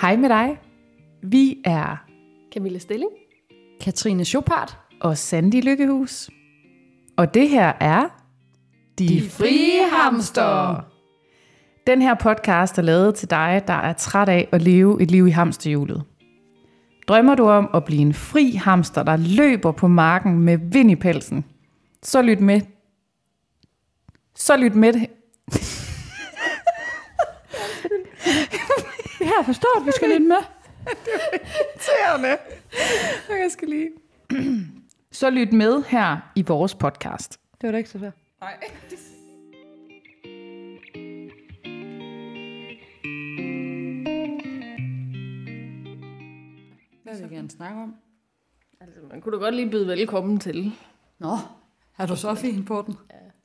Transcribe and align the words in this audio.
Hej 0.00 0.16
med 0.16 0.28
dig. 0.28 0.58
Vi 1.22 1.62
er 1.64 2.04
Camilla 2.54 2.78
Stilling. 2.78 3.10
Katrine 3.80 4.24
Chopard. 4.24 4.78
og 5.00 5.18
Sandy 5.18 5.64
Lykkehus. 5.64 6.30
Og 7.16 7.34
det 7.34 7.48
her 7.48 7.72
er 7.80 8.08
De, 8.98 9.08
De 9.08 9.30
Frie 9.30 9.90
Hamster. 9.92 10.80
Den 11.86 12.02
her 12.02 12.14
podcast 12.14 12.78
er 12.78 12.82
lavet 12.82 13.14
til 13.14 13.30
dig, 13.30 13.62
der 13.66 13.74
er 13.74 13.92
træt 13.92 14.28
af 14.28 14.48
at 14.52 14.62
leve 14.62 15.02
et 15.02 15.10
liv 15.10 15.26
i 15.26 15.30
hamsterhjulet. 15.30 16.04
Drømmer 17.08 17.34
du 17.34 17.48
om 17.48 17.70
at 17.74 17.84
blive 17.84 18.00
en 18.00 18.14
fri 18.14 18.50
hamster, 18.50 19.02
der 19.02 19.16
løber 19.16 19.72
på 19.72 19.88
marken 19.88 20.38
med 20.40 20.58
vind 20.72 20.90
i 20.90 20.96
pelsen? 20.96 21.44
Så 22.02 22.22
lyt 22.22 22.40
med. 22.40 22.60
Så 24.34 24.56
lyt 24.56 24.74
med. 24.74 25.06
Her 29.26 29.42
forstår 29.42 29.80
at 29.80 29.86
vi 29.86 29.90
skal 29.96 30.08
lidt 30.08 30.22
med. 30.22 30.36
irriterende. 30.86 32.38
Jeg 33.28 33.50
skal 33.50 33.68
lige. 33.68 33.90
Så 35.12 35.30
lyt 35.30 35.52
med 35.52 35.82
her 35.88 36.32
i 36.34 36.42
vores 36.42 36.74
podcast. 36.74 37.40
Det 37.60 37.66
var 37.66 37.70
da 37.70 37.78
ikke 37.78 37.90
så 37.90 37.98
svært. 37.98 38.12
Nej. 38.40 38.54
Hvad 47.02 47.20
vil 47.20 47.30
vi 47.30 47.34
gerne 47.34 47.50
snakke 47.50 47.82
om? 47.82 47.94
Altså, 48.80 49.00
man 49.10 49.20
kunne 49.20 49.32
da 49.38 49.44
godt 49.44 49.54
lige 49.54 49.70
byde 49.70 49.86
velkommen 49.86 50.38
til. 50.38 50.72
Nå, 51.18 51.36
er 51.98 52.06
du 52.06 52.16
så 52.16 52.34
fin 52.34 52.64
på 52.64 52.84
den? 52.86 52.96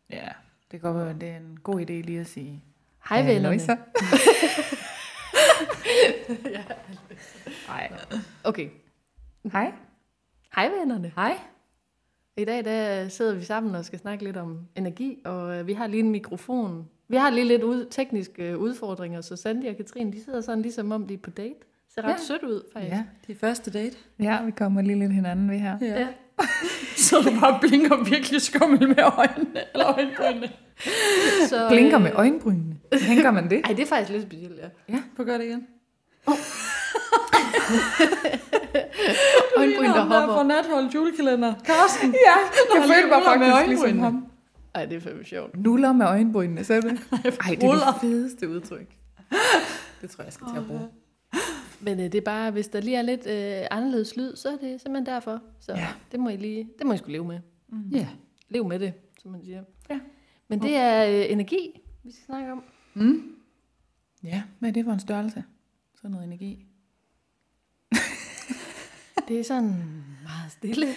Ja, 0.09 0.27
det 0.71 0.81
kan 0.81 0.93
godt 0.93 1.05
være, 1.05 1.13
det 1.13 1.29
er 1.29 1.37
en 1.37 1.59
god 1.63 1.81
idé 1.81 1.93
lige 1.93 2.19
at 2.19 2.27
sige. 2.27 2.63
Hej 3.09 3.25
vennerne. 3.25 3.59
Nej. 7.67 7.91
Okay. 8.43 8.69
Hej. 9.51 9.71
Hej 10.55 10.69
vennerne. 10.79 11.11
Hej. 11.15 11.37
I 12.37 12.45
dag 12.45 12.65
der 12.65 13.07
sidder 13.07 13.35
vi 13.35 13.43
sammen 13.43 13.75
og 13.75 13.85
skal 13.85 13.99
snakke 13.99 14.23
lidt 14.23 14.37
om 14.37 14.59
energi, 14.75 15.17
og 15.25 15.55
øh, 15.59 15.67
vi 15.67 15.73
har 15.73 15.87
lige 15.87 15.99
en 15.99 16.09
mikrofon. 16.09 16.87
Vi 17.07 17.15
har 17.15 17.29
lige 17.29 17.45
lidt 17.47 17.63
ud, 17.63 17.85
tekniske 17.89 18.57
udfordringer, 18.57 19.21
så 19.21 19.35
Sandy 19.35 19.65
og 19.69 19.75
Katrine, 19.77 20.11
de 20.11 20.23
sidder 20.23 20.41
sådan 20.41 20.61
ligesom 20.61 20.91
om 20.91 21.07
de 21.07 21.13
er 21.13 21.17
på 21.17 21.29
date. 21.29 21.55
Ser 21.93 22.01
ret 22.01 22.07
Ja. 22.07 22.11
ja. 22.11 22.17
sødt 22.17 22.43
ud, 22.43 22.61
faktisk. 22.73 22.93
Ja. 22.93 23.03
Det 23.27 23.35
er 23.35 23.39
første 23.39 23.71
date. 23.71 23.97
ja, 24.19 24.43
vi 24.45 24.51
kommer 24.51 24.81
lige 24.81 24.99
lidt 24.99 25.13
hinanden 25.13 25.49
ved 25.51 25.57
her. 25.57 25.77
Ja. 25.81 26.07
så 27.07 27.15
du 27.21 27.39
bare 27.41 27.59
blinker 27.61 28.03
virkelig 28.09 28.41
skummel 28.41 28.87
med 28.87 29.03
øjnene. 29.17 29.61
Eller 29.73 29.87
øjenbrynene. 29.87 30.51
Så, 31.49 31.67
Blinker 31.69 31.97
øh, 31.97 32.03
med 32.03 32.11
øjenbrynene. 32.13 32.75
Tænker 33.07 33.31
man 33.31 33.49
det? 33.49 33.61
Ej, 33.65 33.73
det 33.73 33.79
er 33.83 33.85
faktisk 33.87 34.11
lidt 34.11 34.23
specielt, 34.23 34.59
ja. 34.59 34.67
Ja, 34.95 35.03
prøv 35.15 35.23
at 35.23 35.25
gøre 35.27 35.37
det 35.37 35.45
igen. 35.45 35.67
Øjenbryn, 39.57 39.85
der 39.85 40.01
hopper. 40.01 40.35
fra 40.35 40.43
natholdet 40.43 40.93
julekalender. 40.95 41.53
Karsten. 41.65 42.15
Ja, 42.27 42.37
jeg 42.75 42.83
følte 42.83 43.09
mig 43.09 43.21
faktisk 43.25 43.67
ligesom 43.67 43.99
ham. 43.99 44.25
Ej, 44.75 44.85
det 44.85 44.95
er 44.97 45.01
fandme 45.01 45.25
sjovt. 45.25 45.57
Nuller 45.59 45.93
med 45.93 46.05
øjenbrynene, 46.05 46.63
så 46.63 46.73
det? 46.73 46.83
Ej, 47.45 47.55
det 47.55 47.63
er 47.63 47.71
det 47.71 48.01
fedeste 48.01 48.49
udtryk. 48.49 48.87
Det 50.01 50.09
tror 50.09 50.21
jeg, 50.21 50.25
jeg 50.25 50.33
skal 50.33 50.47
til 50.53 50.57
at 50.57 50.67
bruge. 50.67 50.87
Men 51.79 51.99
øh, 51.99 52.05
det 52.05 52.15
er 52.15 52.21
bare, 52.21 52.51
hvis 52.51 52.67
der 52.67 52.81
lige 52.81 52.97
er 52.97 53.01
lidt 53.01 53.27
øh, 53.27 53.67
anderledes 53.71 54.15
lyd, 54.17 54.35
så 54.35 54.47
er 54.49 54.51
det 54.57 54.81
simpelthen 54.81 55.05
derfor. 55.05 55.39
Så 55.59 55.73
Ja. 55.73 55.87
det 56.11 56.19
må 56.19 56.29
I 56.29 56.35
lige, 56.35 56.69
det 56.79 56.87
må 56.87 56.93
I 56.93 56.97
skulle 56.97 57.13
leve 57.13 57.25
med. 57.25 57.39
Ja. 57.91 58.07
Lev 58.49 58.67
med 58.67 58.79
det, 58.79 58.93
som 59.21 59.31
man 59.31 59.43
siger. 59.45 59.61
Men 60.51 60.61
det 60.61 60.75
er 60.75 61.05
øh, 61.05 61.31
energi, 61.31 61.81
vi 62.03 62.11
skal 62.11 62.25
snakke 62.25 62.51
om. 62.51 62.63
Mm. 62.93 63.35
Ja, 64.23 64.43
hvad 64.59 64.69
er 64.69 64.73
det 64.73 64.85
for 64.85 64.91
en 64.91 64.99
størrelse? 64.99 65.43
Sådan 65.95 66.11
noget 66.11 66.25
energi. 66.25 66.65
Det 69.27 69.39
er 69.39 69.43
sådan 69.43 69.67
meget 70.23 70.51
stille. 70.51 70.87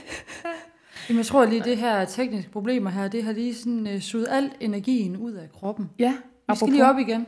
Jamen, 1.08 1.18
jeg 1.18 1.26
tror 1.26 1.44
lige, 1.44 1.64
det 1.64 1.76
her 1.76 2.04
tekniske 2.04 2.50
problemer 2.50 2.90
her, 2.90 3.08
det 3.08 3.24
har 3.24 3.32
lige 3.32 3.54
sådan 3.54 3.86
uh, 3.86 3.98
suget 3.98 4.26
al 4.30 4.52
energien 4.60 5.16
ud 5.16 5.32
af 5.32 5.52
kroppen. 5.52 5.90
Ja, 5.98 6.16
Vi 6.48 6.56
skal 6.56 6.68
lige 6.68 6.86
op 6.86 6.98
igen. 6.98 7.26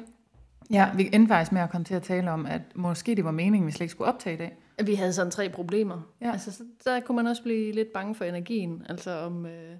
Ja, 0.70 0.90
vi 0.96 1.10
endte 1.12 1.28
faktisk 1.28 1.52
med 1.52 1.60
at 1.60 1.70
komme 1.70 1.84
til 1.84 1.94
at 1.94 2.02
tale 2.02 2.30
om, 2.30 2.46
at 2.46 2.62
måske 2.74 3.14
det 3.14 3.24
var 3.24 3.30
meningen, 3.30 3.66
vi 3.66 3.72
slet 3.72 3.80
ikke 3.80 3.92
skulle 3.92 4.08
optage 4.08 4.34
i 4.34 4.38
dag. 4.38 4.56
Vi 4.84 4.94
havde 4.94 5.12
sådan 5.12 5.30
tre 5.30 5.48
problemer. 5.48 6.00
Ja. 6.20 6.26
Ja. 6.26 6.32
Altså, 6.32 6.52
så, 6.52 6.64
der 6.84 7.00
kunne 7.00 7.16
man 7.16 7.26
også 7.26 7.42
blive 7.42 7.72
lidt 7.72 7.92
bange 7.94 8.14
for 8.14 8.24
energien. 8.24 8.86
Altså 8.88 9.10
om... 9.10 9.46
Øh, 9.46 9.76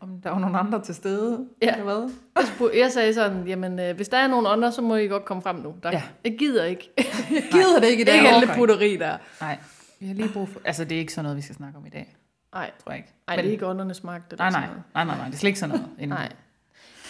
Om 0.00 0.20
der 0.20 0.30
var 0.30 0.38
nogle 0.38 0.58
andre 0.58 0.82
til 0.82 0.94
stede, 0.94 1.46
Ja. 1.62 1.72
eller 1.72 1.84
hvad? 1.84 2.10
jeg, 2.36 2.46
spurgte, 2.46 2.78
jeg 2.78 2.92
sagde 2.92 3.14
sådan, 3.14 3.46
jamen 3.48 3.78
øh, 3.80 3.96
hvis 3.96 4.08
der 4.08 4.16
er 4.16 4.28
nogen 4.28 4.46
andre, 4.46 4.72
så 4.72 4.82
må 4.82 4.96
I 4.96 5.06
godt 5.06 5.24
komme 5.24 5.42
frem 5.42 5.56
nu. 5.56 5.74
Der, 5.82 5.90
Ja. 5.92 6.02
Jeg 6.24 6.38
gider 6.38 6.64
ikke. 6.64 6.90
Jeg 7.30 7.42
gider 7.52 7.80
det 7.80 7.86
ikke 7.88 8.02
i 8.02 8.04
dag. 8.04 8.14
ikke 8.14 8.28
alle 8.28 8.48
putteri 8.56 8.96
der. 8.96 9.18
Nej, 9.40 9.58
vi 10.00 10.06
har 10.06 10.14
lige 10.14 10.28
brug 10.32 10.48
for... 10.48 10.60
Altså, 10.64 10.84
det 10.84 10.94
er 10.94 10.98
ikke 10.98 11.12
sådan 11.12 11.22
noget, 11.24 11.36
vi 11.36 11.42
skal 11.42 11.54
snakke 11.56 11.78
om 11.78 11.86
i 11.86 11.90
dag, 11.90 12.16
Nej, 12.54 12.70
tror 12.84 12.92
jeg 12.92 12.98
ikke. 12.98 13.12
Ej, 13.28 13.36
Men- 13.36 13.44
det 13.44 13.48
er 13.48 13.52
ikke 13.52 13.66
åndernes 13.66 14.04
magt. 14.04 14.32
Eller 14.32 14.50
Nej, 14.50 14.60
nej, 14.60 14.68
nej, 14.94 15.04
nej, 15.04 15.16
nej, 15.16 15.26
det 15.26 15.34
er 15.34 15.38
slet 15.38 15.48
ikke 15.48 15.58
sådan 15.58 15.78
noget. 15.98 16.08
Nej. 16.08 16.32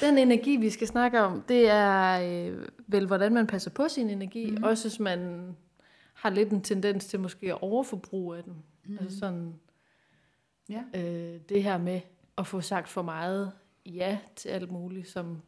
Den 0.01 0.19
energi, 0.19 0.57
vi 0.57 0.71
skal 0.71 0.87
snakke 0.87 1.21
om, 1.21 1.43
det 1.49 1.71
er 1.71 2.21
øh, 2.51 2.59
vel, 2.87 3.07
hvordan 3.07 3.35
man 3.35 3.47
passer 3.47 3.71
på 3.71 3.89
sin 3.89 4.11
energi. 4.11 4.51
Mm. 4.51 4.63
Også 4.63 4.89
hvis 4.89 5.01
man 5.01 5.47
har 6.15 6.31
lidt 6.31 6.51
en 6.51 6.61
tendens 6.63 7.07
til 7.07 7.21
måske 7.21 7.47
at 7.47 7.59
overforbruge 7.63 8.37
af 8.37 8.43
den. 8.45 8.53
Mm. 8.87 8.99
Altså 9.01 9.19
sådan, 9.19 9.55
Ja. 10.69 10.81
øh, 11.01 11.41
det 11.49 11.63
her 11.63 11.79
med 11.79 12.01
at 12.39 12.47
få 12.47 12.61
sagt 12.61 12.89
for 12.89 13.03
meget 13.03 13.53
ja 13.87 14.19
til 14.37 14.49
alt 14.49 14.71
muligt, 14.71 15.09
som 15.09 15.43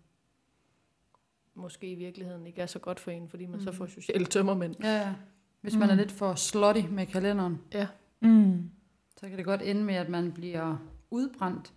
måske 1.54 1.90
i 1.90 1.94
virkeligheden 1.94 2.46
ikke 2.46 2.62
er 2.62 2.66
så 2.66 2.78
godt 2.78 3.00
for 3.00 3.10
en, 3.10 3.28
fordi 3.28 3.46
man 3.46 3.58
mm. 3.58 3.64
så 3.64 3.72
får 3.72 3.86
sociale 3.86 4.24
tømmermænd. 4.24 4.74
Ja, 4.82 4.96
ja. 4.96 5.14
Hvis 5.60 5.76
man 5.76 5.90
er 5.90 5.94
lidt 5.94 6.12
for 6.12 6.34
slutty 6.34 6.82
med 6.90 7.06
kalenderen, 7.06 7.60
Ja. 7.72 7.86
Mm. 8.20 8.70
så 9.20 9.28
kan 9.28 9.36
det 9.36 9.44
godt 9.44 9.62
ende 9.62 9.84
med, 9.84 9.94
at 9.94 10.08
man 10.08 10.32
bliver 10.32 10.76
udbrændt, 11.10 11.72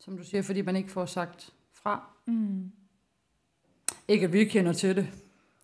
som 0.00 0.16
du 0.18 0.24
siger, 0.24 0.42
fordi 0.42 0.62
man 0.62 0.76
ikke 0.76 0.90
får 0.90 1.06
sagt 1.06 1.52
fra. 1.72 2.10
Mm. 2.26 2.72
Ikke 4.08 4.26
at 4.26 4.32
vi 4.32 4.44
kender 4.44 4.72
til 4.72 4.96
det. 4.96 5.08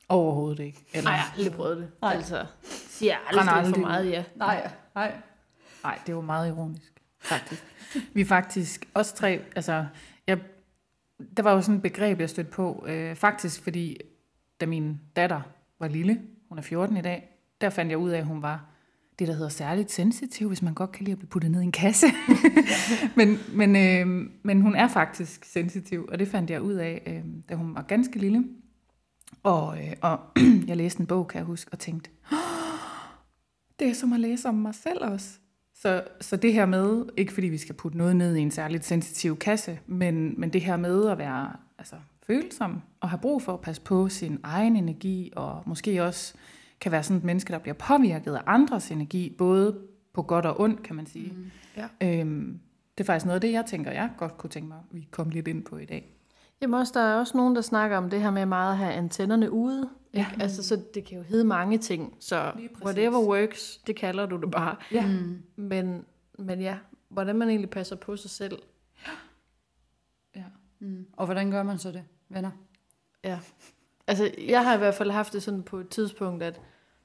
Overhovedet 0.08 0.58
ikke. 0.64 0.84
Eller, 0.92 1.04
Nej, 1.04 1.12
jeg 1.12 1.20
har 1.22 1.36
aldrig 1.38 1.52
prøvet 1.52 1.76
det. 1.76 1.90
Nej. 2.00 2.14
Altså, 2.14 2.46
siger 2.62 3.16
Brænder 3.32 3.52
aldrig, 3.52 3.56
aldrig 3.66 3.74
for 3.74 3.80
meget 3.80 4.10
ja. 4.10 4.24
Nej, 4.36 4.70
nej. 4.94 5.20
Nej, 5.82 5.98
det 6.06 6.14
var 6.14 6.20
meget 6.20 6.48
ironisk, 6.48 7.02
faktisk. 7.18 7.64
Vi 8.14 8.24
faktisk 8.24 8.88
også 8.94 9.14
tre, 9.14 9.40
altså, 9.56 9.86
jeg, 10.26 10.38
der 11.36 11.42
var 11.42 11.52
jo 11.52 11.62
sådan 11.62 11.74
et 11.74 11.82
begreb, 11.82 12.20
jeg 12.20 12.30
stødte 12.30 12.50
på, 12.50 12.84
øh, 12.88 13.16
faktisk 13.16 13.62
fordi, 13.62 13.96
da 14.60 14.66
min 14.66 15.00
datter 15.16 15.40
var 15.78 15.88
lille, 15.88 16.20
hun 16.48 16.58
er 16.58 16.62
14 16.62 16.96
i 16.96 17.02
dag, 17.02 17.28
der 17.60 17.70
fandt 17.70 17.90
jeg 17.90 17.98
ud 17.98 18.10
af, 18.10 18.18
at 18.18 18.24
hun 18.24 18.42
var 18.42 18.64
det, 19.18 19.28
der 19.28 19.34
hedder 19.34 19.48
særligt 19.48 19.92
sensitiv, 19.92 20.48
hvis 20.48 20.62
man 20.62 20.74
godt 20.74 20.92
kan 20.92 21.04
lide 21.04 21.12
at 21.12 21.18
blive 21.18 21.28
puttet 21.28 21.50
ned 21.50 21.60
i 21.60 21.64
en 21.64 21.72
kasse. 21.72 22.06
men, 23.16 23.38
men, 23.52 23.76
øh, 23.76 24.30
men 24.42 24.60
hun 24.60 24.74
er 24.74 24.88
faktisk 24.88 25.44
sensitiv, 25.44 26.08
og 26.12 26.18
det 26.18 26.28
fandt 26.28 26.50
jeg 26.50 26.62
ud 26.62 26.74
af, 26.74 27.02
øh, 27.06 27.24
da 27.48 27.54
hun 27.54 27.74
var 27.74 27.82
ganske 27.82 28.18
lille. 28.18 28.44
Og, 29.42 29.78
øh, 29.78 29.92
og 30.00 30.20
jeg 30.68 30.76
læste 30.76 31.00
en 31.00 31.06
bog, 31.06 31.28
kan 31.28 31.38
jeg 31.38 31.46
huske, 31.46 31.72
og 31.72 31.78
tænkte, 31.78 32.10
det 33.78 33.88
er 33.88 33.94
som 33.94 34.12
at 34.12 34.20
læse 34.20 34.48
om 34.48 34.54
mig 34.54 34.74
selv 34.74 35.04
også. 35.04 35.38
Så, 35.80 36.02
så 36.20 36.36
det 36.36 36.52
her 36.52 36.66
med, 36.66 37.04
ikke 37.16 37.32
fordi 37.32 37.46
vi 37.46 37.58
skal 37.58 37.74
putte 37.74 37.98
noget 37.98 38.16
ned 38.16 38.36
i 38.36 38.40
en 38.40 38.50
særligt 38.50 38.84
sensitiv 38.84 39.36
kasse, 39.38 39.78
men, 39.86 40.40
men 40.40 40.52
det 40.52 40.60
her 40.60 40.76
med 40.76 41.08
at 41.08 41.18
være 41.18 41.52
altså, 41.78 41.96
følsom 42.26 42.82
og 43.00 43.08
have 43.08 43.18
brug 43.18 43.42
for 43.42 43.52
at 43.52 43.60
passe 43.60 43.82
på 43.82 44.08
sin 44.08 44.38
egen 44.42 44.76
energi, 44.76 45.32
og 45.36 45.62
måske 45.66 46.04
også 46.04 46.34
kan 46.80 46.92
være 46.92 47.02
sådan 47.02 47.16
et 47.16 47.24
menneske, 47.24 47.52
der 47.52 47.58
bliver 47.58 47.74
påvirket 47.74 48.34
af 48.34 48.42
andres 48.46 48.90
energi, 48.90 49.34
både 49.38 49.78
på 50.12 50.22
godt 50.22 50.46
og 50.46 50.60
ondt, 50.60 50.82
kan 50.82 50.96
man 50.96 51.06
sige. 51.06 51.32
Mm. 51.36 51.50
Ja. 51.76 52.20
Øhm, 52.20 52.60
det 52.98 53.04
er 53.04 53.06
faktisk 53.06 53.26
noget 53.26 53.34
af 53.34 53.40
det, 53.40 53.52
jeg 53.52 53.64
tænker, 53.66 53.90
jeg 53.90 54.10
godt 54.16 54.38
kunne 54.38 54.50
tænke 54.50 54.68
mig, 54.68 54.78
at 54.78 54.96
vi 54.96 55.08
kom 55.10 55.30
lidt 55.30 55.48
ind 55.48 55.64
på 55.64 55.76
i 55.76 55.84
dag. 55.84 56.16
Jamen 56.62 56.74
også, 56.74 56.92
der 56.94 57.00
er 57.00 57.18
også 57.18 57.36
nogen, 57.36 57.56
der 57.56 57.60
snakker 57.60 57.96
om 57.96 58.10
det 58.10 58.20
her 58.20 58.30
med 58.30 58.46
meget 58.46 58.72
at 58.72 58.78
have 58.78 58.92
antennerne 58.92 59.50
ude. 59.50 59.88
Ja. 60.16 60.26
Altså, 60.40 60.62
så 60.62 60.82
det 60.94 61.04
kan 61.04 61.18
jo 61.18 61.22
hedde 61.22 61.44
mange 61.44 61.78
ting. 61.78 62.16
Så 62.20 62.52
whatever 62.84 63.26
works, 63.26 63.80
det 63.86 63.96
kalder 63.96 64.26
du 64.26 64.40
det 64.40 64.50
bare. 64.50 64.76
Ja. 64.92 65.06
Mm. 65.06 65.42
Men, 65.56 66.04
men 66.38 66.60
ja, 66.60 66.78
hvordan 67.08 67.36
man 67.36 67.48
egentlig 67.48 67.70
passer 67.70 67.96
på 67.96 68.16
sig 68.16 68.30
selv. 68.30 68.58
Ja. 70.36 70.44
Mm. 70.78 71.06
Og 71.12 71.24
hvordan 71.26 71.50
gør 71.50 71.62
man 71.62 71.78
så 71.78 71.92
det, 71.92 72.04
venner? 72.28 72.50
Ja. 73.24 73.38
Altså, 74.06 74.30
jeg 74.48 74.64
har 74.64 74.74
i 74.74 74.78
hvert 74.78 74.94
fald 74.94 75.10
haft 75.10 75.32
det 75.32 75.42
sådan 75.42 75.62
på 75.62 75.78
et 75.78 75.88
tidspunkt, 75.88 76.42
at 76.42 76.60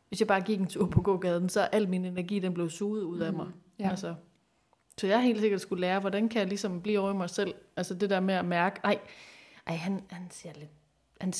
hvis 0.09 0.19
jeg 0.19 0.27
bare 0.27 0.41
gik 0.41 0.59
en 0.59 0.67
tur 0.67 0.87
på 0.87 1.01
gågaden, 1.01 1.49
så 1.49 1.61
er 1.61 1.65
al 1.65 1.89
min 1.89 2.05
energi, 2.05 2.39
den 2.39 2.53
blev 2.53 2.69
suget 2.69 3.03
ud 3.03 3.19
af 3.19 3.33
mig. 3.33 3.47
Ja. 3.79 3.89
Altså, 3.89 4.15
så 4.97 5.07
jeg 5.07 5.23
helt 5.23 5.39
sikkert 5.39 5.61
skulle 5.61 5.81
lære, 5.81 5.99
hvordan 5.99 6.29
kan 6.29 6.39
jeg 6.39 6.47
ligesom 6.47 6.81
blive 6.81 6.99
over 6.99 7.13
i 7.13 7.17
mig 7.17 7.29
selv. 7.29 7.53
Altså 7.75 7.93
det 7.93 8.09
der 8.09 8.19
med 8.19 8.33
at 8.33 8.45
mærke, 8.45 8.79
ej, 8.83 8.99
ej 9.67 9.75
han, 9.75 10.03
han 10.09 10.27
ser 10.31 10.51
lidt, 10.55 10.69
han, 11.21 11.33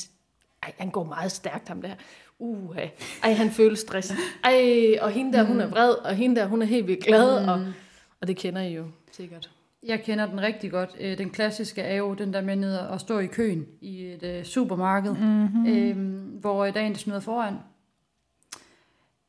ej, 0.62 0.72
han 0.78 0.90
går 0.90 1.04
meget 1.04 1.32
stærkt 1.32 1.68
ham 1.68 1.82
der. 1.82 1.94
Uh, 2.38 2.76
ej, 3.22 3.32
han 3.32 3.50
føler 3.50 3.76
stresset. 3.76 4.16
Ej, 4.44 4.98
og 5.00 5.10
hende 5.10 5.32
der, 5.32 5.42
hun 5.42 5.60
er 5.60 5.66
vred, 5.66 5.94
og 5.94 6.14
hende 6.14 6.40
der, 6.40 6.46
hun 6.46 6.62
er 6.62 6.66
helt 6.66 6.86
vildt 6.86 7.04
glad. 7.04 7.42
Mm. 7.42 7.48
Og, 7.48 7.72
og 8.20 8.28
det 8.28 8.36
kender 8.36 8.62
I 8.62 8.74
jo 8.74 8.84
sikkert. 9.12 9.50
Jeg 9.86 10.02
kender 10.02 10.26
den 10.26 10.40
rigtig 10.40 10.70
godt. 10.70 10.90
Øh, 11.00 11.18
Den 11.18 11.30
klassiske 11.30 11.80
er 11.82 11.96
jo 11.96 12.14
den 12.14 12.32
der 12.32 12.40
med 12.40 12.56
ned 12.56 12.76
og 12.76 13.00
stå 13.00 13.18
i 13.18 13.26
køen 13.26 13.66
i 13.80 14.04
et 14.04 14.22
øh, 14.22 14.44
supermarked, 14.44 15.14
mm-hmm. 15.14 15.66
øhm, 15.66 16.38
hvor 16.40 16.64
der 16.64 16.80
en, 16.80 16.92
der 16.92 16.98
snyder 16.98 17.20
foran. 17.20 17.54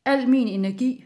Al 0.06 0.30
min 0.30 0.48
energi, 0.48 1.06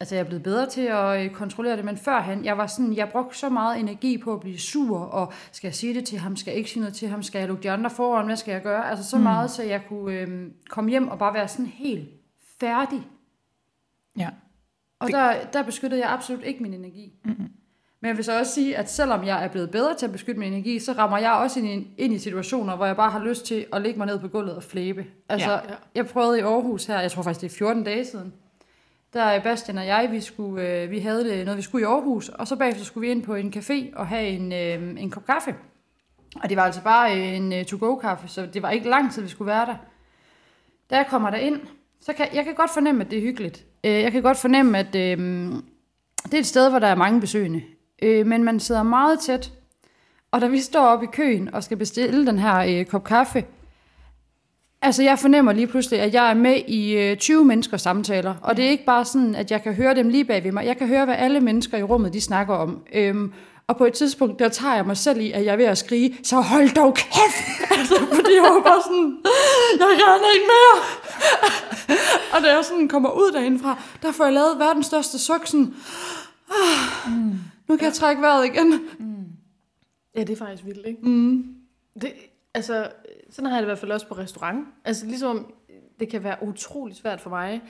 altså 0.00 0.14
jeg 0.14 0.20
er 0.20 0.24
blevet 0.26 0.42
bedre 0.42 0.66
til 0.66 0.80
at 0.80 1.24
øh, 1.24 1.30
kontrollere 1.30 1.76
det, 1.76 1.84
men 1.84 1.96
førhen, 1.96 2.44
jeg 2.44 2.58
var 2.58 2.66
sådan, 2.66 2.94
jeg 2.96 3.08
brugte 3.08 3.38
så 3.38 3.48
meget 3.48 3.80
energi 3.80 4.18
på 4.18 4.32
at 4.34 4.40
blive 4.40 4.58
sur, 4.58 4.98
og 4.98 5.32
skal 5.52 5.68
jeg 5.68 5.74
sige 5.74 5.94
det 5.94 6.04
til 6.04 6.18
ham, 6.18 6.36
skal 6.36 6.50
jeg 6.50 6.58
ikke 6.58 6.70
sige 6.70 6.80
noget 6.80 6.94
til 6.94 7.08
ham, 7.08 7.22
skal 7.22 7.38
jeg 7.38 7.48
lukke 7.48 7.62
de 7.62 7.70
andre 7.70 7.90
foran, 7.90 8.26
hvad 8.26 8.36
skal 8.36 8.52
jeg 8.52 8.62
gøre? 8.62 8.90
Altså 8.90 9.04
så 9.10 9.16
mm. 9.16 9.22
meget, 9.22 9.50
så 9.50 9.62
jeg 9.62 9.82
kunne 9.88 10.14
øh, 10.14 10.50
komme 10.68 10.90
hjem 10.90 11.08
og 11.08 11.18
bare 11.18 11.34
være 11.34 11.48
sådan 11.48 11.66
helt 11.66 12.08
færdig. 12.60 13.02
Ja. 14.18 14.28
Og 14.98 15.06
Det- 15.06 15.14
der, 15.14 15.34
der 15.52 15.62
beskyttede 15.62 16.00
jeg 16.02 16.10
absolut 16.12 16.44
ikke 16.44 16.62
min 16.62 16.74
energi. 16.74 17.12
Mm-hmm. 17.24 17.48
Men 18.00 18.08
jeg 18.08 18.16
vil 18.16 18.24
så 18.24 18.38
også 18.38 18.52
sige, 18.52 18.76
at 18.76 18.90
selvom 18.90 19.24
jeg 19.26 19.44
er 19.44 19.48
blevet 19.48 19.70
bedre 19.70 19.94
til 19.94 20.06
at 20.06 20.12
beskytte 20.12 20.38
min 20.40 20.52
energi, 20.52 20.78
så 20.78 20.92
rammer 20.92 21.18
jeg 21.18 21.32
også 21.32 21.60
ind 21.60 21.68
i, 21.68 21.94
ind 21.98 22.12
i 22.14 22.18
situationer, 22.18 22.76
hvor 22.76 22.86
jeg 22.86 22.96
bare 22.96 23.10
har 23.10 23.24
lyst 23.24 23.46
til 23.46 23.66
at 23.72 23.82
lægge 23.82 23.98
mig 23.98 24.06
ned 24.06 24.18
på 24.18 24.28
gulvet 24.28 24.56
og 24.56 24.62
flæbe. 24.62 25.06
Altså, 25.28 25.50
Ja. 25.50 25.56
ja. 25.56 25.74
jeg 25.94 26.06
prøvede 26.06 26.38
i 26.38 26.42
Aarhus 26.42 26.84
her, 26.86 27.00
jeg 27.00 27.10
tror 27.12 27.22
faktisk 27.22 27.40
det 27.40 27.52
er 27.52 27.58
14 27.58 27.84
dage 27.84 28.04
siden, 28.04 28.32
der 29.12 29.22
er 29.22 29.42
Bastian 29.42 29.78
og 29.78 29.86
jeg, 29.86 30.08
vi, 30.10 30.20
skulle, 30.20 30.68
øh, 30.68 30.90
vi 30.90 30.98
havde 30.98 31.24
det, 31.24 31.44
noget, 31.44 31.58
vi 31.58 31.62
skulle 31.62 31.82
i 31.82 31.86
Aarhus, 31.86 32.28
og 32.28 32.46
så 32.46 32.56
bagefter 32.56 32.84
skulle 32.84 33.06
vi 33.06 33.12
ind 33.12 33.22
på 33.22 33.34
en 33.34 33.52
café 33.56 33.96
og 33.98 34.06
have 34.06 34.26
en, 34.28 34.52
øh, 34.52 35.02
en 35.02 35.10
kop 35.10 35.26
kaffe. 35.26 35.54
Og 36.42 36.48
det 36.48 36.56
var 36.56 36.62
altså 36.62 36.82
bare 36.82 37.16
en 37.16 37.52
øh, 37.52 37.64
to-go-kaffe, 37.64 38.28
så 38.28 38.46
det 38.46 38.62
var 38.62 38.70
ikke 38.70 38.88
lang 38.88 39.12
tid, 39.12 39.22
vi 39.22 39.28
skulle 39.28 39.46
være 39.46 39.66
der. 39.66 39.76
Da 40.90 40.96
jeg 40.96 41.06
kommer 41.10 41.30
derind, 41.30 41.60
så 42.00 42.12
kan 42.12 42.26
jeg 42.34 42.44
kan 42.44 42.54
godt 42.54 42.70
fornemme, 42.70 43.04
at 43.04 43.10
det 43.10 43.18
er 43.18 43.22
hyggeligt. 43.22 43.64
Øh, 43.84 43.92
Jeg 43.92 44.12
kan 44.12 44.22
godt 44.22 44.36
fornemme, 44.38 44.78
at 44.78 44.94
øh, 44.94 45.18
det 46.24 46.34
er 46.34 46.38
et 46.38 46.46
sted, 46.46 46.70
hvor 46.70 46.78
der 46.78 46.86
er 46.86 46.94
mange 46.94 47.20
besøgende. 47.20 47.62
Øh, 48.02 48.26
men 48.26 48.44
man 48.44 48.60
sidder 48.60 48.82
meget 48.82 49.20
tæt. 49.20 49.52
Og 50.30 50.40
da 50.40 50.46
vi 50.46 50.60
står 50.60 50.86
oppe 50.86 51.04
i 51.06 51.08
køen 51.12 51.54
og 51.54 51.64
skal 51.64 51.76
bestille 51.76 52.26
den 52.26 52.38
her 52.38 52.56
øh, 52.56 52.84
kop 52.86 53.04
kaffe, 53.04 53.44
altså 54.82 55.02
jeg 55.02 55.18
fornemmer 55.18 55.52
lige 55.52 55.66
pludselig, 55.66 56.00
at 56.00 56.14
jeg 56.14 56.30
er 56.30 56.34
med 56.34 56.56
i 56.68 56.92
øh, 56.92 57.16
20 57.16 57.44
menneskers 57.44 57.82
samtaler. 57.82 58.34
Og 58.42 58.56
det 58.56 58.64
er 58.64 58.70
ikke 58.70 58.84
bare 58.84 59.04
sådan, 59.04 59.34
at 59.34 59.50
jeg 59.50 59.62
kan 59.62 59.74
høre 59.74 59.94
dem 59.94 60.08
lige 60.08 60.24
bag 60.24 60.44
ved 60.44 60.52
mig. 60.52 60.66
Jeg 60.66 60.76
kan 60.76 60.88
høre, 60.88 61.04
hvad 61.04 61.14
alle 61.18 61.40
mennesker 61.40 61.78
i 61.78 61.82
rummet, 61.82 62.12
de 62.12 62.20
snakker 62.20 62.54
om. 62.54 62.82
Øhm, 62.94 63.32
og 63.68 63.76
på 63.76 63.84
et 63.84 63.92
tidspunkt, 63.92 64.38
der 64.38 64.48
tager 64.48 64.74
jeg 64.74 64.86
mig 64.86 64.96
selv 64.96 65.20
i, 65.20 65.32
at 65.32 65.44
jeg 65.44 65.52
er 65.52 65.56
ved 65.56 65.64
at 65.64 65.78
skrige, 65.78 66.16
så 66.22 66.40
hold 66.40 66.74
dog 66.74 66.94
kæft! 66.94 67.60
altså, 67.78 67.94
fordi 67.94 68.34
jeg 68.34 68.42
var 68.42 68.62
bare 68.62 68.82
sådan, 68.82 69.16
jeg 69.78 69.88
kan 69.98 70.30
ikke 70.34 70.46
mere! 70.46 70.76
og 72.34 72.42
da 72.42 72.54
jeg 72.54 72.64
sådan 72.64 72.88
kommer 72.88 73.10
ud 73.10 73.32
derindefra, 73.32 73.82
der 74.02 74.12
får 74.12 74.24
jeg 74.24 74.32
lavet 74.32 74.58
verdens 74.58 74.86
største 74.86 75.18
suk, 75.18 75.46
sådan, 75.46 75.74
ah, 76.50 77.10
nu 77.68 77.76
kan 77.76 77.84
jeg 77.84 77.94
trække 77.94 78.22
vejret 78.22 78.46
igen. 78.46 78.80
Ja, 80.16 80.20
det 80.20 80.30
er 80.30 80.36
faktisk 80.36 80.64
vildt, 80.64 80.86
ikke? 80.86 81.08
Mm. 81.08 81.44
Det, 82.00 82.12
altså, 82.54 82.88
sådan 83.36 83.50
har 83.50 83.56
jeg 83.56 83.62
det 83.62 83.66
i 83.66 83.70
hvert 83.70 83.78
fald 83.78 83.92
også 83.92 84.08
på 84.08 84.14
restaurant. 84.14 84.66
Altså, 84.84 85.06
ligesom 85.06 85.52
det 86.00 86.08
kan 86.08 86.24
være 86.24 86.36
utrolig 86.42 86.96
svært 86.96 87.20
for 87.20 87.30
mig 87.30 87.62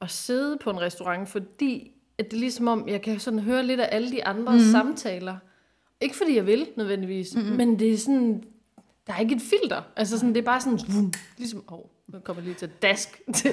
at 0.00 0.10
sidde 0.10 0.58
på 0.60 0.70
en 0.70 0.80
restaurant, 0.80 1.28
fordi 1.28 1.92
at 2.18 2.24
det 2.24 2.36
er 2.36 2.40
ligesom 2.40 2.68
om, 2.68 2.88
jeg 2.88 3.02
kan 3.02 3.18
sådan 3.18 3.38
høre 3.38 3.62
lidt 3.62 3.80
af 3.80 3.88
alle 3.92 4.10
de 4.10 4.24
andre 4.24 4.52
mm. 4.52 4.58
samtaler. 4.58 5.36
Ikke 6.00 6.16
fordi 6.16 6.36
jeg 6.36 6.46
vil, 6.46 6.66
nødvendigvis, 6.76 7.34
mm. 7.34 7.42
men 7.42 7.78
det 7.78 7.92
er 7.92 7.98
sådan, 7.98 8.44
der 9.06 9.12
er 9.12 9.18
ikke 9.18 9.34
et 9.34 9.42
filter. 9.42 9.82
Altså 9.96 10.18
sådan, 10.18 10.34
det 10.34 10.40
er 10.40 10.44
bare 10.44 10.60
sådan, 10.60 10.80
vum, 10.88 11.12
ligesom, 11.38 11.64
åh, 11.68 11.78
oh, 11.78 11.84
nu 12.08 12.18
kommer 12.18 12.42
lige 12.42 12.54
til 12.54 12.66
at 12.66 12.82
dask 12.82 13.20
til, 13.34 13.52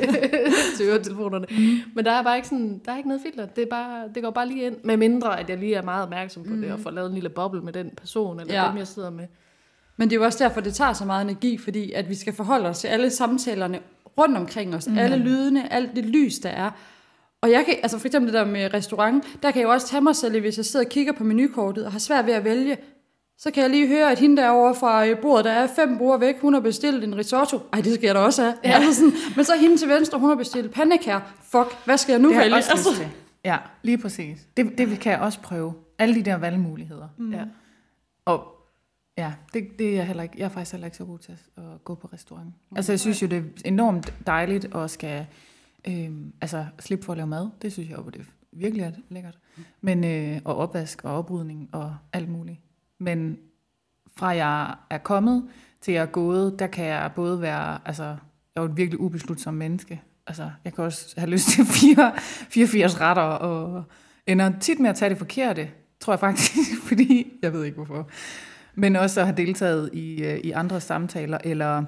til 0.78 0.86
øretelefonerne. 0.86 1.46
Mm. 1.50 1.92
Men 1.96 2.06
der 2.06 2.12
er 2.12 2.24
bare 2.24 2.36
ikke 2.36 2.48
sådan, 2.48 2.82
der 2.86 2.92
er 2.92 2.98
ikke 2.98 3.10
noget 3.10 3.22
filter. 3.22 3.46
Det, 3.46 3.62
er 3.62 3.70
bare, 3.70 4.10
det 4.16 4.24
går 4.24 4.32
bare 4.32 4.48
lige 4.48 4.66
ind. 4.66 4.76
Med 4.84 4.98
mindre, 4.98 5.40
at 5.40 5.50
jeg 5.50 5.58
lige 5.58 5.76
er 5.76 5.82
meget 5.82 6.04
opmærksom 6.04 6.44
på 6.44 6.54
mm. 6.54 6.62
det, 6.62 6.72
og 6.72 6.80
får 6.80 6.92
lavet 6.92 7.08
en 7.08 7.14
lille 7.14 7.30
boble 7.30 7.62
med 7.62 7.74
den 7.74 7.92
person, 7.98 8.40
eller 8.40 8.62
ja. 8.62 8.68
dem, 8.70 8.78
jeg 8.78 8.88
sidder 8.88 9.10
med. 9.10 9.28
Men 10.00 10.10
det 10.10 10.16
er 10.16 10.20
jo 10.20 10.26
også 10.26 10.44
derfor, 10.44 10.62
det 10.62 10.74
tager 10.74 10.94
så 10.94 11.06
meget 11.06 11.22
energi, 11.22 11.58
fordi 11.58 11.92
at 11.92 12.10
vi 12.10 12.16
skal 12.16 12.34
forholde 12.34 12.70
os 12.70 12.80
til 12.80 12.88
alle 12.88 13.10
samtalerne 13.10 13.80
rundt 14.18 14.38
omkring 14.38 14.76
os, 14.76 14.88
mm. 14.88 14.98
alle 14.98 15.18
lydene, 15.18 15.74
alt 15.74 15.96
det 15.96 16.06
lys, 16.06 16.40
der 16.40 16.50
er. 16.50 16.72
Og 17.42 17.52
jeg 17.52 17.66
kan, 17.66 17.76
altså 17.84 18.00
for 18.00 18.08
eksempel 18.08 18.34
det 18.34 18.40
der 18.40 18.46
med 18.46 18.74
restaurant, 18.74 19.24
der 19.44 19.52
kan 19.52 19.60
jeg 19.60 19.68
jo 19.68 19.72
også 19.72 19.88
tage 19.88 20.02
mig 20.02 20.16
selv, 20.16 20.40
hvis 20.40 20.58
jeg 20.58 20.66
sidder 20.66 20.86
og 20.86 20.90
kigger 20.90 21.14
på 21.14 21.24
menukortet 21.24 21.86
og 21.86 21.92
har 21.92 22.00
svært 22.00 22.26
ved 22.26 22.34
at 22.34 22.44
vælge, 22.44 22.78
så 23.38 23.52
kan 23.52 23.64
jeg 23.64 23.70
lige 23.70 23.88
høre, 23.88 24.12
at 24.12 24.20
hende 24.20 24.42
derovre 24.42 24.76
fra 24.76 25.08
øh, 25.08 25.20
bordet, 25.20 25.46
der 25.46 25.52
er 25.52 25.68
fem 25.76 25.98
bord 25.98 26.20
væk, 26.20 26.40
hun 26.42 26.54
har 26.54 26.62
bestilt 26.62 27.04
en 27.04 27.18
risotto. 27.18 27.60
Ej, 27.74 27.82
det 27.82 27.94
skal 27.94 28.06
jeg 28.06 28.16
da 28.16 28.20
også 28.20 28.42
have. 28.42 28.54
Ja. 28.64 28.72
Altså 28.72 28.94
sådan, 28.96 29.14
men 29.36 29.46
så 29.46 29.54
hende 29.62 29.78
til 29.78 29.90
venstre, 29.90 30.20
hun 30.20 30.30
har 30.30 30.36
bestilt 30.36 30.72
pandekær. 30.72 31.34
Fuck, 31.44 31.86
hvad 31.86 31.98
skal 31.98 32.14
jeg 32.14 32.22
nu 32.22 32.30
Det 32.30 32.38
vælge? 32.38 32.56
jeg 32.56 32.64
til. 32.96 33.08
Ja, 33.46 33.58
lige 33.84 33.98
præcis. 33.98 34.38
Det, 34.58 34.78
det 34.78 35.00
kan 35.00 35.12
jeg 35.12 35.20
også 35.20 35.40
prøve. 35.40 35.74
Alle 36.00 36.16
de 36.16 36.22
der 36.22 36.38
valgmuligheder. 36.38 37.08
Mm. 37.18 37.34
Ja. 37.34 37.44
Og 38.26 38.59
ja, 39.20 39.34
det, 39.54 39.80
det 39.80 39.90
er 39.90 39.96
jeg 39.96 40.08
heller 40.08 40.24
ikke. 40.24 40.36
Jeg 40.38 40.46
er 40.46 40.50
faktisk 40.50 40.72
heller 40.72 40.88
ikke 40.88 40.98
så 40.98 41.06
god 41.06 41.20
til 41.20 41.38
at 41.58 41.84
gå 41.84 41.96
på 41.96 42.10
restaurant. 42.14 42.54
Altså, 42.76 42.92
jeg 42.92 43.00
synes 43.00 43.22
jo, 43.22 43.28
det 43.28 43.38
er 43.38 43.44
enormt 43.66 44.14
dejligt 44.28 44.76
at 44.76 44.92
skal 44.92 45.26
øhm, 45.88 46.34
altså, 46.42 46.66
slippe 46.80 47.06
for 47.06 47.14
at 47.14 47.18
lave 47.18 47.28
mad. 47.28 47.50
Det 47.62 47.74
synes 47.74 47.90
jeg 47.90 47.98
jo, 47.98 48.04
det 48.04 48.26
virkelig 48.52 48.84
er 48.84 48.92
lækkert. 49.10 49.38
Men, 49.82 50.04
øh, 50.04 50.42
og 50.46 50.56
opvask 50.56 51.04
og 51.04 51.18
oprydning 51.18 51.70
og 51.72 51.96
alt 52.14 52.30
muligt. 52.30 52.60
Men 52.98 53.38
fra 54.18 54.28
jeg 54.28 54.76
er 54.90 54.98
kommet 54.98 55.48
til 55.82 55.94
jeg 55.94 56.02
er 56.02 56.06
gået, 56.06 56.60
der 56.60 56.68
kan 56.68 56.86
jeg 56.86 57.12
både 57.16 57.42
være, 57.42 57.80
altså, 57.86 58.04
jeg 58.04 58.18
er 58.56 58.62
jo 58.62 58.66
et 58.66 58.78
virkelig 58.78 59.00
ubeslutsom 59.00 59.54
menneske. 59.54 60.02
Altså, 60.28 60.52
jeg 60.66 60.74
kan 60.74 60.84
også 60.84 61.14
have 61.18 61.30
lyst 61.30 61.48
til 61.48 61.66
fire, 61.80 62.14
84 62.50 63.02
retter, 63.02 63.22
og 63.22 63.84
ender 64.28 64.60
tit 64.60 64.80
med 64.80 64.90
at 64.90 64.96
tage 64.96 65.10
det 65.10 65.18
forkerte, 65.18 65.72
tror 66.00 66.14
jeg 66.14 66.20
faktisk, 66.20 66.52
fordi, 66.88 67.34
jeg 67.42 67.54
ved 67.54 67.64
ikke 67.64 67.76
hvorfor. 67.76 68.10
Men 68.76 68.96
også 68.96 69.20
at 69.20 69.26
have 69.26 69.38
deltaget 69.38 69.90
i, 69.94 70.24
øh, 70.24 70.38
i 70.38 70.52
andre 70.52 70.82
samtaler, 70.82 71.38
eller 71.44 71.84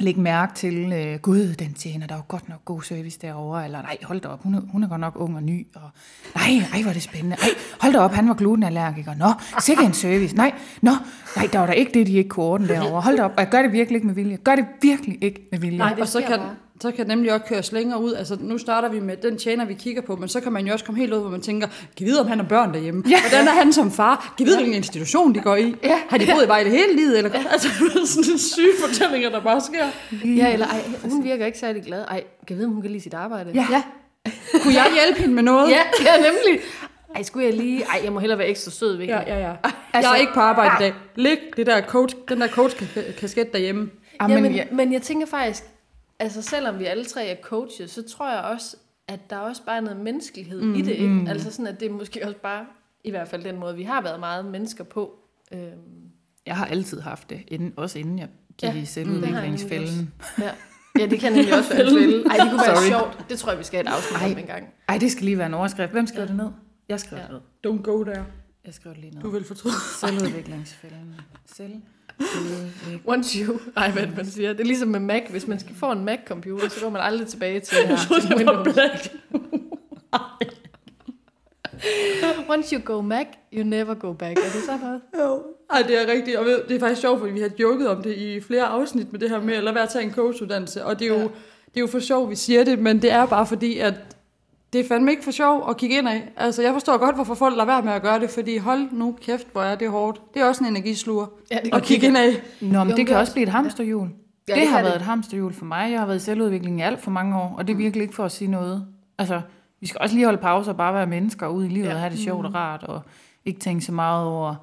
lægge 0.00 0.20
mærke 0.20 0.54
til, 0.54 0.92
øh, 0.92 1.18
gud, 1.18 1.54
den 1.54 1.74
tjener, 1.74 2.06
der 2.06 2.14
er 2.14 2.18
jo 2.18 2.24
godt 2.28 2.48
nok 2.48 2.64
god 2.64 2.82
service 2.82 3.18
derovre, 3.22 3.64
eller 3.64 3.82
nej, 3.82 3.96
hold 4.02 4.20
da 4.20 4.28
op, 4.28 4.42
hun 4.42 4.54
er, 4.54 4.60
hun 4.60 4.84
er 4.84 4.88
godt 4.88 5.00
nok 5.00 5.12
ung 5.16 5.36
og 5.36 5.42
ny, 5.42 5.66
og 5.74 5.90
nej, 6.34 6.64
ej, 6.72 6.82
hvor 6.82 6.88
er 6.88 6.92
det 6.92 7.02
spændende, 7.02 7.36
ej, 7.42 7.48
hold 7.80 7.92
da 7.92 7.98
op, 7.98 8.12
han 8.12 8.28
var 8.28 8.34
glutenallergiker, 8.34 9.14
nå, 9.14 9.32
sikkert 9.60 9.86
en 9.86 9.94
service, 9.94 10.36
nej, 10.36 10.52
nå, 10.82 10.90
nej, 11.36 11.48
der 11.52 11.58
var 11.58 11.66
da 11.66 11.72
ikke 11.72 11.92
det, 11.94 12.06
de 12.06 12.12
ikke 12.12 12.28
kunne 12.28 12.46
ordne 12.46 12.68
derovre, 12.68 13.00
hold 13.00 13.16
da 13.16 13.22
op, 13.22 13.32
og 13.36 13.40
jeg 13.40 13.48
gør 13.48 13.62
det 13.62 13.72
virkelig 13.72 13.96
ikke 13.96 14.06
med 14.06 14.14
vilje, 14.14 14.36
gør 14.36 14.56
det 14.56 14.66
virkelig 14.82 15.18
ikke 15.20 15.48
med 15.50 15.58
vilje. 15.58 15.78
Nej, 15.78 15.90
det 15.90 16.00
og 16.00 16.08
så 16.08 16.20
kan, 16.20 16.38
bare. 16.38 16.54
Så 16.80 16.90
kan 16.90 16.98
det 16.98 17.08
nemlig 17.08 17.32
også 17.32 17.46
køres 17.46 17.72
længere 17.72 18.02
ud. 18.02 18.12
Altså, 18.12 18.36
nu 18.40 18.58
starter 18.58 18.88
vi 18.88 19.00
med 19.00 19.16
den 19.16 19.38
tjener, 19.38 19.64
vi 19.64 19.74
kigger 19.74 20.02
på, 20.02 20.16
men 20.16 20.28
så 20.28 20.40
kan 20.40 20.52
man 20.52 20.66
jo 20.66 20.72
også 20.72 20.84
komme 20.84 21.00
helt 21.00 21.12
ud, 21.12 21.20
hvor 21.20 21.30
man 21.30 21.40
tænker, 21.40 21.68
kan 21.96 22.06
vide, 22.06 22.20
om 22.20 22.26
han 22.26 22.38
har 22.38 22.46
børn 22.46 22.74
derhjemme? 22.74 23.04
Ja. 23.10 23.20
Hvordan 23.20 23.48
er 23.48 23.52
han 23.52 23.72
som 23.72 23.92
far? 23.92 24.34
Kan 24.36 24.46
vide, 24.46 24.56
hvilken 24.56 24.74
institution 24.74 25.34
de 25.34 25.40
går 25.40 25.56
i? 25.56 25.74
Ja. 25.82 25.98
Har 26.08 26.18
de 26.18 26.26
boet 26.32 26.44
i 26.44 26.48
Vejle 26.48 26.70
hele 26.70 26.96
livet? 26.96 27.18
Eller? 27.18 27.30
Altså, 27.50 27.68
sådan 28.06 28.24
nogle 28.26 28.38
syge 28.38 28.72
fortællinger, 28.86 29.30
der 29.30 29.40
bare 29.40 29.60
sker. 29.60 29.86
Ja, 30.24 30.52
eller 30.52 30.66
ej, 30.66 30.82
hun 31.10 31.24
virker 31.24 31.46
ikke 31.46 31.58
særlig 31.58 31.82
glad. 31.82 32.04
Ej, 32.08 32.24
kan 32.46 32.50
jeg 32.50 32.56
vide, 32.56 32.66
om 32.66 32.72
hun 32.72 32.82
kan 32.82 32.90
lide 32.90 33.02
sit 33.02 33.14
arbejde? 33.14 33.50
Ja. 33.54 33.66
ja. 33.70 33.82
Kunne 34.62 34.74
jeg 34.74 34.86
hjælpe 34.94 35.20
hende 35.20 35.34
med 35.34 35.42
noget? 35.42 35.70
ja, 35.70 35.80
ja 36.04 36.16
nemlig. 36.16 36.60
Ej, 37.14 37.22
skulle 37.22 37.46
jeg 37.46 37.54
lige... 37.54 37.82
Ej, 37.84 38.00
jeg 38.04 38.12
må 38.12 38.18
hellere 38.18 38.38
være 38.38 38.48
ekstra 38.48 38.70
sød 38.70 38.96
ved 38.96 39.06
Ja, 39.06 39.20
ja, 39.26 39.38
ja. 39.38 39.52
Altså, 39.92 40.10
jeg 40.10 40.16
er 40.16 40.20
ikke 40.20 40.34
på 40.34 40.40
arbejde 40.40 40.74
i 40.78 40.82
dag. 40.82 40.94
Læg 41.16 41.38
det 41.56 41.66
der 41.66 41.80
coach, 41.80 42.16
den 42.28 42.40
der 42.40 42.48
coach-kasket 42.48 43.52
derhjemme. 43.52 43.90
Ah, 44.20 44.30
ja, 44.30 44.34
men 44.34 44.42
men, 44.42 44.54
ja, 44.54 44.64
men 44.72 44.92
jeg 44.92 45.02
tænker 45.02 45.26
faktisk, 45.26 45.64
altså 46.18 46.42
selvom 46.42 46.78
vi 46.78 46.84
alle 46.84 47.04
tre 47.04 47.26
er 47.26 47.36
coaches, 47.42 47.90
så 47.90 48.08
tror 48.08 48.30
jeg 48.32 48.40
også, 48.42 48.76
at 49.08 49.30
der 49.30 49.36
er 49.36 49.40
også 49.40 49.62
bare 49.66 49.82
noget 49.82 50.00
menneskelighed 50.00 50.62
mm, 50.62 50.74
i 50.74 50.82
det. 50.82 50.92
Ikke? 50.92 51.24
Altså 51.28 51.50
sådan, 51.50 51.66
at 51.66 51.80
det 51.80 51.88
er 51.88 51.92
måske 51.92 52.20
også 52.24 52.38
bare, 52.42 52.66
i 53.04 53.10
hvert 53.10 53.28
fald 53.28 53.44
den 53.44 53.56
måde, 53.58 53.76
vi 53.76 53.82
har 53.82 54.02
været 54.02 54.20
meget 54.20 54.44
mennesker 54.44 54.84
på. 54.84 55.18
Øhm, 55.52 55.70
jeg 56.46 56.56
har 56.56 56.66
altid 56.66 57.00
haft 57.00 57.30
det, 57.30 57.42
inden, 57.48 57.72
også 57.76 57.98
inden 57.98 58.18
jeg 58.18 58.28
gik 58.58 58.62
Ja, 58.68 58.74
i 58.74 58.80
det 58.80 58.88
selvudviklingsfælden. 58.88 60.12
ja. 60.38 60.50
ja, 60.98 61.06
det 61.06 61.20
kan 61.20 61.32
nemlig 61.32 61.54
også 61.58 61.74
være 61.74 61.82
en 61.82 61.88
fælde. 61.98 62.24
Ej, 62.30 62.36
det 62.36 62.50
kunne 62.50 62.60
være 62.66 62.76
Sorry. 62.76 62.88
sjovt. 62.88 63.26
Det 63.30 63.38
tror 63.38 63.50
jeg, 63.50 63.58
vi 63.58 63.64
skal 63.64 63.76
have 63.86 63.94
et 63.94 63.96
afsnit 63.96 64.16
om 64.16 64.32
Ej. 64.32 64.40
en 64.40 64.46
gang. 64.46 64.68
Ej, 64.88 64.98
det 64.98 65.12
skal 65.12 65.24
lige 65.24 65.38
være 65.38 65.46
en 65.46 65.54
overskrift. 65.54 65.92
Hvem 65.92 66.06
skriver 66.06 66.26
det 66.26 66.36
ned? 66.36 66.50
Jeg 66.88 67.00
skriver 67.00 67.22
Ja. 67.22 67.28
det 67.34 67.42
ned. 67.64 67.72
Don't 67.78 67.82
go 67.82 68.04
there. 68.04 68.24
Jeg 68.64 68.74
skriver 68.74 68.94
det 68.94 69.02
lige 69.04 69.14
ned. 69.14 69.22
Du 69.22 69.30
vil 69.30 69.44
fortryde. 69.44 69.74
Selvudviklingsfælden. 70.00 71.14
Selvudvikling. 71.46 71.88
Once 73.06 73.38
you... 73.38 73.58
Ej, 73.76 73.90
hvad 73.90 74.02
det, 74.02 74.16
man 74.16 74.26
siger. 74.26 74.52
Det 74.52 74.60
er 74.60 74.64
ligesom 74.64 74.88
med 74.88 75.00
Mac. 75.00 75.22
Hvis 75.30 75.46
man 75.46 75.60
skal 75.60 75.74
få 75.74 75.92
en 75.92 76.04
Mac-computer, 76.04 76.68
så 76.68 76.80
går 76.82 76.90
man 76.90 77.02
aldrig 77.02 77.26
tilbage 77.26 77.60
til, 77.60 77.76
ja, 77.88 77.96
til 78.20 78.36
Windows. 78.36 78.76
Once 82.48 82.74
you 82.76 82.80
go 82.84 83.00
Mac, 83.00 83.26
you 83.52 83.64
never 83.64 83.94
go 83.94 84.12
back. 84.12 84.38
Er 84.38 84.42
det 84.42 84.52
sådan 84.66 84.80
noget? 84.80 85.00
Jo. 85.20 85.42
Ej, 85.70 85.82
det 85.82 86.02
er 86.02 86.12
rigtigt. 86.12 86.36
Og 86.36 86.44
ved, 86.44 86.60
det 86.68 86.76
er 86.76 86.80
faktisk 86.80 87.00
sjovt, 87.00 87.20
fordi 87.20 87.32
vi 87.32 87.40
har 87.40 87.50
joket 87.60 87.88
om 87.88 88.02
det 88.02 88.14
i 88.16 88.40
flere 88.40 88.64
afsnit 88.64 89.12
med 89.12 89.20
det 89.20 89.30
her 89.30 89.40
med 89.40 89.54
at 89.54 89.64
lade 89.64 89.74
være 89.74 89.84
at 89.84 89.90
tage 89.90 90.04
en 90.04 90.12
coachuddannelse. 90.12 90.84
Og 90.84 90.98
det 90.98 91.04
er, 91.04 91.08
jo, 91.08 91.14
Ja. 91.18 91.22
det 91.74 91.76
er 91.76 91.80
jo 91.80 91.86
for 91.86 91.98
sjov, 91.98 92.30
vi 92.30 92.34
siger 92.36 92.64
det, 92.64 92.78
men 92.78 93.02
det 93.02 93.12
er 93.12 93.26
bare 93.26 93.46
fordi, 93.46 93.78
at 93.78 93.94
det 94.72 94.80
er 94.80 94.88
fandme 94.88 95.10
ikke 95.10 95.24
for 95.24 95.30
sjov 95.30 95.70
at 95.70 95.76
kigge 95.76 95.98
ind 95.98 96.08
af. 96.08 96.28
Altså, 96.36 96.62
jeg 96.62 96.72
forstår 96.72 96.96
godt, 96.98 97.14
hvorfor 97.14 97.34
folk 97.34 97.54
lader 97.56 97.66
være 97.66 97.82
med 97.82 97.92
at 97.92 98.02
gøre 98.02 98.20
det, 98.20 98.30
fordi 98.30 98.56
hold 98.56 98.92
nu 98.92 99.16
kæft, 99.22 99.46
hvor 99.52 99.62
er 99.62 99.74
det 99.74 99.90
hårdt. 99.90 100.20
Det 100.34 100.42
er 100.42 100.46
også 100.46 100.64
en 100.64 100.70
energisluger 100.70 101.26
Ja, 101.50 101.58
det 101.64 101.74
at 101.74 101.82
kigge 101.82 102.06
ind 102.06 102.16
af. 102.16 102.30
Nå, 102.60 102.66
men 102.84 102.90
Jo, 102.90 102.96
det 102.96 103.06
kan 103.06 103.14
det 103.14 103.16
også 103.16 103.32
blive 103.32 103.42
et 103.42 103.48
hamsterhjul. 103.52 104.08
Ja, 104.48 104.52
det 104.54 104.60
det 104.60 104.68
har 104.68 104.76
kan 104.76 104.84
været 104.84 104.94
det. 104.94 105.00
et 105.00 105.06
hamsterhjul 105.06 105.52
for 105.54 105.64
mig. 105.64 105.90
Jeg 105.90 105.98
har 105.98 106.06
været 106.06 106.16
i 106.16 106.24
selvudvikling 106.24 106.78
i 106.78 106.82
alt 106.82 107.00
for 107.00 107.10
mange 107.10 107.36
år, 107.36 107.54
og 107.58 107.66
det 107.66 107.72
er 107.72 107.76
virkelig 107.76 108.02
ikke 108.02 108.14
for 108.14 108.24
at 108.24 108.32
sige 108.32 108.50
noget. 108.50 108.86
Altså, 109.18 109.40
vi 109.80 109.86
skal 109.86 110.00
også 110.00 110.14
lige 110.14 110.24
holde 110.24 110.38
pause 110.40 110.70
og 110.70 110.76
bare 110.76 110.94
være 110.94 111.06
mennesker 111.06 111.46
ude 111.48 111.66
i 111.66 111.68
livet 111.68 111.86
Ja. 111.86 111.94
og 111.94 112.00
have 112.00 112.10
det 112.10 112.18
sjovt 112.18 112.46
og 112.46 112.54
rart, 112.54 112.82
og 112.82 113.00
ikke 113.44 113.60
tænke 113.60 113.84
så 113.84 113.92
meget 113.92 114.26
over, 114.26 114.54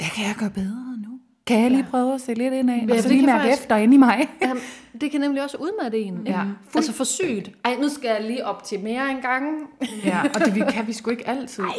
det 0.00 0.12
kan 0.14 0.24
jeg 0.24 0.34
gøre 0.38 0.50
bedre 0.50 0.96
nu. 1.08 1.18
Kan 1.50 1.62
jeg 1.62 1.70
lige 1.70 1.86
prøve 1.90 2.14
at 2.14 2.20
se 2.20 2.34
lidt 2.34 2.54
ind 2.54 2.70
af, 2.70 2.84
Ja, 2.88 2.92
og 2.94 2.98
så 3.02 3.08
det 3.08 3.16
lige 3.16 3.26
mærke 3.26 3.40
faktisk- 3.40 3.62
efter 3.62 3.76
inde 3.76 3.94
i 3.94 3.98
mig. 3.98 4.28
Jamen, 4.42 4.62
det 5.00 5.10
kan 5.10 5.20
nemlig 5.20 5.42
også 5.42 5.56
udmatte 5.56 5.98
en. 5.98 6.20
Ja. 6.26 6.40
Altså 6.74 6.92
for 6.92 7.04
sygt. 7.04 7.50
Ej, 7.64 7.76
nu 7.82 7.88
skal 7.88 8.08
jeg 8.08 8.22
lige 8.22 8.46
optimere 8.46 9.10
en 9.10 9.20
gang. 9.22 9.46
Ja, 10.04 10.20
og 10.34 10.40
det 10.44 10.54
vi- 10.54 10.62
kan 10.70 10.86
vi 10.86 10.92
sgu 10.92 11.10
ikke 11.10 11.28
altid. 11.28 11.64
Ej. 11.64 11.70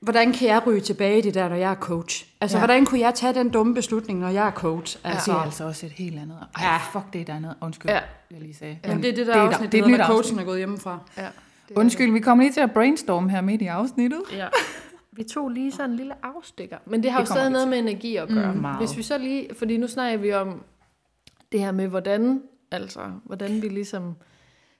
Hvordan 0.00 0.32
kan 0.32 0.48
jeg 0.48 0.66
ryge 0.66 0.80
tilbage 0.80 1.18
i 1.18 1.20
det 1.20 1.34
der, 1.34 1.48
når 1.48 1.56
jeg 1.56 1.70
er 1.70 1.74
coach? 1.74 2.26
Altså, 2.40 2.56
Ja. 2.56 2.60
hvordan 2.64 2.84
kunne 2.86 3.00
jeg 3.00 3.14
tage 3.14 3.34
den 3.34 3.48
dumme 3.48 3.74
beslutning, 3.74 4.18
når 4.20 4.28
jeg 4.28 4.46
er 4.46 4.50
coach? 4.50 4.96
Altså, 5.04 5.08
Altså, 5.16 5.30
det 5.32 5.38
er 5.38 5.42
altså 5.42 5.64
også 5.64 5.86
et 5.86 5.92
helt 5.92 6.18
andet. 6.18 6.36
Ej, 6.56 6.64
Ja. 6.64 6.76
fuck, 6.92 7.04
det 7.12 7.18
er 7.18 7.22
et 7.22 7.28
andet. 7.36 7.54
Undskyld, 7.60 7.90
Ja. 7.90 7.98
jeg 8.30 8.40
lige 8.40 8.54
sagde. 8.54 8.78
Jamen, 8.86 9.02
det 9.02 9.10
er 9.10 9.14
det 9.14 9.26
der 9.26 9.32
det 9.32 9.40
er 9.42 9.46
afsnit, 9.46 9.72
det 9.72 9.80
er 9.80 9.84
et 9.84 9.90
når 9.90 9.98
nyt 9.98 10.04
coachen 10.06 10.38
er 10.38 10.44
gået 10.44 10.58
hjemmefra. 10.58 10.98
Ja, 11.16 11.22
det 11.68 11.76
Undskyld, 11.76 12.12
vi 12.12 12.20
kommer 12.20 12.44
lige 12.44 12.52
til 12.52 12.60
at 12.60 12.72
brainstorme 12.72 13.30
her 13.30 13.40
midt 13.40 13.62
i 13.62 13.66
afsnittet. 13.66 14.20
Ja. 14.32 14.46
Vi 15.20 15.24
tog 15.24 15.48
lige 15.48 15.72
sådan 15.72 15.90
en 15.90 15.96
lille 15.96 16.14
afstikker. 16.26 16.78
Men 16.86 17.02
det 17.02 17.10
har 17.10 17.20
Det 17.20 17.28
jo 17.30 17.34
stadig 17.34 17.50
noget 17.50 17.68
med 17.68 17.78
energi 17.78 18.16
at 18.16 18.28
gøre. 18.28 18.54
Mm, 18.54 18.60
meget. 18.60 18.78
Hvis 18.78 18.96
vi 18.96 19.02
så 19.02 19.18
lige, 19.18 19.54
fordi 19.54 19.76
nu 19.76 19.86
snakker 19.88 20.18
vi 20.18 20.32
om 20.32 20.62
det 21.52 21.60
her 21.60 21.72
med, 21.72 21.88
hvordan, 21.88 22.42
altså, 22.70 23.00
hvordan 23.24 23.62
vi 23.62 23.68
ligesom 23.68 24.14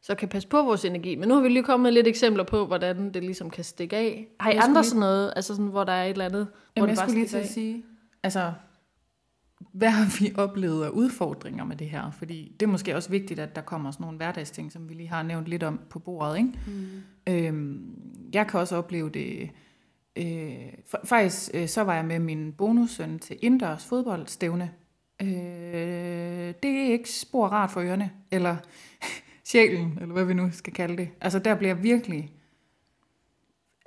så 0.03 0.15
kan 0.15 0.29
passe 0.29 0.49
på 0.49 0.63
vores 0.63 0.85
energi. 0.85 1.15
Men 1.17 1.29
nu 1.29 1.35
har 1.35 1.43
vi 1.43 1.49
lige 1.49 1.63
kommet 1.63 1.83
med 1.83 1.93
lidt 1.93 2.07
eksempler 2.07 2.45
på, 2.45 2.67
hvordan 2.67 3.15
det 3.15 3.23
ligesom 3.25 3.51
kan 3.51 3.65
stikke 3.65 3.97
af. 3.97 4.29
Har 4.41 4.51
I 4.51 4.55
andre 4.57 4.81
lige- 4.81 4.85
sådan 4.89 5.01
noget, 5.01 5.33
altså 5.37 5.55
sådan, 5.55 5.71
hvor 5.71 5.85
der 5.85 5.93
er 5.93 6.05
et 6.05 6.11
eller 6.11 6.25
andet, 6.25 6.47
hvor 6.47 6.53
Jamen, 6.77 6.91
det 6.91 6.97
jeg 6.97 7.01
bare 7.03 7.09
skulle 7.09 7.21
lige 7.21 7.29
til 7.29 7.37
at 7.39 7.49
sige, 7.49 7.85
altså, 8.23 8.53
hvad 9.73 9.89
har 9.91 10.21
vi 10.21 10.33
oplevet 10.37 10.85
af 10.85 10.89
udfordringer 10.89 11.65
med 11.65 11.77
det 11.77 11.87
her? 11.91 12.11
Fordi 12.11 12.53
det 12.61 12.67
er 12.67 12.71
måske 12.71 12.97
også 12.97 13.11
vigtigt, 13.11 13.41
at 13.41 13.57
der 13.57 13.63
kommer 13.63 13.91
sådan 13.91 14.05
nogle 14.05 14.17
hverdagsting, 14.17 14.73
som 14.73 14.89
vi 14.89 14.95
lige 14.95 15.09
har 15.09 15.23
nævnt 15.23 15.47
lidt 15.47 15.63
om 15.63 15.81
på 15.91 15.99
bordet. 15.99 16.37
Ikke? 16.37 16.53
Mm. 16.67 17.03
Øhm, 17.33 17.91
jeg 18.35 18.47
kan 18.47 18.61
også 18.61 18.77
opleve 18.77 19.11
det... 19.11 19.51
Øh, 20.17 20.69
fa- 20.95 21.07
faktisk 21.07 21.51
øh, 21.55 21.69
så 21.69 21.83
var 21.83 21.95
jeg 21.95 22.05
med 22.05 22.19
min 22.19 22.53
bonussøn 22.53 23.19
til 23.19 23.39
indendørs 23.43 23.85
fodboldstævne. 23.85 24.71
Øh, 25.23 25.29
det 26.63 26.65
er 26.65 26.93
ikke 26.93 27.11
spor 27.11 27.47
rart 27.47 27.71
for 27.71 27.81
ørerne, 27.81 28.11
eller 28.31 28.57
sjælen, 29.51 29.99
eller 30.01 30.13
hvad 30.13 30.25
vi 30.25 30.35
nu 30.35 30.51
skal 30.53 30.73
kalde 30.73 30.97
det. 30.97 31.11
Altså 31.21 31.39
der 31.39 31.55
bliver 31.55 31.75
virkelig... 31.75 32.33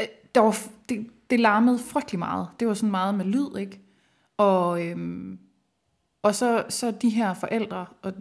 Øh, 0.02 0.08
der 0.36 0.42
var, 0.42 0.58
det, 0.90 1.08
det 1.30 1.40
larmede 1.40 1.80
frygtelig 1.80 2.20
meget. 2.20 2.48
Det 2.60 2.68
var 2.68 2.74
sådan 2.74 2.92
meget 2.92 3.16
med 3.16 3.26
lyd, 3.26 3.58
ikke? 3.58 3.80
Og, 4.38 4.86
øhm, 4.86 5.40
og 6.22 6.36
så, 6.36 6.66
så 6.70 6.92
de 6.92 7.10
her 7.10 7.34
forældre, 7.34 7.86
og 8.02 8.14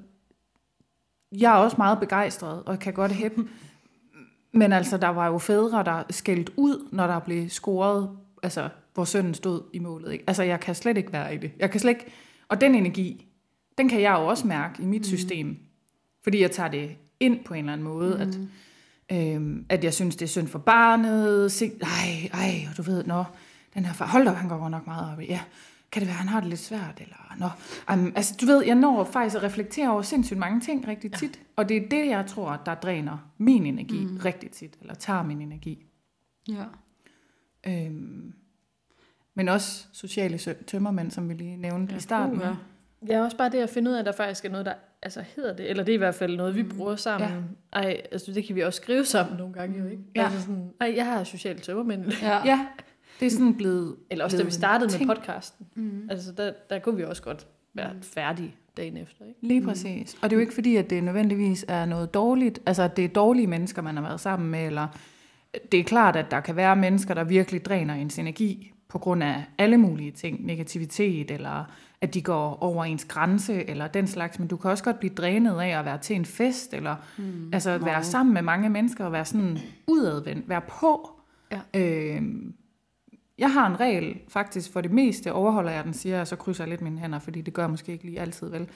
jeg 1.33 1.53
er 1.53 1.57
også 1.57 1.77
meget 1.77 2.01
begejstret, 2.01 2.63
og 2.63 2.79
kan 2.79 2.95
godt 2.95 3.13
hæppe. 3.13 3.49
Men 4.53 4.73
altså, 4.73 4.97
der 4.97 5.09
var 5.09 5.27
jo 5.27 5.39
fædre, 5.39 5.85
der 5.85 6.03
skældt 6.11 6.51
ud, 6.57 6.89
når 6.93 7.07
der 7.07 7.19
blev 7.19 7.49
scoret, 7.49 8.11
altså, 8.43 8.69
hvor 8.95 9.05
sønnen 9.05 9.35
stod 9.35 9.63
i 9.73 9.79
målet. 9.79 10.13
Ikke? 10.13 10.25
Altså, 10.27 10.43
jeg 10.43 10.61
kan 10.61 10.75
slet 10.75 10.97
ikke 10.97 11.13
være 11.13 11.35
i 11.35 11.39
det. 11.39 11.53
Jeg 11.59 11.71
kan 11.71 11.81
slet 11.81 11.91
ikke, 11.91 12.07
og 12.49 12.61
den 12.61 12.75
energi, 12.75 13.27
den 13.79 13.89
kan 13.89 14.01
jeg 14.01 14.13
jo 14.13 14.27
også 14.27 14.47
mærke 14.47 14.83
i 14.83 14.87
mit 14.87 15.01
mm. 15.01 15.05
system. 15.05 15.57
Fordi 16.23 16.41
jeg 16.41 16.51
tager 16.51 16.69
det 16.69 16.97
ind 17.21 17.45
på 17.45 17.55
en 17.55 17.59
eller 17.59 17.73
anden 17.73 17.85
måde, 17.85 18.15
mm. 18.15 18.49
at, 19.09 19.35
øhm, 19.35 19.67
at 19.69 19.85
jeg 19.85 19.95
synes, 19.95 20.17
det 20.17 20.25
er 20.25 20.29
synd 20.29 20.49
for 20.49 20.59
barnet. 20.59 21.53
Se, 21.53 21.73
ej, 21.81 22.31
ej, 22.33 22.67
og 22.71 22.77
du 22.77 22.83
ved, 22.83 23.05
nå, 23.05 23.25
den 23.75 23.85
her 23.85 23.93
far, 23.93 24.07
hold 24.07 24.25
da, 24.25 24.31
han 24.31 24.49
går 24.49 24.59
godt 24.59 24.71
nok 24.71 24.87
meget 24.87 25.13
op 25.13 25.21
i, 25.21 25.25
ja, 25.25 25.41
kan 25.93 26.01
det 26.01 26.09
være, 26.09 26.17
han 26.17 26.29
har 26.29 26.41
det 26.41 26.49
lidt 26.49 26.61
svært, 26.61 27.01
eller 27.01 27.37
nå. 27.39 27.49
Um, 27.95 28.13
altså, 28.17 28.35
du 28.41 28.47
ved, 28.47 28.65
jeg 28.65 28.75
når 28.75 29.05
faktisk 29.05 29.37
at 29.37 29.43
reflektere 29.43 29.93
over 29.93 30.03
sindssygt 30.03 30.39
mange 30.39 30.61
ting 30.61 30.89
rigtig 30.89 31.13
tit, 31.13 31.37
ja. 31.37 31.43
og 31.57 31.69
det 31.69 31.77
er 31.77 31.89
det, 31.89 32.07
jeg 32.07 32.27
tror, 32.27 32.63
der 32.67 32.75
dræner 32.75 33.33
min 33.39 33.67
energi 33.67 34.05
mm. 34.05 34.17
rigtig 34.17 34.51
tit, 34.51 34.77
eller 34.81 34.95
tager 34.95 35.23
min 35.23 35.41
energi. 35.41 35.87
Ja. 36.49 36.65
Øhm, 37.67 38.35
men 39.35 39.49
også 39.49 39.87
sociale 39.93 40.39
tømmermænd, 40.39 41.11
som 41.11 41.29
vi 41.29 41.35
lige 41.35 41.57
nævnte 41.57 41.93
ja. 41.93 41.99
i 41.99 42.01
starten. 42.01 42.37
Uh, 42.37 42.43
ja. 42.43 42.55
Ja, 43.09 43.25
også 43.25 43.37
bare 43.37 43.51
det 43.51 43.59
at 43.59 43.71
finde 43.71 43.91
ud 43.91 43.95
af, 43.95 44.01
at 44.01 44.07
der 44.07 44.13
faktisk 44.13 44.45
er 44.45 44.51
noget, 44.51 44.67
der 44.67 44.75
altså 45.03 45.25
hedder 45.37 45.57
det, 45.57 45.71
eller 45.71 45.85
det 45.85 45.93
er 45.93 45.95
i 45.95 45.99
hvert 45.99 46.15
fald 46.15 46.37
noget, 46.37 46.57
vi 46.57 46.63
bruger 46.63 46.97
sammen. 46.97 47.31
Ja. 47.31 47.81
Ej, 47.81 48.03
altså 48.13 48.33
det 48.33 48.45
kan 48.45 48.57
vi 48.57 48.61
også 48.61 48.83
skrive 48.83 49.05
sammen 49.05 49.37
nogle 49.37 49.55
gange 49.55 49.79
jo, 49.79 49.87
ikke? 49.87 50.03
Ja. 50.17 50.25
Altså 50.25 50.41
sådan, 50.41 50.71
ej, 50.81 50.93
jeg 50.97 51.07
har 51.07 51.25
sociale 51.25 51.59
tømmermænd. 51.59 52.13
Ja. 52.23 52.45
Ja, 52.45 52.67
det 53.21 53.27
er 53.27 53.31
sådan 53.31 53.55
blevet... 53.55 53.97
Eller 54.11 54.25
også 54.25 54.37
da 54.37 54.43
vi 54.43 54.45
blevet 54.45 54.55
startede 54.55 54.91
ting. 54.91 55.07
med 55.07 55.17
podcasten. 55.17 55.67
Mm. 55.75 56.09
Altså 56.11 56.33
der, 56.33 56.53
der 56.71 56.79
kunne 56.79 56.97
vi 56.97 57.05
også 57.05 57.23
godt 57.23 57.47
være 57.75 57.91
færdige 58.03 58.55
dagen 58.77 58.97
efter, 58.97 59.25
ikke? 59.25 59.39
Lige 59.41 59.63
præcis. 59.63 60.17
Og 60.23 60.31
det 60.31 60.37
er 60.37 60.37
jo 60.37 60.41
ikke 60.41 60.55
fordi, 60.55 60.77
at 60.77 60.91
det 60.91 61.05
nødvendigvis 61.05 61.65
er 61.69 61.87
noget 61.87 62.15
dårligt, 62.15 62.61
altså 62.67 62.83
at 62.83 62.97
det 62.97 63.05
er 63.05 63.09
dårlige 63.09 63.47
mennesker, 63.47 63.83
man 63.83 63.97
har 63.97 64.03
været 64.03 64.21
sammen 64.21 64.51
med, 64.51 64.67
eller 64.67 64.89
det 65.73 65.81
er 65.81 65.85
klart, 65.85 66.17
at 66.17 66.31
der 66.31 66.41
kan 66.41 66.57
være 66.57 66.77
mennesker, 66.77 67.15
der 67.15 67.25
virkelig 67.25 67.65
dræner 67.65 67.95
ens 67.95 68.19
energi 68.19 68.73
på 68.89 68.99
grund 68.99 69.23
af 69.23 69.45
alle 69.59 69.79
mulige 69.79 70.11
ting, 70.11 70.47
negativitet, 70.47 71.31
eller 71.31 71.65
at 72.01 72.15
de 72.15 72.23
går 72.23 72.63
over 72.63 72.85
ens 72.85 73.05
grænse, 73.05 73.71
eller 73.71 73.87
den 73.87 74.07
slags, 74.07 74.39
men 74.39 74.49
du 74.49 74.57
kan 74.57 74.71
også 74.71 74.85
godt 74.85 74.99
blive 74.99 75.15
drænet 75.15 75.61
af 75.61 75.79
at 75.79 75.85
være 75.85 75.99
til 75.99 76.17
en 76.17 76.25
fest, 76.25 76.75
eller 76.75 76.97
mm, 77.19 77.51
altså 77.53 77.71
at 77.71 77.85
være 77.85 78.05
sammen 78.05 78.35
med 78.35 78.43
mange 78.43 78.71
mennesker, 78.71 79.05
og 79.05 79.13
være 79.13 79.25
sådan 79.25 79.59
udadvendt, 79.87 80.49
være 80.49 80.61
på. 80.61 81.11
Ja. 81.51 81.81
Øhm, 81.81 82.55
jeg 83.43 83.53
har 83.53 83.67
en 83.67 83.81
regel, 83.81 84.21
faktisk 84.29 84.73
for 84.73 84.81
det 84.81 84.91
meste 84.91 85.33
overholder 85.33 85.71
jeg 85.71 85.85
den, 85.85 85.95
siger 85.95 86.15
jeg, 86.15 86.21
og 86.21 86.27
så 86.27 86.37
krydser 86.37 86.65
jeg 86.65 86.69
lidt 86.71 86.81
mine 86.81 86.99
hænder, 86.99 87.19
fordi 87.19 87.41
det 87.41 87.55
gør 87.55 87.63
jeg 87.63 87.71
måske 87.71 87.93
ikke 87.93 88.05
lige 88.05 88.21
altid 88.21 88.49
vel. 88.49 88.69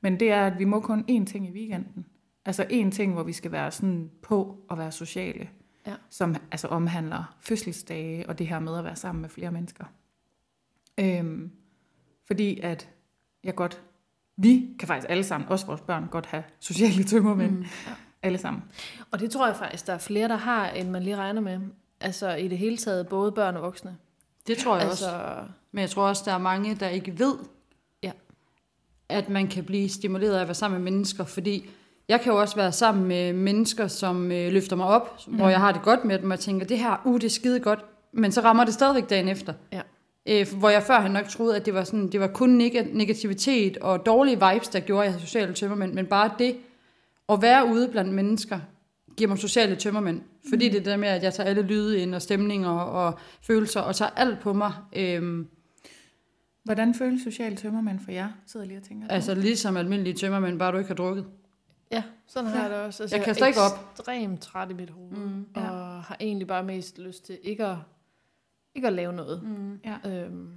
Men 0.00 0.20
det 0.20 0.32
er, 0.32 0.46
at 0.46 0.58
vi 0.58 0.64
må 0.64 0.80
kun 0.80 1.04
én 1.10 1.24
ting 1.24 1.48
i 1.48 1.50
weekenden. 1.50 2.06
Altså 2.44 2.62
én 2.62 2.90
ting, 2.90 3.12
hvor 3.12 3.22
vi 3.22 3.32
skal 3.32 3.52
være 3.52 3.70
sådan 3.70 4.10
på 4.22 4.64
og 4.68 4.78
være 4.78 4.92
sociale. 4.92 5.48
Ja. 5.86 5.94
Som 6.10 6.36
altså 6.50 6.68
omhandler 6.68 7.36
fødselsdage 7.40 8.28
og 8.28 8.38
det 8.38 8.46
her 8.46 8.58
med 8.58 8.78
at 8.78 8.84
være 8.84 8.96
sammen 8.96 9.22
med 9.22 9.28
flere 9.28 9.50
mennesker. 9.50 9.84
Øhm, 11.00 11.50
fordi 12.26 12.60
at 12.60 12.90
jeg 13.44 13.54
godt, 13.54 13.82
vi 14.36 14.76
kan 14.78 14.88
faktisk 14.88 15.10
alle 15.10 15.24
sammen, 15.24 15.48
også 15.48 15.66
vores 15.66 15.80
børn, 15.80 16.08
godt 16.10 16.26
have 16.26 16.44
sociale 16.60 17.04
tømmermænd. 17.04 17.52
Mm. 17.52 17.62
Ja. 17.62 17.92
Alle 18.22 18.38
sammen. 18.38 18.62
Og 19.10 19.20
det 19.20 19.30
tror 19.30 19.46
jeg 19.46 19.56
faktisk, 19.56 19.86
der 19.86 19.92
er 19.92 19.98
flere, 19.98 20.28
der 20.28 20.36
har, 20.36 20.68
end 20.68 20.90
man 20.90 21.02
lige 21.02 21.16
regner 21.16 21.40
med. 21.40 21.60
Altså 22.00 22.34
i 22.34 22.48
det 22.48 22.58
hele 22.58 22.76
taget, 22.76 23.08
både 23.08 23.32
børn 23.32 23.56
og 23.56 23.62
voksne. 23.62 23.96
Det 24.46 24.58
tror 24.58 24.76
jeg 24.76 24.88
altså... 24.88 25.06
Også. 25.06 25.44
Men 25.72 25.82
jeg 25.82 25.90
tror 25.90 26.08
også, 26.08 26.22
der 26.26 26.32
er 26.32 26.38
mange, 26.38 26.74
der 26.74 26.88
ikke 26.88 27.18
ved, 27.18 27.34
Ja. 28.02 28.10
at 29.08 29.28
man 29.28 29.48
kan 29.48 29.64
blive 29.64 29.88
stimuleret 29.88 30.34
af 30.36 30.40
at 30.40 30.46
være 30.46 30.54
sammen 30.54 30.82
med 30.82 30.92
mennesker, 30.92 31.24
fordi 31.24 31.70
jeg 32.08 32.20
kan 32.20 32.32
jo 32.32 32.40
også 32.40 32.56
være 32.56 32.72
sammen 32.72 33.04
med 33.04 33.32
mennesker, 33.32 33.86
som 33.88 34.32
øh, 34.32 34.52
løfter 34.52 34.76
mig 34.76 34.86
op, 34.86 35.18
mm. 35.26 35.34
hvor 35.34 35.48
jeg 35.48 35.58
har 35.60 35.72
det 35.72 35.82
godt 35.82 36.04
med 36.04 36.18
dem, 36.18 36.30
og 36.30 36.40
tænker, 36.40 36.66
det 36.66 36.78
her, 36.78 37.02
uh, 37.04 37.14
det 37.20 37.24
er 37.26 37.30
skide 37.30 37.60
godt, 37.60 37.84
men 38.12 38.32
så 38.32 38.40
rammer 38.40 38.64
det 38.64 38.74
stadigvæk 38.74 39.10
dagen 39.10 39.28
efter. 39.28 39.54
Ja. 39.72 39.80
Øh, 40.26 40.46
hvor 40.58 40.68
jeg 40.68 40.82
før 40.82 41.08
nok 41.08 41.28
troede, 41.28 41.56
at 41.56 41.66
det 41.66 41.74
var, 41.74 41.84
sådan, 41.84 42.08
det 42.08 42.20
var 42.20 42.26
kun 42.26 42.60
neg- 42.60 42.88
negativitet 42.92 43.76
og 43.76 44.06
dårlige 44.06 44.40
vibes, 44.50 44.68
der 44.68 44.80
gjorde, 44.80 45.00
at 45.02 45.04
jeg 45.04 45.12
havde 45.12 45.26
sociale 45.26 45.54
tømmermænd, 45.54 45.92
men 45.92 46.06
bare 46.06 46.30
det 46.38 46.56
at 47.28 47.42
være 47.42 47.66
ude 47.66 47.88
blandt 47.88 48.12
mennesker, 48.14 48.60
giver 49.16 49.28
mig 49.28 49.38
sociale 49.38 49.76
tømmermænd. 49.76 50.22
Fordi 50.48 50.68
det 50.68 50.78
er 50.80 50.84
det 50.90 50.98
med, 51.00 51.08
at 51.08 51.22
jeg 51.22 51.34
tager 51.34 51.48
alle 51.48 51.62
lyde 51.62 51.98
ind, 51.98 52.14
og 52.14 52.22
stemninger 52.22 52.70
og 52.70 53.18
følelser, 53.42 53.80
og 53.80 53.96
tager 53.96 54.10
alt 54.10 54.40
på 54.40 54.52
mig. 54.52 54.72
Øhm, 54.96 55.48
Hvordan 56.64 56.94
føles 56.94 57.22
sociale 57.22 57.56
tømmermænd 57.56 58.00
for 58.00 58.10
jer? 58.12 58.28
Sidder 58.46 58.66
lige 58.66 58.78
og 58.78 58.82
tænker. 58.84 59.08
på. 59.08 59.12
altså 59.14 59.34
ligesom 59.34 59.76
almindelige 59.76 60.14
tømmermænd, 60.14 60.58
bare 60.58 60.72
du 60.72 60.76
ikke 60.78 60.88
har 60.88 60.94
drukket. 60.94 61.26
ja, 61.90 62.02
sådan 62.26 62.50
har 62.50 62.60
jeg 62.62 62.70
det 62.70 62.78
også. 62.78 63.02
Altså, 63.02 63.16
Jeg 63.16 63.20
er 63.20 63.24
kaster 63.24 63.46
ikke 63.46 63.60
op. 63.60 63.90
ekstremt 63.92 64.40
træt 64.40 64.70
i 64.70 64.74
mit 64.74 64.90
hoved. 64.90 65.10
Mm, 65.16 65.46
ja. 65.56 65.70
Og 65.70 66.02
har 66.02 66.16
egentlig 66.20 66.46
bare 66.46 66.64
mest 66.64 66.98
lyst 66.98 67.26
til 67.26 67.38
ikke 67.42 67.66
at, 67.66 67.76
ikke 68.74 68.86
at 68.86 68.92
lave 68.92 69.12
noget. 69.12 69.42
Mm. 69.42 69.80
Ja. 69.84 70.10
Øhm, 70.24 70.50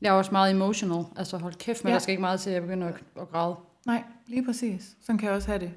Jeg 0.00 0.08
er 0.08 0.12
også 0.12 0.30
meget 0.32 0.50
emotional. 0.50 1.04
Altså 1.16 1.38
hold 1.38 1.54
kæft, 1.54 1.84
men 1.84 1.88
ja. 1.88 1.94
der 1.94 1.98
skal 2.00 2.12
ikke 2.12 2.20
meget 2.20 2.40
til, 2.40 2.50
at 2.50 2.54
jeg 2.54 2.62
begynder 2.62 2.88
at, 2.88 2.94
at 3.20 3.28
græde. 3.30 3.56
Nej, 3.86 4.02
lige 4.26 4.44
præcis. 4.44 4.96
Sådan 5.00 5.18
kan 5.18 5.26
jeg 5.28 5.36
også 5.36 5.48
have 5.48 5.60
det. 5.60 5.72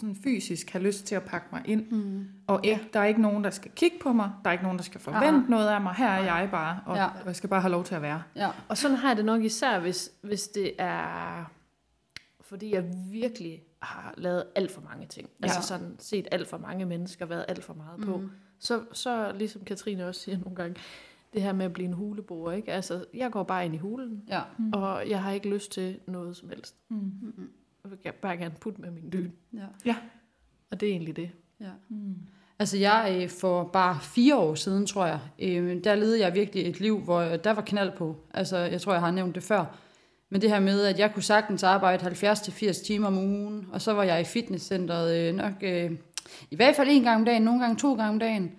Sådan 0.00 0.16
fysisk 0.24 0.70
have 0.70 0.84
lyst 0.84 1.04
til 1.06 1.14
at 1.14 1.22
pakke 1.22 1.46
mig 1.52 1.62
ind. 1.64 1.90
Mm. 1.90 2.26
Og 2.46 2.60
ikke, 2.64 2.88
der 2.92 3.00
er 3.00 3.04
ikke 3.04 3.22
nogen, 3.22 3.44
der 3.44 3.50
skal 3.50 3.70
kigge 3.70 3.96
på 4.00 4.12
mig. 4.12 4.30
Der 4.44 4.48
er 4.48 4.52
ikke 4.52 4.64
nogen, 4.64 4.78
der 4.78 4.84
skal 4.84 5.00
forvente 5.00 5.50
noget 5.50 5.68
af 5.68 5.80
mig. 5.80 5.94
Her 5.94 6.08
er 6.08 6.24
jeg 6.38 6.48
bare, 6.50 6.80
og 6.86 6.96
Ja. 6.96 7.08
jeg 7.26 7.36
skal 7.36 7.48
bare 7.50 7.60
have 7.60 7.70
lov 7.72 7.84
til 7.84 7.94
at 7.94 8.02
være. 8.02 8.22
Ja. 8.36 8.50
Og 8.68 8.76
sådan 8.76 8.96
har 8.96 9.08
jeg 9.08 9.16
det 9.16 9.24
nok 9.24 9.42
især, 9.42 9.80
hvis, 9.80 10.10
hvis 10.22 10.48
det 10.48 10.72
er, 10.78 11.44
fordi 12.40 12.74
jeg 12.74 12.84
virkelig 13.10 13.62
har 13.82 14.14
lavet 14.16 14.44
alt 14.54 14.70
for 14.70 14.80
mange 14.80 15.06
ting. 15.06 15.28
Ja. 15.40 15.44
Altså 15.44 15.62
sådan 15.62 15.96
set 15.98 16.28
alt 16.32 16.48
for 16.48 16.58
mange 16.58 16.84
mennesker, 16.86 17.26
været 17.26 17.44
alt 17.48 17.64
for 17.64 17.74
meget 17.74 18.00
på. 18.00 18.16
Mm. 18.16 18.30
Så, 18.58 18.82
så 18.92 19.32
ligesom 19.38 19.64
Katrine 19.64 20.06
også 20.06 20.20
siger 20.20 20.38
nogle 20.38 20.56
gange, 20.56 20.76
det 21.32 21.42
her 21.42 21.52
med 21.52 21.64
at 21.66 21.72
blive 21.72 21.86
en 21.88 21.92
huleboer, 21.94 22.52
ikke? 22.52 22.72
Altså, 22.72 23.04
jeg 23.14 23.30
går 23.30 23.42
bare 23.42 23.64
ind 23.64 23.74
i 23.74 23.78
hulen, 23.78 24.22
Ja. 24.28 24.40
mm. 24.58 24.72
og 24.72 25.08
jeg 25.08 25.22
har 25.22 25.30
ikke 25.32 25.48
lyst 25.48 25.72
til 25.72 25.98
noget 26.06 26.36
som 26.36 26.48
helst. 26.48 26.76
Mm. 26.88 26.96
Jeg 27.22 27.32
vil 27.90 28.12
bare 28.22 28.36
gerne 28.36 28.54
putte 28.60 28.80
med 28.80 28.90
min 28.90 29.12
dyn. 29.12 29.30
ja. 29.84 29.96
Og 30.70 30.80
det 30.80 30.88
er 30.88 30.92
egentlig 30.92 31.16
det. 31.16 31.30
ja. 31.60 31.70
Mm. 31.88 32.14
Altså 32.58 32.78
jeg 32.78 33.20
øh, 33.22 33.28
for 33.28 33.64
bare 33.64 33.98
fire 34.02 34.36
år 34.36 34.54
siden, 34.54 34.86
tror 34.86 35.06
jeg, 35.06 35.20
øh, 35.38 35.84
der 35.84 35.94
levede 35.94 36.20
jeg 36.20 36.34
virkelig 36.34 36.66
et 36.66 36.80
liv, 36.80 37.00
hvor 37.00 37.22
der 37.22 37.52
var 37.52 37.62
knald 37.62 37.92
på. 37.96 38.16
Altså 38.34 38.56
jeg 38.58 38.80
tror, 38.80 38.92
jeg 38.92 39.00
har 39.00 39.10
nævnt 39.10 39.34
det 39.34 39.42
før. 39.42 39.64
Men 40.30 40.40
det 40.40 40.50
her 40.50 40.60
med, 40.60 40.84
at 40.84 40.98
jeg 40.98 41.14
kunne 41.14 41.22
sagtens 41.22 41.62
arbejde 41.62 42.06
70-80 42.06 42.86
timer 42.86 43.06
om 43.06 43.18
ugen, 43.18 43.66
og 43.72 43.82
så 43.82 43.92
var 43.92 44.02
jeg 44.02 44.20
i 44.20 44.24
fitnesscenteret 44.24 45.18
øh, 45.18 45.34
nok 45.34 45.52
øh, 45.62 45.90
i 46.50 46.56
hvert 46.56 46.76
fald 46.76 46.88
en 46.90 47.02
gang 47.02 47.16
om 47.16 47.24
dagen, 47.24 47.42
nogle 47.42 47.60
gange 47.60 47.76
to 47.76 47.94
gange 47.94 48.08
om 48.08 48.18
dagen. 48.18 48.52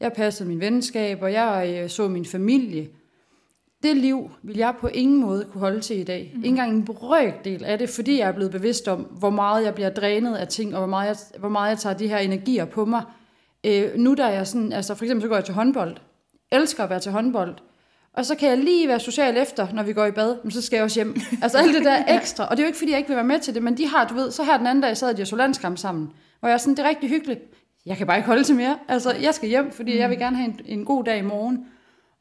Jeg 0.00 0.12
passede 0.12 0.48
min 0.48 0.60
venskab, 0.60 1.22
og 1.22 1.32
jeg 1.32 1.80
øh, 1.82 1.90
så 1.90 2.08
min 2.08 2.24
familie. 2.24 2.88
Det 3.84 3.96
liv 3.96 4.30
vil 4.42 4.56
jeg 4.56 4.74
på 4.80 4.86
ingen 4.86 5.20
måde 5.20 5.46
kunne 5.52 5.60
holde 5.60 5.80
til 5.80 5.98
i 5.98 6.04
dag. 6.04 6.32
Mm. 6.34 6.38
Ikke 6.38 6.48
engang 6.48 6.72
en 6.72 6.84
brøkdel 6.84 7.64
af 7.64 7.78
det, 7.78 7.88
fordi 7.88 8.18
jeg 8.18 8.28
er 8.28 8.32
blevet 8.32 8.52
bevidst 8.52 8.88
om, 8.88 9.00
hvor 9.00 9.30
meget 9.30 9.64
jeg 9.64 9.74
bliver 9.74 9.90
drænet 9.90 10.36
af 10.36 10.48
ting, 10.48 10.74
og 10.74 10.78
hvor 10.78 10.88
meget 10.88 11.08
jeg, 11.08 11.16
hvor 11.38 11.48
meget 11.48 11.70
jeg 11.70 11.78
tager 11.78 11.96
de 11.96 12.08
her 12.08 12.18
energier 12.18 12.64
på 12.64 12.84
mig. 12.84 13.02
Øh, 13.64 13.90
nu 13.96 14.14
der 14.14 14.24
er 14.24 14.32
jeg 14.32 14.46
sådan, 14.46 14.72
altså 14.72 14.94
for 14.94 15.04
eksempel 15.04 15.22
så 15.22 15.28
går 15.28 15.36
jeg 15.36 15.44
til 15.44 15.54
håndbold. 15.54 15.96
Elsker 16.52 16.84
at 16.84 16.90
være 16.90 17.00
til 17.00 17.12
håndbold. 17.12 17.54
Og 18.12 18.26
så 18.26 18.34
kan 18.34 18.48
jeg 18.48 18.58
lige 18.58 18.88
være 18.88 19.00
social 19.00 19.36
efter, 19.36 19.66
når 19.72 19.82
vi 19.82 19.92
går 19.92 20.06
i 20.06 20.10
bad, 20.10 20.36
men 20.42 20.50
så 20.50 20.62
skal 20.62 20.76
jeg 20.76 20.84
også 20.84 20.98
hjem. 20.98 21.16
Altså 21.42 21.58
alt 21.58 21.74
det 21.74 21.84
der 21.84 22.16
ekstra. 22.16 22.44
Og 22.44 22.50
det 22.50 22.62
er 22.62 22.66
jo 22.66 22.68
ikke, 22.68 22.78
fordi 22.78 22.90
jeg 22.90 22.98
ikke 22.98 23.08
vil 23.08 23.16
være 23.16 23.24
med 23.24 23.40
til 23.40 23.54
det, 23.54 23.62
men 23.62 23.78
de 23.78 23.88
har, 23.88 24.08
du 24.08 24.14
ved, 24.14 24.30
så 24.30 24.44
her 24.44 24.56
den 24.56 24.66
anden 24.66 24.82
dag 24.82 24.96
sad 24.96 25.14
de 25.14 25.22
og 25.22 25.26
så 25.26 25.36
landskamp 25.36 25.78
sammen. 25.78 26.10
Hvor 26.40 26.48
jeg 26.48 26.54
er 26.54 26.58
sådan, 26.58 26.76
det 26.76 26.84
er 26.84 26.88
rigtig 26.88 27.10
hyggeligt. 27.10 27.40
Jeg 27.86 27.96
kan 27.96 28.06
bare 28.06 28.16
ikke 28.16 28.26
holde 28.26 28.44
til 28.44 28.54
mere. 28.54 28.78
Altså, 28.88 29.14
jeg 29.22 29.34
skal 29.34 29.48
hjem, 29.48 29.70
fordi 29.70 29.98
jeg 29.98 30.10
vil 30.10 30.18
gerne 30.18 30.36
have 30.36 30.48
en, 30.48 30.60
en 30.66 30.84
god 30.84 31.04
dag 31.04 31.18
i 31.18 31.22
morgen. 31.22 31.66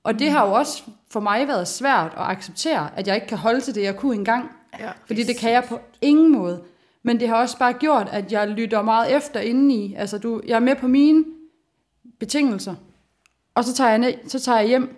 Og 0.03 0.19
det 0.19 0.31
har 0.31 0.47
jo 0.47 0.53
også 0.53 0.83
for 1.11 1.19
mig 1.19 1.47
været 1.47 1.67
svært 1.67 2.11
at 2.17 2.23
acceptere, 2.23 2.89
at 2.95 3.07
jeg 3.07 3.15
ikke 3.15 3.27
kan 3.27 3.37
holde 3.37 3.61
til 3.61 3.75
det, 3.75 3.83
jeg 3.83 3.95
kunne 3.95 4.15
engang. 4.15 4.51
Ja. 4.79 4.91
Fordi 5.05 5.23
det 5.23 5.37
kan 5.37 5.51
jeg 5.51 5.63
på 5.63 5.79
ingen 6.01 6.31
måde. 6.31 6.63
Men 7.03 7.19
det 7.19 7.27
har 7.27 7.35
også 7.35 7.57
bare 7.57 7.73
gjort, 7.73 8.09
at 8.11 8.31
jeg 8.31 8.47
lytter 8.47 8.81
meget 8.81 9.15
efter 9.15 9.39
indeni. 9.39 9.95
Altså, 9.97 10.17
du, 10.17 10.41
jeg 10.47 10.55
er 10.55 10.59
med 10.59 10.75
på 10.75 10.87
mine 10.87 11.23
betingelser. 12.19 12.75
Og 13.55 13.63
så 13.63 13.73
tager 13.73 13.89
jeg, 13.89 13.99
ned, 13.99 14.13
så 14.27 14.39
tager 14.39 14.59
jeg 14.59 14.67
hjem, 14.67 14.95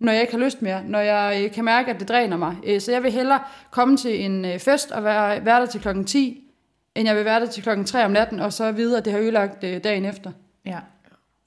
når 0.00 0.12
jeg 0.12 0.20
ikke 0.20 0.32
har 0.32 0.40
lyst 0.40 0.62
mere. 0.62 0.84
Når 0.84 0.98
jeg 0.98 1.44
øh, 1.44 1.52
kan 1.52 1.64
mærke, 1.64 1.90
at 1.90 2.00
det 2.00 2.08
dræner 2.08 2.36
mig. 2.36 2.56
Øh, 2.64 2.80
Så 2.80 2.92
jeg 2.92 3.02
vil 3.02 3.12
hellere 3.12 3.40
komme 3.70 3.96
til 3.96 4.24
en 4.24 4.44
øh, 4.44 4.58
fest 4.58 4.90
og 4.90 5.04
være, 5.04 5.44
være 5.44 5.60
der 5.60 5.66
til 5.66 5.80
klokken 5.80 6.04
10, 6.04 6.50
end 6.94 7.08
jeg 7.08 7.16
vil 7.16 7.24
være 7.24 7.40
der 7.40 7.46
til 7.46 7.62
klokken 7.62 7.84
3 7.86 8.04
om 8.04 8.10
natten, 8.10 8.40
og 8.40 8.52
så 8.52 8.72
videre, 8.72 8.98
at 8.98 9.04
det 9.04 9.12
har 9.12 9.20
ødelagt 9.20 9.62
dagen 9.62 10.04
efter. 10.04 10.32
Ja. 10.66 10.78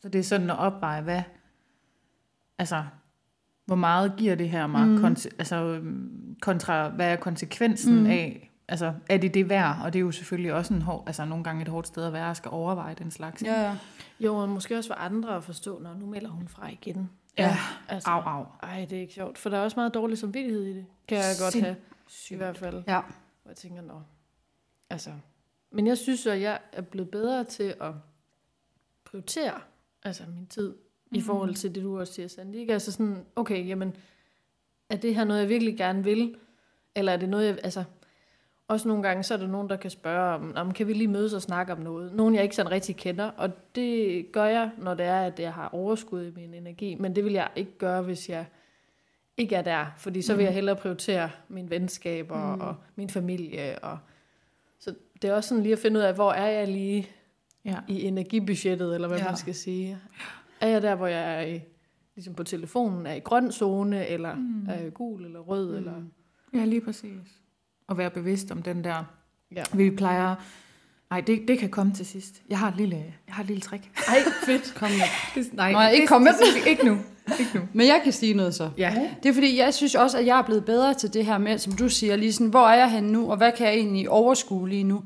Så 0.02 0.10
det 0.10 0.20
er 0.20 0.24
sådan 0.24 0.50
at 0.50 0.60
opveje, 0.60 1.02
hvad, 1.02 1.22
altså, 2.60 2.84
hvor 3.66 3.76
meget 3.76 4.14
giver 4.18 4.36
det 4.36 4.50
her 4.50 4.68
mig, 4.68 4.88
mm. 4.88 5.00
konse, 5.00 5.30
altså, 5.40 5.82
kontra, 6.42 6.90
hvad 6.90 7.12
er 7.12 7.16
konsekvensen 7.16 8.00
mm. 8.00 8.06
af, 8.06 8.52
altså, 8.68 8.94
er 9.10 9.18
det 9.18 9.34
det 9.34 9.50
værd? 9.50 9.78
Og 9.84 9.94
det 9.94 10.00
er 10.00 10.04
jo 10.04 10.12
selvfølgelig 10.12 10.54
også 10.54 10.74
en 10.74 10.82
hård, 10.82 11.04
altså, 11.08 11.26
nogle 11.26 11.44
gange 11.44 11.62
et 11.62 11.68
hårdt 11.68 11.88
sted 11.88 12.06
at 12.06 12.14
være, 12.14 12.30
at 12.30 12.38
skal 12.38 12.52
overveje 12.52 12.94
den 12.94 13.12
slags. 13.12 13.44
Ja, 13.44 13.62
ja. 13.62 13.78
Jo, 14.20 14.36
og 14.36 14.50
måske 14.50 14.78
også 14.78 14.90
for 14.90 14.96
andre 14.96 15.36
at 15.36 15.44
forstå, 15.44 15.80
når 15.80 15.94
nu 15.94 16.06
melder 16.06 16.30
hun 16.30 16.48
fra 16.48 16.70
igen. 16.70 17.10
ja. 17.38 17.58
Altså, 17.88 18.10
Au, 18.10 18.22
au. 18.22 18.46
Ej, 18.64 18.86
det 18.90 18.98
er 18.98 19.02
ikke 19.02 19.14
sjovt, 19.14 19.38
for 19.38 19.50
der 19.50 19.58
er 19.58 19.62
også 19.62 19.80
meget 19.80 19.94
dårlig 19.94 20.18
samvittighed 20.18 20.64
i 20.64 20.74
det. 20.74 20.86
Kan 21.08 21.18
jeg 21.18 21.36
godt 21.42 21.62
have, 21.62 21.76
i 22.30 22.36
hvert 22.36 22.58
fald. 22.58 22.84
ja. 22.88 23.02
Hvor 23.42 23.52
jeg 23.52 23.56
tænker, 23.58 23.82
nå, 23.82 24.02
altså. 24.90 25.12
Men 25.72 25.88
jeg 25.88 25.98
synes, 25.98 26.28
at 26.28 26.42
jeg 26.42 26.60
er 26.72 26.82
blevet 26.82 27.12
bedre 27.12 27.44
til 27.44 27.76
at 27.82 27.92
prioritere 29.06 29.54
altså 30.04 30.24
min 30.36 30.48
tid. 30.48 30.76
I 31.12 31.22
forhold 31.22 31.54
til 31.56 31.76
det, 31.76 31.84
du 31.84 32.00
også 32.00 32.14
siger, 32.14 32.28
Sandy. 32.28 32.56
Ikke? 32.56 32.74
Altså 32.74 32.92
sådan, 32.92 33.26
okay, 33.36 33.68
jamen, 33.68 33.96
er 34.90 34.96
det 34.96 35.16
her 35.16 35.24
noget, 35.24 35.42
jeg 35.42 35.50
virkelig 35.50 35.78
gerne 35.78 36.04
vil? 36.04 36.36
Eller 36.96 37.12
er 37.12 37.18
det 37.18 37.30
noget, 37.30 37.46
jeg, 37.48 37.58
altså, 37.64 37.84
også 38.68 38.88
nogle 38.88 39.04
gange, 39.04 39.24
så 39.24 39.34
er 39.34 39.38
der 39.38 39.48
nogen, 39.48 39.70
der 39.70 39.76
kan 39.76 39.90
spørge 39.92 40.36
om, 40.36 40.54
om 40.56 40.72
kan 40.72 40.88
vi 40.88 40.94
lige 40.94 41.08
mødes 41.08 41.34
og 41.34 41.42
snakke 41.42 41.74
om 41.74 41.80
noget? 41.80 42.14
Nogen, 42.14 42.36
jeg 42.36 42.44
ikke 42.44 42.56
sådan 42.56 42.72
rigtig 42.72 42.96
kender, 42.96 43.26
og 43.26 43.76
det 43.76 44.26
gør 44.32 44.46
jeg, 44.46 44.72
når 44.78 44.94
det 44.94 45.06
er, 45.06 45.22
at 45.22 45.40
jeg 45.40 45.54
har 45.54 45.70
overskud 45.70 46.26
i 46.26 46.32
min 46.36 46.54
energi, 46.54 46.96
men 46.96 47.16
det 47.16 47.26
vil 47.26 47.34
jeg 47.34 47.50
ikke 47.56 47.78
gøre, 47.78 48.02
hvis 48.02 48.30
jeg 48.30 48.46
ikke 49.38 49.56
er 49.56 49.62
der, 49.62 49.86
fordi 49.98 50.22
så 50.22 50.36
vil 50.36 50.44
jeg 50.44 50.54
hellere 50.54 50.76
prioritere 50.76 51.30
mine 51.48 51.70
venskaber 51.70 52.56
mm. 52.56 52.62
og 52.62 52.76
min 52.96 53.10
familie. 53.10 53.80
Og, 53.84 53.98
så 54.80 54.96
det 55.22 55.30
er 55.30 55.34
også 55.34 55.50
sådan 55.50 55.64
lige 55.64 55.74
at 55.74 55.80
finde 55.80 56.00
ud 56.00 56.04
af, 56.06 56.14
hvor 56.14 56.32
er 56.32 56.48
jeg 56.48 56.68
lige 56.68 57.10
Ja. 57.66 57.76
i 57.88 58.04
energibudgettet, 58.04 58.96
eller 58.96 59.08
hvad 59.08 59.18
Ja. 59.18 59.24
ja. 59.24 59.30
man 59.30 59.38
skal 59.38 59.56
sige. 59.56 59.98
Er 60.62 60.68
jeg 60.68 60.82
der, 60.82 60.96
hvor 60.96 61.08
jeg 61.08 61.36
er 61.36 61.42
i, 61.48 61.62
ligesom 62.16 62.34
på 62.34 62.44
telefonen, 62.44 63.06
er 63.06 63.14
i 63.14 63.20
grøn 63.20 63.52
zone, 63.52 64.08
eller 64.08 64.36
mm. 64.36 64.66
er 64.70 64.74
jeg 64.82 64.94
gul 64.94 65.26
eller 65.26 65.40
rød? 65.40 65.72
Mm. 65.72 65.78
Eller, 65.78 65.94
Ja, 66.54 66.66
lige 66.66 66.82
præcis. 66.82 67.12
Og 67.88 67.98
være 67.98 68.10
bevidst 68.10 68.52
om 68.52 68.62
den 68.64 68.84
der, 68.84 69.04
ja. 69.56 69.64
vi 69.74 69.92
plejer, 69.92 70.36
nej, 71.10 71.22
det, 71.22 71.48
det 71.48 71.60
kan 71.60 71.70
komme 71.70 71.94
til 71.94 72.06
sidst. 72.06 72.42
Jeg 72.50 72.60
har 72.60 72.68
et 72.68 72.78
lille, 72.78 72.96
jeg 73.28 73.36
har 73.36 73.44
et 73.44 73.48
lille 73.48 73.62
trick. 73.62 73.84
Ej, 74.08 74.16
fedt. 74.46 74.74
Kom 74.76 74.90
med. 74.90 75.00
Det, 75.44 75.54
nej, 75.54 75.66
jeg 75.66 75.92
ikke 75.94 76.02
det- 76.02 76.10
komme 76.10 76.26
med 76.26 76.34
det- 76.64 76.68
Ikke 76.70 76.86
nu. 76.86 76.98
Ikke 77.40 77.52
nu. 77.58 77.62
Men 77.74 77.88
jeg 77.88 78.02
kan 78.04 78.14
sige 78.14 78.34
noget 78.34 78.56
så. 78.56 78.70
Ja. 78.78 79.10
Det 79.24 79.30
er 79.30 79.34
fordi, 79.34 79.58
jeg 79.58 79.74
synes 79.74 79.96
også, 79.96 80.18
at 80.18 80.26
jeg 80.26 80.40
er 80.40 80.44
blevet 80.44 80.66
bedre 80.66 80.94
til 80.94 81.14
det 81.14 81.26
her 81.26 81.38
med, 81.38 81.58
som 81.58 81.74
du 81.74 81.90
siger, 81.90 82.16
lige 82.16 82.34
sådan, 82.34 82.48
hvor 82.50 82.68
er 82.68 82.76
jeg 82.78 82.92
henne 82.92 83.12
nu, 83.12 83.32
og 83.32 83.38
hvad 83.38 83.52
kan 83.52 83.68
jeg 83.68 83.76
egentlig 83.76 84.10
overskue 84.10 84.70
lige 84.70 84.84
nu? 84.84 85.04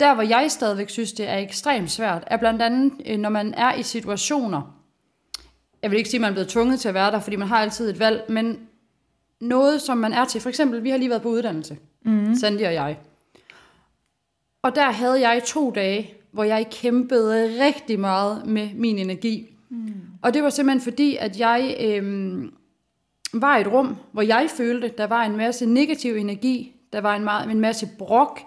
Der, 0.00 0.14
hvor 0.14 0.22
jeg 0.22 0.46
stadigvæk 0.48 0.90
synes, 0.90 1.12
det 1.12 1.28
er 1.28 1.36
ekstremt 1.38 1.90
svært, 1.90 2.24
er 2.26 2.36
blandt 2.36 2.62
andet, 2.62 2.92
øh, 3.06 3.18
når 3.18 3.28
man 3.30 3.54
er 3.54 3.74
i 3.74 3.82
situationer. 3.82 4.75
Jeg 5.86 5.90
vil 5.90 5.98
ikke 5.98 6.10
sige, 6.10 6.18
at 6.18 6.20
man 6.20 6.30
er 6.30 6.34
blevet 6.34 6.48
tvunget 6.48 6.80
til 6.80 6.88
at 6.88 6.94
være 6.94 7.10
der, 7.10 7.20
fordi 7.20 7.36
man 7.36 7.48
har 7.48 7.56
altid 7.56 7.90
et 7.90 7.98
valg, 7.98 8.24
men 8.28 8.58
noget, 9.40 9.82
som 9.82 9.98
man 9.98 10.12
er 10.12 10.24
til. 10.24 10.40
For 10.40 10.48
eksempel, 10.48 10.84
vi 10.84 10.90
har 10.90 10.96
lige 10.98 11.10
været 11.10 11.22
på 11.22 11.28
uddannelse, 11.28 11.78
mm. 12.04 12.34
Sandy 12.34 12.62
og 12.62 12.74
jeg. 12.74 12.98
Og 14.62 14.74
der 14.74 14.90
havde 14.90 15.28
jeg 15.28 15.42
to 15.44 15.70
dage, 15.70 16.14
hvor 16.30 16.44
jeg 16.44 16.66
kæmpede 16.70 17.64
rigtig 17.66 18.00
meget 18.00 18.46
med 18.46 18.68
min 18.74 18.98
energi. 18.98 19.54
Mm. 19.68 19.92
Og 20.22 20.34
det 20.34 20.42
var 20.42 20.50
simpelthen 20.50 20.92
fordi, 20.92 21.16
at 21.16 21.40
jeg 21.40 21.76
øhm, 21.80 22.52
var 23.32 23.56
i 23.56 23.60
et 23.60 23.72
rum, 23.72 23.96
hvor 24.12 24.22
jeg 24.22 24.46
følte, 24.56 24.92
der 24.98 25.06
var 25.06 25.24
en 25.24 25.36
masse 25.36 25.66
negativ 25.66 26.16
energi, 26.16 26.74
der 26.92 27.00
var 27.00 27.16
en, 27.16 27.24
meget, 27.24 27.50
en 27.50 27.60
masse 27.60 27.88
brok, 27.98 28.40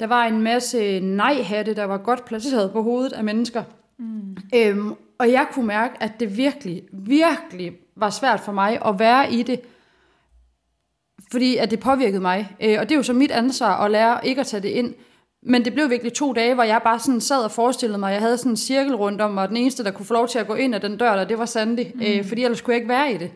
der 0.00 0.06
var 0.06 0.24
en 0.24 0.42
masse 0.42 1.00
nej-hatte, 1.00 1.74
der 1.74 1.84
var 1.84 1.98
godt 1.98 2.24
placeret 2.24 2.72
på 2.72 2.82
hovedet 2.82 3.12
af 3.12 3.24
mennesker. 3.24 3.62
Mm. 3.98 4.36
Øhm, 4.54 4.94
og 5.20 5.32
jeg 5.32 5.46
kunne 5.52 5.66
mærke, 5.66 5.94
at 6.02 6.20
det 6.20 6.36
virkelig, 6.36 6.82
virkelig 6.92 7.72
var 7.96 8.10
svært 8.10 8.40
for 8.40 8.52
mig 8.52 8.86
at 8.86 8.98
være 8.98 9.32
i 9.32 9.42
det, 9.42 9.60
fordi 11.30 11.56
at 11.56 11.70
det 11.70 11.80
påvirkede 11.80 12.20
mig. 12.20 12.56
Øh, 12.60 12.76
og 12.80 12.88
det 12.88 12.94
er 12.94 12.96
jo 12.96 13.02
så 13.02 13.12
mit 13.12 13.30
ansvar 13.30 13.84
at 13.84 13.90
lære 13.90 14.26
ikke 14.26 14.40
at 14.40 14.46
tage 14.46 14.62
det 14.62 14.68
ind. 14.68 14.94
Men 15.42 15.64
det 15.64 15.74
blev 15.74 15.90
virkelig 15.90 16.12
to 16.12 16.32
dage, 16.32 16.54
hvor 16.54 16.62
jeg 16.62 16.80
bare 16.84 16.98
sådan 16.98 17.20
sad 17.20 17.44
og 17.44 17.50
forestillede 17.50 17.98
mig, 17.98 18.12
jeg 18.12 18.20
havde 18.20 18.38
sådan 18.38 18.52
en 18.52 18.56
cirkel 18.56 18.94
rundt 18.94 19.20
om 19.20 19.30
mig, 19.30 19.42
og 19.42 19.48
den 19.48 19.56
eneste, 19.56 19.84
der 19.84 19.90
kunne 19.90 20.06
få 20.06 20.14
lov 20.14 20.28
til 20.28 20.38
at 20.38 20.46
gå 20.46 20.54
ind 20.54 20.74
ad 20.74 20.80
den 20.80 20.96
dør, 20.96 21.16
der, 21.16 21.24
det 21.24 21.38
var 21.38 21.46
Sandy, 21.46 21.86
mm. 21.94 22.00
øh, 22.02 22.24
fordi 22.24 22.44
ellers 22.44 22.60
kunne 22.60 22.72
jeg 22.72 22.78
ikke 22.78 22.88
være 22.88 23.12
i 23.12 23.16
det. 23.16 23.32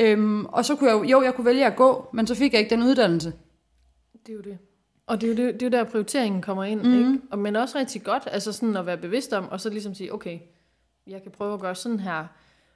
Øhm, 0.00 0.44
og 0.44 0.64
så 0.64 0.76
kunne 0.76 0.90
jeg 0.90 0.98
jo, 0.98 1.02
jo, 1.02 1.22
jeg 1.22 1.34
kunne 1.34 1.44
vælge 1.44 1.66
at 1.66 1.76
gå, 1.76 2.08
men 2.12 2.26
så 2.26 2.34
fik 2.34 2.52
jeg 2.52 2.60
ikke 2.60 2.74
den 2.74 2.82
uddannelse. 2.82 3.32
Det 4.26 4.32
er 4.32 4.36
jo 4.36 4.40
det. 4.40 4.58
Og 5.06 5.20
det 5.20 5.26
er 5.26 5.30
jo, 5.30 5.36
det, 5.36 5.54
det 5.54 5.62
er 5.62 5.78
jo 5.78 5.84
der, 5.84 5.90
prioriteringen 5.90 6.42
kommer 6.42 6.64
ind. 6.64 6.82
Mm. 6.82 6.98
Ikke? 6.98 7.20
Og, 7.30 7.38
men 7.38 7.56
også 7.56 7.78
rigtig 7.78 8.02
godt, 8.02 8.22
altså 8.32 8.52
sådan 8.52 8.76
at 8.76 8.86
være 8.86 8.96
bevidst 8.96 9.32
om, 9.32 9.48
og 9.50 9.60
så 9.60 9.70
ligesom 9.70 9.94
sige, 9.94 10.14
okay, 10.14 10.38
jeg 11.06 11.22
kan 11.22 11.32
prøve 11.32 11.54
at 11.54 11.60
gøre 11.60 11.74
sådan 11.74 12.00
her. 12.00 12.26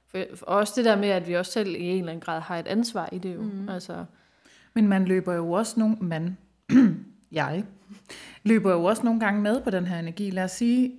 For, 0.07 0.23
for 0.35 0.45
også 0.45 0.73
det 0.75 0.85
der 0.85 0.95
med, 0.95 1.09
at 1.09 1.27
vi 1.27 1.33
også 1.35 1.51
selv 1.51 1.75
i 1.75 1.83
en 1.83 1.97
eller 1.99 2.11
anden 2.11 2.21
grad 2.21 2.41
har 2.41 2.57
et 2.57 2.67
ansvar 2.67 3.09
i 3.11 3.17
det 3.17 3.35
jo. 3.35 3.41
Mm. 3.41 3.69
Altså, 3.69 4.05
Men 4.73 4.87
man 4.87 5.05
løber 5.05 5.33
jo 5.33 5.51
også 5.51 5.79
nogle, 5.79 5.95
man, 6.01 6.37
jeg, 7.31 7.63
løber 8.43 8.71
jo 8.71 8.83
også 8.83 9.03
nogle 9.03 9.19
gange 9.19 9.41
med 9.41 9.61
på 9.61 9.69
den 9.69 9.85
her 9.85 9.99
energi. 9.99 10.29
Lad 10.29 10.43
os 10.43 10.51
sige, 10.51 10.91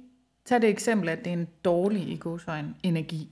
tag 0.45 0.62
det 0.62 0.71
eksempel, 0.71 1.09
at 1.09 1.19
det 1.19 1.27
er 1.27 1.33
en 1.33 1.49
dårlig 1.64 2.09
i 2.09 2.17
godsøjne 2.17 2.75
energi. 2.83 3.29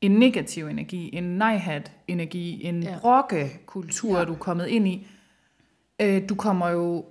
En 0.00 0.10
negativ 0.10 0.66
energi, 0.66 1.16
en 1.16 1.24
nejhat 1.24 1.92
energi, 2.08 2.64
en 2.64 2.82
Ja. 2.82 2.98
rockekultur, 3.04 4.18
ja. 4.18 4.24
du 4.24 4.32
er 4.32 4.38
kommet 4.38 4.66
ind 4.66 4.88
i. 4.88 5.06
Øh, 6.02 6.28
du 6.28 6.34
kommer 6.34 6.68
jo, 6.68 7.04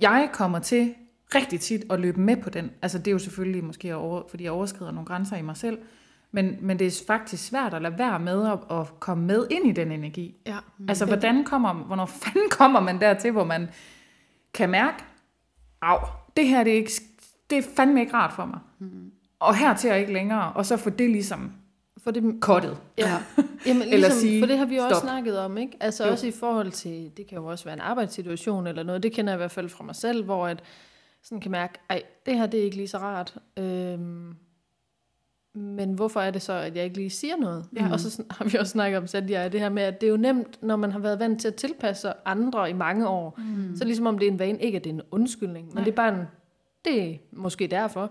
jeg 0.00 0.30
kommer 0.32 0.58
til 0.58 0.94
rigtig 1.34 1.60
tit 1.60 1.84
at 1.90 2.00
løbe 2.00 2.20
med 2.20 2.36
på 2.36 2.50
den. 2.50 2.70
Altså 2.82 2.98
det 2.98 3.06
er 3.06 3.12
jo 3.12 3.18
selvfølgelig 3.18 3.64
måske, 3.64 3.94
over, 3.94 4.22
fordi 4.28 4.44
jeg 4.44 4.52
overskrider 4.52 4.90
nogle 4.92 5.06
grænser 5.06 5.36
i 5.36 5.42
mig 5.42 5.56
selv, 5.56 5.78
men, 6.32 6.56
men 6.60 6.78
det 6.78 6.86
er 6.86 7.04
faktisk 7.06 7.44
svært 7.46 7.74
at 7.74 7.82
lade 7.82 7.98
være 7.98 8.18
med 8.18 8.46
at, 8.46 8.58
at 8.78 9.00
komme 9.00 9.24
med 9.24 9.46
ind 9.50 9.66
i 9.66 9.72
den 9.72 9.92
energi. 9.92 10.34
ja. 10.46 10.58
Altså, 10.88 11.06
hvordan 11.06 11.44
kommer, 11.44 11.72
hvornår 11.72 12.06
fanden 12.06 12.50
kommer 12.50 12.80
man 12.80 13.00
dertil, 13.00 13.30
hvor 13.30 13.44
man 13.44 13.68
kan 14.54 14.70
mærke, 14.70 15.04
af, 15.82 15.98
det 16.36 16.48
her 16.48 16.64
det 16.64 16.72
er, 16.72 16.76
ikke, 16.76 16.92
det 17.50 17.58
er 17.58 17.62
fandme 17.76 18.00
ikke 18.00 18.14
rart 18.14 18.32
for 18.32 18.44
mig. 18.44 18.58
Mm. 18.78 19.10
Og 19.40 19.56
hertil 19.56 19.90
er 19.90 19.94
ikke 19.94 20.12
længere, 20.12 20.52
og 20.52 20.66
så 20.66 20.76
få 20.76 20.90
det 20.90 21.10
ligesom 21.10 21.52
For 21.98 22.10
det, 22.10 22.40
kottet. 22.40 22.78
Ja. 22.98 23.04
Jamen, 23.66 23.82
ligesom, 23.82 23.92
Eller 23.92 24.10
sige, 24.10 24.40
for 24.40 24.46
det 24.46 24.58
har 24.58 24.66
vi 24.66 24.76
jo 24.76 24.82
også 24.82 24.94
stop. 24.94 25.08
snakket 25.08 25.38
om, 25.38 25.58
ikke? 25.58 25.76
Altså 25.80 26.04
jo. 26.04 26.10
også 26.10 26.26
i 26.26 26.30
forhold 26.30 26.70
til, 26.70 27.10
det 27.16 27.26
kan 27.26 27.38
jo 27.38 27.46
også 27.46 27.64
være 27.64 27.74
en 27.74 27.80
arbejdssituation 27.80 28.66
eller 28.66 28.82
noget, 28.82 29.02
det 29.02 29.12
kender 29.12 29.32
jeg 29.32 29.36
i 29.36 29.40
hvert 29.40 29.50
fald 29.50 29.68
fra 29.68 29.84
mig 29.84 29.96
selv, 29.96 30.24
hvor 30.24 30.46
at 30.46 30.62
sådan 31.26 31.40
kan 31.40 31.50
mærke, 31.50 31.78
ej, 31.90 32.02
det 32.26 32.38
her 32.38 32.46
det 32.46 32.60
er 32.60 32.64
ikke 32.64 32.76
lige 32.76 32.88
så 32.88 32.98
rart. 32.98 33.38
Øhm, 33.56 34.36
men 35.54 35.92
hvorfor 35.92 36.20
er 36.20 36.30
det 36.30 36.42
så, 36.42 36.52
at 36.52 36.76
jeg 36.76 36.84
ikke 36.84 36.96
lige 36.96 37.10
siger 37.10 37.36
noget? 37.36 37.66
Ja. 37.76 37.92
Og 37.92 38.00
så 38.00 38.22
har 38.38 38.44
vi 38.44 38.58
også 38.58 38.70
snakket 38.70 38.98
om, 38.98 39.28
jeg, 39.28 39.52
det 39.52 39.60
her 39.60 39.68
med, 39.68 39.82
at 39.82 40.00
det 40.00 40.06
er 40.06 40.10
jo 40.10 40.16
nemt, 40.16 40.62
når 40.62 40.76
man 40.76 40.92
har 40.92 40.98
været 40.98 41.18
vant 41.18 41.40
til 41.40 41.48
at 41.48 41.54
tilpasse 41.54 42.12
andre 42.24 42.70
i 42.70 42.72
mange 42.72 43.08
år. 43.08 43.34
Mm. 43.38 43.76
Så 43.76 43.84
ligesom 43.84 44.06
om 44.06 44.18
det 44.18 44.28
er 44.28 44.32
en 44.32 44.38
vane, 44.38 44.58
ikke 44.58 44.76
at 44.76 44.84
det 44.84 44.90
er 44.90 44.94
en 44.94 45.02
undskyldning, 45.10 45.66
men 45.66 45.74
Nej. 45.74 45.84
det 45.84 45.90
er 45.90 45.96
bare 45.96 46.14
en, 46.14 46.26
det 46.84 47.10
er 47.10 47.16
måske 47.32 47.66
derfor, 47.66 48.10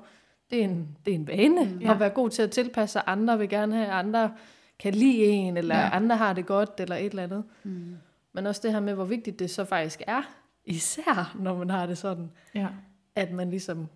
det 0.52 0.60
er 0.60 0.64
en, 0.64 0.88
det 1.06 1.12
er 1.12 1.16
en 1.16 1.28
vane 1.28 1.66
mm. 1.66 1.80
Ja. 1.80 1.94
at 1.94 2.00
være 2.00 2.10
god 2.10 2.30
til 2.30 2.42
at 2.42 2.52
tilpasse. 2.52 3.10
Andre 3.10 3.40
vil 3.40 3.50
gerne 3.50 3.76
have, 3.76 3.88
andre 3.88 4.32
kan 4.80 4.94
lide 4.94 5.26
en, 5.26 5.58
eller 5.58 5.76
ja. 5.78 5.90
andre 5.96 6.18
har 6.18 6.34
det 6.34 6.46
godt, 6.46 6.72
eller 6.80 6.96
et 6.96 7.06
eller 7.06 7.24
andet. 7.24 7.44
Mm. 7.64 7.96
Men 8.34 8.48
også 8.48 8.62
det 8.64 8.74
her 8.74 8.80
med, 8.80 8.94
hvor 8.94 9.06
vigtigt 9.06 9.40
det 9.40 9.50
så 9.50 9.66
faktisk 9.66 10.02
er, 10.08 10.22
især 10.66 11.36
når 11.40 11.58
man 11.58 11.70
har 11.70 11.86
det 11.86 11.98
sådan, 11.98 12.32
Ja. 12.56 12.68
At 13.16 13.32
man 13.32 13.50
ligesom 13.50 13.88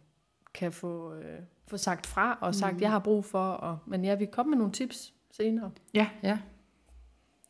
kan 0.53 0.71
få, 0.71 1.13
øh, 1.13 1.39
få 1.67 1.77
sagt 1.77 2.05
fra 2.07 2.37
og 2.41 2.55
sagt, 2.55 2.73
Mm. 2.75 2.81
jeg 2.81 2.91
har 2.91 2.99
brug 2.99 3.25
for. 3.25 3.39
Og, 3.51 3.77
men 3.85 4.05
ja, 4.05 4.15
vi 4.15 4.25
kom 4.25 4.47
med 4.47 4.57
nogle 4.57 4.73
tips 4.73 5.13
senere. 5.31 5.71
Ja. 5.93 6.07
Ja. 6.23 6.37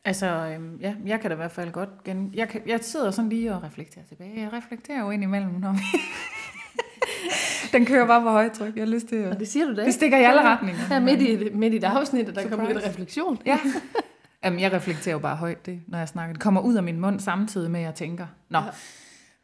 Altså, 0.04 0.26
øhm, 0.26 0.76
ja, 0.80 0.94
jeg 1.06 1.20
kan 1.20 1.30
da 1.30 1.34
i 1.34 1.36
hvert 1.36 1.52
fald 1.52 1.72
godt 1.72 2.04
gen... 2.04 2.30
Jeg, 2.34 2.48
kan, 2.48 2.60
jeg 2.66 2.80
sidder 2.84 3.10
sådan 3.10 3.28
lige 3.28 3.54
og 3.54 3.62
reflekterer 3.62 4.04
tilbage. 4.04 4.40
Jeg 4.40 4.52
reflekterer 4.52 5.00
jo 5.00 5.10
ind 5.10 5.22
imellem, 5.22 5.50
når 5.52 5.76
Den 7.72 7.86
kører 7.86 8.06
bare 8.06 8.22
på 8.22 8.28
højtryk. 8.30 8.76
Jeg 8.76 8.82
har 8.84 8.90
lyst 8.92 9.06
til 9.06 9.16
at... 9.16 9.32
Og 9.32 9.38
det 9.40 9.48
siger 9.48 9.66
du 9.66 9.76
da 9.76 9.84
Det 9.84 9.94
stikker 9.94 10.18
i 10.18 10.22
alle 10.22 10.40
Ja, 10.48 10.54
retninger. 10.54 10.80
Her 10.82 11.00
midt 11.00 11.20
i, 11.22 11.54
midt 11.54 11.74
i 11.74 11.78
det 11.78 11.84
afsnit, 11.86 12.26
der 12.26 12.32
kommer 12.48 12.56
Surprise. 12.56 12.72
lidt 12.74 12.86
refleksion. 12.86 13.38
Ja. 13.46 13.58
Jamen, 14.44 14.60
jeg 14.60 14.72
reflekterer 14.72 15.12
jo 15.12 15.18
bare 15.18 15.36
højt, 15.36 15.66
det, 15.66 15.80
når 15.86 15.98
jeg 15.98 16.08
snakker. 16.08 16.32
Det 16.32 16.42
kommer 16.42 16.60
ud 16.60 16.74
af 16.74 16.82
min 16.82 17.00
mund 17.00 17.20
samtidig 17.20 17.70
med, 17.70 17.80
at 17.80 17.86
jeg 17.86 17.94
tænker. 17.94 18.26
Nå. 18.48 18.58
Ja. 18.58 18.64
Ja. 18.64 18.70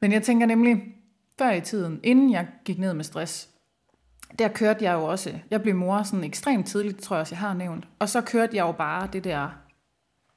Men 0.01 0.13
jeg 0.13 0.23
tænker 0.23 0.47
nemlig, 0.47 0.83
før 1.39 1.51
i 1.51 1.61
tiden, 1.61 2.01
inden 2.03 2.31
jeg 2.31 2.49
gik 2.65 2.79
ned 2.79 2.95
med 2.95 3.05
stress, 3.05 3.49
der 4.39 4.49
kørte 4.49 4.85
jeg 4.85 4.95
jo 4.95 5.05
også, 5.05 5.39
jeg 5.51 5.63
blev 5.63 5.75
mor 5.75 6.03
sådan 6.03 6.25
ekstremt 6.25 6.67
tidligt, 6.67 6.99
tror 6.99 7.17
jeg 7.17 7.21
også, 7.21 7.35
jeg 7.35 7.41
har 7.41 7.55
nævnt. 7.55 7.89
Og 7.99 8.09
så 8.09 8.21
kørte 8.21 8.57
jeg 8.57 8.63
jo 8.63 8.73
bare 8.73 9.09
det 9.13 9.25
der 9.25 9.49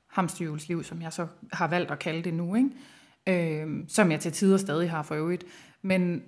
hamsterhjulsliv, 0.08 0.84
som 0.84 1.02
jeg 1.02 1.14
så 1.14 1.28
har 1.54 1.68
valgt 1.68 1.92
at 1.92 2.00
kalde 2.00 2.24
det 2.24 2.34
nu, 2.34 2.56
ikke? 2.56 2.70
Øh, 3.28 3.84
som 3.88 4.12
jeg 4.12 4.20
til 4.20 4.32
tider 4.32 4.58
stadig 4.58 4.92
har 4.92 5.04
for 5.04 5.16
øvrigt. 5.16 5.44
Men 5.82 6.24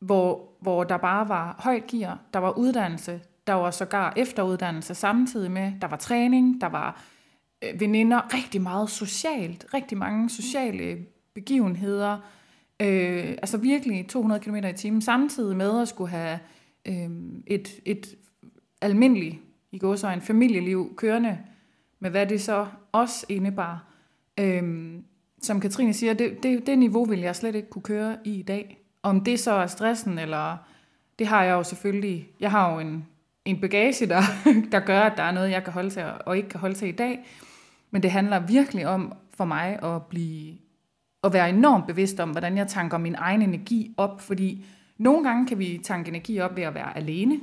hvor, 0.00 0.48
hvor 0.60 0.84
der 0.84 0.96
bare 0.96 1.28
var 1.28 1.56
højt 1.58 1.86
gear, 1.86 2.18
der 2.32 2.38
var 2.38 2.50
uddannelse, 2.58 3.20
der 3.46 3.52
var 3.52 3.70
sågar 3.70 4.12
efteruddannelse 4.16 4.94
samtidig 4.94 5.50
med, 5.50 5.72
der 5.80 5.86
var 5.86 5.96
træning, 5.96 6.60
der 6.60 6.66
var 6.66 7.02
øh, 7.64 7.80
veninder, 7.80 8.34
rigtig 8.34 8.62
meget 8.62 8.90
socialt, 8.90 9.66
rigtig 9.74 9.98
mange 9.98 10.30
sociale 10.30 10.98
begivenheder, 11.34 12.18
øh, 12.80 13.28
altså 13.28 13.56
virkelig 13.56 14.08
200 14.08 14.40
km 14.40 14.56
i 14.56 14.72
timen, 14.72 15.02
samtidig 15.02 15.56
med 15.56 15.80
at 15.80 15.88
skulle 15.88 16.10
have 16.10 16.38
øh, 16.86 17.10
et, 17.46 17.80
et 17.84 18.14
almindeligt, 18.80 19.36
i 19.72 19.78
går 19.78 19.96
så 19.96 20.08
en 20.08 20.20
familieliv 20.20 20.94
kørende, 20.96 21.38
med 22.00 22.10
hvad 22.10 22.26
det 22.26 22.40
så 22.40 22.66
også 22.92 23.26
indebar. 23.28 23.84
Øh, 24.40 24.94
som 25.42 25.60
Katrine 25.60 25.94
siger, 25.94 26.14
det, 26.14 26.42
det, 26.42 26.66
det 26.66 26.78
niveau 26.78 27.04
vil 27.04 27.20
jeg 27.20 27.36
slet 27.36 27.54
ikke 27.54 27.70
kunne 27.70 27.82
køre 27.82 28.16
i 28.24 28.34
i 28.34 28.42
dag. 28.42 28.78
Om 29.02 29.24
det 29.24 29.40
så 29.40 29.52
er 29.52 29.66
stressen, 29.66 30.18
eller 30.18 30.56
det 31.18 31.26
har 31.26 31.44
jeg 31.44 31.52
jo 31.52 31.62
selvfølgelig, 31.62 32.28
jeg 32.40 32.50
har 32.50 32.72
jo 32.72 32.78
en, 32.78 33.06
en 33.44 33.60
bagage, 33.60 34.06
der, 34.06 34.22
der 34.72 34.80
gør, 34.80 35.00
at 35.00 35.12
der 35.16 35.22
er 35.22 35.32
noget, 35.32 35.50
jeg 35.50 35.64
kan 35.64 35.72
holde 35.72 35.90
til 35.90 36.04
og 36.26 36.36
ikke 36.36 36.48
kan 36.48 36.60
holde 36.60 36.74
til 36.74 36.88
i 36.88 36.92
dag. 36.92 37.24
Men 37.90 38.02
det 38.02 38.10
handler 38.10 38.40
virkelig 38.40 38.86
om 38.86 39.12
for 39.34 39.44
mig 39.44 39.82
at 39.82 40.02
blive 40.02 40.56
at 41.24 41.32
være 41.32 41.48
enormt 41.48 41.86
bevidst 41.86 42.20
om, 42.20 42.30
hvordan 42.30 42.56
jeg 42.56 42.68
tanker 42.68 42.98
min 42.98 43.14
egen 43.18 43.42
energi 43.42 43.94
op, 43.96 44.20
fordi 44.20 44.64
nogle 44.98 45.28
gange 45.28 45.46
kan 45.46 45.58
vi 45.58 45.80
tanke 45.84 46.08
energi 46.08 46.40
op 46.40 46.56
ved 46.56 46.62
at 46.62 46.74
være 46.74 46.96
alene, 46.96 47.40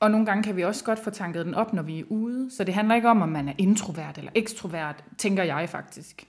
og 0.00 0.10
nogle 0.10 0.26
gange 0.26 0.42
kan 0.42 0.56
vi 0.56 0.64
også 0.64 0.84
godt 0.84 0.98
få 0.98 1.10
tanket 1.10 1.46
den 1.46 1.54
op, 1.54 1.72
når 1.72 1.82
vi 1.82 1.98
er 2.00 2.04
ude. 2.08 2.50
Så 2.50 2.64
det 2.64 2.74
handler 2.74 2.94
ikke 2.94 3.08
om, 3.08 3.22
om 3.22 3.28
man 3.28 3.48
er 3.48 3.52
introvert 3.58 4.18
eller 4.18 4.30
ekstrovert, 4.34 5.04
tænker 5.18 5.42
jeg 5.42 5.68
faktisk. 5.68 6.26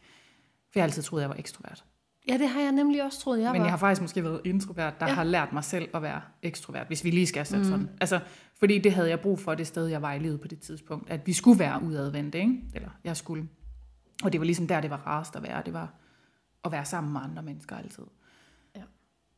For 0.72 0.80
jeg 0.80 0.82
har 0.84 0.88
altid 0.88 1.04
troet, 1.04 1.22
jeg 1.22 1.30
var 1.30 1.36
ekstrovert. 1.40 1.84
Ja, 2.30 2.38
det 2.38 2.50
har 2.50 2.62
jeg 2.62 2.72
nemlig 2.72 3.04
også 3.04 3.20
troet, 3.20 3.38
jeg 3.38 3.44
Jeg 3.44 3.52
Men 3.52 3.60
var. 3.60 3.66
jeg 3.66 3.72
har 3.72 3.78
faktisk 3.78 4.02
måske 4.02 4.24
været 4.24 4.42
introvert, 4.46 5.00
der 5.00 5.08
Ja. 5.08 5.14
har 5.14 5.24
lært 5.24 5.54
mig 5.54 5.64
selv 5.64 5.90
at 5.94 6.02
være 6.02 6.22
ekstrovert, 6.44 6.88
hvis 6.88 7.04
vi 7.04 7.12
lige 7.12 7.28
skal 7.28 7.46
sætte 7.46 7.64
mm. 7.66 7.70
sådan. 7.72 7.90
Altså, 8.02 8.20
fordi 8.60 8.78
det 8.78 8.92
havde 8.94 9.10
jeg 9.10 9.20
brug 9.20 9.40
for 9.40 9.56
det 9.56 9.68
sted, 9.68 9.88
jeg 9.88 10.02
var 10.02 10.14
i 10.14 10.20
livet 10.20 10.42
på 10.42 10.48
det 10.48 10.60
tidspunkt, 10.60 11.10
at 11.10 11.28
vi 11.28 11.34
skulle 11.34 11.60
være 11.60 11.84
udadvendte, 11.84 12.40
ikke? 12.40 12.56
Eller 12.76 12.90
jeg 13.04 13.18
skulle. 13.18 13.48
Og 14.24 14.32
det 14.32 14.40
var 14.42 14.46
ligesom 14.46 14.68
der, 14.68 14.82
det 14.82 14.90
var 14.90 15.08
rarest 15.08 15.36
at 15.36 15.44
være. 15.44 15.62
Det 15.66 15.74
var 15.74 15.94
at 16.66 16.72
være 16.72 16.86
sammen 16.86 17.14
med 17.14 17.22
andre 17.24 17.44
mennesker 17.44 17.76
altid. 17.78 18.04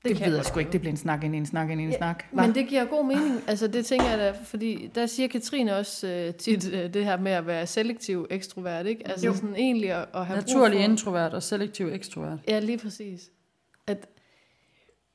Det, 0.04 0.10
det 0.10 0.17
kan 0.17 0.28
ved 0.30 0.36
jeg 0.36 0.46
sgu 0.46 0.60
ikke. 0.60 0.72
Det 0.72 0.82
blev 0.82 0.89
en 0.91 0.98
snak 0.98 1.24
ind 1.24 1.36
i 1.36 1.38
en 1.38 1.46
snak 1.46 1.70
ind 1.70 1.82
i 1.82 1.84
en 1.84 1.89
Ja, 1.89 1.98
snak. 1.98 2.24
Men 2.34 2.56
det 2.56 2.67
giver 2.67 2.86
god 2.86 3.06
mening. 3.06 3.41
Altså 3.48 3.67
det 3.67 3.86
tænker 3.86 4.06
jeg 4.06 4.17
da, 4.17 4.32
fordi 4.44 4.91
der 4.96 5.06
siger 5.06 5.28
Katrine 5.28 5.76
også 5.76 6.08
øh, 6.08 6.34
tit 6.34 6.74
øh, 6.74 6.94
det 6.94 7.06
her 7.06 7.17
med 7.17 7.32
at 7.32 7.48
være 7.48 7.67
selektiv 7.67 8.28
ekstrovert, 8.30 8.86
ikke? 8.86 9.08
Altså 9.08 9.26
Jo. 9.26 9.34
sådan 9.36 9.56
egentlig 9.56 9.91
at, 9.91 10.08
at 10.13 10.26
have 10.26 10.39
Naturlig 10.39 10.72
brug 10.72 10.84
for... 10.86 10.89
introvert 10.91 11.34
og 11.34 11.44
selektiv 11.44 11.88
ekstrovert. 11.88 12.39
Ja, 12.48 12.60
lige 12.60 12.78
præcis. 12.78 13.30
At 13.88 14.08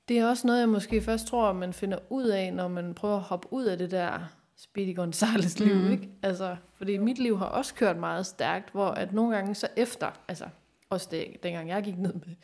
det 0.09 0.19
er 0.19 0.27
også 0.27 0.47
noget, 0.47 0.61
jeg 0.61 0.69
måske 0.69 1.01
først 1.01 1.27
tror, 1.27 1.53
man 1.53 1.73
finder 1.73 1.99
ud 2.11 2.25
af, 2.25 2.53
når 2.53 2.69
man 2.69 2.95
prøver 2.95 3.17
at 3.17 3.23
hoppe 3.23 3.49
ud 3.53 3.65
af 3.65 3.79
det 3.79 3.91
der 3.91 4.19
Speedy 4.59 4.97
Gonzales 4.97 5.59
liv, 5.61 5.75
Mhm. 5.75 5.93
ikke? 5.93 6.09
Altså, 6.23 6.57
fordi 6.75 6.97
mit 6.99 7.19
liv 7.19 7.39
har 7.39 7.47
også 7.47 7.75
kørt 7.75 7.97
meget 7.99 8.27
stærkt, 8.27 8.71
hvor 8.73 8.87
at 8.89 9.13
nogle 9.13 9.35
gange 9.37 9.55
så 9.55 9.69
efter, 9.77 10.11
altså 10.29 10.45
også 10.91 11.09
det, 11.11 11.27
dengang 11.43 11.69
jeg 11.69 11.83
gik 11.83 11.99
ned 11.99 12.13
med, 12.13 12.35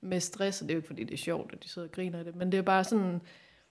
med 0.00 0.20
stress, 0.20 0.62
og 0.62 0.68
det 0.68 0.72
er 0.72 0.76
jo 0.76 0.78
ikke 0.78 0.86
fordi 0.86 1.04
det 1.04 1.12
er 1.14 1.18
sjovt, 1.18 1.52
at 1.52 1.62
de 1.64 1.68
sidder 1.68 1.88
og 1.88 1.92
griner 1.92 2.18
af 2.18 2.24
det, 2.24 2.36
men 2.36 2.52
det 2.52 2.58
er 2.58 2.62
bare 2.62 2.84
sådan, 2.84 3.12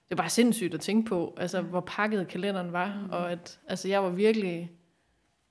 det 0.08 0.10
er 0.10 0.16
bare 0.16 0.28
sindssygt 0.28 0.74
at 0.74 0.80
tænke 0.80 1.08
på, 1.08 1.34
altså 1.36 1.60
hvor 1.60 1.80
pakket 1.80 2.28
kalenderen 2.28 2.72
var, 2.72 3.00
mm. 3.04 3.10
og 3.10 3.32
at 3.32 3.60
altså, 3.68 3.88
jeg 3.88 4.02
var 4.02 4.10
virkelig 4.10 4.70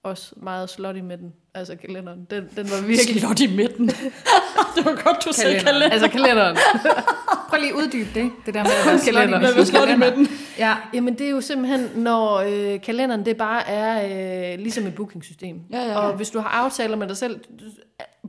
også 0.04 0.34
meget 0.38 0.70
slutty 0.70 1.02
med 1.02 1.18
den, 1.18 1.34
altså 1.56 1.76
kalenderen, 1.76 2.28
den, 2.30 2.44
den 2.56 2.70
var 2.72 2.88
virkelig... 2.88 3.22
Slot 3.22 3.40
i 3.40 3.56
midten. 3.56 3.88
det 4.76 4.86
var 4.86 5.04
godt, 5.04 5.26
du 5.26 5.34
sagde 5.34 5.60
Kalenderen. 5.60 5.66
kalender. 5.66 5.90
Altså 5.90 6.08
kalenderen. 6.10 6.58
Prøv 7.50 7.60
lige 7.60 7.70
at 7.70 7.76
uddybe 7.76 8.10
det. 8.20 8.32
Det 8.46 8.54
der 8.54 8.64
med 8.64 8.72
at 8.72 8.86
være 8.86 9.00
Kalender. 9.06 9.40
slutty 9.40 9.46
Hvad 9.46 9.54
var 9.56 9.64
slot 9.64 9.90
i 9.90 9.96
midten? 9.98 10.28
Ja. 10.58 10.76
Jamen 10.94 11.18
det 11.18 11.26
er 11.26 11.30
jo 11.32 11.42
simpelthen, 11.42 11.90
når 11.96 12.36
øh, 12.36 12.82
kalenderen 12.82 13.26
det 13.26 13.38
bare 13.38 13.68
er 13.68 14.54
øh, 14.54 14.60
ligesom 14.60 14.88
et 14.88 14.96
bookingsystem. 14.96 15.60
Ja, 15.72 15.82
ja. 15.88 15.98
Og 16.00 16.16
hvis 16.16 16.30
du 16.30 16.40
har 16.40 16.50
aftaler 16.50 16.98
med 16.98 17.08
dig 17.08 17.18
selv, 17.18 17.40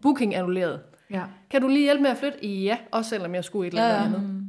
booking 0.02 0.34
annulleret. 0.34 0.80
ja. 1.10 1.22
Kan 1.50 1.60
du 1.62 1.68
lige 1.68 1.82
hjælpe 1.82 2.02
med 2.02 2.10
at 2.10 2.16
flytte? 2.18 2.46
Ja, 2.46 2.76
også 2.90 3.08
selvom 3.10 3.34
jeg 3.34 3.44
skulle 3.44 3.66
et 3.68 3.70
eller 3.70 3.84
Ja, 3.86 3.90
andet 3.96 4.10
ja. 4.10 4.16
andet. 4.16 4.42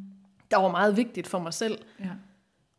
Der 0.51 0.57
var 0.57 0.71
meget 0.71 0.97
vigtigt 0.97 1.27
for 1.27 1.39
mig 1.39 1.53
selv. 1.53 1.77
ja. 1.99 2.05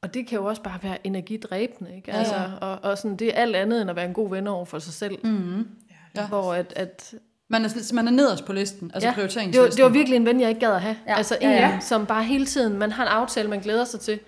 Og 0.05 0.14
det 0.14 0.27
kan 0.27 0.38
jo 0.38 0.45
også 0.45 0.62
bare 0.62 0.79
være 0.83 1.07
energidræbende, 1.07 1.97
ikke? 1.97 2.11
Ja, 2.11 2.19
Altså, 2.19 2.35
ja. 2.35 2.43
og, 2.61 2.79
og 2.90 2.99
sådan, 2.99 3.17
det 3.17 3.29
er 3.29 3.33
alt 3.43 3.57
andet 3.57 3.81
end 3.81 3.90
at 3.90 3.97
være 3.97 4.05
en 4.07 4.12
god 4.14 4.31
ven 4.31 4.47
over 4.47 4.64
for 4.64 4.79
sig 4.79 4.93
selv. 4.93 5.19
Mm-hmm. 5.25 5.69
Ja. 6.17 6.27
Hvor 6.27 6.55
at, 6.55 6.73
at 6.77 7.14
Man 7.49 7.64
er, 7.64 7.93
man 7.95 8.07
er 8.07 8.11
nederst 8.12 8.45
på 8.45 8.53
listen, 8.53 8.90
altså 8.95 9.07
Ja, 9.07 9.11
ja, 9.11 9.11
det, 9.11 9.17
var, 9.17 9.23
prioriteringslisten. 9.23 9.77
det 9.77 9.85
var 9.85 9.90
virkelig 9.90 10.17
en 10.17 10.27
ven, 10.27 10.40
jeg 10.40 10.49
ikke 10.49 10.61
gad 10.61 10.73
at 10.75 10.81
have. 10.81 10.97
Ja. 11.09 11.17
Altså 11.17 11.38
Ja, 11.40 11.47
en, 11.51 11.57
ja. 11.59 11.79
som 11.81 12.07
bare 12.07 12.25
hele 12.25 12.47
tiden, 12.47 12.79
man 12.79 12.93
har 12.93 13.03
en 13.03 13.09
aftale, 13.09 13.49
man 13.51 13.61
glæder 13.61 13.85
sig 13.85 14.01
til. 14.01 14.21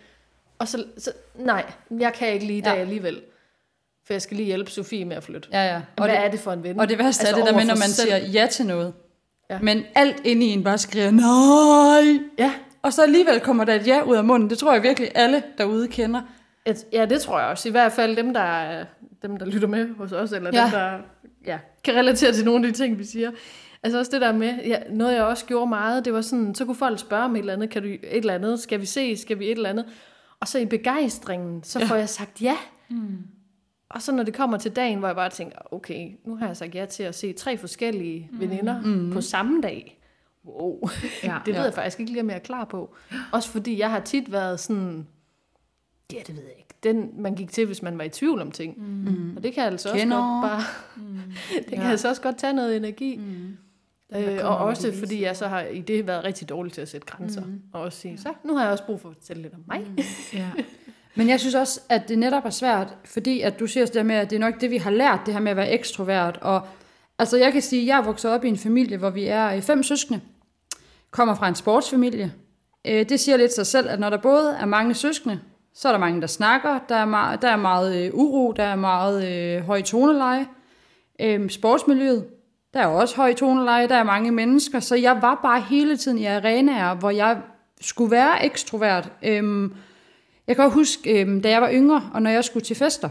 Og 0.59 0.69
så, 0.69 0.85
så 0.99 1.13
nej, 1.35 1.65
jeg 2.01 2.13
kan 2.13 2.29
ikke 2.33 2.47
lige 2.47 2.59
i 2.59 2.61
dag 2.61 2.75
Ja. 2.75 2.81
alligevel. 2.81 3.21
For 4.07 4.15
jeg 4.15 4.23
skal 4.23 4.37
lige 4.37 4.47
hjælpe 4.47 4.71
Sofie 4.71 5.05
med 5.05 5.17
at 5.17 5.23
flytte. 5.23 5.49
Ja, 5.53 5.65
ja. 5.65 5.77
Og 5.97 6.05
Hvad 6.05 6.09
det, 6.17 6.25
er 6.25 6.31
det 6.31 6.41
for 6.41 6.53
en 6.53 6.63
ven? 6.63 6.81
og 6.81 6.89
det 6.89 6.99
værste 6.99 7.21
Altså 7.27 7.37
er 7.37 7.45
det 7.45 7.51
der 7.53 7.59
med, 7.59 7.67
når 7.67 7.75
man 7.75 7.89
selv. 7.89 8.09
siger 8.09 8.17
ja 8.43 8.47
til 8.51 8.67
noget. 8.67 8.93
Ja. 9.51 9.55
Ja. 9.55 9.61
Men 9.63 9.85
alt 9.95 10.17
inde 10.25 10.47
i 10.47 10.49
en 10.49 10.65
bare 10.65 10.79
skriger, 10.79 11.11
nej! 11.11 12.19
Ja, 12.39 12.53
Og 12.83 12.93
så 12.93 13.03
alligevel 13.03 13.41
kommer 13.41 13.65
der 13.65 13.75
et 13.75 13.87
ja 13.87 14.03
ud 14.03 14.17
af 14.17 14.25
munden. 14.25 14.51
Det 14.51 14.59
tror 14.59 14.73
jeg 14.73 14.83
virkelig 14.83 15.11
alle 15.15 15.43
derude 15.59 15.89
kender. 15.89 16.23
et, 16.67 16.85
ja, 16.93 17.05
det 17.05 17.21
tror 17.21 17.39
jeg 17.39 17.49
også. 17.49 17.69
I 17.69 17.73
hvert 17.73 17.93
fald 17.93 18.17
dem, 18.17 18.35
der, 18.35 18.41
er- 18.41 18.85
dem, 19.23 19.37
der 19.37 19.47
lytter 19.47 19.69
med 19.69 19.95
hos 19.95 20.13
os, 20.13 20.33
eller. 20.33 20.51
Ja. 20.55 20.63
dem, 20.63 20.71
der 20.71 20.99
ja, 21.47 21.59
kan 21.85 21.95
relatere 21.95 22.33
til 22.33 22.45
nogle 22.45 22.67
af 22.67 22.73
de 22.73 22.79
ting, 22.79 22.99
vi 22.99 23.05
siger. 23.05 23.31
Altså 23.83 23.99
også 23.99 24.11
det 24.13 24.21
der 24.21 24.33
med, 24.33 24.55
ja, 24.65 24.79
noget 24.91 25.15
jeg 25.15 25.25
også 25.25 25.47
gjorde 25.47 25.69
meget, 25.69 26.05
det 26.05 26.13
var 26.13 26.21
sådan, 26.21 26.55
så 26.55 26.65
kunne 26.65 26.75
folk 26.75 26.99
spørge 26.99 27.25
om 27.25 27.37
et 27.37 27.41
eller 27.41 27.53
andet, 27.53 27.71
kan 27.71 27.83
du 27.83 27.89
et 27.89 28.01
eller 28.03 28.35
andet, 28.35 28.61
skal 28.61 28.81
vi 28.81 28.87
se, 28.87 29.17
skal 29.17 29.39
vi 29.39 29.45
et 29.45 29.51
eller 29.51 29.71
andet? 29.71 29.85
Og 30.41 30.49
så 30.49 30.59
i 30.59 30.67
begejstringen, 30.67 31.63
så 31.63 31.79
ja. 31.79 31.85
får 31.85 31.95
jeg 31.97 32.09
sagt 32.09 32.43
ja. 32.43 32.57
Mm. 32.89 33.19
Og 33.91 34.03
så 34.03 34.13
når 34.13 34.23
det 34.23 34.35
kommer 34.35 34.59
til 34.59 34.77
dagen, 34.77 34.99
hvor 34.99 35.09
jeg 35.09 35.17
bare 35.17 35.31
tænker, 35.31 35.59
okay, 35.71 36.09
nu 36.25 36.37
har 36.37 36.47
jeg 36.47 36.57
sagt 36.57 36.75
ja 36.75 36.85
til 36.85 37.03
at 37.03 37.15
se 37.15 37.33
tre 37.33 37.59
forskellige 37.59 38.29
mm. 38.33 38.41
veninder 38.41 38.81
mm. 38.83 39.11
på 39.13 39.21
samme 39.21 39.63
dag. 39.63 39.96
Wow, 40.47 40.89
Ja, 41.23 41.39
det 41.47 41.55
ved 41.55 41.61
ja. 41.61 41.63
jeg 41.65 41.75
faktisk 41.75 42.01
ikke 42.01 42.13
lige, 42.13 42.23
om 42.23 42.29
jeg 42.31 42.37
er 42.37 42.41
klar 42.41 42.65
på. 42.65 42.95
Også 43.33 43.49
fordi 43.51 43.79
jeg 43.79 43.91
har 43.91 44.01
tit 44.01 44.33
været 44.33 44.61
sådan, 44.61 45.07
ja, 46.13 46.19
det 46.27 46.37
ved 46.37 46.43
jeg 46.43 46.53
ikke, 46.59 46.75
den 46.83 47.11
man 47.23 47.35
gik 47.35 47.51
til, 47.53 47.67
hvis 47.67 47.83
man 47.83 47.99
var 47.99 48.05
i 48.05 48.09
tvivl 48.09 48.41
om 48.41 48.51
ting. 48.51 48.75
Mm. 48.83 49.37
Og 49.37 49.43
det 49.43 49.53
kan 49.55 49.65
altså 49.65 49.89
også 49.89 50.01
Kender. 50.01 50.17
godt 50.17 50.51
bare, 50.51 50.63
det 51.65 51.69
kan 51.69 51.79
Ja. 51.83 51.91
altså 51.91 52.09
også 52.09 52.23
godt 52.23 52.39
tage 52.39 52.53
noget 52.53 52.77
energi. 52.77 53.17
Mm. 53.17 53.57
Øh, 54.17 54.39
og 54.45 54.57
også 54.59 54.93
fordi 54.99 55.23
jeg 55.23 55.37
så 55.37 55.47
har 55.49 55.61
i 55.63 55.81
det 55.81 56.07
været 56.07 56.25
rigtig 56.25 56.49
dårlig 56.49 56.73
til 56.73 56.81
at 56.81 56.89
sætte 56.89 57.07
grænser. 57.07 57.41
Mm. 57.45 57.61
Og 57.73 57.81
også 57.83 57.99
sige, 57.99 58.19
så 58.19 58.33
nu 58.45 58.55
har 58.57 58.63
jeg 58.63 58.73
også 58.73 58.85
brug 58.87 59.01
for 59.01 59.09
at 59.09 59.15
fortælle 59.17 59.43
lidt 59.43 59.55
om 59.55 59.61
mig. 59.69 59.81
Mm. 59.91 59.99
Ja. 60.39 60.51
Men 61.19 61.29
jeg 61.29 61.41
synes 61.41 61.55
også, 61.55 61.81
at 61.89 62.09
det 62.09 62.19
netop 62.19 62.45
er 62.45 62.51
svært, 62.51 62.97
fordi 63.05 63.41
at 63.41 63.61
du 63.61 63.67
siger 63.67 63.85
også 63.85 63.93
det 63.93 63.99
der 63.99 64.03
med, 64.05 64.15
at 64.15 64.31
det 64.31 64.37
er 64.37 64.41
nok 64.41 64.61
det, 64.61 64.71
vi 64.71 64.77
har 64.77 64.91
lært, 64.91 65.21
det 65.27 65.35
her 65.35 65.41
med 65.41 65.51
at 65.51 65.57
være 65.57 65.71
ekstrovert. 65.71 66.39
Og 66.43 66.67
altså 67.19 67.37
jeg 67.37 67.53
kan 67.53 67.63
sige, 67.63 67.83
at 67.83 67.87
jeg 67.89 67.99
er 67.99 68.03
vokset 68.03 68.31
op 68.31 68.45
i 68.45 68.49
en 68.49 68.57
familie, 68.57 68.97
hvor 68.97 69.11
vi 69.11 69.25
er 69.25 69.47
øh, 69.55 69.63
fem 69.63 69.83
søskende, 69.83 70.21
kommer 71.17 71.35
fra 71.35 71.49
en 71.49 71.55
sportsfamilie. 71.55 72.33
Øh, 72.87 73.09
Det 73.09 73.21
siger 73.21 73.37
lidt 73.37 73.53
sig 73.53 73.67
selv, 73.67 73.89
at 73.91 74.01
når 74.01 74.11
der 74.11 74.17
både 74.17 74.57
er 74.61 74.67
mange 74.67 74.95
søskende, 74.95 75.41
så 75.75 75.89
er 75.89 75.93
der 75.93 75.99
mange, 75.99 76.21
der 76.21 76.27
snakker, 76.27 76.79
der 76.89 76.95
er 76.97 77.05
meget, 77.05 77.43
der 77.43 77.49
er 77.49 77.57
meget 77.57 78.05
øh, 78.07 78.11
uro, 78.15 78.53
der 78.53 78.63
er 78.65 78.77
meget 78.77 79.29
øh, 79.29 79.63
høj 79.67 79.83
toneleje. 79.83 80.47
Øhm, 81.21 81.49
sportsmiljøet, 81.49 82.27
der 82.75 82.81
er 82.81 82.87
også 82.87 83.17
høj 83.17 83.35
toneleje, 83.35 83.89
der 83.89 83.95
er 83.95 84.03
mange 84.05 84.31
mennesker, 84.31 84.81
så 84.81 84.95
jeg 84.95 85.19
var 85.23 85.41
bare 85.43 85.61
hele 85.61 85.97
tiden 85.97 86.19
i 86.19 86.25
arenaer, 86.25 86.95
hvor 86.95 87.11
jeg 87.11 87.39
skulle 87.81 88.11
være 88.11 88.45
ekstrovert. 88.45 89.13
Øhm, 89.23 89.75
jeg 90.47 90.57
kan 90.57 90.65
også 90.65 90.75
huske, 90.75 91.21
øhm, 91.21 91.43
da 91.43 91.51
jeg 91.51 91.63
var 91.63 91.73
yngre, 91.73 92.11
og 92.15 92.23
når 92.23 92.31
jeg 92.31 92.45
skulle 92.45 92.65
til 92.65 92.77
fester, 92.77 93.09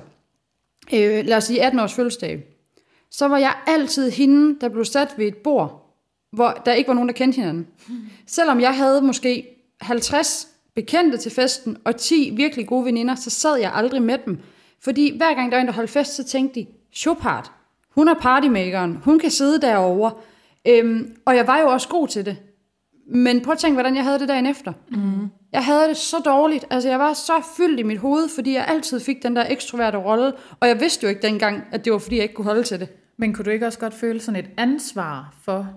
øh, 0.94 1.26
lad 1.26 1.38
os 1.38 1.44
sige 1.44 1.64
18 1.64 1.80
års 1.80 1.94
fødselsdag, 1.94 2.44
så 3.12 3.28
var 3.28 3.38
jeg 3.38 3.54
altid 3.68 4.12
hende, 4.12 4.60
der 4.62 4.70
blev 4.70 4.86
sat 4.86 5.14
ved 5.18 5.28
et 5.28 5.38
bord, 5.38 5.85
hvor 6.36 6.62
der 6.66 6.74
ikke 6.74 6.88
var 6.88 6.94
nogen, 6.94 7.10
der 7.10 7.14
kendte 7.14 7.36
hinanden. 7.36 7.68
Selvom 8.28 8.60
jeg 8.60 8.78
havde 8.78 9.02
måske 9.02 9.48
50 9.82 10.48
bekendte 10.76 11.18
til 11.18 11.32
festen, 11.32 11.78
og 11.86 11.96
10 11.96 12.34
virkelig 12.36 12.68
gode 12.68 12.86
veninder, 12.86 13.16
så 13.16 13.30
sad 13.30 13.58
jeg 13.58 13.72
aldrig 13.76 14.02
med 14.02 14.18
dem. 14.26 14.40
Fordi 14.84 15.18
hver 15.18 15.34
gang 15.34 15.52
der 15.52 15.58
var 15.58 15.62
en, 15.62 15.68
der 15.68 15.74
holdt 15.74 15.90
fest, 15.90 16.16
så 16.16 16.24
tænkte 16.24 16.60
de, 16.60 16.66
Chopard, 16.94 17.52
hun 17.96 18.08
er 18.08 18.14
partymakeren, 18.14 18.98
hun 19.04 19.20
kan 19.20 19.32
sidde 19.32 19.62
derovre. 19.62 20.12
Øhm, 20.68 21.16
og 21.26 21.36
jeg 21.36 21.48
var 21.48 21.60
jo 21.60 21.68
også 21.68 21.90
god 21.90 22.08
til 22.08 22.26
det. 22.26 22.38
Men 23.08 23.42
prøv 23.42 23.52
at 23.52 23.58
tænke, 23.58 23.74
hvordan 23.74 23.96
jeg 23.96 24.04
havde 24.04 24.20
det 24.20 24.28
dagen 24.28 24.46
efter. 24.46 24.74
Mm. 24.92 25.30
Jeg 25.52 25.66
havde 25.66 25.88
det 25.88 25.98
så 25.98 26.18
dårligt. 26.26 26.66
Altså, 26.70 26.90
jeg 26.90 27.00
var 27.00 27.14
så 27.14 27.34
fyldt 27.58 27.80
i 27.80 27.84
mit 27.84 27.98
hoved, 27.98 28.30
fordi 28.36 28.54
jeg 28.54 28.66
altid 28.68 29.00
fik 29.00 29.24
den 29.24 29.36
der 29.36 29.46
ekstroverte 29.50 29.98
rolle. 29.98 30.34
Og 30.60 30.68
jeg 30.68 30.80
vidste 30.80 31.04
jo 31.04 31.10
ikke 31.10 31.22
dengang, 31.22 31.64
at 31.72 31.86
det 31.86 31.94
var, 31.94 32.00
fordi 32.00 32.16
jeg 32.16 32.24
ikke 32.24 32.36
kunne 32.36 32.46
holde 32.46 32.64
til 32.64 32.80
det. 32.80 32.90
Men 33.18 33.34
kunne 33.34 33.46
du 33.46 33.50
ikke 33.50 33.68
også 33.68 33.80
godt 33.80 33.94
føle 33.94 34.20
sådan 34.20 34.40
et 34.40 34.50
ansvar 34.58 35.34
for 35.44 35.68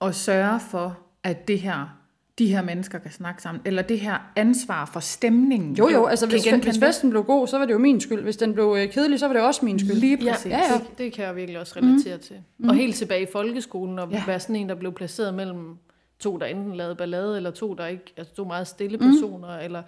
at 0.00 0.14
sørge 0.14 0.60
for, 0.60 0.98
at 1.24 1.48
det 1.48 1.60
her, 1.60 1.98
de 2.38 2.46
her 2.46 2.62
mennesker 2.62 2.98
kan 2.98 3.10
snakke 3.10 3.42
sammen? 3.42 3.62
Eller 3.64 3.82
det 3.82 4.00
her 4.00 4.32
ansvar 4.36 4.84
for 4.84 5.00
stemningen? 5.00 5.76
Jo, 5.76 5.88
jo, 5.88 6.06
altså 6.06 6.26
hvis, 6.26 6.42
genkende 6.44 6.64
hvis 6.64 6.78
festen 6.78 7.10
blev 7.10 7.24
god, 7.24 7.46
så 7.46 7.58
var 7.58 7.66
det 7.66 7.72
jo 7.72 7.78
min 7.78 8.00
skyld. 8.00 8.22
Hvis 8.22 8.36
den 8.36 8.52
blev 8.54 8.76
øh, 8.78 8.92
kedelig, 8.92 9.20
så 9.20 9.26
var 9.26 9.32
det 9.34 9.42
også 9.42 9.64
min 9.64 9.78
skyld. 9.78 9.92
Lige 9.96 10.24
Ja, 10.24 10.32
præcis. 10.32 10.50
ja, 10.52 10.58
ja. 10.58 10.78
Det, 10.78 10.98
det 10.98 11.12
kan 11.12 11.24
jeg 11.24 11.36
virkelig 11.36 11.60
også 11.60 11.74
relatere 11.76 12.16
mm. 12.16 12.22
til. 12.22 12.36
Og 12.68 12.74
helt 12.74 12.94
tilbage 12.96 13.22
i 13.22 13.26
folkeskolen, 13.32 13.98
og 13.98 14.10
Ja. 14.10 14.16
ja. 14.16 14.22
være 14.26 14.40
sådan 14.40 14.56
en, 14.56 14.68
der 14.68 14.74
blev 14.74 14.92
placeret 14.92 15.34
mellem 15.34 15.76
to, 16.18 16.36
der 16.36 16.46
enten 16.46 16.74
lavede 16.74 16.94
ballade, 16.94 17.36
eller 17.36 17.50
to, 17.50 17.74
der 17.74 17.86
ikke, 17.86 18.12
altså 18.16 18.34
to 18.34 18.44
meget 18.44 18.66
stille 18.66 18.98
personer, 18.98 19.58
mm. 19.58 19.64
eller 19.64 19.82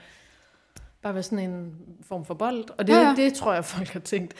bare 1.03 1.15
være 1.15 1.23
sådan 1.23 1.51
en 1.51 1.75
form 2.03 2.25
for 2.25 2.35
bold. 2.35 2.65
Og 2.79 2.87
det, 2.87 2.93
Ja, 2.93 2.99
ja, 2.99 3.03
ja. 3.03 3.09
ja. 3.19 3.25
det 3.25 3.35
tror 3.35 3.55
jeg, 3.55 3.65
folk 3.65 3.89
har 3.89 4.01
tænkt. 4.01 4.35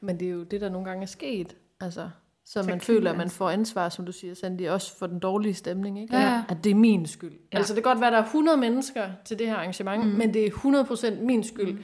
Men 0.00 0.20
det 0.20 0.28
er 0.28 0.32
jo 0.32 0.42
det, 0.42 0.60
der 0.60 0.68
nogle 0.68 0.88
gange 0.88 1.02
er 1.02 1.06
sket. 1.06 1.56
Altså, 1.80 2.08
så 2.46 2.62
man 2.62 2.80
føler, 2.80 3.10
at 3.10 3.16
man 3.16 3.30
får 3.30 3.50
ansvar, 3.50 3.88
som 3.88 4.04
du 4.06 4.12
siger, 4.12 4.34
Sandy, 4.34 4.68
også 4.68 4.98
for 4.98 5.06
den 5.06 5.18
dårlige 5.18 5.54
stemning. 5.54 6.02
Ikke? 6.02 6.16
Ja. 6.16 6.42
At 6.48 6.56
det 6.64 6.70
er 6.70 6.74
min 6.74 7.06
skyld. 7.06 7.32
Ja. 7.52 7.58
Altså 7.58 7.74
det 7.74 7.82
kan 7.82 7.90
godt 7.90 8.00
være, 8.00 8.08
at 8.08 8.12
der 8.12 8.18
er 8.18 8.24
100 8.24 8.56
mennesker 8.58 9.02
til 9.24 9.38
det 9.38 9.46
her 9.46 9.54
arrangement, 9.56 10.04
mm. 10.06 10.10
men 10.12 10.34
det 10.34 10.46
er 10.46 10.50
100% 10.50 11.24
min 11.24 11.44
skyld, 11.44 11.72
mm. 11.72 11.78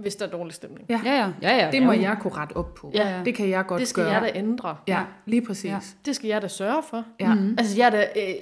hvis 0.00 0.16
der 0.16 0.26
er 0.26 0.30
dårlig 0.30 0.54
stemning. 0.54 0.86
Ja. 0.88 1.00
Ja, 1.04 1.12
ja. 1.14 1.28
ja, 1.42 1.56
ja 1.64 1.70
Det 1.70 1.82
må 1.82 1.92
ja. 1.92 2.00
jeg 2.00 2.16
kunne 2.20 2.34
rette 2.34 2.56
op 2.56 2.74
på. 2.74 2.90
Ja, 2.94 3.16
ja. 3.16 3.24
Det 3.24 3.34
kan 3.34 3.48
jeg 3.50 3.66
godt 3.66 3.80
Det 3.80 3.88
skal 3.88 4.04
gøre. 4.04 4.12
jeg 4.12 4.22
da 4.22 4.30
ændre. 4.38 4.76
Ja, 4.88 5.02
lige 5.26 5.42
præcis. 5.46 5.64
Ja. 5.70 5.78
Det 6.06 6.16
skal 6.16 6.28
jeg 6.28 6.42
da 6.42 6.48
sørge 6.48 6.82
for. 6.90 7.04
Ja. 7.20 7.34
Mm. 7.34 7.54
Altså, 7.58 7.76
jeg 7.76 7.86
er 7.86 7.90
da 7.90 8.06
øh, 8.16 8.34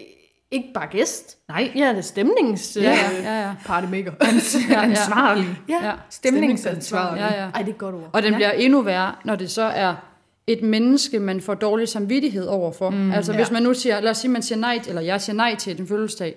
ikke 0.51 0.69
bare 0.75 0.87
gæst. 0.87 1.39
Nej, 1.49 1.71
Jeg 1.75 1.89
er 1.89 1.93
da 1.93 2.01
stemnings 2.01 2.77
øh, 2.77 2.83
Ja, 2.83 2.91
ja, 2.91 3.23
ja, 3.23 3.43
ja. 3.47 3.55
partymaker. 3.67 4.13
ja, 4.71 4.83
ansvarlig. 4.83 5.47
ja. 5.69 5.93
Stemningsansvarlig. 6.11 7.21
Ja, 7.21 7.43
ja. 7.45 7.51
Ej, 7.51 7.59
det 7.63 7.69
er 7.69 7.73
et 7.73 7.79
godt 7.79 7.95
ord. 7.95 8.11
Og 8.13 8.23
den 8.23 8.31
Ja. 8.33 8.37
bliver 8.37 8.51
endnu 8.51 8.83
værre, 8.83 9.15
når 9.25 9.37
det 9.37 9.51
så 9.51 9.63
er 9.63 9.95
et 10.49 10.63
menneske, 10.63 11.19
man 11.19 11.41
får 11.41 11.55
dårlig 11.55 11.89
samvittighed 11.89 12.47
overfor. 12.47 12.91
Mm, 12.91 13.13
altså 13.13 13.33
hvis 13.33 13.49
ja. 13.49 13.53
man 13.53 13.63
nu 13.63 13.75
siger, 13.75 14.01
lad 14.01 14.11
os 14.11 14.19
sige, 14.19 14.31
man 14.31 14.43
siger 14.43 14.59
nej, 14.59 14.81
eller 14.89 15.03
jeg 15.03 15.21
siger 15.21 15.37
nej 15.37 15.57
til 15.57 15.81
en 15.81 15.87
fødselsdag. 15.87 16.37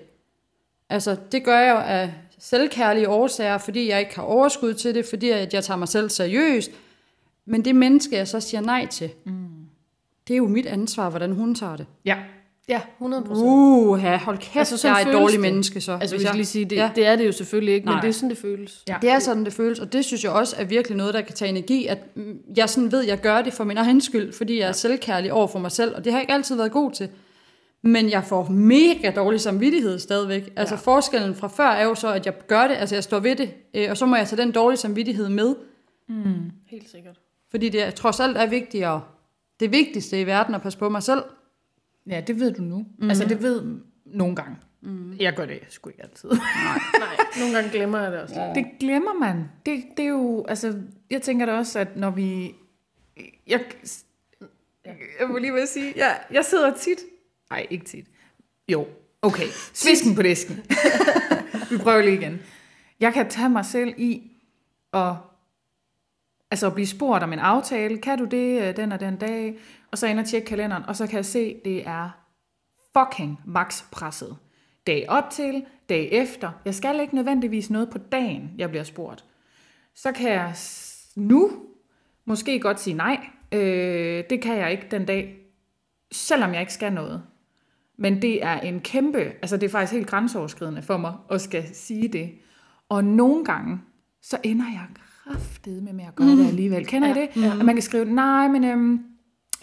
Altså 0.90 1.16
det 1.32 1.44
gør 1.44 1.60
jeg 1.60 1.72
jo 1.72 1.78
af 1.78 2.14
selvkærlige 2.40 3.10
årsager, 3.10 3.58
fordi 3.58 3.90
jeg 3.90 4.00
ikke 4.00 4.16
har 4.16 4.24
overskud 4.24 4.74
til 4.74 4.96
det, 4.96 5.06
fordi 5.06 5.30
at 5.30 5.54
jeg 5.54 5.64
tager 5.64 5.78
mig 5.78 5.88
selv 5.88 6.10
seriøst. 6.10 6.72
Men 7.46 7.66
det 7.66 7.76
menneske, 7.76 8.16
jeg 8.16 8.28
så 8.28 8.40
siger 8.40 8.62
nej 8.62 8.86
til, 8.86 9.10
mm. 9.26 9.48
det 10.28 10.34
er 10.34 10.38
jo 10.38 10.48
mit 10.48 10.66
ansvar, 10.66 11.10
hvordan 11.10 11.32
hun 11.32 11.56
tager 11.56 11.76
det. 11.76 11.86
Ja. 12.06 12.18
Ja, 12.70 12.82
100 12.98 13.24
procent. 13.24 13.48
Uh, 13.48 13.98
hold 14.00 14.38
kæft, 14.38 14.58
altså, 14.72 14.88
jeg 14.88 15.02
er 15.02 15.08
et 15.08 15.14
dårligt 15.14 15.32
det. 15.32 15.40
menneske 15.42 15.82
så. 15.82 15.92
Altså, 16.02 16.16
hvis 16.16 16.26
jeg- 16.26 16.36
lige 16.36 16.46
sige, 16.46 16.66
det, 16.66 16.76
Ja. 16.76 16.82
ja. 16.84 16.92
det 16.96 17.06
er 17.06 17.16
det 17.16 17.28
jo 17.28 17.32
selvfølgelig 17.32 17.74
ikke, 17.74 17.86
Nej. 17.86 17.96
men 17.96 18.02
det 18.02 18.08
er 18.10 18.14
sådan, 18.14 18.30
det 18.30 18.38
føles. 18.38 18.84
Ja. 18.90 18.98
Det 19.02 19.10
er 19.10 19.20
sådan, 19.20 19.46
det 19.46 19.54
føles, 19.54 19.80
og 19.80 19.94
det 19.94 20.06
synes 20.06 20.24
jeg 20.24 20.32
også 20.32 20.56
er 20.60 20.64
virkelig 20.64 20.98
noget, 20.98 21.14
der 21.14 21.22
kan 21.22 21.36
tage 21.36 21.50
energi, 21.50 21.86
at 21.88 21.98
mm, 22.16 22.38
jeg 22.58 22.70
sådan 22.70 22.92
ved, 22.92 23.02
at 23.02 23.08
jeg 23.08 23.22
gør 23.22 23.42
det 23.42 23.54
for 23.54 23.64
min 23.64 23.78
egen 23.78 24.02
skyld, 24.02 24.34
fordi 24.34 24.60
jeg 24.60 24.68
er 24.68 24.72
selvkærlig 24.72 25.34
over 25.34 25.48
for 25.48 25.60
mig 25.60 25.72
selv, 25.72 25.96
og 25.96 26.04
det 26.06 26.14
har 26.14 26.20
jeg 26.20 26.24
ikke 26.24 26.34
altid 26.34 26.56
været 26.56 26.72
god 26.72 26.92
til. 26.92 27.10
Men 27.84 28.10
jeg 28.10 28.24
får 28.24 28.48
mega 28.50 29.12
dårlig 29.16 29.42
samvittighed 29.42 30.00
stadigvæk. 30.00 30.50
Altså 30.56 30.76
Ja. 30.76 30.80
forskellen 30.82 31.36
fra 31.36 31.48
før 31.48 31.68
er 31.70 31.84
jo 31.84 31.96
så, 31.96 32.08
at 32.14 32.26
jeg 32.26 32.48
gør 32.48 32.68
det, 32.68 32.76
altså 32.76 32.96
jeg 32.96 33.04
står 33.04 33.20
ved 33.20 33.36
det, 33.36 33.50
øh, 33.74 33.88
og 33.90 33.98
så 33.98 34.06
må 34.06 34.16
jeg 34.16 34.28
tage 34.28 34.42
den 34.42 34.52
dårlige 34.52 34.78
samvittighed 34.80 35.30
med, 35.30 35.56
Helt 36.66 36.90
sikkert. 36.92 37.20
fordi 37.52 37.70
det 37.70 37.96
trods 37.96 38.20
alt 38.20 38.38
er 38.38 38.46
vigtigere, 38.46 39.02
det 39.60 39.72
vigtigste 39.72 40.22
i 40.22 40.26
verden 40.26 40.56
at 40.56 40.62
passe 40.62 40.80
på 40.80 40.90
mig 40.90 41.04
selv. 41.04 41.22
Ja, 42.08 42.22
det 42.22 42.40
ved 42.40 42.54
du 42.54 42.62
nu. 42.62 42.86
Mm. 43.00 43.10
Altså, 43.10 43.26
det 43.26 43.42
ved 43.42 43.80
nogle 44.06 44.36
gange. 44.36 44.56
Mm. 44.82 45.16
Jeg 45.20 45.34
gør 45.34 45.46
det 45.46 45.60
sgu 45.70 45.90
ikke 45.90 46.04
altid. 46.04 46.30
Nej, 46.30 47.18
nogle 47.40 47.56
gange 47.56 47.70
glemmer 47.70 48.00
jeg 48.00 48.12
det 48.12 48.22
også. 48.22 48.42
Ja. 48.42 48.54
Det 48.54 48.66
glemmer 48.80 49.14
man. 49.14 49.46
Det, 49.66 49.84
det 49.98 50.06
er 50.06 50.10
jo, 50.10 50.46
altså, 50.50 50.82
jeg 51.10 51.22
tænker 51.22 51.46
da 51.46 51.54
også, 51.54 51.80
at 51.80 51.98
når 51.98 52.10
vi... 52.10 52.56
Jeg, 53.48 53.62
jeg 55.20 55.28
må 55.30 55.38
lige 55.38 55.54
vil 55.54 55.68
sige, 55.68 55.94
jeg, 55.96 56.20
jeg 56.32 56.46
sidder 56.46 56.74
tit... 56.74 57.00
Nej, 57.50 57.68
ikke 57.70 57.86
tit. 57.86 58.06
Jo, 58.70 58.88
okay. 59.22 59.48
Svisken 59.74 60.16
på 60.16 60.22
disken. 60.22 60.56
vi 61.72 61.78
prøver 61.78 62.02
lige 62.02 62.18
igen. 62.18 62.40
Jeg 63.00 63.14
kan 63.14 63.30
tage 63.30 63.50
mig 63.50 63.66
selv 63.66 63.94
i 63.98 64.32
at, 64.94 65.14
altså 66.52 66.68
at 66.68 66.74
blive 66.74 66.88
spurgt 66.88 67.24
om 67.24 67.34
en 67.34 67.40
aftale. 67.40 67.98
Kan 67.98 68.18
du 68.18 68.26
det 68.26 68.62
øh, 68.62 68.76
den 68.76 68.92
og 68.92 69.00
den 69.00 69.18
dag? 69.18 69.58
Og 69.92 69.98
så 69.98 70.08
ind 70.08 70.20
og 70.20 70.26
tjekke 70.26 70.48
kalenderen, 70.48 70.84
og 70.88 70.96
så 70.96 71.08
kan 71.08 71.16
jeg 71.16 71.26
se, 71.26 71.56
det 71.66 71.88
er 71.88 72.10
fucking 72.98 73.40
max 73.46 73.84
presset. 73.92 74.38
Dag 74.88 75.06
op 75.10 75.30
til, 75.30 75.66
dag 75.90 76.10
efter. 76.12 76.52
Jeg 76.66 76.76
skal 76.76 77.00
ikke 77.00 77.16
nødvendigvis 77.16 77.70
noget 77.70 77.90
på 77.90 77.98
dagen, 77.98 78.52
jeg 78.58 78.70
bliver 78.70 78.84
spurgt. 78.84 79.26
Så 79.96 80.12
kan 80.12 80.30
jeg 80.32 80.56
nu 81.16 81.52
måske 82.26 82.60
godt 82.60 82.80
sige 82.80 82.94
nej. 82.94 83.30
Øh, 83.52 84.24
det 84.30 84.42
kan 84.42 84.58
jeg 84.58 84.72
ikke 84.72 84.88
den 84.92 85.06
dag, 85.06 85.38
selvom 86.12 86.54
jeg 86.54 86.60
ikke 86.60 86.74
skal 86.74 86.94
noget. 86.94 87.24
Men 87.98 88.22
det 88.22 88.44
er 88.44 88.60
en 88.60 88.80
kæmpe, 88.80 89.20
altså 89.20 89.58
det 89.58 89.64
er 89.68 89.72
faktisk 89.72 89.94
helt 89.94 90.08
grænseoverskridende 90.08 90.82
for 90.82 90.98
mig 90.98 91.14
at 91.32 91.42
skal 91.42 91.76
sige 91.76 92.08
det. 92.08 92.32
Og 92.90 93.04
nogle 93.04 93.46
gange, 93.46 93.80
så 94.22 94.38
ender 94.44 94.66
jeg 94.66 94.88
kraftedeme 95.28 95.94
med 95.94 96.06
at 96.08 96.16
gøre 96.16 96.28
mm. 96.28 96.38
det 96.38 96.48
alligevel. 96.48 96.86
Kender 96.88 97.08
ja. 97.08 97.16
I 97.16 97.22
det? 97.22 97.42
Ja. 97.44 97.52
At 97.60 97.66
man 97.66 97.76
kan 97.76 97.82
skrive, 97.82 98.06
nej, 98.06 98.48
men 98.48 98.64
øhm, 98.64 99.00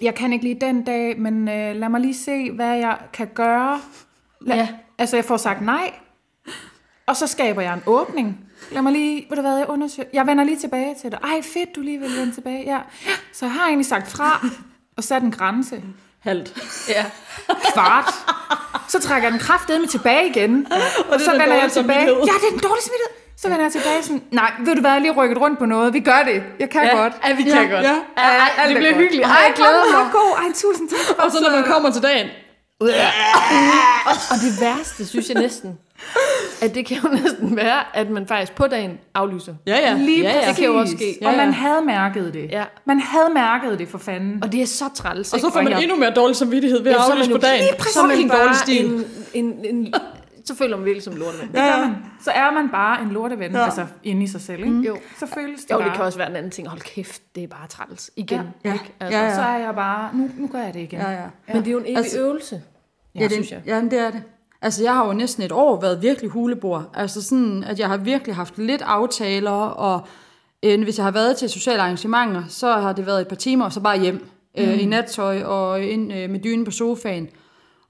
jeg 0.01 0.14
kan 0.14 0.33
ikke 0.33 0.44
lige 0.44 0.59
den 0.61 0.83
dag, 0.85 1.21
men 1.21 1.49
øh, 1.49 1.77
lad 1.77 1.88
mig 1.88 2.01
lige 2.01 2.14
se, 2.14 2.51
hvad 2.51 2.77
jeg 2.77 2.99
kan 3.12 3.27
gøre. 3.35 3.81
La- 4.44 4.55
Ja. 4.55 4.68
Altså, 4.99 5.16
jeg 5.16 5.25
får 5.25 5.37
sagt 5.37 5.61
nej, 5.61 5.92
og 7.07 7.16
så 7.16 7.27
skaber 7.27 7.62
jeg 7.62 7.75
en 7.75 7.83
åbning. 7.87 8.38
Lad 8.73 8.83
mig 8.83 8.92
lige, 8.92 9.27
ved 9.29 9.37
du 9.37 9.42
hvad, 9.42 9.57
jeg 9.59 9.66
undersøger. 9.68 10.09
Jeg 10.12 10.27
vender 10.27 10.44
lige 10.44 10.59
tilbage 10.59 10.94
til 11.03 11.11
dig. 11.11 11.18
Ej, 11.25 11.42
fedt, 11.42 11.77
du 11.77 11.81
lige 11.81 11.99
vil 12.01 12.16
vende 12.18 12.35
tilbage. 12.35 12.64
Ja. 12.64 12.79
Så 13.33 13.47
jeg 13.47 13.53
har 13.53 13.66
egentlig 13.66 13.87
sagt 13.87 14.09
fra 14.11 14.47
og 14.97 15.05
sat 15.05 15.23
en 15.23 15.31
grænse. 15.31 15.83
Halvt. 16.18 16.59
Ja. 16.88 17.05
Kvart. 17.75 18.14
Så 18.88 19.01
trækker 19.01 19.27
jeg 19.29 19.33
den 19.33 19.40
kraftedeme 19.40 19.87
tilbage 19.87 20.29
igen. 20.31 20.66
Ja. 20.71 20.77
Og, 20.77 21.14
og 21.14 21.21
så 21.21 21.31
vender 21.31 21.55
jeg 21.55 21.71
tilbage. 21.73 22.01
Ja, 22.07 22.11
det 22.11 22.47
er 22.47 22.51
den 22.51 22.61
dårlige 22.61 22.83
smittighed. 22.85 23.28
Så 23.42 23.48
vender 23.48 23.62
jeg 23.64 23.72
tilbage 23.72 24.03
sådan, 24.03 24.22
nej, 24.33 24.51
ved 24.64 24.74
du 24.74 24.81
hvad, 24.81 24.90
jeg 24.92 25.01
lige 25.01 25.12
rykket 25.12 25.40
rundt 25.40 25.59
på 25.59 25.64
noget. 25.66 25.94
Vi 25.94 26.01
gør 26.01 26.22
det. 26.27 26.42
Jeg 26.61 26.70
kan 26.70 26.83
Ja. 26.83 26.96
godt. 26.96 27.12
Ja, 27.29 27.35
vi 27.35 27.42
kan 27.42 27.70
godt. 27.70 27.83
Ja, 27.85 27.94
Ej, 28.16 28.37
ej, 28.59 28.66
det 28.66 28.72
er 28.72 28.79
bliver 28.79 28.90
godt. 28.92 29.03
hyggeligt. 29.03 29.27
Ej, 29.27 29.33
jeg 29.46 29.53
glæder 29.57 29.70
er 29.70 30.03
mig. 30.05 30.12
god. 30.12 30.37
Ej, 30.38 30.53
tusind 30.55 30.88
tak. 30.88 31.24
Og 31.24 31.31
så 31.33 31.38
når 31.42 31.51
man 31.57 31.64
kommer 31.64 31.90
til 31.90 32.03
dagen, 32.03 32.27
Og 32.81 34.37
det 34.44 34.61
værste, 34.61 35.07
synes 35.07 35.29
jeg 35.29 35.42
næsten, 35.42 35.79
at 36.62 36.74
det 36.74 36.87
kan 36.87 36.96
jo 36.96 37.09
næsten 37.22 37.57
være, 37.57 37.96
at 37.96 38.11
man 38.11 38.27
faktisk 38.27 38.55
på 38.55 38.66
dagen 38.66 38.98
aflyser. 39.14 39.55
ja 39.66 39.77
ja, 39.77 39.94
Lige 39.98 40.22
ja, 40.22 40.40
ja. 40.40 40.48
Det 40.48 40.57
kan 40.57 40.64
jo 40.64 40.74
også 40.79 40.94
ske. 40.96 41.18
Og 41.22 41.24
Ja, 41.27 41.31
ja. 41.31 41.37
man 41.37 41.53
havde 41.55 41.83
mærket 41.87 42.35
det. 42.35 42.48
Ja. 42.51 42.64
Man 42.87 43.01
havde 43.01 43.29
mærket 43.35 43.79
det 43.79 43.88
for 43.88 43.98
fanden. 43.98 44.38
Og 44.42 44.53
det 44.53 44.62
er 44.62 44.66
så 44.66 44.85
træls. 44.94 45.33
Og 45.33 45.40
så 45.40 45.51
får 45.53 45.62
man 45.62 45.83
endnu 45.83 45.96
mere 45.96 46.11
dårlig 46.11 46.37
samvittighed 46.37 46.83
ved 46.83 46.92
at 46.92 46.98
Ja, 46.98 47.03
er 47.03 47.12
aflyse 47.12 47.31
på 47.31 47.38
dagen. 47.38 47.61
Lige 47.64 47.74
præcis. 47.79 47.94
Så 47.94 48.01
er 48.03 48.07
man 48.07 48.29
bare 48.29 48.38
dårlig 48.40 48.57
stil. 48.57 48.85
en, 48.85 49.05
en, 49.64 49.64
en, 49.77 49.94
så 50.49 50.55
føler 50.55 50.77
man 50.77 50.85
virkelig 50.87 51.03
som. 51.03 51.13
Det 51.15 51.23
gør 51.55 51.87
man. 51.87 51.97
Så 52.21 52.31
er 52.31 52.51
man 52.51 52.69
bare 52.71 53.03
en 53.03 53.09
lorteven, 53.09 53.53
ja. 53.53 53.65
altså 53.65 53.87
inde 54.03 54.23
i 54.23 54.27
sig 54.27 54.41
selv, 54.41 54.65
ikke? 54.65 54.79
Jo. 54.89 54.99
Så 55.19 55.27
føles 55.27 55.61
det 55.65 55.71
Jo, 55.71 55.79
bare. 55.79 55.89
det 55.89 55.97
kan 55.97 56.05
også 56.05 56.19
være 56.19 56.31
en 56.31 56.37
anden 56.37 56.51
ting. 56.51 56.69
Hold 56.69 56.81
kæft, 56.81 57.23
det 57.35 57.43
er 57.43 57.49
bare 57.49 57.67
træls. 57.69 58.11
Igen. 58.17 58.41
Ja. 58.65 58.73
Ikke? 58.73 58.93
Altså. 59.01 59.19
Ja, 59.19 59.25
ja. 59.25 59.35
Så 59.35 59.41
er 59.43 59.59
jeg 59.59 59.75
bare, 59.75 60.11
nu, 60.17 60.31
nu 60.39 60.47
gør 60.47 60.59
jeg 60.59 60.75
det 60.75 60.81
igen. 60.81 61.01
Ja, 61.01 61.11
ja. 61.11 61.25
Men 61.49 61.57
det 61.57 61.67
er 61.69 61.73
jo 61.73 61.79
en 61.79 61.85
evig 61.85 61.97
Altså- 61.97 62.19
øvelse. 62.21 62.63
Ja, 63.15 63.23
det, 63.25 63.33
synes 63.33 63.51
jeg. 63.53 63.61
Ja, 63.67 63.81
det 63.81 63.93
er 63.99 64.11
det. 64.11 64.23
Altså, 64.63 64.83
jeg 64.83 64.95
har 64.95 65.07
jo 65.07 65.13
næsten 65.13 65.43
et 65.43 65.53
år 65.53 65.81
været 65.81 66.03
virkelig 66.03 66.31
hulebord. 66.31 66.91
Altså 66.95 67.23
sådan, 67.23 67.65
at 67.65 67.79
jeg 67.79 67.89
har 67.89 67.97
virkelig 67.97 68.35
haft 68.35 68.59
lidt 68.59 68.83
aftaler, 68.83 69.51
og 69.51 70.01
øh, 70.63 70.83
hvis 70.83 70.97
jeg 70.99 71.05
har 71.07 71.11
været 71.13 71.37
til 71.37 71.49
sociale 71.49 71.83
arrangementer, 71.83 72.43
så 72.49 72.73
har 72.73 72.93
det 72.93 73.07
været 73.07 73.21
et 73.21 73.29
par 73.29 73.37
timer, 73.37 73.65
og 73.65 73.73
så 73.73 73.81
bare 73.81 74.01
hjem 74.01 74.27
øh, 74.59 74.69
Mm. 74.69 74.75
i 74.79 74.85
nattøj 74.85 75.43
og 75.43 75.83
ind 75.83 76.13
øh, 76.13 76.31
med 76.31 76.39
dynen 76.41 76.65
på 76.65 76.71
sofaen. 76.71 77.29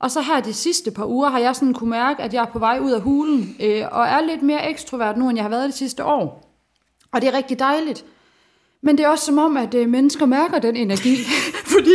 Og 0.00 0.11
så 0.11 0.20
her 0.20 0.40
de 0.40 0.54
sidste 0.54 0.90
par 0.90 1.06
uger 1.06 1.28
har 1.28 1.38
jeg 1.38 1.56
sådan 1.56 1.74
kunne 1.74 1.90
mærke, 1.90 2.22
at 2.22 2.34
jeg 2.34 2.42
er 2.42 2.52
på 2.52 2.58
vej 2.58 2.78
ud 2.82 2.92
af 2.92 3.00
hulen, 3.00 3.56
øh, 3.61 3.84
og 3.90 4.06
er 4.06 4.20
lidt 4.20 4.42
mere 4.42 4.70
ekstrovert 4.70 5.16
nu, 5.16 5.28
end 5.28 5.37
jeg 5.37 5.44
har 5.44 5.50
været 5.50 5.66
det 5.66 5.74
sidste 5.74 6.04
år. 6.04 6.48
Og 7.12 7.20
det 7.20 7.28
er 7.28 7.32
rigtig 7.37 7.58
dejligt. 7.58 8.04
Men 8.82 8.98
det 8.98 9.04
er 9.04 9.08
også 9.08 9.24
som 9.24 9.38
om, 9.38 9.56
at 9.56 9.74
øh, 9.74 9.88
mennesker 9.88 10.26
mærker 10.26 10.58
den 10.58 10.76
energi. 10.76 11.16
Fordi 11.74 11.94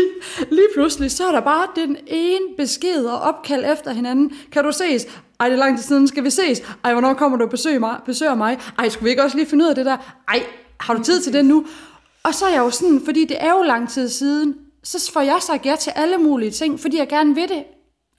lige 0.51 0.67
pludselig, 0.73 1.11
så 1.11 1.27
er 1.27 1.31
der 1.31 1.39
bare 1.41 1.67
den 1.75 1.97
ene 2.07 2.45
besked 2.57 3.05
og 3.05 3.19
opkald 3.19 3.65
efter 3.73 3.91
hinanden. 3.91 4.31
Kan 4.51 4.63
du 4.63 4.71
ses? 4.71 5.07
Ej, 5.39 5.49
det 5.49 5.55
er 5.55 5.59
lang 5.59 5.77
tid 5.77 5.83
siden. 5.83 6.07
Skal 6.07 6.23
vi 6.23 6.29
ses? 6.29 6.61
Ej, 6.83 6.91
hvornår 6.91 7.13
kommer 7.13 7.37
du 7.37 7.43
og 7.43 7.49
besøger 7.49 7.79
mig? 7.79 7.99
Besøger 8.05 8.35
mig? 8.35 8.59
Ej, 8.79 8.89
skulle 8.89 9.03
vi 9.03 9.09
ikke 9.09 9.23
også 9.23 9.37
lige 9.37 9.49
finde 9.49 9.65
ud 9.65 9.69
af 9.69 9.75
det 9.75 9.85
der? 9.85 9.97
Ej, 10.27 10.43
har 10.79 10.93
du 10.93 11.03
tid 11.03 11.21
til 11.21 11.33
det 11.33 11.45
nu? 11.45 11.65
Og 12.23 12.33
så 12.33 12.45
er 12.45 12.49
jeg 12.49 12.59
jo 12.59 12.69
sådan, 12.69 13.01
fordi 13.05 13.25
det 13.25 13.37
er 13.39 13.51
jo 13.51 13.63
lang 13.63 13.89
tid 13.89 14.09
siden, 14.09 14.55
så 14.83 15.11
får 15.13 15.21
jeg 15.21 15.37
sagt 15.41 15.65
ja 15.65 15.75
til 15.75 15.91
alle 15.95 16.17
mulige 16.17 16.51
ting, 16.51 16.79
fordi 16.79 16.97
jeg 16.97 17.09
gerne 17.09 17.35
vil 17.35 17.49
det. 17.49 17.63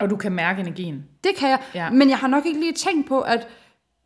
Og 0.05 0.11
du 0.11 0.17
kan 0.17 0.33
mærke 0.33 0.61
energien. 0.61 1.05
Det 1.25 1.37
kan 1.37 1.51
jeg. 1.51 1.59
Ja. 1.75 1.85
Ja. 1.85 1.91
Men 1.91 2.11
jeg 2.11 2.19
har 2.19 2.29
nok 2.29 2.47
ikke 2.47 2.61
lige 2.61 2.73
tænkt 2.73 3.09
på, 3.09 3.21
at 3.21 3.49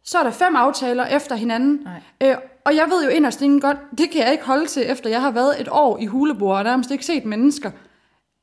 så 0.04 0.18
er 0.18 0.22
der 0.22 0.30
fem 0.30 0.56
aftaler 0.56 1.06
efter 1.06 1.37
hinanden. 1.37 1.87
Nej. 2.20 2.30
Øh, 2.30 2.37
og 2.64 2.76
jeg 2.76 2.87
ved 2.90 3.04
jo 3.04 3.11
inderst 3.11 3.42
inden 3.42 3.61
godt, 3.61 3.76
det 3.98 4.11
kan 4.11 4.22
jeg 4.22 4.32
ikke 4.32 4.44
holde 4.44 4.66
til, 4.66 4.90
efter 4.90 5.11
jeg 5.11 5.20
har 5.20 5.30
været 5.30 5.61
et 5.61 5.68
år 5.70 5.98
i 5.98 6.06
hulebord 6.06 6.56
og 6.56 6.64
nærmest 6.64 6.90
ikke 6.90 7.06
set 7.06 7.24
mennesker. 7.24 7.70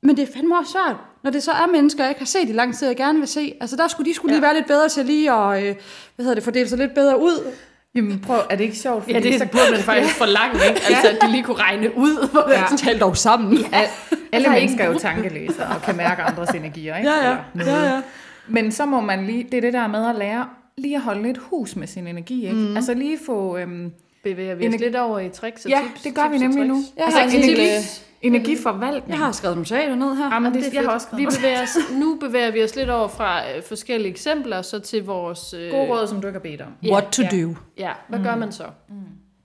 Men 0.03 0.17
det 0.17 0.29
er 0.29 0.33
fandme 0.33 0.57
også 0.57 0.71
svært, 0.71 0.95
når 1.23 1.31
det 1.31 1.43
så 1.43 1.51
er 1.51 1.67
mennesker, 1.67 2.03
jeg 2.03 2.11
ikke 2.11 2.21
har 2.21 2.25
set 2.25 2.49
i 2.49 2.51
lang 2.51 2.75
tid, 2.75 2.87
jeg 2.87 2.97
gerne 2.97 3.19
vil 3.19 3.27
se. 3.27 3.53
Altså 3.61 3.75
der 3.75 3.87
skulle 3.87 4.09
de 4.09 4.15
skulle 4.15 4.33
lige 4.33 4.41
være 4.41 4.53
lidt 4.53 4.67
bedre 4.67 4.89
til 4.89 5.05
lige 5.05 5.31
at, 5.31 5.63
øh, 5.63 5.75
hvad 6.15 6.23
hedder 6.23 6.35
det, 6.35 6.43
fordele 6.43 6.69
sig 6.69 6.77
lidt 6.77 6.93
bedre 6.93 7.21
ud. 7.21 7.51
Jamen 7.95 8.19
prøv, 8.19 8.39
er 8.49 8.55
det 8.55 8.63
ikke 8.63 8.77
sjovt? 8.77 9.07
Ja, 9.07 9.19
det 9.19 9.39
så, 9.39 9.47
burde 9.51 9.71
man 9.71 9.79
faktisk 9.91 10.13
forlange, 10.15 10.55
ikke? 10.69 10.81
Altså, 10.89 11.09
at 11.09 11.17
de 11.21 11.31
lige 11.31 11.43
kunne 11.43 11.57
regne 11.57 11.97
ud, 11.97 12.29
hvor 12.31 12.45
Ja. 12.51 12.59
ja. 12.59 12.77
Tal 12.77 12.99
dog 12.99 13.17
sammen. 13.17 13.57
al, 13.57 13.63
alle 13.73 13.87
Altså, 14.33 14.51
mennesker 14.51 14.83
er 14.83 14.87
jo 14.87 14.99
tankelæsere 14.99 15.67
og 15.75 15.81
kan 15.81 15.95
mærke 15.97 16.21
andres 16.21 16.49
energier, 16.49 16.97
ikke? 16.97 17.09
Ja, 17.09 17.29
ja. 17.29 17.35
Eller 17.55 17.65
noget. 17.71 17.85
ja, 17.87 17.93
ja. 17.95 18.01
Men 18.47 18.71
så 18.71 18.85
må 18.85 19.01
man 19.01 19.25
lige, 19.25 19.43
det 19.51 19.57
er 19.57 19.61
det 19.61 19.73
der 19.73 19.87
med 19.87 20.09
at 20.09 20.15
lære 20.15 20.45
lige 20.77 20.95
at 20.95 21.01
holde 21.01 21.23
lidt 21.23 21.37
hus 21.37 21.75
med 21.75 21.87
sin 21.87 22.07
energi, 22.07 22.43
ikke? 22.43 22.55
Mm. 22.55 22.75
Altså 22.75 22.93
lige 22.93 23.17
få 23.25 23.57
øhm, 23.57 23.91
bevæger 24.23 24.55
vi 24.55 24.67
os 24.67 24.73
Ener- 24.73 24.79
lidt 24.79 24.95
over 24.95 25.19
i 25.19 25.29
tricks 25.29 25.65
og 25.65 25.71
Ja, 25.71 25.79
tips. 25.89 26.01
det 26.01 26.15
gør 26.15 26.23
vi 26.31 26.37
tips 26.37 26.43
og 26.43 26.49
nemlig 26.49 26.67
nu. 26.67 26.83
Jeg 26.97 27.05
Altså 27.05 27.37
energi, 27.37 27.87
energiforvaltning. 28.25 29.09
Jeg 29.09 29.17
har 29.17 29.31
skrevet 29.31 29.57
notater 29.57 29.95
ned 29.95 30.15
her. 30.15 30.33
Jamen, 30.33 30.53
Det 30.53 30.63
det, 30.63 30.69
er 30.69 30.81
jeg 30.81 30.89
har 30.89 30.93
også 30.93 31.07
vi 31.15 31.27
bevæger 31.37 31.61
os, 31.61 31.77
nu 32.01 32.17
bevæger 32.21 32.51
vi 32.51 32.63
os 32.63 32.75
lidt 32.75 32.89
over 32.89 33.07
fra 33.07 33.41
øh, 33.51 33.63
forskellige 33.63 34.11
eksempler, 34.11 34.61
så 34.61 34.79
til 34.79 35.05
vores... 35.05 35.53
Øh, 35.53 35.71
gode 35.71 35.89
råd, 35.89 36.07
som 36.07 36.21
du 36.21 36.27
ikke 36.27 36.39
har 36.39 36.43
bedt 36.43 36.61
om. 36.61 36.91
What 36.91 37.05
to 37.11 37.23
ja. 37.23 37.43
do. 37.43 37.55
Ja, 37.77 37.91
hvad 38.09 38.19
gør 38.19 38.35
man 38.35 38.51
så? 38.51 38.63
Mm. 38.89 38.95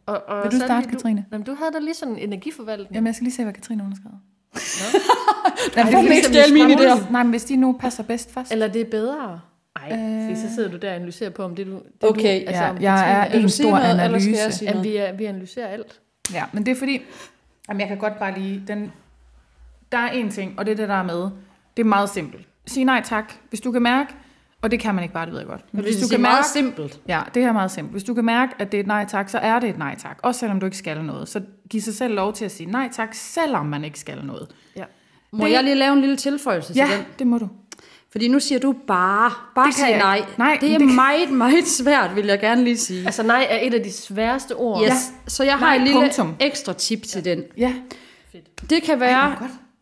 Og, 0.06 0.22
og 0.28 0.42
Vil 0.44 0.60
du 0.60 0.64
starte, 0.64 0.88
Katrine? 0.88 1.24
Jamen, 1.32 1.44
du 1.46 1.54
havde 1.54 1.72
da 1.72 1.78
lige 1.78 1.94
sådan 1.94 2.14
en 2.14 2.20
energiforvaltning. 2.20 2.94
Jamen, 2.94 3.06
jeg 3.06 3.14
skal 3.14 3.24
lige 3.24 3.34
se, 3.34 3.42
hvad 3.42 3.52
Katrine 3.52 3.82
har 3.82 3.92
skrevet. 4.00 4.18
Det 5.74 5.92
får 5.92 5.98
er 5.98 6.02
mest 6.02 6.08
ligesom, 6.08 6.32
stjæle 6.32 6.52
mine 6.54 6.74
idéer. 6.74 7.12
Nej, 7.12 7.22
men 7.22 7.30
hvis 7.30 7.44
de 7.44 7.56
nu 7.56 7.76
passer 7.80 8.02
bedst 8.02 8.34
først. 8.34 8.52
Eller 8.52 8.68
det 8.68 8.80
er 8.80 8.90
bedre? 8.90 9.40
Ej, 9.76 10.28
Øh. 10.30 10.36
så 10.36 10.54
sidder 10.54 10.70
du 10.70 10.76
der 10.76 10.88
og 10.88 10.96
analyserer 10.96 11.30
på, 11.30 11.42
om 11.42 11.56
det 11.56 11.66
du... 11.66 11.72
Det 11.72 12.10
Okay, 12.10 12.40
du, 12.40 12.48
altså, 12.48 12.64
ja, 12.64 12.92
jeg 12.92 13.26
er 13.26 13.32
du 13.32 13.38
en 13.38 13.48
stor 13.48 13.70
noget, 13.70 14.00
analyse. 14.00 14.64
Jamen, 14.64 14.84
vi, 14.84 14.96
er, 14.96 15.12
vi 15.12 15.24
analyserer 15.24 15.66
alt. 15.66 16.00
Ja, 16.32 16.44
men 16.52 16.66
det 16.66 16.72
er 16.72 16.76
fordi, 16.76 17.02
jamen 17.70 17.80
jeg 17.80 17.88
kan 17.88 17.98
godt 17.98 18.18
bare 18.18 18.38
lige, 18.38 18.62
den, 18.68 18.92
der 19.92 19.98
er 19.98 20.10
en 20.10 20.30
ting, 20.30 20.58
og 20.58 20.66
det 20.66 20.72
er 20.72 20.76
det 20.76 20.88
der 20.88 20.94
er 20.94 21.02
med, 21.02 21.20
det 21.76 21.82
er 21.82 21.84
meget 21.84 22.10
simpelt. 22.10 22.48
Sig 22.66 22.84
nej 22.84 23.02
tak, 23.04 23.32
hvis 23.48 23.60
du 23.60 23.72
kan 23.72 23.82
mærke, 23.82 24.14
og 24.62 24.70
det 24.70 24.80
kan 24.80 24.94
man 24.94 25.02
ikke 25.04 25.14
bare, 25.14 25.24
det 25.26 25.32
ved 25.32 25.40
jeg 25.40 25.48
godt. 25.48 25.64
Men 25.72 25.82
Hvis 25.82 25.94
hvis 25.96 26.04
du 26.08 26.10
kan 26.10 26.20
meget 26.20 26.36
mærke, 26.36 26.48
simpelt. 26.48 27.00
ja, 27.08 27.22
det 27.34 27.42
her 27.42 27.48
er 27.48 27.52
meget 27.52 27.70
simpelt. 27.70 27.92
Hvis 27.94 28.04
du 28.04 28.14
kan 28.14 28.24
mærke, 28.24 28.52
at 28.58 28.72
det 28.72 28.78
er 28.78 28.82
et 28.82 28.86
nej 28.86 29.04
tak, 29.08 29.28
så 29.28 29.38
er 29.38 29.58
det 29.60 29.68
et 29.70 29.78
nej 29.78 29.94
tak. 29.98 30.18
Også 30.22 30.38
selvom 30.40 30.60
du 30.60 30.66
ikke 30.66 30.76
skal 30.78 31.04
noget. 31.04 31.28
Så 31.28 31.42
giv 31.70 31.80
sig 31.80 31.94
selv 31.94 32.14
lov 32.14 32.32
til 32.32 32.44
at 32.44 32.50
sige 32.50 32.70
nej 32.70 32.88
tak, 32.92 33.08
selvom 33.12 33.66
man 33.66 33.84
ikke 33.84 33.98
skal 33.98 34.24
noget. 34.24 34.48
Må 35.32 35.44
Det- 35.46 35.52
jeg 35.52 35.64
lige 35.64 35.74
lave 35.76 35.92
en 35.92 36.00
lille 36.00 36.16
tilføjelse 36.16 36.72
Ja, 36.76 36.86
til 36.86 36.96
den? 36.98 37.06
det 37.18 37.26
må 37.26 37.38
du. 37.38 37.48
Fordi 38.12 38.28
nu 38.28 38.40
siger 38.40 38.58
du 38.58 38.72
bare, 38.86 39.30
bare 39.54 39.66
Det 39.66 39.76
kan 39.76 39.98
nej. 39.98 40.22
Nej, 40.38 40.58
det 40.60 40.68
er 40.68 40.78
det 40.78 40.86
kan- 40.86 40.94
meget, 40.96 41.30
meget 41.32 41.66
svært, 41.66 42.16
vil 42.16 42.26
jeg 42.26 42.40
gerne 42.40 42.64
lige 42.64 42.76
sige. 42.76 43.04
Altså, 43.06 43.22
nej 43.22 43.46
er 43.50 43.58
et 43.66 43.74
af 43.74 43.82
de 43.82 43.92
sværeste 43.92 44.56
ord. 44.56 44.82
Yes. 44.82 45.12
Så 45.28 45.44
jeg 45.44 45.52
har 45.58 45.66
Nej, 45.66 45.76
et 45.76 45.82
lille 45.82 46.00
punktum. 46.00 46.34
ekstra 46.40 46.72
tip 46.72 47.02
til 47.02 47.24
den. 47.24 47.42
Ja, 47.58 47.74
Det 48.70 48.82
kan 48.82 49.00
være, 49.00 49.36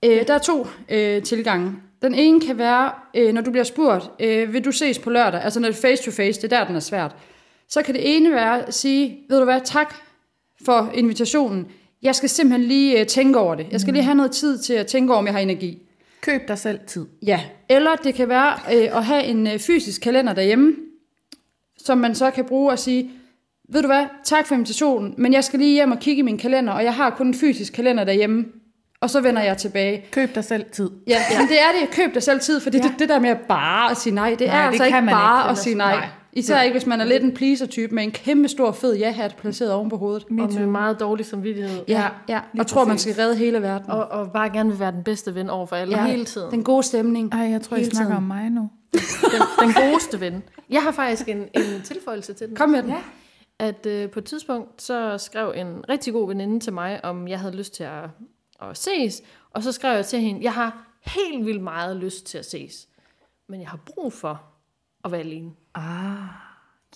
øh, 0.04 0.26
der 0.26 0.34
er 0.34 0.38
to 0.38 0.66
øh, 0.88 1.22
tilgange. 1.22 1.72
Den 2.02 2.14
ene 2.14 2.40
kan 2.40 2.58
være, 2.58 2.90
øh, 3.16 3.32
når 3.34 3.40
du 3.42 3.50
bliver 3.50 3.64
spurgt, 3.64 4.10
øh, 4.20 4.52
vil 4.52 4.64
du 4.64 4.72
ses 4.72 4.98
på 4.98 5.10
lørdag? 5.10 5.42
Altså 5.44 5.60
når 5.60 5.68
det 5.68 5.76
er 5.76 5.80
face 5.88 6.02
to 6.04 6.10
face, 6.10 6.42
det 6.42 6.52
er 6.52 6.58
der, 6.58 6.66
den 6.66 6.76
er 6.76 6.80
svært. 6.80 7.16
Så 7.68 7.82
kan 7.82 7.94
det 7.94 8.16
ene 8.16 8.32
være 8.32 8.66
at 8.66 8.74
sige, 8.74 9.18
ved 9.30 9.38
du 9.38 9.44
hvad, 9.44 9.60
tak 9.64 9.94
for 10.64 10.90
invitationen. 10.94 11.66
Jeg 12.02 12.14
skal 12.14 12.28
simpelthen 12.28 12.68
lige 12.68 13.00
øh, 13.00 13.06
tænke 13.06 13.38
over 13.38 13.54
det. 13.54 13.66
Jeg 13.70 13.80
skal 13.80 13.92
lige 13.94 14.02
have 14.04 14.14
noget 14.14 14.32
tid 14.32 14.58
til 14.58 14.72
at 14.72 14.86
tænke 14.86 15.12
over, 15.12 15.18
om 15.18 15.26
jeg 15.26 15.34
har 15.34 15.40
energi. 15.40 15.78
Køb 16.20 16.48
dig 16.48 16.58
selv 16.58 16.78
tid. 16.86 17.06
Ja, 17.26 17.40
eller 17.68 17.94
det 17.96 18.14
kan 18.14 18.28
være 18.28 18.52
øh, 18.74 18.96
at 18.96 19.04
have 19.04 19.24
en 19.24 19.46
øh, 19.46 19.58
fysisk 19.58 20.00
kalender 20.00 20.32
derhjemme, 20.32 20.74
som 21.78 21.98
man 21.98 22.14
så 22.14 22.30
kan 22.30 22.44
bruge 22.44 22.72
og 22.72 22.78
sige, 22.78 23.10
ved 23.72 23.82
du 23.82 23.88
hvad, 23.88 24.04
tak 24.24 24.46
for 24.46 24.54
invitationen, 24.54 25.14
men 25.18 25.32
jeg 25.32 25.44
skal 25.44 25.58
lige 25.58 25.72
hjem 25.72 25.92
og 25.92 25.98
kigge 25.98 26.18
i 26.18 26.22
min 26.22 26.38
kalender, 26.38 26.72
og 26.72 26.84
jeg 26.84 26.94
har 26.94 27.10
kun 27.10 27.26
en 27.26 27.34
fysisk 27.34 27.72
kalender 27.72 28.04
derhjemme, 28.04 28.44
og 29.00 29.10
så 29.10 29.20
vender 29.20 29.42
jeg 29.42 29.56
tilbage. 29.56 30.04
Køb 30.10 30.34
dig 30.34 30.44
selv 30.44 30.64
tid. 30.72 30.90
Ja, 31.06 31.20
ja. 31.30 31.38
men 31.40 31.48
det 31.48 31.56
er 31.60 31.80
det. 31.80 31.90
Køb 31.90 32.14
dig 32.14 32.22
selv 32.22 32.40
tid, 32.40 32.60
for 32.60 32.70
det, 32.70 32.78
Ja. 32.78 32.88
det, 32.88 32.98
det 32.98 33.08
der 33.08 33.18
med 33.18 33.30
at 33.30 33.38
bare 33.48 33.90
at 33.90 33.96
sige 33.96 34.14
nej, 34.14 34.30
det 34.38 34.46
Nej, 34.46 34.56
er 34.56 34.62
det 34.62 34.66
altså 34.68 34.84
ikke 34.84 35.06
bare 35.10 35.44
ikke. 35.44 35.50
at 35.50 35.58
sige 35.58 35.74
nej. 35.74 35.94
Nej. 35.96 36.08
Især 36.32 36.60
ikke, 36.62 36.74
hvis 36.74 36.86
man 36.86 37.00
er 37.00 37.04
lidt 37.04 37.22
en 37.22 37.34
pleaser-type 37.34 37.94
med 37.94 38.02
en 38.02 38.10
kæmpe 38.10 38.48
stor 38.48 38.72
fed 38.72 38.96
ja-hat 38.96 39.36
placeret 39.36 39.72
oven 39.72 39.88
på 39.90 39.96
hovedet. 39.96 40.24
Og 40.24 40.30
med 40.30 40.66
meget 40.66 41.00
dårlig 41.00 41.26
samvittighed. 41.26 41.84
Ja, 41.88 42.08
ja. 42.28 42.40
og 42.58 42.66
tror, 42.66 42.84
man 42.84 42.98
skal 42.98 43.14
redde 43.14 43.36
hele 43.36 43.62
verden. 43.62 43.90
Og, 43.90 44.08
og 44.08 44.32
bare 44.32 44.50
gerne 44.50 44.70
vil 44.70 44.78
være 44.80 44.92
den 44.92 45.04
bedste 45.04 45.34
ven 45.34 45.50
over 45.50 45.66
for 45.66 45.76
alle 45.76 45.96
Ja. 45.96 46.06
hele 46.06 46.24
tiden. 46.24 46.50
Den 46.50 46.64
gode 46.64 46.82
stemning. 46.82 47.32
Ej, 47.32 47.40
jeg 47.40 47.62
tror, 47.62 47.76
I 47.76 47.84
snakker 47.84 48.04
tiden. 48.10 48.16
om 48.16 48.22
mig 48.22 48.50
nu. 48.50 48.70
Den, 48.92 49.00
den 49.60 49.74
godeste 49.74 50.20
ven. 50.20 50.42
Jeg 50.70 50.82
har 50.82 50.92
faktisk 50.92 51.28
en, 51.28 51.38
en 51.38 51.82
tilføjelse 51.84 52.32
til 52.32 52.48
den. 52.48 52.56
Kom 52.56 52.68
med 52.70 52.82
den. 52.82 52.90
Ja. 52.90 52.98
At 53.58 53.86
øh, 53.86 54.10
på 54.10 54.18
et 54.18 54.24
tidspunkt, 54.24 54.82
så 54.82 55.18
skrev 55.18 55.52
en 55.56 55.84
rigtig 55.88 56.12
god 56.12 56.28
veninde 56.28 56.60
til 56.60 56.72
mig, 56.72 57.04
om 57.04 57.28
jeg 57.28 57.40
havde 57.40 57.56
lyst 57.56 57.74
til 57.74 57.84
at, 57.84 58.04
at 58.62 58.76
ses. 58.76 59.22
Og 59.50 59.62
så 59.62 59.72
skrev 59.72 59.94
jeg 59.94 60.06
til 60.06 60.18
hende, 60.20 60.40
jeg 60.42 60.52
har 60.52 60.86
helt 61.06 61.46
vildt 61.46 61.62
meget 61.62 61.96
lyst 61.96 62.26
til 62.26 62.38
at 62.38 62.44
ses. 62.50 62.88
Men 63.48 63.60
jeg 63.60 63.68
har 63.68 63.78
brug 63.86 64.12
for 64.12 64.42
at 65.04 65.12
være 65.12 65.20
alene. 65.20 65.50
Ah, 65.74 66.18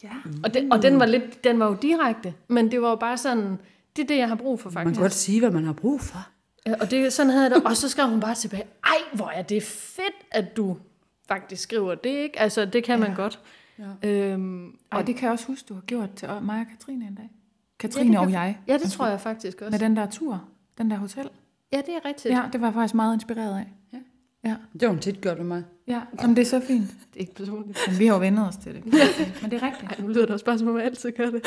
ja. 0.02 0.10
Og, 0.44 0.54
den, 0.54 0.72
og 0.72 0.82
den, 0.82 0.98
var 1.00 1.06
lidt, 1.06 1.44
den 1.44 1.58
var 1.58 1.66
jo 1.66 1.76
direkte, 1.82 2.34
men 2.48 2.70
det 2.70 2.82
var 2.82 2.88
jo 2.90 2.96
bare 2.96 3.16
sådan, 3.18 3.58
det 3.96 4.02
er 4.02 4.06
det, 4.06 4.18
jeg 4.18 4.28
har 4.28 4.34
brug 4.34 4.60
for 4.60 4.70
Man 4.70 4.74
faktisk. 4.74 4.94
kan 4.94 5.02
godt 5.02 5.12
sige, 5.12 5.40
hvad 5.40 5.50
man 5.50 5.64
har 5.64 5.72
brug 5.72 6.00
for. 6.00 6.18
Ja, 6.66 6.74
Og 6.80 6.90
det, 6.90 7.12
sådan 7.12 7.32
havde 7.32 7.50
det. 7.50 7.64
Og 7.64 7.76
så 7.76 7.88
skrev 7.88 8.08
hun 8.08 8.20
bare 8.20 8.34
tilbage, 8.34 8.64
ej, 8.84 8.96
hvor 9.12 9.28
er 9.28 9.42
det 9.42 9.62
fedt, 9.62 10.14
at 10.30 10.56
du 10.56 10.76
faktisk 11.28 11.62
skriver 11.62 11.94
det, 11.94 12.10
ikke? 12.10 12.40
Altså, 12.40 12.64
det 12.64 12.84
kan 12.84 12.98
ja. 13.00 13.06
man 13.08 13.16
godt. 13.16 13.40
Ja. 14.02 14.08
Øhm, 14.08 14.76
Og 14.90 15.06
det 15.06 15.16
kan 15.16 15.24
jeg 15.24 15.32
også 15.32 15.46
huske, 15.46 15.66
du 15.68 15.74
har 15.74 15.80
gjort 15.80 16.14
til 16.14 16.28
mig 16.42 16.60
og 16.60 16.66
Katrine 16.70 17.06
en 17.06 17.14
dag. 17.14 17.30
Katrine 17.78 18.12
Ja, 18.12 18.20
og 18.20 18.32
jeg. 18.32 18.58
ja, 18.66 18.78
det 18.78 18.92
tror 18.92 19.06
jeg 19.06 19.20
faktisk 19.20 19.60
også. 19.60 19.70
Med 19.70 19.78
den 19.78 19.96
der 19.96 20.06
tur, 20.10 20.44
den 20.78 20.90
der 20.90 20.96
hotel. 20.96 21.28
Ja, 21.72 21.76
det 21.86 21.88
er 21.94 22.04
rigtigt. 22.04 22.34
Ja, 22.34 22.42
det 22.52 22.60
var 22.60 22.66
jeg 22.66 22.74
faktisk 22.74 22.94
meget 22.94 23.14
inspireret 23.14 23.58
af. 23.58 23.72
Ja. 23.92 23.98
Ja, 24.44 24.54
Det 24.72 24.82
har 24.82 24.88
hun 24.88 24.98
tit 24.98 25.20
gjort 25.20 25.36
med 25.38 25.46
mig. 25.46 25.62
ja. 25.88 26.00
Jamen, 26.22 26.36
det 26.36 26.42
er 26.42 26.46
så 26.46 26.60
fint. 26.66 26.86
Det 26.88 27.16
er 27.16 27.20
ikke 27.20 27.34
personligt. 27.34 27.78
Men 27.88 27.98
vi 27.98 28.06
har 28.06 28.14
jo 28.14 28.20
vendet 28.20 28.48
os 28.48 28.56
til 28.56 28.74
det. 28.74 28.84
Men 29.42 29.50
det 29.50 29.62
er 29.62 29.66
rigtigt. 29.66 29.90
Ej, 29.90 29.96
nu 29.98 30.08
lyder 30.08 30.20
det 30.20 30.30
også 30.30 30.44
bare, 30.44 30.58
som 30.58 30.68
om 30.68 30.76
jeg 30.76 30.84
altid 30.84 31.12
gør 31.16 31.30
det. 31.30 31.42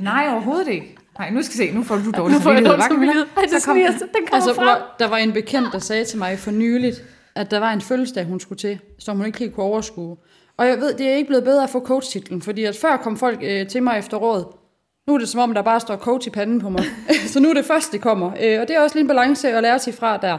Nej, 0.00 0.28
overhovedet 0.32 0.68
ikke. 0.68 0.96
Nej, 1.18 1.30
nu 1.30 1.42
skal 1.42 1.56
se. 1.56 1.70
Nu 1.72 1.82
får 1.82 1.96
du 1.96 2.10
dårlig 2.10 2.34
Nu 2.36 2.40
får 2.40 2.52
jeg 2.52 2.64
dårlig 2.64 2.84
samvittighed. 2.84 3.26
Ej, 3.36 3.42
det 3.52 3.62
Så 3.62 3.66
kom 3.66 3.76
den. 3.76 3.86
kommer 4.12 4.34
Altså, 4.34 4.54
frem. 4.54 4.78
der 4.98 5.08
var 5.08 5.16
en 5.16 5.32
bekendt, 5.32 5.68
der 5.72 5.78
sagde 5.78 6.04
til 6.04 6.18
mig 6.18 6.38
for 6.38 6.50
nyligt, 6.50 7.04
at 7.34 7.50
der 7.50 7.58
var 7.58 7.72
en 7.72 7.80
fødselsdag, 7.80 8.24
hun 8.24 8.40
skulle 8.40 8.58
til, 8.58 8.78
som 8.98 9.16
hun 9.16 9.26
ikke 9.26 9.38
helt 9.38 9.54
kunne 9.54 9.66
overskue. 9.66 10.16
Og 10.56 10.66
jeg 10.66 10.78
ved, 10.80 10.94
det 10.94 11.08
er 11.08 11.14
ikke 11.14 11.28
blevet 11.28 11.44
bedre 11.44 11.62
at 11.64 11.70
få 11.70 11.80
coach-titlen, 11.80 12.42
fordi 12.42 12.64
at 12.64 12.76
før 12.76 12.96
kom 12.96 13.16
folk 13.16 13.38
øh, 13.42 13.66
til 13.68 13.82
mig 13.82 13.98
efter 13.98 14.16
råd. 14.16 14.56
Nu 15.06 15.14
er 15.14 15.18
det 15.18 15.28
som 15.28 15.40
om, 15.40 15.54
der 15.54 15.62
bare 15.62 15.80
står 15.80 15.96
coach 15.96 16.26
i 16.26 16.30
panden 16.30 16.60
på 16.60 16.68
mig. 16.68 16.84
så 17.32 17.40
nu 17.40 17.48
er 17.50 17.54
det 17.54 17.64
først, 17.64 17.92
det 17.92 18.00
kommer. 18.00 18.26
Øh, 18.42 18.60
og 18.60 18.68
det 18.68 18.76
er 18.76 18.80
også 18.80 18.96
lige 18.96 19.00
en 19.02 19.08
balance 19.08 19.48
at 19.52 19.62
lære 19.62 19.78
sig 19.78 19.94
fra 19.94 20.16
der. 20.16 20.38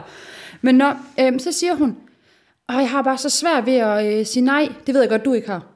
Men 0.64 0.74
når, 0.74 0.96
øh, 1.20 1.40
så 1.40 1.52
siger 1.52 1.74
hun, 1.74 1.96
og 2.68 2.74
jeg 2.74 2.90
har 2.90 3.02
bare 3.02 3.18
så 3.18 3.30
svært 3.30 3.66
ved 3.66 3.74
at 3.76 4.18
øh, 4.18 4.26
sige 4.26 4.42
nej. 4.44 4.68
Det 4.86 4.94
ved 4.94 5.00
jeg 5.00 5.10
godt, 5.10 5.24
du 5.24 5.32
ikke 5.32 5.48
har. 5.48 5.66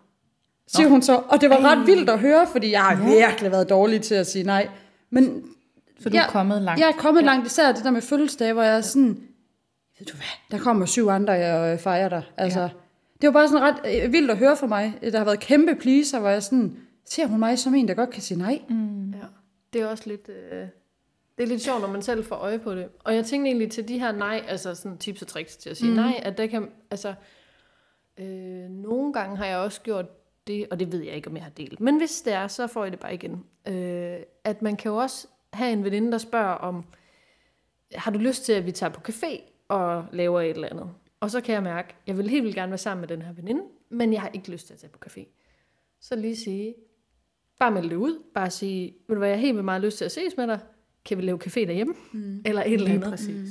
Siger 0.66 0.88
hun 0.88 1.02
så. 1.02 1.16
Og 1.28 1.40
det 1.40 1.50
var 1.50 1.64
ret 1.64 1.86
vildt 1.86 2.10
at 2.10 2.18
høre, 2.18 2.46
fordi 2.52 2.70
jeg 2.72 2.80
har 2.82 3.04
virkelig 3.08 3.50
været 3.50 3.68
dårlig 3.70 4.02
til 4.02 4.14
at 4.14 4.26
sige 4.26 4.44
nej. 4.44 4.68
Men 5.10 5.42
Så 6.00 6.08
du 6.10 6.16
er 6.16 6.20
Ja, 6.20 6.30
kommet 6.30 6.62
langt. 6.62 6.80
jeg 6.80 6.88
er 6.88 6.92
kommet 6.92 7.20
ja. 7.20 7.26
langt, 7.26 7.46
især 7.46 7.72
det 7.72 7.84
der 7.84 7.90
med 7.90 8.02
fødselsdag, 8.02 8.52
hvor 8.52 8.62
jeg 8.62 8.76
er 8.76 8.80
sådan, 8.80 9.20
ved 9.98 10.06
du 10.06 10.12
hvad, 10.16 10.58
der 10.58 10.64
kommer 10.64 10.86
syv 10.86 11.08
andre, 11.08 11.32
jeg 11.32 11.72
øh, 11.72 11.78
fejrer 11.78 12.08
dig. 12.08 12.22
Altså, 12.36 12.60
ja. 12.60 12.68
Det 13.20 13.26
var 13.26 13.32
bare 13.32 13.48
sådan 13.48 13.62
ret 13.62 14.04
øh, 14.04 14.12
vildt 14.12 14.30
at 14.30 14.36
høre 14.38 14.56
for 14.56 14.66
mig. 14.66 14.94
Der 15.12 15.18
har 15.18 15.24
været 15.24 15.40
kæmpe 15.40 15.74
pleaser, 15.74 16.20
hvor 16.20 16.28
jeg 16.28 16.42
sådan, 16.42 16.76
ser 17.10 17.26
hun 17.26 17.38
mig 17.38 17.58
som 17.58 17.74
en, 17.74 17.88
der 17.88 17.94
godt 17.94 18.10
kan 18.10 18.22
sige 18.22 18.38
nej? 18.38 18.60
Mm. 18.68 19.10
Ja, 19.10 19.16
det 19.72 19.80
er 19.80 19.86
også 19.86 20.04
lidt... 20.06 20.28
Øh, 20.52 20.66
det 21.38 21.44
er 21.44 21.48
lidt 21.48 21.62
sjovt, 21.62 21.80
når 21.80 21.88
man 21.88 22.02
selv 22.02 22.24
får 22.24 22.36
øje 22.36 22.58
på 22.58 22.74
det. 22.74 22.88
Og 22.98 23.14
jeg 23.14 23.24
tænkte 23.24 23.48
egentlig 23.48 23.70
til 23.70 23.88
de 23.88 23.98
her 23.98 24.12
nej, 24.12 24.44
altså 24.48 24.74
sådan 24.74 24.98
tips 24.98 25.22
og 25.22 25.28
tricks 25.28 25.56
til 25.56 25.70
at 25.70 25.76
sige 25.76 25.90
mm. 25.90 25.96
nej, 25.96 26.20
at 26.22 26.38
der 26.38 26.46
kan, 26.46 26.70
altså, 26.90 27.14
øh, 28.18 28.70
nogle 28.70 29.12
gange 29.12 29.36
har 29.36 29.46
jeg 29.46 29.58
også 29.58 29.80
gjort 29.80 30.06
det, 30.46 30.66
og 30.70 30.80
det 30.80 30.92
ved 30.92 31.02
jeg 31.02 31.14
ikke, 31.14 31.28
om 31.28 31.36
jeg 31.36 31.44
har 31.44 31.50
delt. 31.50 31.80
Men 31.80 31.96
hvis 31.96 32.22
det 32.22 32.32
er, 32.32 32.48
så 32.48 32.66
får 32.66 32.84
jeg 32.84 32.92
det 32.92 33.00
bare 33.00 33.14
igen. 33.14 33.44
Øh, 33.68 34.20
at 34.44 34.62
man 34.62 34.76
kan 34.76 34.90
jo 34.90 34.96
også 34.96 35.26
have 35.52 35.72
en 35.72 35.84
veninde, 35.84 36.12
der 36.12 36.18
spørger 36.18 36.54
om, 36.54 36.84
har 37.94 38.10
du 38.10 38.18
lyst 38.18 38.44
til, 38.44 38.52
at 38.52 38.66
vi 38.66 38.72
tager 38.72 38.90
på 38.90 39.00
café 39.08 39.40
og 39.68 40.04
laver 40.12 40.40
et 40.40 40.50
eller 40.50 40.68
andet? 40.68 40.90
Og 41.20 41.30
så 41.30 41.40
kan 41.40 41.54
jeg 41.54 41.62
mærke, 41.62 41.94
jeg 42.06 42.18
vil 42.18 42.28
helt 42.28 42.44
vildt 42.44 42.56
gerne 42.56 42.70
være 42.70 42.78
sammen 42.78 43.00
med 43.00 43.08
den 43.08 43.22
her 43.22 43.32
veninde, 43.32 43.62
men 43.88 44.12
jeg 44.12 44.20
har 44.20 44.30
ikke 44.32 44.50
lyst 44.50 44.66
til 44.66 44.74
at 44.74 44.80
tage 44.80 44.90
på 44.90 44.98
café. 45.06 45.26
Så 46.00 46.16
lige 46.16 46.36
sige, 46.36 46.74
bare 47.58 47.70
melde 47.70 47.88
det 47.90 47.96
ud. 47.96 48.22
Bare 48.34 48.50
sige, 48.50 48.94
vil 49.08 49.14
du 49.14 49.20
være, 49.20 49.30
jeg 49.30 49.40
helt 49.40 49.54
vildt 49.54 49.64
meget 49.64 49.82
lyst 49.82 49.98
til 49.98 50.04
at 50.04 50.12
ses 50.12 50.36
med 50.36 50.46
dig. 50.46 50.60
Kan 51.04 51.18
vi 51.18 51.22
lave 51.22 51.38
café 51.46 51.60
derhjemme? 51.60 51.94
Mm. 52.12 52.42
Eller 52.44 52.62
et 52.62 52.72
eller 52.74 52.90
andet. 52.90 53.08
præcis. 53.10 53.50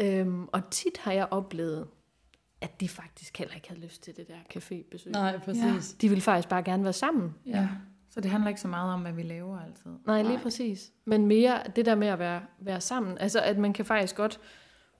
Øhm, 0.00 0.44
og 0.52 0.70
tit 0.70 0.98
har 0.98 1.12
jeg 1.12 1.28
oplevet, 1.30 1.86
at 2.60 2.80
de 2.80 2.88
faktisk 2.88 3.38
heller 3.38 3.54
ikke 3.54 3.68
havde 3.68 3.80
lyst 3.80 4.02
til 4.02 4.16
det 4.16 4.28
der 4.28 4.34
cafébesøg. 4.56 5.10
Nej, 5.10 5.38
præcis. 5.38 5.92
De 6.00 6.08
ville 6.08 6.22
faktisk 6.22 6.48
bare 6.48 6.62
gerne 6.62 6.84
være 6.84 6.92
sammen. 6.92 7.34
Ja. 7.46 7.68
Så 8.10 8.20
det 8.20 8.30
handler 8.30 8.48
ikke 8.48 8.60
så 8.60 8.68
meget 8.68 8.92
om, 8.94 9.00
hvad 9.00 9.12
vi 9.12 9.22
laver 9.22 9.60
altid. 9.60 9.90
Nej, 10.06 10.22
lige 10.22 10.38
præcis. 10.38 10.92
Men 11.04 11.26
mere 11.26 11.62
det 11.76 11.86
der 11.86 11.94
med 11.94 12.08
at 12.08 12.18
være, 12.18 12.42
være 12.60 12.80
sammen. 12.80 13.18
Altså, 13.18 13.40
at 13.40 13.58
man 13.58 13.72
kan 13.72 13.84
faktisk 13.84 14.16
godt 14.16 14.40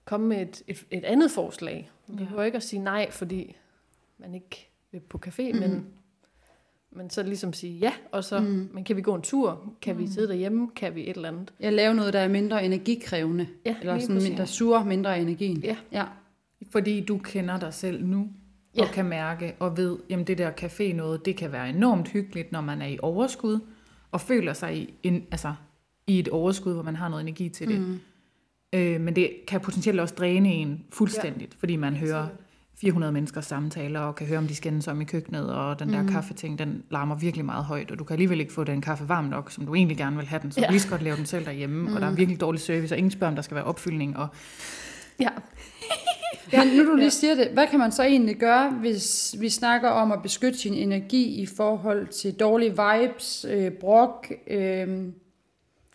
komme 0.05 0.27
med 0.27 0.41
et, 0.41 0.63
et, 0.67 0.85
et 0.91 1.03
andet 1.05 1.31
forslag. 1.31 1.91
Man 2.07 2.17
Ja. 2.19 2.23
behøver 2.23 2.43
ikke 2.43 2.55
at 2.55 2.63
sige 2.63 2.79
nej, 2.79 3.11
fordi 3.11 3.55
man 4.17 4.35
ikke 4.35 4.71
vil 4.91 4.99
på 4.99 5.19
café, 5.27 5.53
mm. 5.53 5.59
men 5.59 5.87
Men 6.95 7.09
så 7.09 7.23
ligesom 7.23 7.53
sige 7.53 7.77
ja, 7.77 7.93
og 8.11 8.23
så, 8.23 8.39
mm. 8.39 8.69
men 8.73 8.83
kan 8.83 8.95
vi 8.95 9.01
gå 9.01 9.15
en 9.15 9.21
tur? 9.21 9.73
Kan 9.81 9.97
vi 9.97 10.07
sidde 10.07 10.27
derhjemme? 10.27 10.69
Kan 10.75 10.95
vi 10.95 11.09
et 11.09 11.15
eller 11.15 11.29
andet? 11.29 11.53
Jeg 11.59 11.73
laver 11.73 11.93
noget, 11.93 12.13
der 12.13 12.19
er 12.19 12.27
mindre 12.27 12.65
energikrævende. 12.65 13.47
Ja, 13.65 13.75
eller 13.79 13.99
sådan 13.99 14.15
præcis. 14.15 14.29
mindre 14.29 14.47
sur, 14.47 14.83
mindre 14.83 15.21
energien. 15.21 15.57
Ja. 15.57 15.75
ja. 15.91 16.05
Fordi 16.71 17.01
du 17.01 17.17
kender 17.17 17.59
dig 17.59 17.73
selv 17.73 18.05
nu, 18.05 18.29
Ja. 18.77 18.81
og 18.81 18.87
kan 18.89 19.05
mærke 19.05 19.55
og 19.59 19.77
ved, 19.77 19.97
jamen 20.09 20.27
det 20.27 20.37
der 20.37 20.51
café 20.51 20.93
noget, 20.93 21.25
det 21.25 21.35
kan 21.35 21.51
være 21.51 21.69
enormt 21.69 22.07
hyggeligt, 22.07 22.51
når 22.51 22.61
man 22.61 22.81
er 22.81 22.87
i 22.87 22.97
overskud, 23.01 23.59
og 24.11 24.21
føler 24.21 24.53
sig 24.53 24.77
i, 24.77 24.93
en, 25.03 25.23
altså, 25.31 25.53
i 26.07 26.19
et 26.19 26.27
overskud, 26.27 26.73
hvor 26.73 26.83
man 26.83 26.95
har 26.95 27.09
noget 27.09 27.21
energi 27.21 27.49
til 27.49 27.67
det. 27.67 27.81
Mm. 27.81 27.99
Øh, 28.73 29.01
men 29.01 29.15
det 29.15 29.31
kan 29.47 29.61
potentielt 29.61 29.99
også 29.99 30.15
dræne 30.15 30.53
en 30.53 30.83
fuldstændigt, 30.89 31.53
ja. 31.53 31.57
fordi 31.59 31.75
man 31.75 31.95
hører 31.95 32.27
400 32.81 33.13
mennesker 33.13 33.41
samtaler, 33.41 33.99
og 33.99 34.15
kan 34.15 34.27
høre, 34.27 34.37
om 34.37 34.47
de 34.47 34.55
skændes 34.55 34.87
om 34.87 35.01
i 35.01 35.03
køkkenet, 35.03 35.53
og 35.53 35.79
den 35.79 35.93
der 35.93 36.01
mm. 36.01 36.07
kaffeting, 36.07 36.59
den 36.59 36.83
larmer 36.89 37.15
virkelig 37.15 37.45
meget 37.45 37.65
højt, 37.65 37.91
og 37.91 37.99
du 37.99 38.03
kan 38.03 38.13
alligevel 38.13 38.39
ikke 38.39 38.53
få 38.53 38.63
den 38.63 38.81
kaffe 38.81 39.09
varm 39.09 39.25
nok, 39.25 39.51
som 39.51 39.65
du 39.65 39.75
egentlig 39.75 39.97
gerne 39.97 40.15
vil 40.15 40.25
have 40.25 40.41
den, 40.41 40.51
så 40.51 40.59
ja. 40.59 40.63
Ja. 40.63 40.67
du 40.67 40.71
lige 40.71 40.81
så 40.81 40.89
godt 40.89 41.01
lave 41.01 41.17
den 41.17 41.25
selv 41.25 41.45
derhjemme, 41.45 41.89
mm. 41.89 41.95
og 41.95 42.01
der 42.01 42.07
er 42.07 42.11
virkelig 42.11 42.41
dårlig 42.41 42.61
service, 42.61 42.93
og 42.93 42.97
ingen 42.97 43.11
spørger, 43.11 43.31
om 43.31 43.35
der 43.35 43.41
skal 43.41 43.55
være 43.55 43.65
opfyldning, 43.65 44.17
og 44.17 44.27
Ja. 45.19 45.29
Men 46.51 46.67
nu 46.67 46.91
du 46.91 46.95
lige 46.95 47.11
siger 47.11 47.35
det, 47.35 47.47
hvad 47.47 47.67
kan 47.67 47.79
man 47.79 47.91
så 47.91 48.03
egentlig 48.03 48.35
gøre, 48.35 48.69
hvis 48.69 49.35
vi 49.39 49.49
snakker 49.49 49.89
om 49.89 50.11
at 50.11 50.21
beskytte 50.23 50.59
sin 50.59 50.73
energi 50.73 51.41
i 51.41 51.45
forhold 51.45 52.07
til 52.07 52.33
dårlige 52.33 52.69
vibes, 52.69 53.45
øh, 53.49 53.71
brok? 53.71 54.27
Øh, 54.47 54.87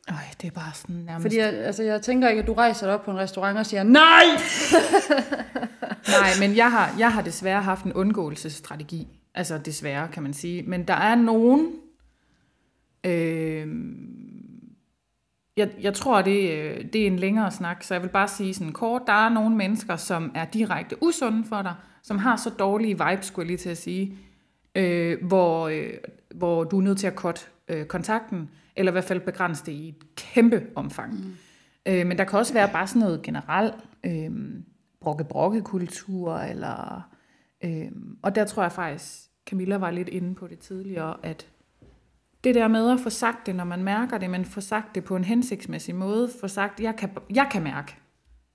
øj, 0.09 0.17
det 0.43 0.47
er 0.47 0.51
bare 0.51 0.73
sådan 0.75 0.97
nærmest... 0.97 1.25
fordi 1.25 1.39
jeg, 1.39 1.53
altså, 1.55 1.83
jeg 1.83 2.03
tænker 2.03 2.29
ikke, 2.29 2.41
at 2.41 2.47
du 2.47 2.53
rejser 2.53 2.87
dig 2.87 2.95
op 2.95 3.05
på 3.05 3.11
en 3.11 3.17
restaurant 3.17 3.59
og 3.59 3.67
siger, 3.67 3.83
nej! 3.83 4.25
Nej, 6.09 6.31
men 6.41 6.57
jeg 6.57 6.71
har, 6.71 6.95
jeg 6.99 7.13
har 7.13 7.23
desværre 7.23 7.63
haft 7.63 7.85
en 7.85 7.93
undgåelsesstrategi. 7.93 9.09
Altså 9.35 9.59
desværre, 9.59 10.09
kan 10.09 10.23
man 10.23 10.35
sige. 10.35 10.63
Men 10.63 10.89
der 10.89 10.95
er 10.95 11.15
nogen... 11.15 11.73
Øh, 13.05 13.69
jeg, 15.57 15.71
jeg 15.81 15.95
tror, 15.95 16.23
det, 16.23 16.51
øh, 16.51 16.85
det 16.93 17.03
er 17.03 17.07
en 17.07 17.19
længere 17.19 17.51
snak, 17.51 17.83
så 17.83 17.95
jeg 17.95 18.03
vil 18.03 18.09
bare 18.09 18.29
sige 18.29 18.55
sådan 18.55 18.73
kort. 18.73 19.03
Der 19.07 19.13
er 19.13 19.29
nogle 19.29 19.57
mennesker, 19.57 19.97
som 19.97 20.33
er 20.35 20.45
direkte 20.45 21.03
usunde 21.03 21.45
for 21.49 21.63
dig, 21.63 21.75
som 22.03 22.19
har 22.19 22.37
så 22.37 22.51
dårlige 22.51 23.05
vibes, 23.05 23.27
skulle 23.27 23.45
jeg 23.45 23.47
lige 23.47 23.59
til 23.59 23.71
at 23.71 23.79
sige, 23.79 24.19
øh, 24.75 25.25
hvor, 25.25 25.69
øh, 25.69 25.93
hvor 26.35 26.65
du 26.65 26.79
er 26.79 26.83
nødt 26.83 26.99
til 26.99 27.07
at 27.07 27.15
cutte 27.15 27.41
øh, 27.69 27.87
kontakten, 27.87 28.51
eller 28.77 28.93
i 28.93 28.95
hvert 28.95 29.05
fald 29.05 29.21
begrænse 29.21 29.67
det 29.67 29.73
i 29.73 29.89
et 29.89 30.15
kæmpe 30.17 30.63
omfang. 30.75 31.13
Mm. 31.15 31.37
Øh, 31.87 32.07
men 32.07 32.19
der 32.19 32.25
kan 32.25 32.39
også 32.39 32.53
være 32.53 32.69
bare 32.73 32.87
sådan 32.87 33.01
noget 33.01 33.23
generelt 33.23 33.75
øh, 34.07 34.31
brokke-brokke-kultur, 35.01 36.37
eller, 36.39 37.09
øh, 37.65 37.91
og 38.23 38.35
der 38.35 38.45
tror 38.45 38.63
jeg 38.63 38.73
faktisk, 38.73 39.31
Camilla 39.47 39.77
var 39.77 39.91
lidt 39.91 40.09
inde 40.09 40.35
på 40.35 40.47
det 40.47 40.59
tidligere, 40.59 41.17
at 41.23 41.47
det 42.45 42.55
der 42.55 42.69
med 42.69 42.91
at 42.91 43.01
få 43.01 43.11
sagt 43.11 43.47
det, 43.47 43.55
når 43.55 43.65
man 43.65 43.85
mærker 43.85 44.19
det, 44.19 44.31
men 44.31 44.45
få 44.45 44.61
sagt 44.61 44.95
det 44.95 45.05
på 45.05 45.17
en 45.17 45.25
hensigtsmæssig 45.25 45.95
måde, 45.95 46.31
få 46.41 46.49
sagt, 46.49 46.81
jeg 46.81 46.97
kan, 46.97 47.11
jeg 47.35 47.49
kan 47.53 47.63
mærke, 47.63 47.97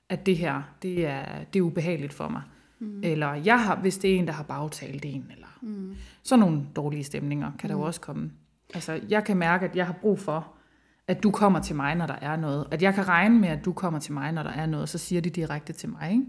at 0.10 0.26
det 0.26 0.38
her, 0.38 0.62
det 0.82 1.06
er, 1.06 1.26
det 1.54 1.60
er 1.60 1.64
ubehageligt 1.64 2.14
for 2.14 2.28
mig. 2.28 2.42
Mm. 2.80 3.00
Eller 3.04 3.34
jeg 3.34 3.64
har, 3.64 3.76
hvis 3.76 3.98
det 3.98 4.12
er 4.12 4.20
en, 4.20 4.28
der 4.28 4.34
har 4.34 4.44
bagtalt 4.44 5.06
en, 5.06 5.26
eller 5.32 5.48
mm. 5.62 5.96
sådan 6.24 6.40
nogle 6.40 6.68
dårlige 6.76 7.04
stemninger 7.04 7.52
kan 7.60 7.70
der 7.70 7.76
jo 7.76 7.82
også 7.82 8.02
komme. 8.02 8.32
Altså, 8.74 9.02
jeg 9.10 9.24
kan 9.24 9.38
mærke, 9.38 9.66
at 9.66 9.76
jeg 9.76 9.86
har 9.86 9.94
brug 9.94 10.20
for, 10.20 10.48
at 11.08 11.24
du 11.24 11.32
kommer 11.32 11.62
til 11.62 11.76
mig, 11.76 11.96
når 11.96 12.08
der 12.08 12.16
er 12.22 12.36
noget. 12.36 12.68
At 12.72 12.82
jeg 12.82 12.94
kan 12.94 13.08
regne 13.08 13.40
med, 13.40 13.50
at 13.50 13.66
du 13.66 13.74
kommer 13.74 14.00
til 14.00 14.14
mig, 14.14 14.32
når 14.32 14.44
der 14.44 14.50
er 14.50 14.66
noget, 14.66 14.90
så 14.90 14.98
siger 14.98 15.22
de 15.22 15.30
direkte 15.30 15.74
til 15.74 15.90
mig, 15.90 16.12
ikke? 16.12 16.26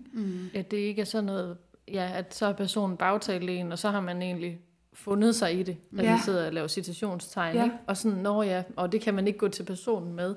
Ja, 0.55 0.63
det 0.63 0.77
ikke 0.77 1.01
er 1.01 1.05
sådan 1.07 1.25
noget, 1.25 1.57
ja, 1.89 2.11
at 2.15 2.35
så 2.35 2.47
er 2.47 2.53
personen 2.53 2.97
bagtalt 2.97 3.51
en, 3.51 3.73
og 3.73 3.79
så 3.79 3.91
har 3.91 4.01
man 4.01 4.23
egentlig 4.23 4.61
fundet 4.93 5.35
sig 5.35 5.59
i 5.59 5.63
det, 5.63 5.77
at 5.99 6.05
Ja. 6.05 6.11
ja. 6.11 6.19
sidder 6.25 6.47
og 6.47 6.53
laver 6.53 6.69
citationstegn, 6.69 7.55
Ja. 7.57 7.65
ikke? 7.65 7.77
og 7.87 7.97
sådan, 7.97 8.19
når 8.19 8.43
ja, 8.43 8.63
og 8.77 8.93
det 8.93 9.01
kan 9.01 9.15
man 9.15 9.27
ikke 9.27 9.39
gå 9.39 9.49
til 9.49 9.63
personen 9.65 10.15
med. 10.15 10.35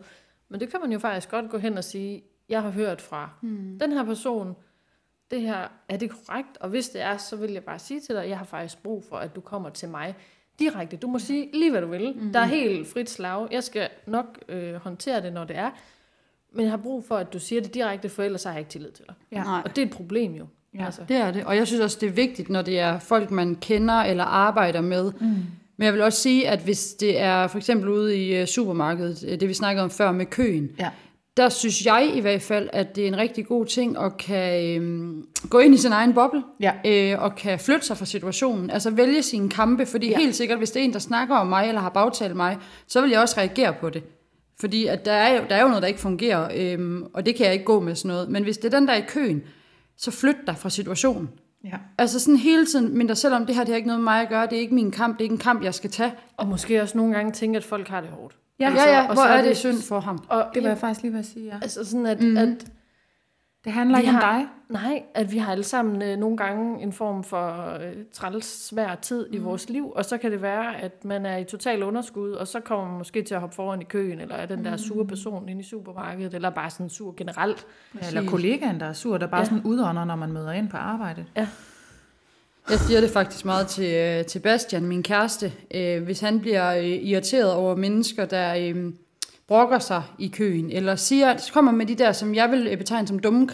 Men 0.49 0.59
det 0.59 0.69
kan 0.71 0.79
man 0.81 0.91
jo 0.91 0.99
faktisk 0.99 1.29
godt 1.31 1.49
gå 1.49 1.57
hen 1.57 1.77
og 1.77 1.83
sige, 1.83 2.23
jeg 2.49 2.61
har 2.61 2.69
hørt 2.69 3.01
fra 3.01 3.29
hmm. 3.41 3.79
den 3.79 3.91
her 3.91 4.03
person, 4.03 4.55
det 5.31 5.41
her, 5.41 5.67
er 5.89 5.97
det 5.97 6.09
korrekt? 6.09 6.57
Og 6.59 6.69
hvis 6.69 6.89
det 6.89 7.01
er, 7.01 7.17
så 7.17 7.35
vil 7.35 7.51
jeg 7.51 7.63
bare 7.63 7.79
sige 7.79 7.99
til 7.99 8.15
dig, 8.15 8.29
jeg 8.29 8.37
har 8.37 8.45
faktisk 8.45 8.83
brug 8.83 9.03
for, 9.09 9.17
at 9.17 9.35
du 9.35 9.41
kommer 9.41 9.69
til 9.69 9.89
mig 9.89 10.15
direkte. 10.59 10.97
Du 10.97 11.07
må 11.07 11.19
sige 11.19 11.49
lige, 11.53 11.71
hvad 11.71 11.81
du 11.81 11.87
vil. 11.87 12.13
Mm. 12.21 12.33
Der 12.33 12.39
er 12.39 12.45
helt 12.45 12.87
frit 12.87 13.09
slag. 13.09 13.47
Jeg 13.51 13.63
skal 13.63 13.87
nok 14.07 14.25
øh, 14.49 14.73
håndtere 14.73 15.21
det, 15.21 15.33
når 15.33 15.43
det 15.43 15.57
er. 15.57 15.69
Men 16.53 16.63
jeg 16.63 16.71
har 16.71 16.77
brug 16.77 17.03
for, 17.07 17.17
at 17.17 17.33
du 17.33 17.39
siger 17.39 17.61
det 17.61 17.73
direkte, 17.73 18.09
for 18.09 18.23
ellers 18.23 18.43
har 18.43 18.51
jeg 18.51 18.59
ikke 18.59 18.71
tillid 18.71 18.91
til 18.91 19.05
dig. 19.07 19.15
Ja. 19.31 19.43
Nej. 19.43 19.61
Og 19.65 19.75
det 19.75 19.81
er 19.81 19.85
et 19.85 19.91
problem 19.91 20.33
jo. 20.33 20.45
Ja. 20.75 20.85
Altså. 20.85 21.01
Det 21.07 21.17
er 21.17 21.31
det, 21.31 21.43
og 21.43 21.55
jeg 21.55 21.67
synes 21.67 21.81
også, 21.81 21.97
det 22.01 22.07
er 22.07 22.13
vigtigt, 22.13 22.49
når 22.49 22.61
det 22.61 22.79
er 22.79 22.99
folk, 22.99 23.31
man 23.31 23.55
kender 23.55 23.93
eller 23.93 24.23
arbejder 24.23 24.81
med. 24.81 25.11
Mm. 25.19 25.27
Men 25.77 25.85
jeg 25.85 25.93
vil 25.93 26.01
også 26.01 26.21
sige, 26.21 26.49
at 26.49 26.59
hvis 26.59 26.93
det 26.93 27.19
er 27.21 27.47
for 27.47 27.57
eksempel 27.57 27.89
ude 27.89 28.17
i 28.25 28.35
øh, 28.35 28.45
supermarkedet, 28.47 29.25
øh, 29.27 29.39
det 29.39 29.49
vi 29.49 29.53
snakkede 29.53 29.83
om 29.83 29.89
før 29.89 30.11
med 30.11 30.25
køen, 30.25 30.71
Ja. 30.79 30.89
Der 31.37 31.49
synes 31.49 31.85
jeg 31.85 32.11
i 32.13 32.19
hvert 32.19 32.41
fald, 32.41 32.69
at 32.73 32.95
det 32.95 33.03
er 33.03 33.07
en 33.07 33.17
rigtig 33.17 33.45
god 33.47 33.65
ting 33.65 33.97
at 33.97 34.17
kan 34.17 34.75
øhm, 34.75 35.25
gå 35.49 35.59
ind 35.59 35.73
i 35.73 35.77
sin 35.77 35.91
egen 35.91 36.13
boble, 36.13 36.43
Ja. 36.59 36.73
øh, 36.85 37.23
og 37.23 37.35
kan 37.35 37.59
flytte 37.59 37.85
sig 37.85 37.97
fra 37.97 38.05
situationen. 38.05 38.69
Altså 38.69 38.89
vælge 38.91 39.21
sine 39.21 39.49
kampe, 39.49 39.85
fordi 39.85 40.09
ja. 40.09 40.17
Helt 40.17 40.35
sikkert, 40.35 40.57
hvis 40.57 40.71
det 40.71 40.79
er 40.79 40.83
en, 40.83 40.93
der 40.93 40.99
snakker 40.99 41.35
om 41.35 41.47
mig, 41.47 41.67
eller 41.67 41.81
har 41.81 41.89
bagtalt 41.89 42.35
mig, 42.35 42.57
så 42.87 43.01
vil 43.01 43.09
jeg 43.09 43.19
også 43.19 43.35
reagere 43.37 43.73
på 43.73 43.89
det. 43.89 44.03
Fordi 44.59 44.85
at 44.85 45.05
der, 45.05 45.11
er 45.11 45.33
jo, 45.37 45.43
der 45.49 45.55
er 45.55 45.61
jo 45.61 45.67
noget, 45.67 45.81
der 45.81 45.87
ikke 45.87 45.99
fungerer, 45.99 46.49
øhm, 46.55 47.03
og 47.13 47.25
det 47.25 47.35
kan 47.35 47.45
jeg 47.45 47.53
ikke 47.53 47.65
gå 47.65 47.79
med 47.79 47.95
sådan 47.95 48.09
noget. 48.09 48.29
Men 48.29 48.43
hvis 48.43 48.57
det 48.57 48.73
er 48.73 48.79
den, 48.79 48.87
der 48.87 48.93
er 48.93 48.97
i 48.97 49.05
køen, 49.07 49.43
så 49.97 50.11
flyt 50.11 50.37
dig 50.47 50.57
fra 50.57 50.69
situationen. 50.69 51.29
Ja. 51.63 51.77
Altså 51.97 52.19
sådan 52.19 52.35
hele 52.37 52.65
tiden, 52.65 52.97
men 52.97 53.07
der 53.07 53.13
selvom 53.13 53.45
det 53.45 53.55
her 53.55 53.63
det 53.63 53.69
har 53.71 53.75
ikke 53.75 53.87
noget 53.87 53.99
med 53.99 54.03
mig 54.03 54.21
at 54.21 54.29
gøre, 54.29 54.45
det 54.49 54.55
er 54.55 54.59
ikke 54.59 54.75
min 54.75 54.91
kamp, 54.91 55.17
det 55.17 55.21
er 55.21 55.25
ikke 55.25 55.33
en 55.33 55.39
kamp, 55.39 55.63
jeg 55.63 55.73
skal 55.73 55.89
tage. 55.91 56.13
Og 56.37 56.47
måske 56.47 56.81
også 56.81 56.97
nogle 56.97 57.13
gange 57.15 57.31
tænke, 57.31 57.57
at 57.57 57.63
folk 57.63 57.87
har 57.87 58.01
det 58.01 58.09
hårdt. 58.09 58.35
Ja, 58.59 58.65
Altså, 58.69 58.87
ja, 58.87 58.93
ja 58.95 58.99
og 59.01 59.05
hvor 59.13 59.15
så 59.15 59.21
er 59.29 59.37
det 59.37 59.45
det- 59.45 59.57
synd 59.57 59.81
for 59.87 59.99
ham. 59.99 60.19
Og 60.29 60.45
Det 60.53 60.63
var 60.63 60.69
jeg 60.69 60.77
faktisk 60.77 61.01
lige 61.01 61.11
ved 61.11 61.19
at 61.19 61.25
sige, 61.25 61.45
ja. 61.45 61.55
Altså 61.61 61.85
sådan, 61.85 62.05
at, 62.05 62.21
mm. 62.21 62.37
at 62.37 62.65
Det 63.65 63.73
handler 63.73 63.97
ikke 63.97 64.09
om 64.09 64.15
har- 64.15 64.37
dig. 64.37 64.47
nej, 64.69 65.03
at 65.15 65.31
vi 65.31 65.37
har 65.37 65.51
alle 65.51 65.63
sammen 65.63 66.01
øh, 66.01 66.17
nogle 66.17 66.37
gange 66.37 66.81
en 66.81 66.93
form 66.93 67.23
for 67.23 67.73
øh, 67.81 67.93
træls, 68.13 68.45
svær 68.67 68.95
tid 68.95 69.27
mm. 69.29 69.35
i 69.35 69.37
vores 69.37 69.69
liv, 69.69 69.91
og 69.95 70.05
så 70.05 70.17
kan 70.17 70.31
det 70.31 70.41
være, 70.41 70.81
at 70.81 71.05
man 71.05 71.25
er 71.25 71.37
i 71.37 71.43
total 71.43 71.83
underskud, 71.83 72.31
og 72.31 72.47
så 72.47 72.59
kommer 72.59 72.87
man 72.89 72.97
måske 72.97 73.21
til 73.21 73.33
at 73.35 73.39
hoppe 73.41 73.55
foran 73.55 73.81
i 73.81 73.85
køen, 73.85 74.19
eller 74.21 74.35
er 74.35 74.45
den 74.45 74.65
der 74.65 74.77
sure 74.77 75.07
person 75.07 75.49
inde 75.49 75.61
i 75.61 75.63
supermarkedet, 75.63 76.33
eller 76.33 76.49
bare 76.49 76.69
sådan 76.69 76.89
sur 76.89 77.13
generelt. 77.17 77.65
Ja, 78.01 78.07
eller 78.07 78.29
kollegaen, 78.29 78.79
der 78.79 78.85
er 78.85 78.93
sur, 78.93 79.17
der 79.17 79.27
bare 79.27 79.37
ja. 79.39 79.43
Ja. 79.43 79.49
sådan 79.49 79.63
udånder, 79.65 80.05
når 80.05 80.15
man 80.15 80.31
møder 80.31 80.51
ind 80.51 80.69
på 80.69 80.77
arbejde. 80.77 81.25
Jeg 82.69 82.79
siger 82.79 83.01
det 83.01 83.09
faktisk 83.09 83.45
meget 83.45 83.67
til, 83.67 83.93
øh, 83.93 84.25
til 84.25 84.39
Bastian, 84.39 84.85
min 84.85 85.03
kæreste. 85.03 85.53
Øh, 85.73 86.03
hvis 86.03 86.19
han 86.19 86.39
bliver 86.39 86.75
øh, 86.75 86.85
irriteret 86.85 87.53
over 87.53 87.75
mennesker, 87.75 88.25
der 88.25 88.73
brokker 89.47 89.79
sig 89.79 90.03
i 90.19 90.27
køen, 90.27 90.71
eller 90.71 90.95
siger, 90.95 91.37
så 91.37 91.53
kommer 91.53 91.71
med 91.71 91.85
de 91.85 91.95
der, 91.95 92.11
som 92.11 92.35
jeg 92.35 92.51
vil 92.51 92.77
betegne 92.77 93.07
som 93.07 93.19
dumme, 93.19 93.47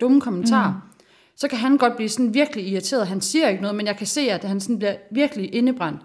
dumme 0.00 0.20
kommentarer, 0.20 0.72
mm. 0.72 1.04
så 1.36 1.48
kan 1.48 1.58
han 1.58 1.76
godt 1.78 1.96
blive 1.96 2.08
sådan 2.08 2.34
virkelig 2.34 2.68
irriteret. 2.68 3.06
Han 3.06 3.20
siger 3.20 3.48
ikke 3.48 3.62
noget, 3.62 3.76
men 3.76 3.86
jeg 3.86 3.96
kan 3.96 4.06
se, 4.06 4.20
at 4.20 4.44
han 4.44 4.60
sådan 4.60 4.78
bliver 4.78 4.94
virkelig 5.10 5.54
indebrændt. 5.54 6.00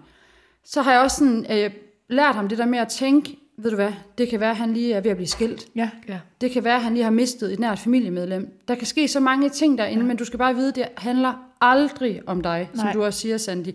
Så 0.64 0.82
har 0.82 0.92
jeg 0.92 1.00
også 1.00 1.16
sådan, 1.16 1.46
øh, 1.50 1.70
lært 2.08 2.34
ham 2.34 2.48
det 2.48 2.58
der 2.58 2.66
med 2.66 2.78
at 2.78 2.88
tænke, 2.88 3.36
ved 3.62 3.70
du 3.70 3.76
hvad, 3.76 3.92
det 4.18 4.28
kan 4.28 4.40
være, 4.40 4.50
at 4.50 4.56
han 4.56 4.72
lige 4.72 4.92
er 4.94 5.00
ved 5.00 5.10
at 5.10 5.16
blive 5.16 5.28
skilt. 5.28 5.66
Ja. 5.76 5.90
Ja. 6.08 6.18
Det 6.40 6.50
kan 6.50 6.64
være, 6.64 6.76
at 6.76 6.82
han 6.82 6.94
lige 6.94 7.04
har 7.04 7.10
mistet 7.10 7.52
et 7.52 7.58
nært 7.58 7.78
familiemedlem. 7.78 8.58
Der 8.68 8.74
kan 8.74 8.86
ske 8.86 9.08
så 9.08 9.20
mange 9.20 9.48
ting 9.48 9.78
derinde, 9.78 10.02
ja. 10.02 10.08
men 10.08 10.16
du 10.16 10.24
skal 10.24 10.38
bare 10.38 10.54
vide, 10.54 10.68
at 10.68 10.74
det 10.76 10.88
handler 10.96 11.32
aldrig 11.60 12.20
om 12.26 12.40
dig, 12.40 12.70
Nej. 12.74 12.84
som 12.84 12.92
du 13.00 13.04
også 13.04 13.20
siger, 13.20 13.38
Sandy. 13.38 13.68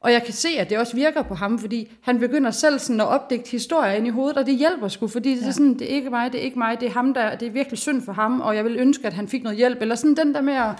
Og 0.00 0.12
jeg 0.12 0.22
kan 0.24 0.34
se, 0.34 0.48
at 0.58 0.70
det 0.70 0.78
også 0.78 0.96
virker 0.96 1.22
på 1.22 1.34
ham, 1.34 1.58
fordi 1.58 1.92
han 2.00 2.18
begynder 2.18 2.50
selv 2.50 2.78
sådan 2.78 3.00
at 3.00 3.06
opdægte 3.06 3.50
historier 3.50 3.92
ind 3.92 4.06
i 4.06 4.10
hovedet, 4.10 4.36
og 4.36 4.46
det 4.46 4.56
hjælper 4.56 4.88
sgu, 4.88 5.06
fordi 5.06 5.34
det 5.34 5.46
er 5.46 5.50
sådan, 5.50 5.74
det 5.74 5.82
er 5.82 5.94
ikke 5.94 6.10
mig, 6.10 6.32
det 6.32 6.40
er 6.40 6.44
ikke 6.44 6.58
mig, 6.58 6.80
det 6.80 6.88
er 6.88 6.92
ham, 6.92 7.14
der, 7.14 7.36
det 7.36 7.48
er 7.48 7.52
virkelig 7.52 7.78
synd 7.78 8.02
for 8.02 8.12
ham, 8.12 8.40
og 8.40 8.56
jeg 8.56 8.64
vil 8.64 8.76
ønske, 8.76 9.06
at 9.06 9.12
han 9.12 9.28
fik 9.28 9.42
noget 9.42 9.58
hjælp, 9.58 9.82
eller 9.82 9.94
sådan 9.94 10.16
den 10.16 10.34
der 10.34 10.40
med 10.40 10.54
at 10.54 10.70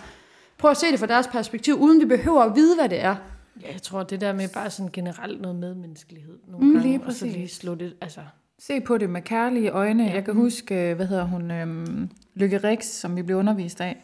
prøve 0.59 0.71
at 0.71 0.77
se 0.77 0.87
det 0.91 0.99
fra 0.99 1.07
deres 1.07 1.27
perspektiv, 1.27 1.75
uden 1.75 2.01
vi 2.01 2.05
behøver 2.05 2.43
at 2.43 2.57
vide, 2.57 2.75
hvad 2.75 2.89
det 2.89 3.05
er. 3.05 3.17
Ja, 3.63 3.73
jeg 3.73 3.83
tror, 3.83 4.03
det 4.03 4.21
der 4.21 4.33
med 4.33 4.49
bare 4.55 4.71
sådan 4.71 4.93
generelt 4.93 5.41
noget 5.41 5.57
medmenneskelighed 5.57 6.39
nogle 6.49 6.67
Mm, 6.67 6.73
gange, 6.73 6.89
lige 6.89 7.01
og 7.07 7.13
så 7.13 7.25
lige 7.25 7.35
præcis. 7.35 7.57
slå 7.57 7.75
det, 7.75 7.95
altså, 8.01 8.21
Se 8.59 8.81
på 8.81 8.99
det 8.99 9.11
med 9.11 9.23
kærlige 9.23 9.71
øjne. 9.71 10.05
Ja. 10.05 10.15
Jeg 10.15 10.25
kan 10.25 10.35
huske, 10.35 10.91
øh, 10.91 10.97
hvad 10.97 11.07
hedder 11.07 11.25
hun, 11.25 11.51
øhm, 11.51 12.11
Lykke 12.35 12.59
Rix, 12.59 12.85
som 12.85 13.17
vi 13.17 13.23
blev 13.23 13.37
undervist 13.37 13.81
af, 13.81 13.97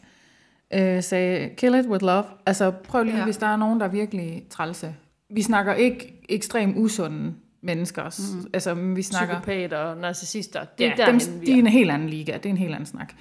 øh, 0.74 1.02
sagde, 1.02 1.48
kill 1.57 1.74
it 1.74 1.86
with 1.86 2.05
love. 2.05 2.24
Altså 2.46 2.70
prøv 2.70 3.05
lige, 3.05 3.16
Ja. 3.18 3.24
hvis 3.24 3.36
der 3.36 3.46
er 3.46 3.57
nogen, 3.57 3.80
der 3.80 3.86
er 3.86 3.90
virkelig 3.90 4.42
trælse. 4.50 4.94
Vi 5.30 5.42
snakker 5.42 5.74
ikke 5.74 6.20
ekstremt 6.28 6.76
usunde 6.78 7.34
mennesker. 7.62 8.02
Mm. 8.34 8.50
Altså, 8.55 8.74
vi 8.74 9.02
snakker... 9.02 9.34
psykopater 9.34 9.78
og 9.78 9.96
narcissister, 9.96 10.64
det 10.78 10.86
er 10.86 10.90
ja, 10.98 11.05
ja, 11.05 11.11
dem, 11.11 11.20
vi 11.40 11.46
de 11.46 11.52
er 11.52 11.57
er. 11.57 11.59
en 11.59 11.66
helt 11.66 11.90
anden 11.90 12.09
liga. 12.09 12.32
Det 12.32 12.46
er 12.46 12.50
en 12.50 12.57
helt 12.59 12.74
anden 12.74 12.86
snak. 12.86 13.12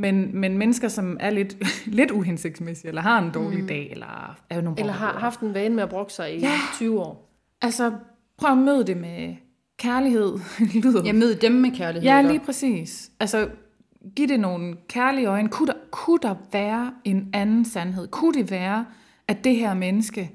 Men, 0.00 0.40
men 0.40 0.58
mennesker, 0.58 0.88
som 0.88 1.16
er 1.20 1.30
lidt, 1.30 1.56
lidt 2.00 2.10
uhensigtsmæssige, 2.10 2.88
eller 2.88 3.02
har 3.02 3.18
en 3.18 3.30
dårlig 3.30 3.60
mm. 3.60 3.66
dag, 3.66 3.90
eller 3.90 4.38
er 4.50 4.56
jo 4.56 4.62
nogle 4.62 4.80
Eller 4.80 4.92
har 4.92 5.18
haft 5.18 5.40
en 5.40 5.54
vane 5.54 5.74
med 5.74 5.82
at 5.82 5.88
brokke 5.88 6.12
sig 6.12 6.36
i 6.36 6.40
Ja. 6.40 6.48
ja. 6.48 6.52
20 6.74 7.00
år. 7.00 7.30
Altså, 7.62 7.92
prøv 8.38 8.52
at 8.52 8.58
møde 8.58 8.84
det 8.86 8.96
med 8.96 9.34
kærlighed. 9.78 10.38
lyder 10.82 11.02
Jeg 11.04 11.14
møder 11.14 11.38
dem 11.38 11.52
med 11.52 11.70
kærlighed. 11.70 12.08
Ja, 12.08 12.22
lige 12.22 12.40
præcis. 12.40 13.10
Altså, 13.20 13.48
giv 14.16 14.28
det 14.28 14.40
nogle 14.40 14.76
kærlige 14.88 15.26
øjne. 15.26 15.48
Kunne 15.48 15.66
der, 15.66 15.74
kunne 15.90 16.18
der 16.22 16.34
være 16.52 16.92
en 17.04 17.30
anden 17.32 17.64
sandhed? 17.64 18.08
Kunne 18.08 18.34
det 18.34 18.50
være, 18.50 18.86
at 19.28 19.44
det 19.44 19.56
her 19.56 19.74
menneske 19.74 20.30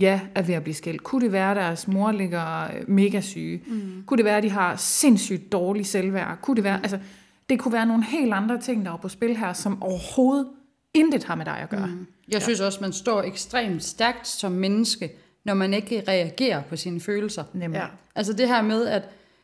ja, 0.00 0.20
er 0.34 0.42
ved 0.42 0.54
at 0.54 0.62
blive 0.62 0.74
skilt? 0.74 1.02
Kunne 1.02 1.24
det 1.24 1.32
være, 1.32 1.50
at 1.50 1.56
deres 1.56 1.88
mor 1.88 2.12
ligger 2.12 2.64
øh, 2.64 2.88
mega 2.88 3.20
syge? 3.20 3.62
Mm. 3.66 4.02
Kunne 4.06 4.18
det 4.18 4.24
være, 4.24 4.36
at 4.36 4.42
de 4.42 4.50
har 4.50 4.76
sindssygt 4.76 5.52
dårlig 5.52 5.86
selvværd? 5.86 6.38
Kunne 6.42 6.56
det 6.56 6.64
være, 6.64 6.76
altså, 6.76 6.98
det 7.48 7.58
kunne 7.58 7.72
være 7.72 7.86
nogle 7.86 8.04
helt 8.04 8.32
andre 8.34 8.58
ting, 8.60 8.84
der 8.86 8.92
er 8.92 8.96
på 8.96 9.08
spil 9.08 9.36
her, 9.36 9.52
som 9.52 9.82
overhovedet 9.82 10.46
intet 10.94 11.24
har 11.24 11.34
med 11.34 11.44
dig 11.44 11.58
at 11.62 11.68
gøre. 11.68 11.86
Mm. 11.86 12.06
Jeg 12.32 12.42
synes 12.42 12.60
også, 12.60 12.78
man 12.80 12.92
står 12.92 13.22
ekstremt 13.22 13.84
stærkt 13.84 14.28
som 14.28 14.52
menneske, 14.52 15.10
når 15.44 15.54
man 15.54 15.74
ikke 15.74 16.02
reagerer 16.08 16.62
på 16.62 16.76
sine 16.76 17.00
følelser. 17.00 17.44
Nemlig. 17.52 17.76
Ja. 17.78 17.82
Ja. 17.82 17.88
Altså 18.14 18.32
det 18.32 18.48
her 18.48 18.62
med, 18.62 18.86
at... 18.86 19.02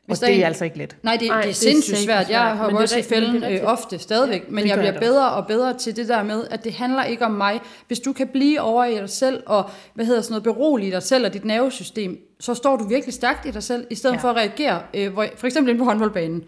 Og 0.09 0.21
der 0.21 0.27
det 0.27 0.35
er 0.35 0.39
en- 0.39 0.43
altså 0.43 0.65
ikke 0.65 0.79
let. 0.79 0.97
Nej, 1.03 1.17
det, 1.17 1.29
Nej, 1.29 1.37
det 1.37 1.43
er 1.43 1.43
det 1.43 1.51
er 1.51 1.55
sindssygt 1.55 1.99
svært. 1.99 2.19
Jeg 2.19 2.27
svært, 2.27 2.57
har 2.57 2.67
men 2.67 2.71
jo 2.77 2.77
det 2.77 2.79
er 2.79 2.83
også 2.83 2.97
i 2.97 2.99
men 2.99 3.05
fælden 3.09 3.45
øh, 3.53 3.61
ofte 3.65 3.99
stadigvæk, 3.99 4.51
men 4.51 4.63
det 4.65 4.71
jeg 4.71 4.79
bliver 4.79 4.93
jeg 4.93 5.01
bedre 5.01 5.31
og 5.33 5.47
bedre 5.47 5.75
til 5.79 5.97
det 5.97 6.09
der 6.09 6.23
med, 6.23 6.45
at 6.51 6.65
det 6.65 6.73
handler 6.73 7.05
ikke 7.05 7.25
om 7.25 7.31
mig. 7.33 7.61
Hvis 7.87 8.01
du 8.01 8.13
kan 8.13 8.29
blive 8.29 8.61
over 8.61 8.85
i 8.85 8.95
dig 8.95 9.11
selv 9.11 9.43
og 9.47 9.71
hvad 9.95 10.05
hedder 10.05 10.21
sådan 10.21 10.33
noget, 10.33 10.43
berolige 10.43 10.91
dig 10.93 11.03
selv 11.03 11.27
og 11.27 11.33
dit 11.33 11.45
nervesystem, 11.45 12.19
så 12.41 12.55
står 12.55 12.77
du 12.77 12.89
virkelig 12.89 13.15
stærkt 13.15 13.47
i 13.47 13.51
dig 13.51 13.63
selv, 13.63 13.87
i 13.91 13.95
stedet 13.95 14.15
ja. 14.15 14.19
Ja. 14.19 14.23
for 14.23 14.29
at 14.31 14.37
reagere, 14.37 14.83
øh, 14.95 15.13
hvor, 15.13 15.27
for 15.37 15.47
eksempel 15.47 15.71
inde 15.71 15.79
på 15.79 15.85
håndboldbanen. 15.85 16.45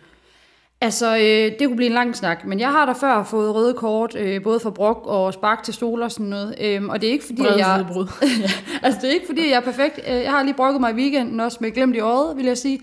Altså, 0.87 1.16
øh, 1.16 1.59
det 1.59 1.66
kunne 1.66 1.76
blive 1.76 1.87
en 1.89 1.95
lang 1.95 2.16
snak, 2.16 2.45
men 2.45 2.61
jeg 2.61 2.68
har 2.72 2.87
da 2.87 2.93
før 2.93 3.22
fået 3.22 3.55
røde 3.55 3.74
kort, 3.74 4.16
øh, 4.16 4.43
både 4.43 4.61
for 4.61 4.70
brok 4.70 5.03
og 5.07 5.34
spark 5.34 5.62
til 5.62 5.74
stol 5.74 6.03
og 6.03 6.12
sådan 6.12 6.26
noget. 6.26 6.55
Øh, 6.61 6.84
og 6.84 7.01
det 7.01 7.09
er 7.09 7.12
ikke 7.12 7.24
fordi, 7.24 7.43
at 7.47 7.59
jeg... 7.59 7.87
Ja, 8.22 8.51
altså 8.87 9.01
det 9.03 9.09
er 9.11 9.14
ikke 9.14 9.26
fordi, 9.26 9.49
jeg 9.51 9.57
er 9.57 9.61
perfekt. 9.61 10.01
Øh, 10.09 10.14
Jeg 10.14 10.30
har 10.30 10.43
lige 10.43 10.55
brokket 10.55 10.80
mig 10.80 10.91
i 10.93 10.95
weekenden 10.95 11.41
også 11.41 11.59
med 11.61 11.70
glemt 11.72 11.97
i 11.97 12.01
øjet, 12.01 12.37
vil 12.37 12.45
jeg 12.47 12.59
sige. 12.59 12.80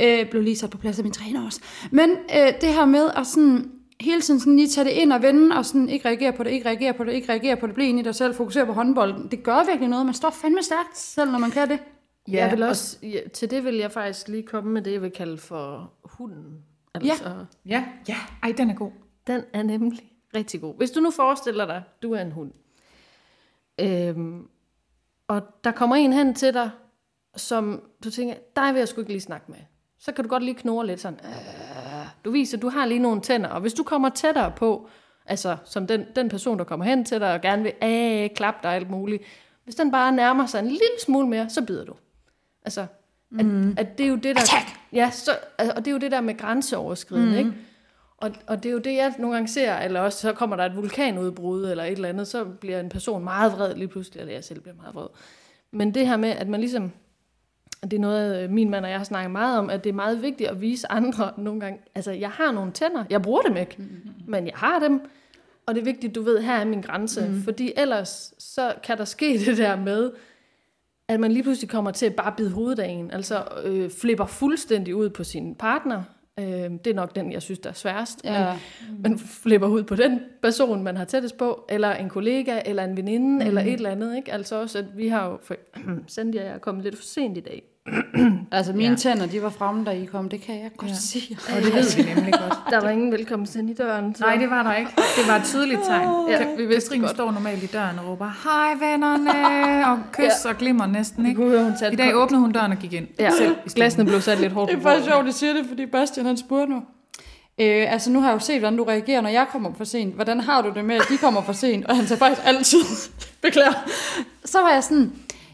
Øh, 0.00 0.30
blev 0.30 0.42
lige 0.42 0.56
sat 0.56 0.70
på 0.70 0.78
plads 0.78 0.98
af 0.98 1.04
min 1.04 1.12
træner 1.12 1.46
også. 1.46 1.60
Men 1.90 2.10
øh, 2.10 2.52
det 2.60 2.68
her 2.68 2.84
med 2.84 3.10
at 3.16 3.26
sådan, 3.26 3.70
hele 4.00 4.20
tiden 4.20 4.40
sådan 4.40 4.56
lige 4.56 4.68
tage 4.68 4.84
det 4.84 4.90
ind 4.90 5.12
og 5.12 5.22
vende, 5.22 5.56
og 5.56 5.66
sådan 5.66 5.88
ikke 5.88 6.08
reagere 6.08 6.32
på 6.32 6.42
det, 6.42 6.50
ikke 6.50 6.68
reagere 6.68 6.92
på 6.94 7.04
det, 7.04 7.12
ikke 7.12 7.28
reagere 7.28 7.56
på 7.56 7.66
det, 7.66 7.74
blive 7.74 7.88
ind 7.88 7.98
i 8.00 8.02
dig 8.02 8.14
selv, 8.14 8.34
fokusere 8.34 8.66
på 8.66 8.72
håndbolden. 8.72 9.28
Det 9.30 9.42
gør 9.42 9.66
virkelig 9.66 9.88
noget. 9.88 10.06
Man 10.06 10.14
står 10.14 10.30
fandme 10.30 10.62
stærkt, 10.62 10.98
selv 10.98 11.30
når 11.30 11.38
man 11.38 11.50
kan 11.50 11.68
det. 11.70 11.78
Ja, 12.28 12.44
jeg 12.44 12.52
vil 12.52 12.62
også, 12.62 12.96
ja, 13.02 13.18
til 13.32 13.50
det 13.50 13.64
vil 13.64 13.74
jeg 13.74 13.92
faktisk 13.92 14.28
lige 14.28 14.42
komme 14.42 14.72
med 14.72 14.82
det, 14.82 14.92
jeg 14.92 15.02
vil 15.02 15.10
kalde 15.10 15.38
for 15.38 15.92
hunden. 16.04 16.44
Altså, 16.94 17.44
Ja, 17.66 17.84
ja. 18.08 18.16
Ej, 18.42 18.54
den 18.56 18.70
er 18.70 18.74
god. 18.74 18.90
Den 19.26 19.44
er 19.52 19.62
nemlig 19.62 20.12
rigtig 20.36 20.60
god. 20.60 20.76
Hvis 20.76 20.90
du 20.90 21.00
nu 21.00 21.10
forestiller 21.10 21.66
dig, 21.66 21.82
du 22.02 22.12
er 22.12 22.20
en 22.20 22.32
hund, 22.32 22.52
øhm, 23.80 24.48
og 25.28 25.42
der 25.64 25.70
kommer 25.70 25.96
en 25.96 26.12
hen 26.12 26.34
til 26.34 26.54
dig, 26.54 26.70
som 27.36 27.82
du 28.04 28.10
tænker, 28.10 28.34
dig 28.56 28.74
vil 28.74 28.78
jeg 28.78 28.88
sgu 28.88 29.00
ikke 29.00 29.12
lige 29.12 29.20
snakke 29.20 29.50
med. 29.50 29.58
Så 29.98 30.12
kan 30.12 30.24
du 30.24 30.28
godt 30.28 30.42
lige 30.42 30.54
knurre 30.54 30.86
lidt 30.86 31.00
sådan, 31.00 31.20
øh, 31.24 32.06
du 32.24 32.30
viser, 32.30 32.58
du 32.58 32.68
har 32.68 32.86
lige 32.86 32.98
nogle 32.98 33.20
tænder, 33.20 33.48
og 33.48 33.60
hvis 33.60 33.74
du 33.74 33.82
kommer 33.82 34.08
tættere 34.08 34.52
på, 34.56 34.88
altså 35.26 35.56
som 35.64 35.86
den, 35.86 36.06
den 36.16 36.28
person, 36.28 36.58
der 36.58 36.64
kommer 36.64 36.86
hen 36.86 37.04
til 37.04 37.20
dig 37.20 37.34
og 37.34 37.40
gerne 37.40 37.62
vil 37.62 37.72
øh, 37.82 38.30
klappe 38.36 38.60
dig 38.62 38.70
og 38.70 38.76
alt 38.76 38.90
muligt, 38.90 39.22
hvis 39.64 39.74
den 39.74 39.90
bare 39.90 40.12
nærmer 40.12 40.46
sig 40.46 40.58
en 40.58 40.66
lille 40.66 41.00
smule 41.04 41.28
mere, 41.28 41.50
så 41.50 41.64
bider 41.66 41.84
du. 41.84 41.94
Altså, 42.64 42.86
mm. 43.32 43.74
at 43.78 43.98
det 43.98 44.06
er 44.06 44.10
jo 44.10 44.16
det 44.16 44.36
der... 44.36 44.42
Attack! 44.42 44.66
Ja, 44.92 45.10
så, 45.10 45.30
og 45.58 45.76
det 45.76 45.86
er 45.86 45.92
jo 45.92 45.98
det 45.98 46.10
der 46.10 46.20
med 46.20 46.38
grænseoverskridende, 46.38 47.32
mm. 47.32 47.38
ikke? 47.38 47.52
Og, 48.22 48.30
og 48.46 48.62
det 48.62 48.68
er 48.68 48.72
jo 48.72 48.78
det, 48.78 48.94
jeg 48.94 49.14
nogle 49.18 49.34
gange 49.36 49.48
ser, 49.48 49.76
eller 49.76 50.00
også 50.00 50.18
så 50.18 50.32
kommer 50.32 50.56
der 50.56 50.64
et 50.64 50.76
vulkanudbrud 50.76 51.70
eller 51.70 51.84
et 51.84 51.92
eller 51.92 52.08
andet, 52.08 52.28
så 52.28 52.44
bliver 52.44 52.80
en 52.80 52.88
person 52.88 53.24
meget 53.24 53.52
vred 53.52 53.74
lige 53.74 53.88
pludselig, 53.88 54.20
eller 54.20 54.32
jeg 54.32 54.44
selv 54.44 54.60
bliver 54.60 54.76
meget 54.76 54.94
vred. 54.94 55.06
Men 55.70 55.94
det 55.94 56.06
her 56.06 56.16
med, 56.16 56.28
at 56.28 56.48
man 56.48 56.60
ligesom, 56.60 56.92
det 57.82 57.92
er 57.92 57.98
noget, 57.98 58.42
øh, 58.42 58.50
min 58.50 58.70
mand 58.70 58.84
og 58.84 58.90
jeg 58.90 58.98
har 58.98 59.04
snakket 59.04 59.30
meget 59.30 59.58
om, 59.58 59.70
at 59.70 59.84
det 59.84 59.90
er 59.90 59.94
meget 59.94 60.22
vigtigt 60.22 60.50
at 60.50 60.60
vise 60.60 60.92
andre 60.92 61.32
nogle 61.38 61.60
gange, 61.60 61.80
altså 61.94 62.12
jeg 62.12 62.30
har 62.30 62.52
nogle 62.52 62.72
tænder, 62.72 63.04
jeg 63.10 63.22
bruger 63.22 63.42
dem 63.42 63.56
ikke, 63.56 63.74
mm-hmm. 63.78 64.12
men 64.26 64.46
jeg 64.46 64.54
har 64.56 64.78
dem, 64.78 65.00
og 65.66 65.74
det 65.74 65.80
er 65.80 65.84
vigtigt, 65.84 66.14
du 66.14 66.22
ved, 66.22 66.40
her 66.40 66.54
er 66.54 66.64
min 66.64 66.80
grænse, 66.80 67.28
mm. 67.28 67.42
fordi 67.42 67.72
ellers 67.76 68.34
så 68.38 68.74
kan 68.82 68.98
der 68.98 69.04
ske 69.04 69.38
det 69.46 69.56
der 69.56 69.76
med, 69.76 70.10
at 71.12 71.20
man 71.20 71.32
lige 71.32 71.42
pludselig 71.42 71.70
kommer 71.70 71.90
til 71.90 72.06
at 72.06 72.14
bare 72.14 72.34
bide 72.36 72.50
hovedet 72.50 72.78
af 72.78 72.88
en, 72.88 73.10
altså 73.10 73.44
øh, 73.64 73.90
flipper 73.90 74.26
fuldstændig 74.26 74.96
ud 74.96 75.10
på 75.10 75.24
sin 75.24 75.54
partner. 75.54 76.02
Øh, 76.38 76.44
det 76.44 76.86
er 76.86 76.94
nok 76.94 77.16
den, 77.16 77.32
jeg 77.32 77.42
synes, 77.42 77.58
der 77.58 77.70
er 77.70 77.74
sværest. 77.74 78.20
Ja. 78.24 78.58
Men 78.90 79.02
man 79.02 79.18
flipper 79.18 79.68
ud 79.68 79.82
på 79.82 79.94
den 79.94 80.20
person, 80.42 80.82
man 80.82 80.96
har 80.96 81.04
tættest 81.04 81.36
på, 81.36 81.64
eller 81.68 81.94
en 81.94 82.08
kollega, 82.08 82.60
eller 82.64 82.84
en 82.84 82.96
veninde, 82.96 83.44
mm. 83.44 83.46
eller 83.46 83.60
et 83.60 83.72
eller 83.72 83.90
andet. 83.90 84.16
Ikke? 84.16 84.32
Altså 84.32 84.60
også, 84.60 84.78
at 84.78 84.84
vi 84.96 85.08
har 85.08 85.28
jo, 85.28 85.38
for, 85.42 85.56
Sandy 86.06 86.36
og 86.36 86.44
jeg 86.44 86.52
er 86.52 86.58
kommet 86.58 86.84
lidt 86.84 86.96
for 86.96 87.04
sent 87.04 87.38
i 87.38 87.40
dag. 87.40 87.62
Altså 88.52 88.72
mine 88.72 88.84
Ja. 88.84 88.90
ja. 88.90 88.96
tænder, 88.96 89.26
de 89.26 89.42
var 89.42 89.48
fremme, 89.50 89.84
da 89.84 89.90
I 89.90 90.04
kom. 90.04 90.28
Det 90.28 90.40
kan 90.40 90.54
jeg 90.54 90.70
godt 90.76 90.90
Ja. 90.90 90.94
ja. 90.94 91.00
sige. 91.00 91.38
Og 91.56 91.62
det 91.62 91.74
ved 91.74 91.96
vi 91.96 92.14
nemlig 92.14 92.32
godt. 92.32 92.58
Der 92.70 92.80
var 92.80 92.88
ingen 92.90 93.12
velkomst 93.12 93.56
ind 93.56 93.70
i 93.70 93.74
døren. 93.74 94.14
Så. 94.14 94.24
Nej, 94.24 94.36
det 94.36 94.50
var 94.50 94.62
der 94.62 94.74
ikke. 94.74 94.90
Det 94.96 95.28
var 95.28 95.36
et 95.36 95.44
tydeligt 95.44 95.80
tegn. 95.86 96.08
Ja, 96.30 96.32
Ja, 96.40 96.46
vi 96.56 96.66
vidste 96.66 96.88
Katrine 96.88 97.06
godt. 97.06 97.16
står 97.16 97.30
normalt 97.32 97.62
i 97.62 97.66
døren 97.66 97.98
og 97.98 98.08
råber, 98.08 98.30
hej 98.44 98.88
vennerne, 98.90 99.86
og 99.90 99.98
kys 100.12 100.44
og 100.44 100.56
glimmer 100.56 100.86
næsten, 100.86 101.26
ikke? 101.26 101.42
høre, 101.42 101.64
hun 101.64 101.72
I 101.92 101.96
dag 101.96 102.16
åbnede 102.16 102.40
hun 102.40 102.52
døren 102.52 102.72
og 102.72 102.78
gik 102.78 102.92
ind. 102.92 103.06
ja, 103.18 103.30
selv 103.30 103.56
glasene 103.74 104.04
blev 104.04 104.20
sat 104.20 104.40
lidt 104.40 104.52
hårdt 104.52 104.70
Det 104.72 104.82
på 104.82 104.88
er 104.88 104.92
faktisk 104.92 105.12
sjovt, 105.12 105.28
at 105.28 105.34
siger 105.34 105.52
det, 105.52 105.66
fordi 105.68 105.86
Bastian 105.86 106.26
han 106.26 106.36
spurgte 106.36 106.72
nu. 106.72 106.82
Øh, 107.58 107.92
altså 107.92 108.10
nu 108.10 108.20
har 108.20 108.28
jeg 108.28 108.34
jo 108.34 108.38
set, 108.40 108.58
hvordan 108.58 108.76
du 108.76 108.84
reagerer, 108.84 109.20
når 109.20 109.30
jeg 109.30 109.46
kommer 109.52 109.70
for 109.76 109.84
sent. 109.84 110.14
Hvordan 110.14 110.40
har 110.40 110.62
du 110.62 110.70
det 110.74 110.84
med, 110.84 110.94
at 110.96 111.02
de 111.10 111.16
kommer 111.16 111.42
for 111.42 111.52
sent? 111.52 111.86
Og 111.86 111.96
han 111.96 112.06
tager 112.06 112.18
faktisk 112.18 112.40
altid, 112.44 112.78
beklager. 113.42 113.72
Så 114.44 114.58
var 114.60 114.70
jeg 114.72 114.84
sådan, 114.84 115.12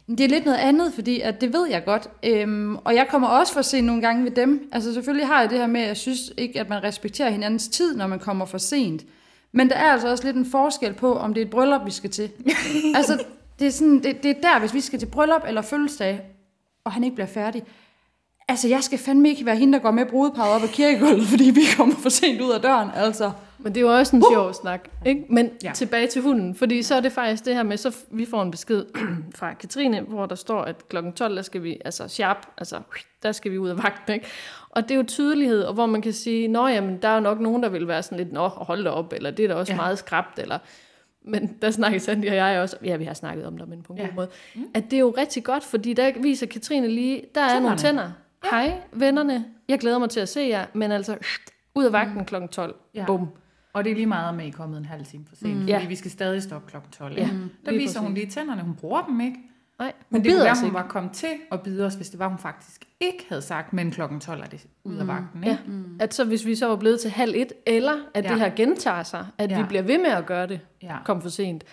det 0.09 0.21
er 0.21 0.29
lidt 0.29 0.45
noget 0.45 0.59
andet, 0.59 0.93
fordi 0.93 1.21
at 1.21 1.41
det 1.41 1.53
ved 1.53 1.69
jeg 1.69 1.85
godt. 1.85 2.09
Øhm, 2.23 2.77
og 2.77 2.95
jeg 2.95 3.07
kommer 3.11 3.29
også 3.29 3.53
for 3.53 3.63
sent 3.63 3.87
nogle 3.87 4.03
gange 4.03 4.25
ved 4.25 4.31
dem. 4.31 4.69
Altså 4.73 4.95
selvfølgelig 4.95 5.27
har 5.27 5.41
jeg 5.41 5.51
det 5.51 5.59
her 5.59 5.67
med, 5.67 5.81
at 5.81 5.89
jeg 5.89 5.97
synes 5.97 6.33
ikke, 6.37 6.61
at 6.61 6.69
man 6.69 6.83
respekterer 6.83 7.31
hinandens 7.31 7.69
tid, 7.69 7.97
når 7.97 8.07
man 8.07 8.19
kommer 8.19 8.45
for 8.45 8.59
sent. 8.59 9.05
Men 9.53 9.69
der 9.69 9.75
er 9.75 9.93
altså 9.93 10.11
også 10.11 10.25
lidt 10.25 10.37
en 10.37 10.47
forskel 10.47 10.95
på, 10.95 11.15
om 11.15 11.35
det 11.35 11.41
er 11.41 11.45
et 11.45 11.51
bryllup, 11.51 11.87
vi 11.87 11.91
skal 11.91 12.11
til. 12.11 12.31
altså, 12.97 13.25
det 13.59 13.67
er, 13.67 13.71
sådan, 13.71 14.03
det, 14.03 14.23
det 14.23 14.31
er 14.31 14.41
der, 14.41 14.59
hvis 14.59 14.75
vi 14.75 14.81
skal 14.81 14.99
til 14.99 15.07
bryllup 15.07 15.43
eller 15.47 15.63
fødselsdag, 15.63 16.21
og 16.85 16.93
han 16.93 17.05
ikke 17.05 17.15
bliver 17.15 17.27
færdig. 17.27 17.63
Altså, 18.49 18.69
jeg 18.69 18.83
skal 18.83 18.99
fandme 18.99 19.29
ikke 19.29 19.47
være 19.47 19.57
hende, 19.57 19.73
der 19.73 19.79
går 19.79 19.91
med 19.91 20.07
brudeparret 20.07 20.55
op 20.55 20.63
ad 20.63 20.69
kirkegulvet, 20.69 21.27
fordi 21.27 21.45
vi 21.45 21.61
kommer 21.77 21.95
for 21.95 22.09
sent 22.09 22.41
ud 22.41 22.51
af 22.51 22.61
døren, 22.61 22.89
altså. 22.95 23.31
Men 23.59 23.75
det 23.75 23.81
er 23.81 23.85
jo 23.87 23.99
også 23.99 24.17
en 24.17 24.25
sjov 24.33 24.55
snak. 24.55 24.89
Ikke? 25.07 25.25
Men 25.29 25.51
ja. 25.63 25.73
Tilbage 25.75 26.07
til 26.07 26.23
hunden, 26.23 26.55
fordi 26.55 26.83
så 26.83 26.95
er 26.95 27.01
det 27.01 27.13
faktisk 27.13 27.45
det 27.45 27.55
her 27.55 27.63
med, 27.63 27.77
så 27.77 27.97
vi 28.11 28.25
får 28.25 28.43
en 28.43 28.51
besked 28.51 28.85
fra 29.39 29.55
Katrine, 29.55 30.01
hvor 30.01 30.27
der 30.27 30.35
står, 30.35 30.63
at 30.63 30.89
klokken 30.89 31.13
12, 31.13 31.37
der 31.37 31.43
skal 31.43 31.63
vi, 31.63 31.81
altså 31.85 32.09
sharp, 32.09 32.47
altså 32.59 32.81
der 33.23 33.33
skal 33.33 33.53
vi 33.53 33.59
ud 33.59 33.69
af 33.69 33.79
vagten, 33.79 34.15
ikke? 34.15 34.27
Og 34.71 34.83
det 34.83 34.91
er 34.91 34.97
jo 34.97 35.03
tydelighed, 35.03 35.63
og 35.63 35.75
hvor 35.75 35.87
man 35.87 36.03
kan 36.03 36.13
sige, 36.13 36.49
nå 36.49 36.67
jamen, 36.67 36.99
der 37.03 37.09
er 37.09 37.15
jo 37.15 37.21
nok 37.21 37.41
nogen, 37.41 37.63
der 37.63 37.69
vil 37.69 37.89
være 37.89 38.03
sådan 38.03 38.19
lidt, 38.19 38.33
nå, 38.33 38.49
hold 38.49 38.85
da 38.85 38.91
op, 38.91 39.13
eller 39.13 39.31
det 39.31 39.45
er 39.45 39.49
da 39.49 39.55
også 39.55 39.73
ja. 39.73 39.77
Meget 39.77 39.99
skrabt, 39.99 40.39
eller... 40.39 40.59
Men 41.25 41.57
der 41.63 41.71
snakker 41.71 41.99
Sandy 41.99 42.29
og 42.29 42.35
jeg 42.35 42.61
også, 42.61 42.77
ja, 42.85 42.97
vi 42.97 43.05
har 43.05 43.15
snakket 43.15 43.47
om 43.47 43.59
det, 43.59 43.69
men 43.69 43.83
på 43.83 43.93
en 43.93 43.99
ja. 43.99 44.07
God 44.07 44.15
måde, 44.15 44.29
at 44.75 44.85
det 44.85 44.93
er 44.93 45.01
jo 45.01 45.15
rigtig 45.19 45.45
godt, 45.45 45.65
fordi 45.65 45.93
der 45.93 46.13
viser 46.17 46.47
Katrine 46.47 46.89
lige, 46.89 47.23
der 47.35 47.41
er 47.41 47.61
nogle 47.61 47.77
Tænderne. 47.77 47.79
tænder. 47.79 48.11
Hej, 48.51 48.81
vennerne, 48.93 49.45
jeg 49.69 49.79
glæder 49.79 49.99
mig 49.99 50.11
til 50.11 50.21
at 50.21 50.29
se 50.29 50.41
jer, 50.41 50.67
men 50.75 50.93
altså, 50.93 51.17
ud 51.75 51.85
af 51.85 51.93
vagten 51.93 52.25
klokken 52.25 52.49
12, 52.49 52.75
Ja. 52.95 53.05
bum. 53.07 53.29
Og 53.73 53.85
det 53.85 53.91
er 53.91 53.95
lige 53.95 54.07
meget, 54.07 54.29
om 54.29 54.41
I 54.41 54.49
er 54.49 54.53
kommet 54.53 54.79
en 54.79 54.85
halv 54.85 55.05
time 55.07 55.25
for 55.29 55.37
sent, 55.37 55.53
mm. 55.55 55.61
fordi 55.61 55.73
Ja. 55.73 55.87
vi 55.87 55.95
skal 55.97 56.11
stadig 56.11 56.43
stoppe 56.43 56.71
klokken 56.71 56.93
12. 56.93 57.15
Ja, 57.15 57.21
Ja. 57.21 57.29
Der 57.65 57.71
lige 57.71 57.79
viser 57.81 58.01
hun 58.01 58.15
lige 58.15 58.27
tænderne, 58.27 58.63
hun 58.63 58.75
bruger 58.75 59.03
dem 59.07 59.21
ikke. 59.21 59.37
Nej, 59.79 59.93
Men 60.11 60.25
det 60.25 60.33
kunne 60.33 60.45
være, 60.45 60.55
hun 60.57 60.65
ikke. 60.65 60.75
var 60.75 60.87
kommet 60.89 61.13
til 61.13 61.29
at 61.53 61.63
bide 61.63 61.87
os, 61.87 61.95
hvis 61.95 62.11
det 62.11 62.19
var, 62.19 62.29
hun 62.29 62.39
faktisk 62.39 62.85
ikke 63.01 63.27
havde 63.29 63.43
sagt, 63.43 63.73
men 63.73 63.91
klokken 63.91 64.21
12 64.21 64.41
er 64.41 64.45
det 64.47 64.67
ud 64.85 64.97
af 64.97 65.07
vagten. 65.07 65.45
Ikke? 65.45 65.51
Ja, 66.01 66.05
at 66.05 66.15
så 66.15 66.25
hvis 66.25 66.47
vi 66.47 66.55
så 66.55 66.67
var 66.67 66.77
blevet 66.77 67.01
til 67.01 67.11
halv 67.11 67.33
et, 67.37 67.53
eller 67.67 67.93
at 68.15 68.25
ja. 68.25 68.31
Det 68.31 68.39
her 68.41 68.51
gentager 68.57 69.03
sig, 69.03 69.27
at 69.39 69.51
ja. 69.51 69.61
vi 69.61 69.67
bliver 69.69 69.83
ved 69.83 69.99
med 69.99 70.11
at 70.11 70.27
gøre 70.27 70.47
det, 70.47 70.61
Ja. 70.83 70.97
kom 71.05 71.23
for 71.23 71.29
sent, 71.29 71.65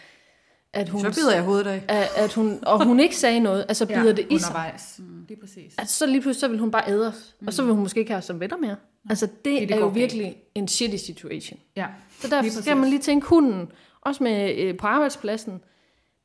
at 0.76 0.90
hun, 0.90 1.02
Så 1.02 1.12
bider 1.22 1.34
jeg 1.34 1.44
hovedet 1.44 1.68
af. 1.68 1.84
at, 1.88 2.08
at 2.16 2.34
hun, 2.34 2.60
og 2.64 2.86
hun 2.86 3.00
ikke 3.00 3.16
sagde 3.18 3.40
noget, 3.40 3.66
altså 3.68 3.86
bider 3.86 4.14
det 4.14 4.28
i 4.30 4.38
sig. 4.40 4.50
undervejs. 4.50 4.96
Mm. 5.00 5.26
Lige 5.28 5.40
præcis. 5.40 5.74
At 5.78 5.90
så 5.90 6.06
lige 6.06 6.22
pludselig, 6.22 6.40
så 6.42 6.48
vil 6.48 6.60
hun 6.60 6.72
bare 6.72 6.84
æde 6.90 7.08
os, 7.08 7.36
og 7.48 7.54
så 7.54 7.64
vil 7.64 7.74
hun 7.74 7.84
måske 7.84 8.00
ikke 8.00 8.12
have 8.12 8.18
os 8.18 8.26
som 8.26 8.40
venner 8.40 8.58
mere. 8.58 8.76
Altså 9.10 9.26
det, 9.26 9.36
det 9.46 9.62
det 9.70 9.72
er 9.72 9.78
jo 9.80 9.84
galt. 9.86 9.96
virkelig 9.96 10.36
en 10.56 10.68
shitty 10.68 10.98
situation. 11.06 11.60
Ja. 11.76 11.86
Så 12.20 12.28
derfor 12.28 12.62
skal 12.62 12.78
man 12.78 12.90
lige 12.90 13.02
tænke 13.02 13.28
hunden, 13.28 13.72
også 14.02 14.24
med 14.24 14.56
øh, 14.58 14.78
på 14.78 14.88
arbejdspladsen, 14.88 15.62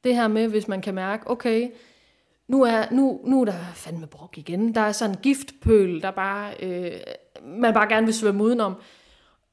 det 0.05 0.15
her 0.15 0.29
med, 0.29 0.49
hvis 0.49 0.69
man 0.69 0.81
kan 0.83 0.95
mærke, 0.95 1.31
okay, 1.31 1.69
nu 2.49 2.63
er, 2.63 2.85
nu, 2.91 3.21
nu 3.25 3.41
er 3.41 3.45
der 3.45 3.55
fandme 3.75 4.07
brok 4.07 4.39
igen. 4.39 4.75
Der 4.75 4.81
er 4.81 4.93
sådan 4.93 5.15
en 5.17 5.21
giftpøl, 5.23 6.03
der 6.03 6.11
bare, 6.11 6.53
øh, 6.63 6.93
man 7.45 7.75
bare 7.75 7.89
gerne 7.89 8.07
vil 8.07 8.15
svømme 8.15 8.45
udenom. 8.45 8.75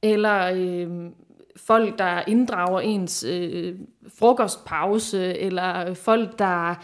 Eller 0.02 0.50
øh, 0.54 0.88
folk, 1.66 1.98
der 1.98 2.22
inddrager 2.26 2.80
ens 2.80 3.24
øh, 3.24 3.74
frokostpause, 4.18 5.38
eller 5.38 5.94
folk, 5.94 6.38
der... 6.38 6.74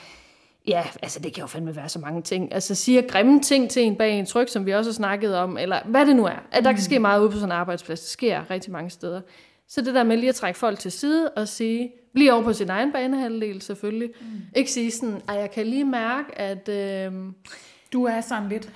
Ja, 0.69 0.85
altså 1.03 1.21
det 1.21 1.33
kan 1.33 1.41
jo 1.41 1.47
fandme 1.47 1.77
være 1.77 1.89
så 1.89 1.99
mange 1.99 2.23
ting. 2.23 2.55
Altså 2.55 2.75
siger 2.75 3.03
grimme 3.03 3.41
ting 3.41 3.71
til 3.71 3.83
en 3.83 3.97
bag 3.97 4.19
en 4.19 4.27
tryk, 4.27 4.49
som 4.49 4.67
vi 4.67 4.71
også 4.71 4.91
har 4.91 4.95
snakket 4.95 5.37
om, 5.37 5.59
eller 5.59 5.79
hvad 5.85 6.07
det 6.07 6.17
nu 6.17 6.25
er. 6.25 6.43
At 6.53 6.65
der 6.65 6.73
kan 6.73 6.83
ske 6.83 6.99
meget 6.99 7.21
ude 7.21 7.31
på 7.31 7.37
sådan 7.37 7.49
en 7.49 7.53
arbejdsplads. 7.53 8.01
Det 8.01 8.09
sker 8.09 8.51
rigtig 8.51 8.73
mange 8.73 8.91
steder. 8.91 9.21
Så 9.69 9.81
det 9.81 9.95
der 9.95 10.03
med 10.03 10.17
lige 10.17 10.29
at 10.29 10.35
trække 10.35 10.59
folk 10.59 10.79
til 10.79 10.93
side 10.93 11.31
og 11.31 11.49
sige, 11.49 11.93
lige 12.15 12.33
over 12.33 12.43
på 12.43 12.53
sin 12.53 12.71
egen 12.71 12.93
banehalvdel 12.93 13.63
selvfølgelig. 13.63 14.11
Mm. 14.21 14.27
Ikke 14.57 14.71
sige 14.71 14.91
sådan, 14.91 15.21
at 15.29 15.35
jeg 15.41 15.51
kan 15.51 15.67
lige 15.67 15.85
mærke, 15.85 16.39
at... 16.39 16.69
Øh, 16.69 17.13
Du 17.93 18.05
er 18.05 18.21
sådan 18.21 18.49
lidt... 18.49 18.71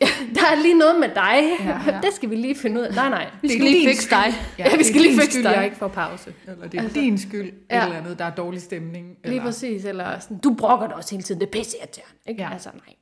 der 0.36 0.46
er 0.52 0.62
lige 0.62 0.78
noget 0.78 1.00
med 1.00 1.08
dig. 1.08 1.42
Ja, 1.60 1.80
ja. 1.92 2.00
Det 2.04 2.12
skal 2.12 2.30
vi 2.30 2.36
lige 2.36 2.54
finde 2.54 2.80
ud 2.80 2.84
af. 2.86 2.94
Nej, 2.94 3.08
nej. 3.08 3.30
Vi 3.42 3.48
Det 3.48 3.56
skal 3.56 3.64
lige 3.64 3.88
fikse 3.88 4.10
dig. 4.10 4.32
Ja, 4.58 4.76
vi 4.76 4.84
skal 4.84 5.00
lige 5.00 5.12
din 5.12 5.20
fikse 5.20 5.32
skyld, 5.32 5.44
dig. 5.44 5.56
jeg 5.56 5.64
ikke 5.64 5.76
får 5.76 5.88
pause. 5.88 6.34
Eller 6.46 6.68
det 6.68 6.78
er 6.78 6.82
altså, 6.82 7.00
din 7.00 7.18
skyld, 7.18 7.52
ja. 7.70 7.78
et 7.78 7.84
eller 7.84 7.96
andet, 7.96 8.18
der 8.18 8.24
er 8.24 8.34
dårlig 8.34 8.62
stemning. 8.62 9.06
Lige 9.06 9.16
eller, 9.24 9.42
præcis. 9.42 9.84
Eller 9.84 10.18
sådan, 10.18 10.38
du 10.38 10.54
brokker 10.54 10.86
dig 10.86 10.96
også 10.96 11.10
hele 11.14 11.22
tiden. 11.22 11.40
Det 11.40 11.46
er 11.46 11.50
pisse. 11.50 11.76
Ikke? 12.26 12.42
Ja. 12.42 12.50
Altså, 12.52 12.68
nej. 12.74 12.94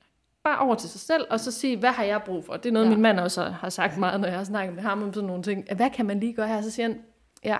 Bare 0.45 0.59
over 0.59 0.75
til 0.75 0.89
sig 0.89 1.01
selv, 1.01 1.25
og 1.31 1.41
så 1.41 1.53
sige, 1.53 1.77
hvad 1.77 1.91
har 1.91 2.05
jeg 2.05 2.23
brug 2.27 2.45
for? 2.47 2.57
Det 2.57 2.67
er 2.69 2.73
noget, 2.73 2.87
Ja. 2.87 2.91
ja. 2.91 2.97
min 2.97 3.03
mand 3.03 3.21
også 3.21 3.43
har 3.43 3.69
sagt 3.69 3.99
meget, 3.99 4.21
når 4.21 4.29
jeg 4.29 4.37
har 4.37 4.45
snakket 4.45 4.75
med 4.75 4.83
ham 4.83 5.03
om 5.03 5.15
sådan 5.15 5.27
nogle 5.27 5.43
ting. 5.43 5.65
Hvad 5.77 5.91
kan 5.91 6.07
man 6.07 6.21
lige 6.21 6.33
gøre 6.33 6.49
her? 6.49 6.63
Så 6.63 6.71
siger 6.71 6.87
han, 6.89 6.99
ja, 7.45 7.57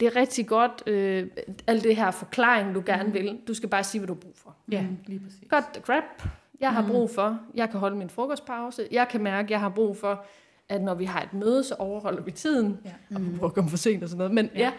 det 0.00 0.06
er 0.06 0.16
rigtig 0.16 0.46
godt, 0.46 0.82
øh, 0.86 1.26
alt 1.66 1.84
det 1.84 1.96
her 1.96 2.10
forklaring, 2.10 2.74
du 2.74 2.82
gerne 2.86 3.12
vil. 3.12 3.38
Du 3.48 3.54
skal 3.54 3.68
bare 3.68 3.84
sige, 3.84 4.00
hvad 4.00 4.06
du 4.08 4.14
har 4.14 4.20
brug 4.20 4.34
for. 4.36 4.56
Ja, 4.72 4.84
lige 5.06 5.20
præcis. 5.20 5.40
Godt, 5.50 5.64
crap. 5.86 6.28
Jeg 6.62 6.72
har 6.72 6.88
brug 6.88 7.10
for, 7.10 7.38
jeg 7.54 7.70
kan 7.70 7.80
holde 7.80 7.96
min 7.96 8.10
frokostpause. 8.10 8.88
Jeg 8.90 9.08
kan 9.08 9.22
mærke, 9.22 9.52
jeg 9.52 9.60
har 9.60 9.68
brug 9.68 9.96
for, 9.96 10.24
at 10.68 10.82
når 10.82 10.94
vi 10.94 11.04
har 11.04 11.22
et 11.22 11.34
møde, 11.34 11.64
så 11.64 11.74
overholder 11.78 12.22
vi 12.22 12.30
tiden. 12.30 12.78
Ja. 12.84 13.16
Og 13.16 13.24
vi 13.24 13.30
prøver 13.30 13.48
at 13.48 13.54
komme 13.54 13.70
for 13.70 13.76
sent 13.76 14.02
og 14.02 14.08
sådan 14.08 14.18
noget. 14.18 14.34
Men 14.34 14.50
ja, 14.54 14.60
ja 14.60 14.72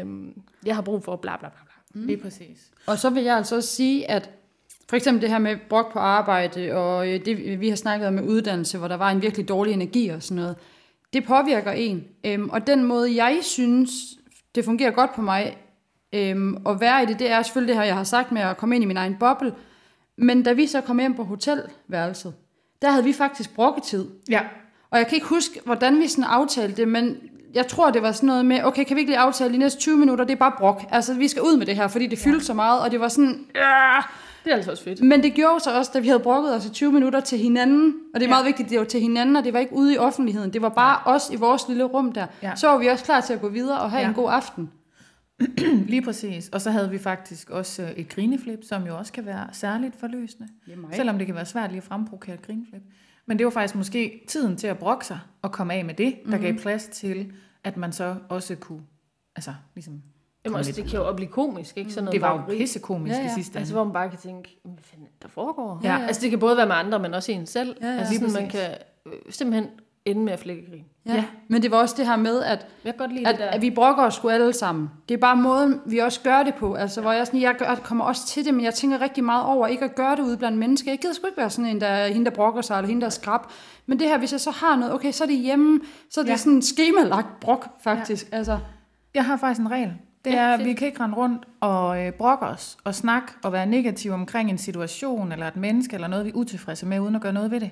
øhm, 0.00 0.42
jeg 0.66 0.74
har 0.74 0.82
brug 0.82 1.04
for 1.04 1.16
bla 1.16 1.36
bla 1.36 1.48
bla 1.48 1.60
bla. 1.64 2.06
Lige 2.06 2.16
præcis. 2.16 2.70
Og 2.86 2.98
så 2.98 3.10
vil 3.10 3.22
jeg 3.22 3.36
altså 3.36 3.56
også 3.56 3.68
sige, 3.68 4.10
at 4.10 4.30
for 4.88 4.96
eksempel 4.96 5.22
det 5.22 5.30
her 5.30 5.38
med 5.38 5.56
brok 5.68 5.92
på 5.92 5.98
arbejde, 5.98 6.74
og 6.74 7.08
øh, 7.08 7.24
det 7.24 7.60
vi 7.60 7.68
har 7.68 7.76
snakket 7.76 8.08
om 8.08 8.14
med 8.14 8.22
uddannelse, 8.22 8.78
hvor 8.78 8.88
der 8.88 8.96
var 8.96 9.10
en 9.10 9.22
virkelig 9.22 9.48
dårlig 9.48 9.72
energi 9.74 10.08
og 10.08 10.22
sådan 10.22 10.42
noget, 10.42 10.56
det 11.12 11.24
påvirker 11.24 11.72
en. 11.72 12.04
Øhm, 12.26 12.50
og 12.50 12.66
den 12.66 12.84
måde, 12.84 13.16
jeg 13.24 13.38
synes, 13.42 13.90
det 14.54 14.64
fungerer 14.64 14.90
godt 14.90 15.14
på 15.14 15.22
mig, 15.22 15.56
øhm, 16.12 16.66
at 16.66 16.80
være 16.80 17.02
i 17.02 17.06
det, 17.06 17.18
det 17.18 17.30
er 17.30 17.42
selvfølgelig 17.42 17.74
det 17.74 17.80
her, 17.80 17.86
jeg 17.86 17.96
har 17.96 18.04
sagt 18.04 18.32
med 18.32 18.42
at 18.42 18.56
komme 18.56 18.74
ind 18.74 18.84
i 18.84 18.86
min 18.86 18.96
egen 18.96 19.16
boble. 19.20 19.54
Men 20.22 20.42
da 20.42 20.52
vi 20.52 20.66
så 20.66 20.80
kom 20.80 20.98
hjem 20.98 21.14
på 21.14 21.24
hotelværelset, 21.24 22.34
der 22.82 22.90
havde 22.90 23.04
vi 23.04 23.12
faktisk 23.12 23.54
brokketid. 23.54 24.06
Ja, 24.30 24.40
Og 24.90 24.98
jeg 24.98 25.06
kan 25.06 25.14
ikke 25.16 25.26
huske, 25.26 25.60
hvordan 25.64 25.98
vi 25.98 26.08
sådan 26.08 26.24
aftalte 26.24 26.76
det, 26.76 26.88
men 26.88 27.16
jeg 27.54 27.66
tror, 27.66 27.90
det 27.90 28.02
var 28.02 28.12
sådan 28.12 28.26
noget 28.26 28.46
med, 28.46 28.64
okay, 28.64 28.84
kan 28.84 28.96
vi 28.96 29.00
ikke 29.00 29.10
lige 29.12 29.18
aftale 29.18 29.52
de 29.52 29.58
næste 29.58 29.80
20 29.80 29.96
minutter, 29.96 30.24
det 30.24 30.32
er 30.32 30.36
bare 30.38 30.52
brok. 30.58 30.82
Altså, 30.90 31.14
vi 31.14 31.28
skal 31.28 31.42
ud 31.42 31.56
med 31.56 31.66
det 31.66 31.76
her, 31.76 31.88
fordi 31.88 32.06
det 32.06 32.18
fyldte 32.18 32.44
så 32.46 32.54
meget, 32.54 32.80
og 32.80 32.90
det 32.90 33.00
var 33.00 33.08
sådan, 33.08 33.46
ja. 33.54 34.00
Det 34.44 34.50
er 34.52 34.56
altså 34.56 34.70
også 34.70 34.84
fedt. 34.84 35.00
Men 35.02 35.22
det 35.22 35.34
gjorde 35.34 35.60
så 35.60 35.78
også, 35.78 35.90
da 35.94 35.98
vi 35.98 36.06
havde 36.08 36.20
brokket 36.20 36.54
os 36.54 36.66
i 36.66 36.70
20 36.70 36.92
minutter 36.92 37.20
til 37.20 37.38
hinanden, 37.38 37.94
og 38.14 38.20
det 38.20 38.26
er 38.26 38.28
Ja. 38.28 38.34
meget 38.34 38.46
vigtigt, 38.46 38.70
det 38.70 38.78
var 38.78 38.84
til 38.84 39.00
hinanden, 39.00 39.36
og 39.36 39.44
det 39.44 39.52
var 39.52 39.58
ikke 39.58 39.72
ude 39.74 39.94
i 39.94 39.98
offentligheden, 39.98 40.52
det 40.52 40.62
var 40.62 40.68
bare 40.68 40.98
os 41.04 41.30
i 41.32 41.36
vores 41.36 41.68
lille 41.68 41.84
rum 41.84 42.12
der. 42.12 42.26
Ja. 42.42 42.52
Så 42.56 42.68
var 42.68 42.78
vi 42.78 42.86
også 42.86 43.04
klar 43.04 43.20
til 43.20 43.32
at 43.32 43.40
gå 43.40 43.48
videre 43.48 43.78
og 43.78 43.90
have 43.90 44.00
Ja. 44.02 44.08
en 44.08 44.14
god 44.14 44.28
aften. 44.32 44.70
lige 45.92 46.02
præcis. 46.02 46.48
Og 46.48 46.60
så 46.60 46.70
havde 46.70 46.90
vi 46.90 46.98
faktisk 46.98 47.50
også 47.50 47.82
øh, 47.82 47.90
et 47.90 48.08
grineflip, 48.08 48.58
som 48.64 48.86
jo 48.86 48.96
også 48.98 49.12
kan 49.12 49.26
være 49.26 49.46
særligt 49.52 49.96
forløsende. 50.00 50.48
Jamen, 50.68 50.92
Selvom 50.92 51.18
det 51.18 51.26
kan 51.26 51.36
være 51.36 51.46
svært 51.46 51.70
lige 51.70 51.78
at 51.78 51.84
fremprovokere 51.84 52.34
et 52.34 52.42
grineflip. 52.42 52.82
Men 53.26 53.38
det 53.38 53.44
var 53.46 53.50
faktisk 53.50 53.74
måske 53.74 54.24
tiden 54.28 54.56
til 54.56 54.66
at 54.66 54.78
brokke 54.78 55.06
sig 55.06 55.18
og 55.42 55.52
komme 55.52 55.74
af 55.74 55.84
med 55.84 55.94
det, 55.94 56.14
der 56.30 56.38
gav 56.38 56.54
plads 56.58 56.86
til, 56.86 57.32
at 57.64 57.76
man 57.76 57.92
så 57.92 58.16
også 58.28 58.54
kunne, 58.56 58.82
altså 59.36 59.54
ligesom, 59.74 60.02
Jamen, 60.44 60.56
også, 60.58 60.68
lidt- 60.68 60.76
det 60.76 60.90
kan 60.90 61.00
jo 61.00 61.12
blive 61.16 61.28
komisk, 61.28 61.76
ikke? 61.78 61.92
Sådan 61.92 62.04
noget 62.04 62.12
det 62.12 62.20
var 62.20 62.36
jo 62.50 62.56
pissekomisk 62.58 63.12
Ja, 63.12 63.16
ja, 63.18 63.22
ja. 63.22 63.26
ja. 63.28 63.32
i 63.32 63.34
sidste 63.42 63.58
Altså, 63.58 63.72
ende. 63.72 63.76
hvor 63.78 63.84
man 63.84 63.92
bare 63.92 64.10
kan 64.10 64.18
tænke, 64.18 64.60
hvad 64.64 64.74
fanden 64.82 65.06
er 65.06 65.10
der 65.22 65.28
foregår? 65.28 65.80
Ja. 65.84 65.98
Altså, 66.06 66.22
det 66.22 66.30
kan 66.30 66.38
både 66.38 66.56
være 66.56 66.66
med 66.66 66.74
andre, 66.76 66.98
men 66.98 67.14
også 67.14 67.32
en 67.32 67.46
selv. 67.46 67.76
Ja, 67.80 67.86
ja. 67.86 67.98
Altså, 67.98 68.14
sådan, 68.14 68.32
man 68.32 68.48
kan 68.50 68.70
øh, 69.06 69.12
simpelthen 69.30 69.66
ende 70.04 70.22
med 70.22 70.32
at 70.32 70.38
flække 70.40 70.70
grin. 70.70 70.84
Ja. 71.06 71.14
Ja. 71.14 71.24
Men 71.48 71.62
det 71.62 71.70
var 71.70 71.76
også 71.76 71.94
det 71.98 72.06
her 72.06 72.16
med, 72.16 72.42
at 72.42 72.66
Jeg 72.84 72.96
godt 72.96 73.12
lide 73.12 73.28
at, 73.28 73.34
det 73.34 73.40
der. 73.40 73.50
at 73.50 73.62
vi 73.62 73.70
brokker 73.70 74.02
os 74.02 74.14
sgu 74.14 74.28
alle 74.28 74.52
sammen. 74.52 74.90
Det 75.08 75.14
er 75.14 75.18
bare 75.18 75.36
måden, 75.36 75.80
vi 75.86 75.98
også 75.98 76.20
gør 76.20 76.42
det 76.42 76.54
på. 76.54 76.74
Altså, 76.74 77.00
hvor 77.00 77.12
jeg, 77.12 77.26
sådan, 77.26 77.40
jeg 77.40 77.54
gør, 77.58 77.74
kommer 77.74 78.04
også 78.04 78.26
til 78.26 78.44
det, 78.44 78.54
men 78.54 78.64
jeg 78.64 78.74
tænker 78.74 79.00
rigtig 79.00 79.24
meget 79.24 79.44
over 79.44 79.66
ikke 79.66 79.84
at 79.84 79.94
gøre 79.94 80.16
det 80.16 80.22
ude 80.22 80.36
blandt 80.36 80.58
mennesker. 80.58 80.90
Jeg 80.90 80.98
gider 80.98 81.14
sgu 81.14 81.26
ikke 81.26 81.36
være 81.38 81.50
sådan 81.50 81.70
en, 81.70 81.80
der, 81.80 82.06
hende, 82.06 82.24
der 82.24 82.30
brokker 82.30 82.62
sig, 82.62 82.76
eller 82.76 82.88
hende, 82.88 83.00
der 83.00 83.06
er 83.06 83.10
skrab. 83.10 83.40
Men 83.86 83.98
det 83.98 84.08
her, 84.08 84.18
hvis 84.18 84.32
jeg 84.32 84.40
så 84.40 84.50
har 84.50 84.76
noget, 84.76 84.94
okay, 84.94 85.12
så 85.12 85.24
er 85.24 85.28
det 85.28 85.36
hjemme, 85.38 85.80
så 86.10 86.20
er 86.20 86.24
det 86.24 86.28
Ja. 86.28 86.32
ja. 86.32 86.36
sådan 86.36 86.52
en 86.52 86.62
skemalagt 86.62 87.40
brok, 87.40 87.66
faktisk. 87.82 88.28
Ja. 88.32 88.36
Altså, 88.36 88.58
Jeg 89.14 89.24
har 89.24 89.36
faktisk 89.36 89.60
en 89.60 89.70
regel. 89.70 89.92
Det 90.24 90.30
Ja, 90.32 90.36
er, 90.38 90.52
at 90.52 90.58
fedt. 90.58 90.68
vi 90.68 90.74
kan 90.74 90.86
ikke 90.88 91.00
rende 91.00 91.16
rundt 91.16 91.44
og 91.60 92.06
øh, 92.06 92.12
brokke 92.12 92.46
os 92.46 92.76
og 92.84 92.94
snakke 92.94 93.32
og 93.44 93.52
være 93.52 93.66
negative 93.66 94.14
omkring 94.14 94.50
en 94.50 94.58
situation 94.58 95.32
eller 95.32 95.48
et 95.48 95.56
menneske 95.56 95.94
eller 95.94 96.08
noget, 96.08 96.24
vi 96.24 96.30
er 96.30 96.34
utilfredse 96.34 96.86
med, 96.86 97.00
uden 97.00 97.14
at 97.14 97.20
gøre 97.20 97.32
noget 97.32 97.50
ved 97.50 97.60
det. 97.60 97.70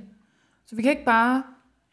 Så 0.67 0.77
vi 0.77 0.83
kan 0.83 0.91
ikke 0.91 1.05
bare, 1.05 1.43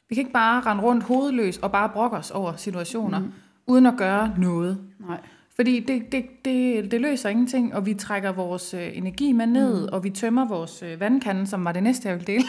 vi 0.10 0.16
kan 0.16 0.22
ikke 0.22 0.34
bare 0.34 0.62
rende 0.62 0.84
rundt 0.84 1.04
hovedløs 1.04 1.58
og 1.58 1.72
bare 1.72 1.90
brokke 1.90 2.18
os 2.18 2.32
over 2.32 2.54
situationer, 2.56 3.20
mm. 3.20 3.32
uden 3.68 3.86
at 3.86 3.94
gøre 3.98 4.34
noget. 4.38 4.78
nej. 5.00 5.18
Fordi 5.56 5.80
det, 5.80 6.12
det, 6.12 6.26
det, 6.46 6.92
det 6.92 7.02
løser 7.02 7.30
ingenting, 7.30 7.76
og 7.76 7.86
vi 7.86 7.94
trækker 7.94 8.32
vores 8.32 8.74
øh, 8.74 8.98
energi 8.98 9.32
med 9.32 9.48
ned, 9.48 9.82
mm. 9.82 9.94
og 9.94 10.04
vi 10.04 10.10
tømmer 10.10 10.48
vores 10.48 10.84
øh, 10.84 11.00
vandkande, 11.00 11.48
som 11.48 11.66
var 11.66 11.72
det 11.72 11.84
næste, 11.84 12.10
jeg 12.10 12.18
ville 12.18 12.34
dele. 12.34 12.44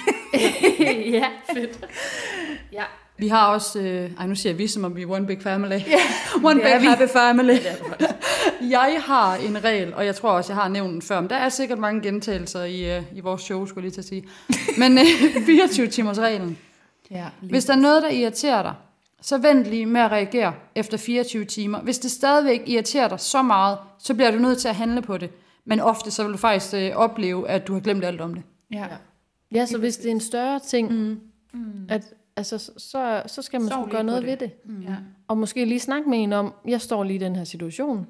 ja, 1.19 1.27
fedt. 1.55 1.87
Ja, 2.73 2.83
Vi 3.19 3.29
har 3.29 3.47
også, 3.47 3.81
øh, 3.81 4.11
ej 4.19 4.27
nu 4.27 4.35
siger 4.35 4.55
vi, 4.55 4.67
som 4.67 4.85
om 4.85 4.97
vi 4.97 5.03
er 5.03 5.11
one 5.11 5.27
big 5.27 5.43
family. 5.43 5.73
Yeah, 5.73 6.45
one 6.51 6.61
big 6.61 6.81
vi. 6.81 6.87
happy 6.87 7.13
family. 7.13 7.57
jeg 8.77 9.03
har 9.05 9.35
en 9.37 9.65
regel, 9.65 9.95
og 9.95 10.07
jeg 10.07 10.15
tror 10.15 10.31
også, 10.31 10.53
jeg 10.53 10.63
har 10.63 10.69
nævnt 10.69 10.93
den 10.93 11.03
før, 11.03 11.21
men 11.21 11.31
der 11.31 11.37
er 11.37 11.49
sikkert 11.49 11.79
mange 11.79 12.03
gentagelser 12.03 12.65
i, 12.65 12.97
øh, 12.97 13.03
i 13.15 13.21
vores 13.21 13.43
show, 13.43 13.67
skulle 13.67 13.85
jeg 13.85 13.91
lige 13.91 13.95
til 13.95 14.01
at 14.01 14.05
sige. 14.05 14.25
Men 14.79 14.99
øh, 14.99 15.45
24 15.47 15.87
timers 15.87 16.19
reglen. 16.19 16.59
Ja, 17.11 17.27
Hvis 17.43 17.65
der 17.65 17.73
er 17.73 17.79
noget, 17.79 18.03
der 18.03 18.09
irriterer 18.11 18.63
dig, 18.63 18.75
så 19.21 19.39
vent 19.39 19.67
lige 19.67 19.87
med 19.87 20.01
at 20.01 20.11
reagere 20.11 20.55
efter 20.75 20.97
24 20.97 21.45
timer. 21.45 21.81
Hvis 21.81 21.99
det 21.99 22.11
stadigvæk 22.11 22.63
irriterer 22.67 23.09
dig 23.09 23.21
så 23.21 23.43
meget, 23.43 23.79
så 23.99 24.15
bliver 24.15 24.31
du 24.31 24.39
nødt 24.39 24.59
til 24.59 24.69
at 24.69 24.75
handle 24.75 25.03
på 25.03 25.19
det. 25.19 25.31
Men 25.65 25.81
ofte 25.81 26.11
så 26.11 26.23
vil 26.25 26.33
du 26.33 26.39
faktisk 26.39 26.75
øh, 26.75 26.91
opleve, 26.97 27.49
at 27.49 27.67
du 27.69 27.73
har 27.73 27.81
glemt 27.81 28.05
alt 28.05 28.21
om 28.21 28.35
det. 28.35 28.43
ja. 28.73 28.87
ja 29.55 29.67
så 29.67 29.79
hvis 29.79 29.97
det 29.97 30.07
er 30.07 30.11
en 30.11 30.21
større 30.21 30.59
ting, 30.61 30.93
mm. 31.53 31.87
at, 31.89 32.15
altså, 32.37 32.59
så, 32.77 33.23
så 33.27 33.43
skal 33.43 33.61
man 33.61 33.69
Sov 33.71 33.77
sgu 33.79 33.85
lige 33.87 33.93
gøre 33.93 34.03
på 34.03 34.07
noget 34.07 34.23
det. 34.23 34.31
ved 34.31 34.37
det. 34.37 34.51
ja. 34.89 34.95
Og 35.29 35.39
måske 35.39 35.65
lige 35.65 35.81
snakke 35.81 36.11
med 36.11 36.23
en 36.23 36.33
om, 36.33 36.55
jeg 36.69 36.81
står 36.81 37.05
lige 37.05 37.15
i 37.15 37.19
den 37.19 37.37
her 37.37 37.45
situation. 37.45 38.07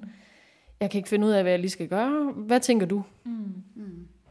Jeg 0.81 0.91
kan 0.91 0.99
ikke 0.99 1.09
finde 1.09 1.27
ud 1.27 1.33
af, 1.33 1.43
hvad 1.43 1.53
jeg 1.53 1.61
lige 1.61 1.71
skal 1.71 1.89
gøre. 1.89 2.33
Hvad 2.37 2.61
tænker 2.61 2.87
du? 2.87 3.03
Mm. 3.25 3.53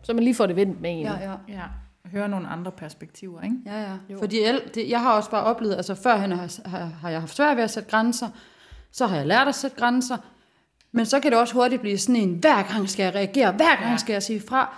Så 0.03 0.13
man 0.13 0.23
lige 0.23 0.35
får 0.35 0.45
det 0.45 0.55
vendt 0.55 0.81
med 0.81 0.91
en. 0.91 1.01
ja. 1.05 1.31
ja. 1.47 1.63
Høre 2.11 2.29
nogle 2.29 2.47
andre 2.47 2.71
perspektiver, 2.71 3.41
ikke? 3.41 3.55
Ja, 3.65 3.81
ja. 3.81 3.91
Jo. 4.09 4.17
Fordi 4.19 4.39
el, 4.43 4.61
det, 4.75 4.89
jeg 4.89 5.01
har 5.01 5.11
også 5.11 5.29
bare 5.29 5.43
oplevet, 5.43 5.75
altså 5.75 5.95
førhen 5.95 6.31
har, 6.31 6.69
har, 6.69 6.89
har 7.01 7.09
jeg 7.09 7.19
haft 7.19 7.35
svært 7.35 7.57
ved 7.57 7.63
at 7.63 7.71
sætte 7.71 7.89
grænser, 7.89 8.29
så 8.91 9.05
har 9.05 9.17
jeg 9.17 9.27
lært 9.27 9.47
at 9.47 9.55
sætte 9.55 9.77
grænser, 9.77 10.17
men 10.91 11.05
så 11.05 11.19
kan 11.19 11.31
det 11.31 11.39
også 11.39 11.53
hurtigt 11.53 11.81
blive 11.81 11.97
sådan 11.97 12.15
en, 12.15 12.33
hver 12.33 12.63
gang 12.73 12.89
skal 12.89 13.03
jeg 13.03 13.15
reagere, 13.15 13.51
hver 13.51 13.75
gang 13.75 13.91
Ja. 13.91 13.97
skal 13.97 14.13
jeg 14.13 14.23
sige 14.23 14.41
fra. 14.47 14.75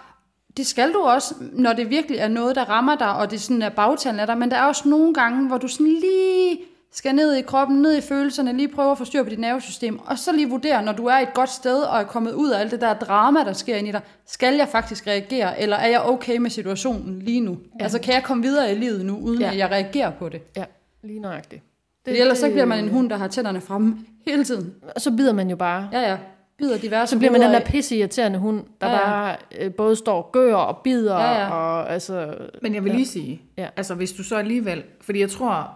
Det 0.57 0.67
skal 0.67 0.93
du 0.93 0.99
også, 0.99 1.35
når 1.53 1.73
det 1.73 1.89
virkelig 1.89 2.17
er 2.17 2.27
noget, 2.27 2.55
der 2.55 2.69
rammer 2.69 2.95
dig, 2.95 3.15
og 3.15 3.31
det 3.31 3.41
sådan 3.41 3.61
er 3.61 3.69
bagtalen 3.69 4.19
af 4.19 4.27
dig, 4.27 4.37
men 4.37 4.51
der 4.51 4.57
er 4.57 4.63
også 4.63 4.89
nogle 4.89 5.13
gange, 5.13 5.47
hvor 5.47 5.57
du 5.57 5.67
sådan 5.67 5.87
lige 5.87 6.59
skal 6.91 7.15
ned 7.15 7.33
i 7.35 7.41
kroppen, 7.41 7.81
ned 7.81 7.97
i 7.97 8.01
følelserne, 8.01 8.53
lige 8.57 8.67
prøve 8.67 8.91
at 8.91 8.97
få 8.97 9.05
styr 9.05 9.23
på 9.23 9.29
dit 9.29 9.39
nervesystem, 9.39 9.99
og 9.99 10.17
så 10.17 10.31
lige 10.33 10.49
vurdere, 10.49 10.83
når 10.83 10.91
du 10.93 11.05
er 11.05 11.13
et 11.15 11.33
godt 11.33 11.49
sted 11.49 11.81
og 11.81 11.99
er 11.99 12.03
kommet 12.03 12.31
ud 12.33 12.49
af 12.49 12.59
alt 12.59 12.71
det 12.71 12.81
der 12.81 12.93
drama, 12.93 13.39
der 13.43 13.53
sker 13.53 13.75
ind 13.75 13.87
i 13.87 13.91
dig, 13.91 14.01
skal 14.27 14.55
jeg 14.55 14.67
faktisk 14.67 15.07
reagere, 15.07 15.61
eller 15.61 15.75
er 15.77 15.87
jeg 15.87 16.01
okay 16.01 16.37
med 16.37 16.49
situationen 16.49 17.19
lige 17.19 17.41
nu? 17.41 17.57
Ja. 17.79 17.83
Altså 17.83 17.99
kan 17.99 18.13
jeg 18.13 18.23
komme 18.23 18.43
videre 18.43 18.71
i 18.71 18.75
livet 18.75 19.05
nu, 19.05 19.17
uden 19.17 19.41
Ja. 19.41 19.49
at 19.51 19.57
jeg 19.57 19.71
reagerer 19.71 20.11
på 20.11 20.29
det? 20.29 20.41
Ja, 20.57 20.63
lige 21.03 21.19
nøjagtigt. 21.19 21.63
Det, 22.05 22.21
ellers 22.21 22.37
så 22.37 22.49
bliver 22.49 22.65
man 22.65 22.83
en 22.83 22.89
hund, 22.89 23.09
der 23.09 23.17
har 23.17 23.27
tænderne 23.27 23.61
fremme 23.61 23.97
hele 24.25 24.43
tiden. 24.43 24.73
Og 24.95 25.01
så 25.01 25.11
bider 25.11 25.33
man 25.33 25.49
jo 25.49 25.55
bare. 25.55 25.89
Ja, 25.91 26.01
ja. 26.09 26.17
Bider 26.57 26.77
diverse 26.77 27.11
Så 27.11 27.17
bliver 27.17 27.31
man 27.31 27.41
den 27.41 27.51
der 27.51 27.59
pisse 27.65 27.95
irriterende 27.97 28.39
hund, 28.39 28.63
der 28.81 28.87
Ja, 28.87 28.93
ja. 28.93 28.99
bare 29.05 29.35
øh, 29.59 29.73
både 29.73 29.95
står 29.95 30.17
og 30.23 30.29
gør 30.31 30.55
og 30.55 30.77
bider. 30.83 31.15
Ja, 31.19 31.31
ja. 31.41 31.49
Og, 31.49 31.89
altså, 31.91 32.35
Men 32.61 32.73
jeg 32.75 32.83
vil 32.83 32.89
Ja. 32.89 32.95
lige 32.95 33.07
sige, 33.07 33.41
ja. 33.57 33.67
altså 33.77 33.95
hvis 33.95 34.11
du 34.11 34.23
så 34.23 34.35
alligevel, 34.35 34.83
fordi 35.01 35.19
jeg 35.19 35.29
tror, 35.29 35.71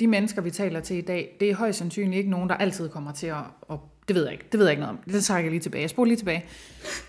de 0.00 0.06
mennesker, 0.06 0.42
vi 0.42 0.50
taler 0.50 0.80
til 0.80 0.96
i 0.96 1.00
dag, 1.00 1.36
det 1.40 1.50
er 1.50 1.54
højst 1.54 1.78
sandsynligt 1.78 2.18
ikke 2.18 2.30
nogen, 2.30 2.48
der 2.48 2.54
altid 2.54 2.88
kommer 2.88 3.12
til 3.12 3.26
at, 3.26 3.36
og 3.62 3.80
det 4.08 4.16
ved 4.16 4.22
jeg 4.22 4.32
ikke, 4.32 4.44
det 4.52 4.58
ved 4.58 4.66
jeg 4.66 4.72
ikke 4.72 4.80
noget 4.82 4.98
om, 4.98 5.12
det 5.12 5.24
trækker 5.24 5.46
jeg 5.46 5.50
lige 5.50 5.60
tilbage, 5.60 5.82
jeg 5.82 5.90
spoler 5.90 6.08
lige 6.08 6.18
tilbage. 6.18 6.44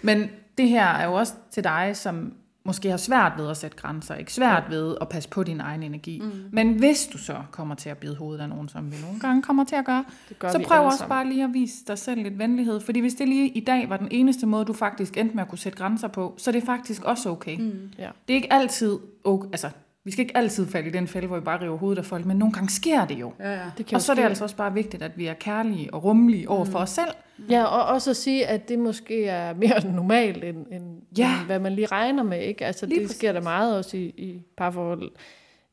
Men 0.02 0.30
det 0.58 0.70
her 0.70 0.86
er 0.86 1.06
jo 1.06 1.14
også 1.14 1.34
til 1.52 1.64
dig, 1.64 1.92
som 1.94 2.34
måske 2.68 2.90
har 2.90 2.98
svært 2.98 3.34
ved 3.38 3.50
at 3.50 3.58
sætte 3.58 3.78
grænser, 3.78 4.16
ikke 4.16 4.34
svært 4.34 4.64
ved 4.70 4.96
at 5.02 5.10
passe 5.10 5.30
på 5.30 5.44
din 5.44 5.60
egen 5.60 5.84
energi. 5.84 6.22
Mm. 6.24 6.32
Men 6.52 6.74
hvis 6.74 7.10
du 7.14 7.18
så 7.18 7.36
kommer 7.52 7.76
til 7.76 7.90
at 7.90 7.98
bide 7.98 8.16
hovedet 8.16 8.42
af 8.42 8.50
nogen, 8.50 8.70
som 8.70 8.92
vi 8.92 8.98
nogle 9.06 9.20
gange 9.20 9.42
kommer 9.42 9.64
til 9.64 9.76
at 9.76 9.86
gøre, 9.86 10.06
det 10.30 10.40
gør 10.40 10.52
så 10.52 10.60
prøv 10.60 10.86
også 10.86 10.98
sammen. 10.98 11.10
bare 11.10 11.28
lige 11.28 11.44
at 11.44 11.54
vise 11.54 11.76
dig 11.88 11.98
selv 11.98 12.24
lidt 12.24 12.40
venlighed. 12.40 12.80
Fordi 12.80 13.00
hvis 13.00 13.14
det 13.14 13.28
lige 13.28 13.48
i 13.50 13.60
dag 13.60 13.90
var 13.90 13.98
den 13.98 14.08
eneste 14.12 14.46
måde, 14.46 14.66
du 14.66 14.74
faktisk 14.74 15.18
endte 15.18 15.36
med 15.36 15.44
at 15.44 15.50
kunne 15.50 15.58
sætte 15.58 15.78
grænser 15.78 16.08
på, 16.08 16.36
så 16.38 16.50
er 16.50 16.52
det 16.52 16.64
faktisk 16.64 17.04
også 17.04 17.30
okay. 17.30 17.58
Mm. 17.60 17.92
Ja. 17.98 18.10
Det 18.28 18.34
er 18.34 18.36
ikke 18.36 18.54
altid 18.54 18.98
okay. 19.24 19.48
Altså, 19.48 19.70
vi 20.08 20.12
skal 20.12 20.24
ikke 20.24 20.38
altid 20.38 20.68
falde 20.68 20.88
i 20.90 20.92
den 20.92 21.08
fælde, 21.08 21.28
hvor 21.28 21.36
vi 21.40 21.44
bare 21.44 21.62
river 21.64 21.78
hovedet 21.78 21.98
af 22.00 22.06
folk, 22.06 22.26
men 22.26 22.38
nogle 22.38 22.54
gange 22.54 22.70
sker 22.70 23.06
det 23.06 23.16
jo. 23.20 23.34
Ja, 23.40 23.52
ja. 23.54 23.60
Det 23.78 23.86
kan 23.86 23.96
Og 23.96 24.00
jo 24.02 24.06
så 24.06 24.12
er 24.12 24.16
det 24.16 24.22
ske. 24.24 24.28
altså 24.28 24.44
også 24.44 24.56
bare 24.56 24.74
vigtigt, 24.74 25.04
at 25.04 25.18
vi 25.18 25.26
er 25.26 25.34
kærlige 25.34 25.94
og 25.94 26.04
rummelige 26.04 26.50
over 26.50 26.66
for 26.66 26.80
os 26.80 26.90
selv. 26.90 27.10
Ja, 27.50 27.64
og 27.64 27.86
også 27.94 28.10
at 28.10 28.16
sige, 28.16 28.48
at 28.48 28.70
det 28.70 28.80
måske 28.80 29.26
er 29.26 29.54
mere 29.54 29.92
normalt, 29.96 30.44
end, 30.44 30.58
end, 30.72 31.02
Ja. 31.18 31.38
end 31.38 31.46
hvad 31.46 31.60
man 31.60 31.74
lige 31.74 31.88
regner 31.88 32.24
med. 32.24 32.42
Ikke? 32.42 32.66
Altså, 32.66 32.86
Lige 32.86 33.02
det 33.02 33.10
sker 33.10 33.32
der 33.32 33.40
præcis. 33.40 33.46
meget 33.46 33.78
også 33.78 33.98
i, 33.98 34.04
i 34.06 34.42
parforhold. 34.58 35.12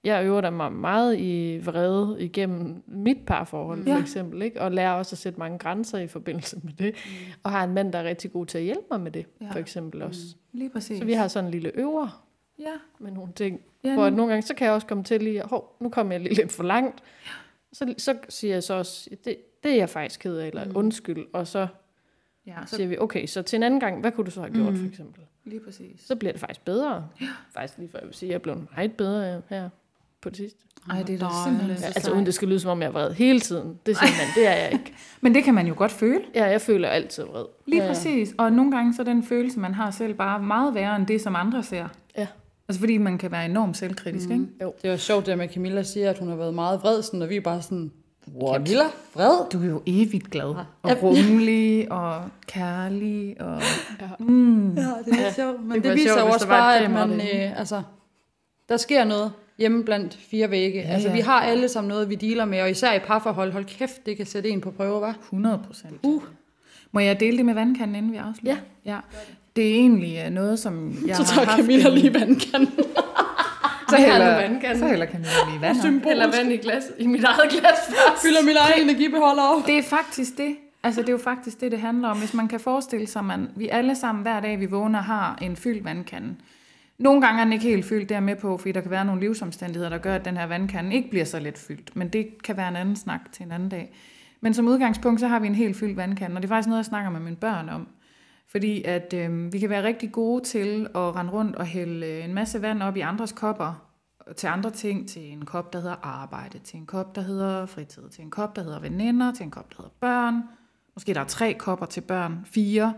Jeg 0.05 0.24
øver 0.24 0.51
mig 0.51 0.72
meget 0.72 1.18
i 1.18 1.61
vrede 1.64 2.16
igennem 2.20 2.82
mit 2.87 3.16
parforhold, 3.26 3.87
Ja. 3.87 3.95
for 3.95 4.01
eksempel. 4.01 4.43
Ikke? 4.43 4.61
Og 4.62 4.72
lærer 4.72 4.93
også 4.93 5.14
at 5.14 5.18
sætte 5.18 5.39
mange 5.39 5.59
grænser 5.59 5.99
i 5.99 6.07
forbindelse 6.07 6.57
med 6.62 6.72
det. 6.72 6.95
Mm. 6.95 7.11
Og 7.43 7.51
har 7.51 7.64
en 7.64 7.74
mand, 7.74 7.93
der 7.93 7.99
er 7.99 8.05
rigtig 8.05 8.32
god 8.32 8.47
til 8.47 8.59
at 8.59 8.64
hjælpe 8.64 8.85
mig 8.91 9.01
med 9.01 9.11
det, 9.11 9.26
Ja. 9.41 9.47
for 9.51 9.59
eksempel 9.59 10.03
også. 10.03 10.20
Lige 10.53 10.70
præcis. 10.70 10.99
Så 10.99 11.05
vi 11.05 11.12
har 11.12 11.28
sådan 11.28 11.45
en 11.45 11.51
lille 11.51 11.70
øver 11.74 12.24
Ja. 12.59 12.72
med 12.98 13.11
nogle 13.11 13.32
ting. 13.32 13.61
ja 13.84 13.94
Hvor 13.94 14.11
nu- 14.11 14.16
nogle 14.16 14.32
gange, 14.32 14.46
så 14.46 14.55
kan 14.55 14.64
jeg 14.66 14.74
også 14.74 14.86
komme 14.86 15.05
til 15.05 15.22
lige, 15.22 15.42
hov, 15.42 15.76
nu 15.80 15.88
kommer 15.88 16.12
jeg 16.12 16.20
lige 16.20 16.34
lidt 16.34 16.52
for 16.52 16.62
langt. 16.62 17.02
Så, 17.72 17.94
så 17.98 18.16
siger 18.28 18.55
jeg 18.55 18.62
så 18.62 18.74
også, 18.74 19.11
det, 19.24 19.36
det 19.62 19.72
er 19.72 19.76
jeg 19.76 19.88
faktisk 19.90 20.20
ked 20.20 20.36
af, 20.36 20.46
eller 20.48 20.64
mm. 20.64 20.72
undskyld. 20.76 21.26
Og 21.32 21.46
så, 21.46 21.66
ja, 22.46 22.55
så 22.66 22.76
siger 22.76 22.88
vi, 22.88 22.98
okay, 22.98 23.26
så 23.26 23.42
til 23.42 23.57
en 23.57 23.62
anden 23.62 23.80
gang, 23.80 24.00
hvad 24.00 24.12
kunne 24.12 24.24
du 24.26 24.30
så 24.30 24.40
have 24.40 24.52
gjort, 24.55 24.72
Mm. 24.72 24.78
for 24.78 24.86
eksempel? 24.86 25.22
lige 25.44 25.61
præcis. 25.61 26.00
Så 26.07 26.16
bliver 26.16 26.32
det 26.32 26.40
faktisk 26.40 26.64
bedre. 26.64 27.09
Faktisk 27.55 27.78
lige 27.78 27.88
før 27.90 27.98
jeg 27.98 28.07
vil 28.09 28.14
sige, 28.14 28.28
at 28.28 28.30
jeg 28.30 28.34
er 28.34 28.42
blevet 28.42 28.66
meget 28.76 28.92
bedre 28.92 29.42
her 29.48 29.68
på 30.20 30.28
det 30.28 30.36
sidste. 30.36 30.59
Ej, 30.90 31.02
det 31.02 31.14
er 31.14 31.18
da 31.18 31.26
simpelthen 31.44 31.82
er 31.84 31.86
Altså 31.86 32.12
uden 32.12 32.26
det 32.26 32.34
skal 32.34 32.48
lyde, 32.48 32.61
som 32.61 32.70
om 32.70 32.80
jeg 32.82 32.86
er 32.88 32.92
vred 32.92 33.12
hele 33.12 33.40
tiden. 33.40 33.78
Det 33.86 33.96
siger 33.96 34.11
man, 34.11 34.26
det 34.44 34.46
er 34.52 34.55
jeg 34.62 34.72
ikke. 34.72 34.94
Men 35.20 35.34
det 35.34 35.44
kan 35.44 35.55
man 35.55 35.66
jo 35.66 35.74
godt 35.76 35.92
føle. 35.92 36.20
Ja, 36.34 36.44
jeg 36.44 36.61
føler 36.61 36.88
altid 36.88 37.24
vred. 37.24 37.44
Lige 37.66 37.80
ja, 37.80 37.86
ja. 37.86 37.92
præcis. 37.92 38.34
Og 38.38 38.52
nogle 38.52 38.70
gange 38.76 38.94
så 38.94 39.02
er 39.02 39.07
den 39.07 39.22
følelse, 39.22 39.61
man 39.61 39.74
har 39.74 39.90
selv, 39.90 40.14
bare 40.14 40.42
meget 40.42 40.74
værre 40.74 40.96
end 40.96 41.07
det, 41.07 41.20
som 41.20 41.36
andre 41.36 41.62
ser. 41.62 41.88
Ja. 42.64 42.70
Altså 42.72 42.80
fordi 42.80 42.98
man 42.98 43.18
kan 43.18 43.32
være 43.32 43.44
enormt 43.44 43.76
selvkritisk, 43.76 44.28
mm. 44.28 44.34
ikke? 44.34 44.46
Det 44.60 44.88
er 44.88 44.90
jo 44.90 44.98
sjovt, 44.98 45.26
det 45.26 45.38
med, 45.38 45.44
at 45.44 45.54
Camilla 45.54 45.82
siger, 45.82 46.10
at 46.10 46.18
hun 46.18 46.28
har 46.28 46.36
været 46.36 46.54
meget 46.54 46.82
vred, 46.82 47.02
sådan, 47.02 47.22
og 47.22 47.28
vi 47.28 47.36
er 47.36 47.40
bare 47.40 47.62
sådan, 47.62 47.92
What? 48.42 48.54
Camilla, 48.54 48.84
vred? 49.14 49.50
Du 49.52 49.62
er 49.62 49.66
jo 49.66 49.82
evigt 49.86 50.30
glad. 50.30 50.54
Ja. 50.84 50.90
Og 50.90 51.02
rummelig 51.02 51.92
og 51.92 52.22
kærlig. 52.46 53.40
Og... 53.40 53.62
Ja. 54.00 54.08
Mm. 54.18 54.74
Ja, 54.74 54.82
det 55.04 55.26
er 55.26 55.32
sjovt. 55.32 55.64
Men 55.64 55.74
det, 55.74 55.84
være 55.84 55.94
viser 55.94 56.14
sjovt, 56.14 56.28
jo 56.28 56.32
også 56.32 56.48
bare, 56.48 56.78
at 56.78 56.90
man, 56.90 57.12
øh, 57.12 57.58
altså, 57.58 57.82
der 58.68 58.76
sker 58.76 59.04
noget 59.04 59.32
hjemme 59.58 59.84
blandt 59.84 60.18
fire 60.30 60.50
vægge. 60.50 60.80
Ja, 60.80 60.86
Ja, 60.86 60.92
altså, 60.92 61.08
ja. 61.08 61.14
vi 61.14 61.20
har 61.20 61.40
alle 61.40 61.68
sammen 61.68 61.88
noget, 61.88 62.10
vi 62.10 62.14
dealer 62.14 62.44
med, 62.44 62.62
og 62.62 62.70
især 62.70 62.92
i 62.92 62.98
parforhold. 62.98 63.52
Hold 63.52 63.64
kæft, 63.64 64.06
det 64.06 64.16
kan 64.16 64.26
sætte 64.26 64.48
en 64.48 64.60
på 64.60 64.70
prøve, 64.70 65.00
var. 65.00 65.16
100 65.22 65.60
procent. 65.66 66.00
Uh. 66.02 66.22
Må 66.92 67.00
jeg 67.00 67.20
dele 67.20 67.36
det 67.36 67.46
med 67.46 67.54
vandkanden, 67.54 67.96
inden 67.96 68.12
vi 68.12 68.16
afslutter? 68.16 68.60
Ja. 68.84 68.92
ja. 68.92 69.00
Det 69.57 69.70
er 69.70 69.74
egentlig 69.74 70.22
øh, 70.26 70.30
noget, 70.30 70.59
som 70.59 70.94
jeg 71.07 71.16
Så 71.16 71.22
har 71.22 71.34
tager 71.34 71.46
haft 71.46 71.59
Camilla 71.61 71.88
en- 71.88 71.94
lige 71.94 72.14
vandkanden. 72.14 72.72
Så 73.88 73.96
hælder, 73.96 74.38
en 74.38 74.50
vandkande. 74.52 74.78
så 74.78 74.86
hælder 74.88 75.07
Camilla 75.07 75.30
lige 75.50 75.61
vand 75.61 75.76
op. 75.78 75.82
Symbol. 75.84 76.12
Eller 76.12 76.30
vand 76.36 76.52
i, 76.52 76.57
glas, 76.57 76.82
i 76.98 77.07
mit 77.07 77.24
eget 77.24 77.50
glas 77.50 77.78
først. 77.88 78.22
Fylder 78.22 78.42
min 78.44 78.57
egen 78.57 78.82
energibeholder 78.82 79.42
op. 79.42 79.66
Det 79.66 79.78
er 79.78 79.82
faktisk 79.82 80.38
det. 80.38 80.57
Altså, 80.82 81.00
det 81.00 81.09
er 81.09 81.12
jo 81.12 81.18
faktisk 81.18 81.61
det, 81.61 81.72
det 81.72 81.80
handler 81.80 82.09
om. 82.09 82.18
Hvis 82.18 82.34
man 82.34 82.48
kan 82.48 82.61
forestille 82.61 83.07
sig, 83.07 83.20
at 83.20 83.24
man, 83.26 83.48
vi 83.57 83.68
alle 83.68 83.96
sammen 83.96 84.22
hver 84.22 84.40
dag, 84.40 84.61
vi 84.61 84.66
vågner, 84.66 85.00
har 85.02 85.38
en 85.42 85.57
fyldt 85.57 85.84
vandkande. 85.84 86.34
Nogle 86.98 87.20
gange 87.20 87.40
er 87.40 87.44
den 87.44 87.52
ikke 87.52 87.64
helt 87.64 87.84
fyldt, 87.84 88.11
er 88.11 88.14
jeg 88.14 88.22
med 88.22 88.36
på, 88.36 88.59
fordi 88.59 88.72
der 88.72 88.80
kan 88.80 88.90
være 88.90 89.05
nogle 89.05 89.20
livsomstændigheder, 89.20 89.88
der 89.90 89.98
gør, 89.98 90.14
at 90.14 90.24
den 90.24 90.36
her 90.36 90.46
vandkande 90.46 90.94
ikke 90.96 91.11
bliver 91.11 91.24
så 91.24 91.38
let 91.38 91.59
fyldt. 91.59 91.96
Men 91.96 92.09
det 92.09 92.42
kan 92.44 92.57
være 92.57 92.68
en 92.68 92.76
anden 92.76 92.96
snak 92.96 93.20
til 93.32 93.44
en 93.46 93.52
anden 93.52 93.68
dag. 93.68 93.92
Men 94.40 94.55
som 94.55 94.68
udgangspunkt, 94.68 95.20
så 95.20 95.28
har 95.28 95.38
vi 95.38 95.46
en 95.46 95.55
helt 95.55 95.76
fyldt 95.76 95.96
vandkande, 95.96 96.36
og 96.36 96.42
det 96.42 96.48
er 96.48 96.55
faktisk 96.55 96.68
noget, 96.68 96.78
jeg 96.78 96.84
snakker 96.86 97.11
med 97.11 97.20
mine 97.20 97.36
børn 97.36 97.68
om. 97.68 97.86
Fordi 98.49 98.82
at 98.82 99.14
øh, 99.16 99.53
vi 99.53 99.59
kan 99.59 99.70
være 99.70 99.82
rigtig 99.82 100.12
gode 100.12 100.45
til 100.45 100.86
at 100.95 101.16
rende 101.16 101.32
rundt 101.32 101.57
og 101.57 101.66
hælde 101.66 102.07
øh, 102.07 102.24
en 102.24 102.34
masse 102.34 102.62
vand 102.62 102.82
op 102.82 102.97
i 102.97 103.01
andres 103.01 103.32
kopper, 103.32 103.90
til 104.36 104.47
andre 104.47 104.70
ting, 104.70 105.09
til 105.09 105.32
en 105.32 105.45
kop, 105.45 105.72
der 105.72 105.80
hedder 105.80 105.97
arbejde, 106.03 106.59
til 106.59 106.78
en 106.78 106.86
kop, 106.86 107.14
der 107.14 107.22
hedder 107.22 107.66
fritid, 107.66 108.09
til 108.09 108.24
en 108.24 108.30
kop, 108.30 108.57
der 108.57 108.62
hedder 108.62 108.80
veninder, 108.80 109.32
til 109.32 109.45
en 109.45 109.51
kop, 109.51 109.70
der 109.70 109.76
hedder 109.78 109.95
børn. 110.01 110.42
Måske 110.95 111.14
der 111.14 111.20
er 111.20 111.24
tre 111.24 111.55
kopper 111.59 111.86
til 111.86 112.01
børn, 112.01 112.38
fire, 112.45 112.95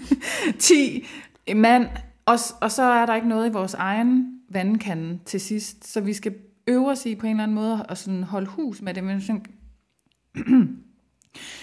ti 0.58 1.06
mand, 1.54 1.86
og, 2.26 2.38
og 2.60 2.72
så 2.72 2.82
er 2.82 3.06
der 3.06 3.14
ikke 3.14 3.28
noget 3.28 3.48
i 3.48 3.52
vores 3.52 3.74
egen 3.74 4.40
vandkande 4.48 5.18
til 5.24 5.40
sidst, 5.40 5.92
så 5.92 6.00
vi 6.00 6.12
skal 6.12 6.34
øve 6.66 6.90
os 6.90 7.06
i 7.06 7.14
på 7.14 7.26
en 7.26 7.30
eller 7.30 7.42
anden 7.42 7.54
måde 7.54 7.86
at 7.88 7.98
sådan 7.98 8.22
holde 8.22 8.46
hus 8.46 8.82
med 8.82 8.94
det. 8.94 9.04
Men, 9.04 9.20
sådan, 9.20 9.44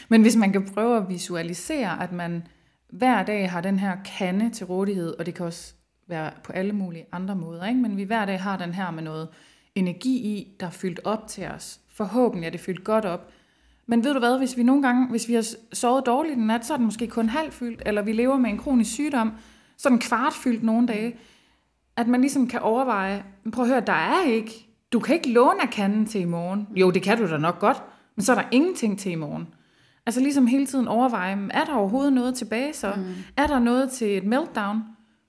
men 0.10 0.22
hvis 0.22 0.36
man 0.36 0.52
kan 0.52 0.66
prøve 0.66 0.98
at 0.98 1.10
visualisere, 1.10 2.04
at 2.04 2.12
man 2.12 2.48
hver 2.90 3.24
dag 3.24 3.52
har 3.52 3.62
den 3.62 3.80
her 3.80 3.98
kande 4.06 4.50
til 4.50 4.66
rådighed, 4.66 5.16
og 5.20 5.26
det 5.26 5.34
kan 5.34 5.46
også 5.46 5.74
være 6.08 6.32
på 6.44 6.52
alle 6.54 6.74
mulige 6.74 7.06
andre 7.12 7.36
måder, 7.36 7.66
ikke? 7.66 7.82
men 7.82 7.98
vi 7.98 8.04
hver 8.04 8.26
dag 8.26 8.42
har 8.42 8.58
den 8.58 8.74
her 8.74 8.92
med 8.92 9.04
noget 9.04 9.28
energi 9.76 10.18
i, 10.18 10.56
der 10.60 10.66
er 10.66 10.72
fyldt 10.72 11.00
op 11.04 11.28
til 11.28 11.48
os. 11.48 11.80
Forhåbentlig 11.90 12.48
er 12.48 12.52
det 12.52 12.60
fyldt 12.60 12.84
godt 12.84 13.06
op. 13.06 13.32
Men 13.86 14.04
ved 14.04 14.14
du 14.14 14.20
hvad, 14.20 14.38
hvis 14.38 14.58
vi 14.58 14.64
nogle 14.64 14.82
gange, 14.82 15.08
hvis 15.10 15.28
vi 15.28 15.34
har 15.34 15.46
sovet 15.74 16.06
dårligt 16.06 16.38
en 16.38 16.48
nat, 16.48 16.66
så 16.66 16.74
er 16.74 16.78
den 16.78 16.86
måske 16.86 17.08
kun 17.08 17.30
halvfyldt, 17.30 17.82
eller 17.86 18.02
vi 18.02 18.14
lever 18.14 18.38
med 18.38 18.50
en 18.50 18.58
kronisk 18.58 18.92
sygdom, 18.92 19.32
så 19.78 19.90
er 19.90 19.92
den 19.92 20.00
kvartfyldt 20.00 20.64
nogle 20.64 20.88
dage. 20.88 21.16
At 21.96 22.08
man 22.08 22.22
ligesom 22.22 22.48
kan 22.48 22.60
overveje, 22.60 23.24
prøv 23.54 23.64
at 23.66 23.70
høre, 23.70 23.82
der 23.82 23.94
er 23.94 24.24
ikke, 24.28 24.68
du 24.94 25.00
kan 25.00 25.16
ikke 25.16 25.32
låne 25.32 25.62
af 25.62 25.70
kanden 25.70 26.06
til 26.06 26.22
i 26.22 26.26
morgen. 26.26 26.68
Jo, 26.76 26.92
det 26.92 27.02
kan 27.02 27.18
du 27.18 27.30
da 27.30 27.38
nok 27.38 27.60
godt, 27.60 27.84
men 28.16 28.24
så 28.24 28.32
er 28.32 28.36
der 28.36 28.48
ingenting 28.52 29.00
til 29.00 29.12
i 29.12 29.16
morgen. 29.16 29.48
Altså 30.08 30.20
ligesom 30.20 30.48
hele 30.48 30.66
tiden 30.66 30.88
overveje, 30.88 31.38
er 31.50 31.64
der 31.64 31.74
overhovedet 31.74 32.14
noget 32.14 32.36
tilbage 32.36 32.74
så? 32.74 32.94
Mm. 32.96 33.04
Er 33.38 33.48
der 33.48 33.60
noget 33.60 33.92
til 33.92 34.18
et 34.18 34.24
meltdown 34.24 34.82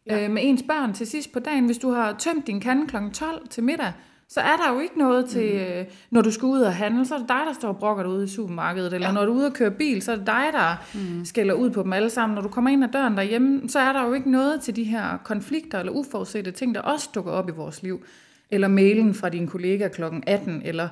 ja. 0.07 0.25
øh, 0.25 0.31
med 0.31 0.43
ens 0.45 0.63
børn 0.63 0.93
til 0.93 1.07
sidst 1.07 1.33
på 1.33 1.39
dagen? 1.39 1.67
Hvis 1.67 1.79
du 1.79 1.91
har 1.91 2.17
tømt 2.19 2.47
din 2.47 2.61
kande 2.61 2.87
kl. 2.87 2.97
12 3.13 3.49
til 3.49 3.65
middag, 3.65 3.93
så 4.29 4.41
er 4.41 4.57
der 4.57 4.75
jo 4.75 4.81
ikke 4.81 4.99
noget 4.99 5.27
til, 5.27 5.45
øh, 5.45 5.85
når 6.11 6.21
du 6.21 6.31
skal 6.31 6.47
ud 6.47 6.61
og 6.61 6.75
handle, 6.75 7.07
så 7.07 7.15
er 7.15 7.19
det 7.19 7.29
dig, 7.29 7.41
der 7.47 7.53
står 7.53 7.69
og 7.69 7.77
brokker 7.77 8.03
dig 8.03 8.13
ude 8.13 8.25
i 8.25 8.29
supermarkedet. 8.29 8.93
Eller 8.93 9.09
ja. 9.09 9.15
når 9.15 9.25
du 9.25 9.33
er 9.33 9.37
ude 9.37 9.47
og 9.47 9.53
køre 9.53 9.71
bil, 9.71 10.03
så 10.03 10.13
er 10.13 10.17
det 10.17 10.27
dig, 10.27 10.45
der 10.53 10.85
mm. 10.95 11.25
skælder 11.25 11.55
ud 11.55 11.71
på 11.71 11.83
dem 11.83 11.93
alle 11.93 12.11
sammen. 12.11 12.35
Når 12.35 12.43
du 12.43 12.49
kommer 12.49 12.71
ind 12.71 12.85
ad 12.85 12.89
døren 12.89 13.17
derhjemme, 13.17 13.69
så 13.69 13.79
er 13.79 13.93
der 13.93 14.07
jo 14.07 14.13
ikke 14.13 14.31
noget 14.31 14.61
til 14.61 14.77
de 14.77 14.85
her 14.85 15.19
konflikter 15.25 15.79
eller 15.79 15.93
uforudsete 15.93 16.51
ting, 16.51 16.75
der 16.75 16.81
også 16.81 17.09
dukker 17.15 17.33
op 17.33 17.49
i 17.49 17.53
vores 17.53 17.83
liv. 17.83 18.05
Eller 18.51 18.69
mailen 18.69 19.15
fra 19.15 19.29
din 19.29 19.47
kollega 19.47 19.89
kl. 19.89 20.03
18, 20.27 20.63
eller 20.65 20.89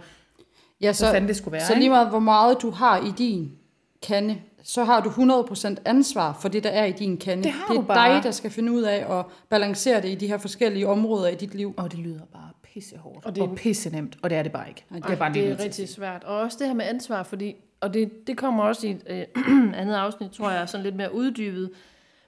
Ja, 0.80 0.92
så, 0.92 1.04
hvad 1.04 1.14
fanden 1.14 1.28
det 1.28 1.36
skulle 1.36 1.52
være. 1.52 1.66
Så 1.66 1.74
lige 1.74 1.88
meget, 1.88 2.08
hvor 2.08 2.18
meget 2.18 2.62
du 2.62 2.70
har 2.70 2.98
i 2.98 3.12
din 3.18 3.52
kande, 4.02 4.38
så 4.62 4.84
har 4.84 5.00
du 5.00 5.08
100% 5.10 5.74
ansvar 5.84 6.38
for 6.40 6.48
det, 6.48 6.64
der 6.64 6.70
er 6.70 6.84
i 6.84 6.92
din 6.92 7.16
kande. 7.16 7.42
Det 7.44 7.52
har 7.52 7.66
det 7.66 7.76
er 7.76 7.80
du 7.80 7.86
bare. 7.86 8.14
dig, 8.14 8.22
der 8.22 8.30
skal 8.30 8.50
finde 8.50 8.72
ud 8.72 8.82
af 8.82 9.18
at 9.18 9.24
balancere 9.48 10.02
det 10.02 10.08
i 10.08 10.14
de 10.14 10.26
her 10.26 10.38
forskellige 10.38 10.88
områder 10.88 11.28
i 11.28 11.34
dit 11.34 11.54
liv. 11.54 11.74
Og 11.76 11.90
det 11.92 11.98
lyder 11.98 12.20
bare 12.32 12.50
pissehårdt. 12.62 13.16
Og 13.16 13.22
Og, 13.26 13.34
det- 13.34 13.42
og 13.42 13.54
pisse 13.56 13.90
nemt, 13.90 14.16
og 14.22 14.30
det 14.30 14.38
er 14.38 14.42
det 14.42 14.52
bare 14.52 14.68
ikke. 14.68 14.84
Nej, 14.90 15.00
det 15.00 15.10
er 15.10 15.16
bare 15.16 15.32
det 15.34 15.48
er 15.48 15.64
rigtig 15.64 15.88
svært. 15.88 16.24
Og 16.24 16.36
også 16.38 16.56
det 16.60 16.66
her 16.66 16.74
med 16.74 16.84
ansvar, 16.84 17.22
fordi, 17.22 17.54
og 17.80 17.94
det, 17.94 18.26
det 18.26 18.36
kommer 18.36 18.64
også 18.64 18.86
i 18.86 18.90
et 18.90 19.02
øh, 19.06 19.24
andet 19.80 19.94
afsnit, 19.94 20.30
tror 20.30 20.50
jeg, 20.50 20.68
sådan 20.68 20.84
lidt 20.84 20.96
mere 20.96 21.14
uddybet. 21.14 21.70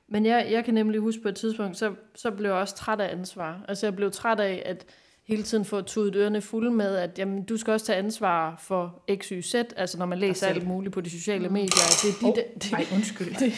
Men 0.08 0.26
jeg, 0.26 0.46
jeg 0.50 0.64
kan 0.64 0.74
nemlig 0.74 1.00
huske 1.00 1.22
på 1.22 1.28
et 1.28 1.36
tidspunkt, 1.36 1.76
så, 1.76 1.92
så 2.14 2.30
blev 2.30 2.50
jeg 2.50 2.58
også 2.58 2.74
træt 2.76 3.00
af 3.00 3.12
ansvar. 3.16 3.60
Altså 3.68 3.86
jeg 3.86 3.96
blev 3.96 4.10
træt 4.10 4.40
af, 4.40 4.62
at 4.66 4.84
hele 5.28 5.42
tiden 5.42 5.64
få 5.64 5.80
tudet 5.80 6.16
ørerne 6.16 6.40
fulde 6.40 6.70
med, 6.70 6.96
at 6.96 7.18
jamen, 7.18 7.42
du 7.44 7.56
skal 7.56 7.72
også 7.72 7.86
tage 7.86 7.98
ansvar 7.98 8.56
for 8.62 9.02
X, 9.16 9.28
Y, 9.28 9.42
Z, 9.42 9.54
altså 9.54 9.98
når 9.98 10.06
man 10.06 10.18
læser 10.18 10.46
alt 10.46 10.66
muligt 10.66 10.94
på 10.94 11.00
de 11.00 11.10
sociale 11.10 11.48
medier. 11.48 11.66
at 11.66 12.00
Det 12.02 12.28
er 12.28 12.34
dit, 12.34 12.44
det, 12.62 12.72
Ej, 12.72 12.86
undskyld. 12.94 13.34
det, 13.34 13.52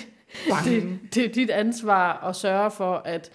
det, 0.64 0.98
det 1.14 1.24
er 1.24 1.28
dit 1.28 1.50
ansvar 1.50 2.28
at 2.28 2.36
sørge 2.36 2.70
for, 2.70 3.02
at 3.04 3.32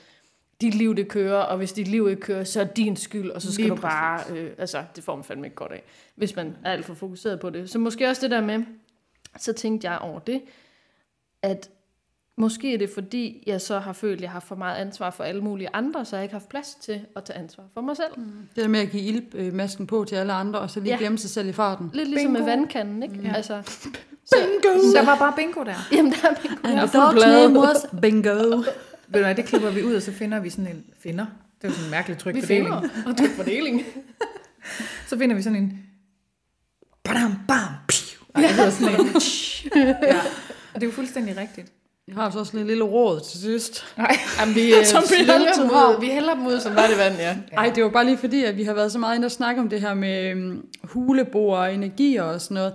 dit 0.62 0.74
liv 0.74 0.96
det 0.96 1.08
kører, 1.08 1.38
og 1.38 1.58
hvis 1.58 1.74
dit 1.74 1.88
liv 1.88 2.10
ikke 2.10 2.22
kører, 2.22 2.44
så 2.44 2.62
er 2.62 2.66
din 2.66 2.96
skyld, 2.96 3.30
og 3.30 3.42
så 3.42 3.54
skal 3.54 3.64
Lige 3.66 3.76
du 3.76 3.82
bare, 3.82 4.24
øh, 4.32 4.52
altså 4.58 4.84
det 4.96 5.04
får 5.04 5.16
man 5.16 5.24
fandme 5.24 5.48
ikke 5.48 5.56
godt 5.56 5.72
af, 5.72 5.84
hvis 6.16 6.36
man 6.36 6.56
er 6.66 6.72
alt 6.72 6.86
for 6.86 6.94
fokuseret 6.94 7.40
på 7.40 7.50
det. 7.50 7.70
Så 7.70 7.80
måske 7.80 8.08
også 8.08 8.22
det 8.22 8.32
der 8.32 8.42
med, 8.42 8.64
så 9.38 9.54
tænkte 9.54 9.90
jeg 9.90 10.00
over 10.00 10.20
det, 10.20 10.42
at 11.42 11.70
måske 12.38 12.74
er 12.74 12.78
det 12.78 12.90
fordi, 12.94 13.44
jeg 13.48 13.62
så 13.62 13.80
har 13.80 13.94
følt, 13.94 14.16
at 14.16 14.22
jeg 14.22 14.32
har 14.32 14.40
for 14.40 14.56
meget 14.56 14.76
ansvar 14.78 15.10
for 15.10 15.24
alle 15.24 15.42
mulige 15.42 15.70
andre, 15.74 16.06
så 16.06 16.16
jeg 16.16 16.24
ikke 16.24 16.34
har 16.34 16.40
haft 16.40 16.50
plads 16.50 16.76
til 16.76 17.02
at 17.16 17.24
tage 17.24 17.40
ansvar 17.40 17.64
for 17.74 17.82
mig 17.82 17.96
selv. 17.98 18.12
Mm. 18.18 18.32
Det 18.56 18.64
der 18.64 18.68
med 18.70 18.80
at 18.80 18.90
give 18.92 19.04
ildmasken 19.04 19.88
på 19.88 20.06
til 20.06 20.16
alle 20.16 20.34
andre, 20.34 20.60
og 20.60 20.70
så 20.70 20.80
lige 20.80 20.90
Ja. 20.90 20.94
ja. 20.96 21.00
glemme 21.00 21.18
sig 21.18 21.30
selv 21.30 21.48
i 21.50 21.52
farten. 21.54 21.92
Lidt 21.94 22.10
ligesom 22.10 22.34
Bingo. 22.34 22.46
med 22.46 22.52
vandkanden, 22.56 23.04
ikke? 23.04 23.20
Ja. 23.24 23.34
Altså, 23.34 23.62
Så 24.26 24.36
der 24.96 25.06
var 25.06 25.18
bare 25.18 25.34
bingo 25.36 25.64
der. 25.64 25.74
jamen 25.96 26.12
der 26.12 26.30
er 26.30 26.36
bingo. 26.42 26.56
And 26.64 26.74
Jeg 26.74 26.84
er 26.84 26.88
the 26.88 27.00
dog's 27.00 27.28
name 27.28 27.60
was 27.60 27.86
Bingo. 28.02 28.30
Ved 29.08 29.14
du 29.14 29.20
hvad, 29.20 29.36
det 29.36 29.46
klipper 29.46 29.70
vi 29.70 29.84
ud, 29.84 29.96
og 29.96 30.02
så 30.02 30.12
finder 30.12 30.40
vi 30.40 30.50
sådan 30.50 30.68
en... 30.68 30.84
Finder? 31.00 31.26
Det 31.62 31.64
er 31.64 31.68
jo 31.68 31.74
sådan 31.74 31.86
en 31.86 31.92
mærkelig 31.92 32.16
Vi 32.16 32.20
trykfordeling. 32.22 32.66
finder 32.68 32.90
og 33.06 33.18
tryk 33.18 33.30
fordeling. 33.36 33.82
Så 35.08 35.18
finder 35.18 35.36
vi 35.36 35.42
sådan 35.42 35.56
en... 35.64 35.80
Badam, 37.04 37.32
bam, 37.48 37.60
piu. 37.88 38.22
Ej, 38.36 38.42
det 38.42 38.50
hedder 38.52 38.70
sådan 38.70 39.00
en... 39.00 39.08
ja. 40.04 40.18
Og 40.74 40.82
det 40.82 40.84
er 40.84 40.88
jo 40.88 40.92
fuldstændig 40.92 41.38
rigtigt. 41.38 41.72
Jeg 42.08 42.16
har 42.16 42.24
altså 42.24 42.40
også 42.40 42.58
en 42.58 42.68
lille 42.68 42.84
råd 42.84 43.20
til 43.20 43.40
sidst. 43.40 43.86
Nej. 43.98 44.18
Jamen, 44.40 44.56
vi, 44.56 44.62
øh, 44.76 44.86
Som 44.86 45.04
vi 45.10 45.30
altid 45.30 45.64
dem 45.64 45.72
ud. 45.72 46.00
Vi 46.00 46.08
hælder 46.08 46.34
dem 46.34 46.48
ud, 46.48 46.60
som 46.60 46.76
var 46.76 46.88
det 46.88 46.98
vand, 46.98 47.16
ja. 47.18 47.36
Ej, 47.58 47.72
det 47.76 47.84
var 47.84 47.90
bare 47.90 48.06
lige 48.06 48.18
fordi, 48.18 48.44
at 48.44 48.58
vi 48.58 48.64
har 48.64 48.74
været 48.74 48.92
så 48.92 49.00
meget 49.00 49.16
inde 49.16 49.26
og 49.26 49.32
snakke 49.32 49.62
om 49.62 49.70
det 49.70 49.82
her 49.82 49.94
med 49.94 50.32
øhm, 50.32 50.66
huleboer 50.84 51.58
og 51.58 51.74
energier 51.74 52.24
og 52.24 52.42
sådan 52.42 52.56
noget. 52.56 52.74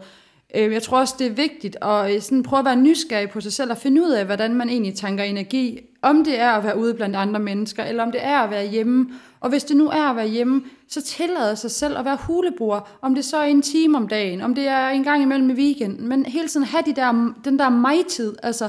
Øh, 0.55 0.73
jeg 0.73 0.83
tror 0.83 0.99
også, 0.99 1.15
det 1.19 1.27
er 1.27 1.31
vigtigt 1.31 1.77
at 1.83 2.15
øh, 2.15 2.21
sådan 2.21 2.43
prøve 2.43 2.59
at 2.59 2.65
være 2.65 2.77
nysgerrig 2.77 3.31
på 3.31 3.41
sig 3.41 3.53
selv 3.53 3.71
og 3.71 3.79
finde 3.79 4.03
ud 4.03 4.11
af, 4.11 4.27
hvordan 4.27 4.55
man 4.55 4.69
egentlig 4.69 4.95
tanker 4.95 5.25
energi. 5.25 5.81
Om 6.03 6.25
det 6.25 6.41
er 6.41 6.51
at 6.51 6.65
være 6.65 6.79
ude 6.79 6.95
blandt 6.95 7.17
andre 7.17 7.41
mennesker, 7.41 7.85
eller 7.85 8.03
om 8.03 8.13
det 8.13 8.25
er 8.25 8.39
at 8.39 8.51
være 8.51 8.67
hjemme. 8.67 9.09
Og 9.41 9.49
hvis 9.49 9.65
det 9.65 9.77
nu 9.77 9.89
er 9.89 10.11
at 10.11 10.17
være 10.17 10.29
hjemme, 10.29 10.63
så 10.89 11.03
tillader 11.03 11.55
sig 11.55 11.71
selv 11.71 11.99
at 11.99 12.05
være 12.05 12.19
huleboer. 12.21 12.99
Om 13.03 13.15
det 13.15 13.25
så 13.25 13.37
er 13.37 13.45
en 13.45 13.63
time 13.63 13.97
om 13.97 14.09
dagen, 14.09 14.41
om 14.41 14.55
det 14.55 14.69
er 14.69 14.89
en 14.89 15.05
gang 15.05 15.23
imellem 15.23 15.51
i 15.51 15.55
weekenden. 15.55 16.09
Men 16.09 16.27
hele 16.27 16.49
tiden 16.49 16.67
have 16.67 16.83
de 16.87 16.95
der, 16.95 17.35
den 17.45 17.59
der 17.59 17.69
mig-tid, 17.69 18.35
altså 18.43 18.69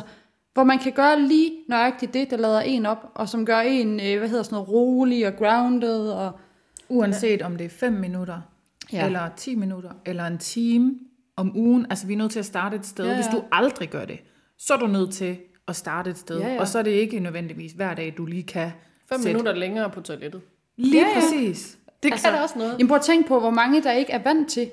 hvor 0.53 0.63
man 0.63 0.79
kan 0.79 0.91
gøre 0.91 1.21
lige 1.21 1.51
nøjagtigt 1.69 2.13
det, 2.13 2.29
der 2.29 2.37
lader 2.37 2.59
en 2.61 2.85
op, 2.85 3.11
og 3.15 3.29
som 3.29 3.45
gør 3.45 3.59
en, 3.59 3.99
øh, 3.99 4.17
hvad 4.19 4.29
hedder 4.29 4.43
sådan 4.43 4.55
noget, 4.55 4.69
rolig 4.69 5.27
og 5.27 5.33
grounded, 5.37 6.09
og 6.09 6.31
Uanset 6.89 7.41
om 7.41 7.55
det 7.57 7.65
er 7.65 7.69
5 7.69 7.93
minutter, 7.93 8.41
Ja. 8.93 9.05
eller 9.05 9.29
10 9.37 9.55
minutter, 9.55 9.89
eller 10.05 10.25
en 10.25 10.37
time 10.37 10.95
om 11.35 11.57
ugen. 11.57 11.85
Altså, 11.89 12.07
vi 12.07 12.13
er 12.13 12.17
nødt 12.17 12.31
til 12.31 12.39
at 12.39 12.45
starte 12.45 12.75
et 12.75 12.85
sted. 12.85 13.05
Ja, 13.05 13.11
Ja. 13.11 13.15
Hvis 13.17 13.25
du 13.31 13.43
aldrig 13.51 13.89
gør 13.89 14.05
det, 14.05 14.19
så 14.57 14.73
er 14.73 14.77
du 14.77 14.87
nødt 14.87 15.13
til 15.13 15.37
at 15.67 15.75
starte 15.75 16.09
et 16.09 16.17
sted. 16.17 16.39
Ja, 16.39 16.53
ja. 16.53 16.59
Og 16.59 16.67
så 16.67 16.79
er 16.79 16.83
det 16.83 16.91
ikke 16.91 17.19
nødvendigvis 17.19 17.71
hver 17.71 17.93
dag, 17.93 18.13
du 18.17 18.25
lige 18.25 18.43
kan 18.43 18.71
Fem 19.09 19.19
Sæt. 19.21 19.31
minutter 19.31 19.53
længere 19.55 19.89
på 19.89 20.01
toilettet. 20.01 20.41
Lige 20.77 20.95
Ja, 21.01 21.07
ja. 21.07 21.13
præcis. 21.19 21.77
Det 22.03 22.11
Altså, 22.11 22.27
kan 22.27 22.35
da 22.37 22.41
også 22.43 22.57
noget. 22.57 22.71
Jamen 22.77 22.87
prøv 22.87 22.95
at 22.95 23.01
tænke 23.03 23.27
på, 23.27 23.39
hvor 23.39 23.49
mange 23.49 23.83
der 23.83 23.91
ikke 23.91 24.11
er 24.11 24.23
vant 24.23 24.49
til. 24.49 24.69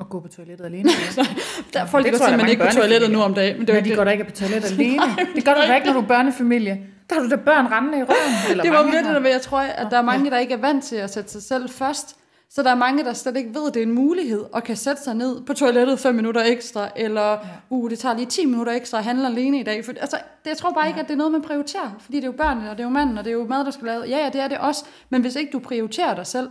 At 0.00 0.08
gå 0.08 0.20
på 0.20 0.28
toilettet 0.28 0.64
alene. 0.64 0.88
Der 1.72 1.80
er 1.80 1.86
folk, 1.86 2.04
det 2.04 2.12
der 2.12 2.18
er 2.18 2.24
simpelthen 2.28 2.50
ikke 2.50 2.64
på 2.64 2.72
toilettet 2.72 3.10
nu 3.10 3.22
om 3.22 3.34
dagen. 3.34 3.58
Men 3.58 3.66
det, 3.66 3.74
Men 3.74 3.84
de 3.84 3.88
ikke 3.88 3.96
går 3.96 4.04
det. 4.04 4.06
da 4.06 4.12
ikke 4.12 4.24
på 4.24 4.30
toilettet 4.30 4.72
alene. 4.78 5.02
Det 5.34 5.44
gør 5.44 5.54
du 5.54 5.60
da 5.60 5.74
ikke, 5.74 5.86
når 5.86 5.94
du 5.94 6.00
er 6.00 6.06
børnefamilie. 6.06 6.80
Der 7.10 7.14
har 7.14 7.22
du 7.22 7.30
da 7.30 7.36
børn 7.36 7.66
rendende 7.66 7.98
i 7.98 8.02
røven. 8.02 8.34
Eller 8.50 8.64
det 8.64 8.72
var 8.72 8.82
virkelig, 8.82 9.20
hvad 9.20 9.30
jeg 9.30 9.40
tror, 9.40 9.60
at 9.60 9.86
der 9.90 9.98
er 9.98 10.02
mange, 10.02 10.30
der 10.30 10.38
ikke 10.38 10.54
er 10.54 10.58
vant 10.58 10.84
til 10.84 10.96
at 10.96 11.10
sætte 11.10 11.30
sig 11.30 11.42
selv 11.42 11.70
først. 11.70 12.16
Så 12.50 12.62
der 12.62 12.70
er 12.70 12.74
mange, 12.74 13.04
der 13.04 13.12
slet 13.12 13.36
ikke 13.36 13.54
ved, 13.54 13.68
at 13.68 13.74
det 13.74 13.82
er 13.82 13.86
en 13.86 13.94
mulighed, 13.94 14.44
og 14.52 14.62
kan 14.62 14.76
sætte 14.76 15.02
sig 15.02 15.14
ned 15.14 15.40
på 15.40 15.54
toilettet 15.54 15.98
5 15.98 16.14
minutter 16.14 16.42
ekstra, 16.46 16.88
eller 16.96 17.30
ja. 17.30 17.38
uh, 17.70 17.90
det 17.90 17.98
tager 17.98 18.16
lige 18.16 18.26
10 18.26 18.46
minutter 18.46 18.72
ekstra 18.72 18.98
at 18.98 19.04
handle 19.04 19.26
alene 19.26 19.60
i 19.60 19.62
dag. 19.62 19.84
For, 19.84 19.92
altså, 20.00 20.16
det, 20.44 20.50
jeg 20.50 20.56
tror 20.56 20.72
bare 20.72 20.88
ikke, 20.88 21.00
at 21.00 21.06
det 21.06 21.12
er 21.12 21.16
noget, 21.16 21.32
man 21.32 21.42
prioriterer, 21.42 21.90
fordi 22.00 22.16
det 22.16 22.24
er 22.24 22.28
jo 22.28 22.32
børnene, 22.32 22.70
og 22.70 22.76
det 22.76 22.82
er 22.82 22.86
jo 22.86 22.90
manden, 22.92 23.18
og 23.18 23.24
det 23.24 23.30
er 23.30 23.34
jo 23.34 23.46
mad, 23.48 23.64
der 23.64 23.70
skal 23.70 23.86
lave. 23.86 24.02
Ja, 24.02 24.18
ja, 24.18 24.30
det 24.32 24.40
er 24.40 24.48
det 24.48 24.58
også, 24.58 24.84
men 25.10 25.20
hvis 25.20 25.36
ikke 25.36 25.52
du 25.52 25.58
prioriterer 25.58 26.14
dig 26.14 26.26
selv, 26.26 26.48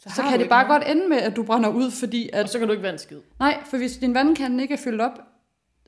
så, 0.00 0.10
så 0.16 0.22
kan 0.22 0.40
det 0.40 0.48
bare 0.48 0.68
noget. 0.68 0.82
godt 0.86 0.96
ende 0.96 1.08
med, 1.08 1.16
at 1.16 1.36
du 1.36 1.42
brænder 1.42 1.68
ud, 1.70 1.90
fordi 1.90 2.30
at... 2.32 2.42
Og 2.42 2.48
så 2.48 2.58
kan 2.58 2.68
du 2.68 2.72
ikke 2.72 2.82
være 2.82 2.92
en 2.92 2.98
skid. 2.98 3.20
Nej, 3.38 3.62
for 3.66 3.76
hvis 3.76 3.96
din 3.96 4.14
vandkande 4.14 4.62
ikke 4.62 4.74
er 4.74 4.78
fyldt 4.78 5.00
op, 5.00 5.18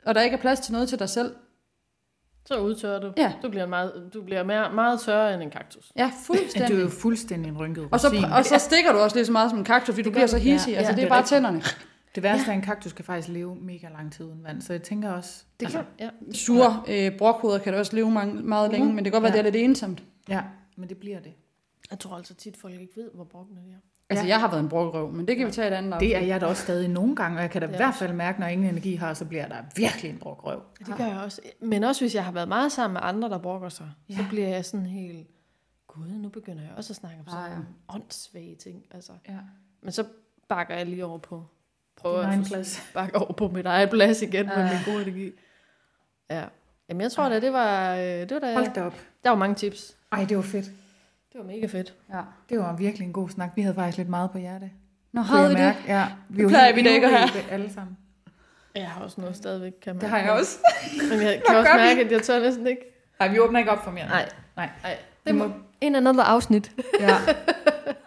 og 0.07 0.15
der 0.15 0.21
ikke 0.21 0.37
er 0.37 0.41
plads 0.41 0.61
til 0.61 0.73
noget 0.73 0.89
til 0.89 0.99
dig 0.99 1.09
selv, 1.09 1.35
Så 2.45 2.59
udtørrer 2.61 3.01
du. 3.01 3.13
Ja. 3.17 3.33
Du 3.43 3.49
bliver, 3.49 3.67
meget, 3.67 4.11
du 4.15 4.23
bliver 4.23 4.43
mere, 4.43 4.73
meget 4.73 5.01
tørre 5.01 5.35
end 5.35 5.43
en 5.43 5.51
kaktus. 5.51 5.93
ja, 5.97 6.03
Ja, 6.05 6.11
fuldstændig. 6.27 6.71
du 6.71 6.77
er 6.77 6.81
jo 6.83 6.89
fuldstændig 6.89 7.49
en 7.49 7.59
rynket 7.59 7.89
Og 7.91 8.01
så, 8.01 8.27
og 8.39 8.45
så 8.45 8.59
stikker 8.59 8.93
du 8.93 8.99
også 8.99 9.17
lige 9.17 9.27
så 9.27 9.33
meget 9.33 9.51
som 9.51 9.59
en 9.59 9.65
kaktus, 9.65 9.95
fordi 9.95 10.03
du 10.03 10.11
bliver 10.11 10.27
så 10.27 10.39
hissig. 10.39 10.73
Ja, 10.73 10.77
altså, 10.79 10.93
ja, 10.93 10.97
det 10.97 11.03
er 11.03 11.05
det 11.05 11.09
bare 11.09 11.19
rigtigt. 11.19 11.29
tænderne. 11.35 11.63
Det 12.15 12.23
værste 12.23 12.47
er, 12.47 12.51
at 12.51 12.57
en 12.57 12.63
kaktus 12.65 12.93
kan 12.93 13.05
faktisk 13.05 13.29
leve 13.29 13.55
mega 13.57 13.89
lang 13.89 14.13
tid 14.13 14.25
uden 14.27 14.45
vand. 14.45 14.63
Så 14.63 14.73
jeg 14.73 14.83
tænker 14.83 15.11
også... 15.11 15.43
Det 15.61 15.67
altså, 15.67 15.79
kan, 15.99 16.11
ja. 16.29 16.33
Sure 16.35 16.83
øh, 16.89 17.19
brokhoveder 17.19 17.59
kan 17.59 17.73
da 17.73 17.79
også 17.79 17.97
leve 17.97 18.11
mange, 18.11 18.35
meget 18.43 18.73
længe, 18.73 18.87
men 18.93 19.05
det 19.05 19.13
kan 19.13 19.13
godt 19.13 19.23
være, 19.23 19.33
Ja. 19.33 19.39
at 19.39 19.45
det 19.45 19.59
er 19.59 19.61
lidt 19.61 19.71
ensomt. 19.71 20.03
Ja, 20.29 20.43
men 20.77 20.89
det 20.89 20.97
bliver 20.97 21.21
det. 21.21 21.33
Jeg 21.91 21.99
tror 21.99 22.17
altså 22.17 22.35
tit, 22.35 22.57
folk 22.57 22.75
ikke 22.75 22.97
ved, 22.97 23.11
hvor 23.15 23.25
brokkende 23.25 23.61
de 23.63 23.71
er. 23.71 23.77
Altså, 24.13 24.27
jeg 24.27 24.41
har 24.41 24.49
været 24.51 24.61
en 24.61 24.69
brokrøv, 24.69 25.13
men 25.13 25.29
det 25.29 25.37
kan 25.37 25.47
vi 25.47 25.53
tage 25.53 25.69
et 25.69 25.73
andet 25.73 26.01
Det 26.01 26.17
er 26.17 26.21
jeg 26.21 26.41
da 26.41 26.47
også 26.47 26.63
stadig 26.63 26.89
nogle 26.89 27.17
gange, 27.17 27.39
og 27.39 27.43
jeg 27.43 27.51
kan 27.51 27.63
da 27.63 27.67
i 27.69 27.73
er 27.73 27.77
hvert 27.77 27.95
fald 27.95 28.13
mærke, 28.13 28.41
når 28.41 28.47
ingen 28.47 28.69
energi 28.69 28.95
har, 28.95 29.15
så 29.15 29.25
bliver 29.25 29.49
der 29.49 29.57
virkelig 29.77 30.11
en 30.11 30.19
brug 30.19 30.45
røv. 30.47 30.63
Det 30.87 30.97
gør 30.97 31.07
jeg 31.07 31.19
også. 31.25 31.41
Men 31.61 31.85
også 31.85 32.01
hvis 32.05 32.15
jeg 32.15 32.25
har 32.25 32.33
været 32.33 32.49
meget 32.49 32.73
sammen 32.73 32.93
med 32.93 33.01
andre, 33.05 33.29
der 33.29 33.39
brokker 33.39 33.69
sig, 33.69 33.91
ja. 34.09 34.15
så 34.15 34.23
Ja. 34.23 34.29
bliver 34.29 34.49
jeg 34.49 34.65
sådan 34.65 34.87
helt, 34.87 35.27
gud, 35.87 36.07
nu 36.09 36.29
begynder 36.29 36.63
jeg 36.63 36.73
også 36.77 36.93
at 36.93 36.97
snakke 36.97 37.17
om 37.21 37.27
sådan 37.27 37.45
Ah, 37.45 37.51
ja. 37.51 37.55
nogle 37.55 37.69
åndssvage 37.89 38.55
ting. 38.55 38.85
Altså. 38.91 39.13
Ja. 39.29 39.37
Men 39.83 39.93
så 39.93 40.05
bakker 40.49 40.75
jeg 40.75 40.87
lige 40.87 41.05
over 41.05 41.19
på, 41.19 41.45
prøver 41.97 42.19
at 42.27 42.45
plads. 42.47 42.83
bakke 42.95 43.17
over 43.19 43.33
på 43.33 43.49
mit 43.49 43.67
eget 43.67 43.91
plads 43.91 44.23
igen 44.23 44.47
med 44.47 44.55
Ah. 44.57 44.71
min 44.71 44.95
gode 44.95 45.03
energi. 45.09 45.31
Ja. 46.31 46.45
Jamen 46.89 47.01
jeg 47.01 47.13
tror 47.13 47.29
da, 47.29 47.41
det 47.41 47.53
var, 47.53 47.95
øh, 47.95 48.03
det 48.03 48.31
var 48.31 48.39
da, 48.39 48.55
Hold 48.55 48.75
da 48.75 48.83
op. 48.83 48.95
der 49.25 49.31
var 49.31 49.37
mange 49.37 49.55
tips. 49.55 49.97
Ej, 50.13 50.25
det 50.29 50.37
var 50.37 50.43
fedt. 50.43 50.71
Det 51.33 51.39
var 51.41 51.45
mega 51.45 51.67
fedt. 51.67 51.95
Ja. 52.11 52.21
Det 52.49 52.59
var 52.59 52.77
virkelig 52.77 53.07
en 53.07 53.13
god 53.13 53.29
snak. 53.29 53.51
Vi 53.57 53.63
havde 53.63 53.75
faktisk 53.75 53.99
lidt 53.99 54.09
meget 54.09 54.31
på 54.31 54.39
hjerte. 54.39 54.71
Nå, 55.13 55.21
havde 55.21 55.49
vi 55.49 55.55
det? 55.63 55.75
Ja, 55.87 56.07
vi 56.29 56.43
var 56.45 56.49
plejer 56.49 56.75
vi 56.75 56.83
da 56.83 56.89
ikke 56.95 57.07
at 57.07 57.13
have. 57.29 57.51
alle 57.51 57.73
sammen. 57.73 57.97
Jeg 58.75 58.91
har 58.91 59.03
også 59.05 59.21
noget 59.21 59.37
stadigvæk, 59.37 59.73
kan 59.83 59.95
man. 59.95 60.01
Det 60.01 60.09
har 60.11 60.19
jeg 60.19 60.31
også. 60.33 60.59
Men 61.11 61.21
jeg 61.23 61.43
kan 61.49 61.57
også 61.57 61.73
vi? 61.73 61.79
mærke, 61.79 62.01
at 62.01 62.13
jeg 62.13 62.23
tør 62.23 62.41
næsten 62.41 62.67
ikke. 62.67 62.83
Nej, 63.19 63.29
vi 63.33 63.39
åbner 63.39 63.59
ikke 63.59 63.71
op 63.71 63.85
for 63.85 63.91
mere. 63.91 64.07
Nej. 64.07 64.29
Nej. 64.57 64.71
Nej. 64.83 64.99
Det 65.27 65.35
må... 65.35 65.51
En 65.81 65.95
another 65.95 66.23
afsnit. 66.23 66.73
Ja. 67.01 67.17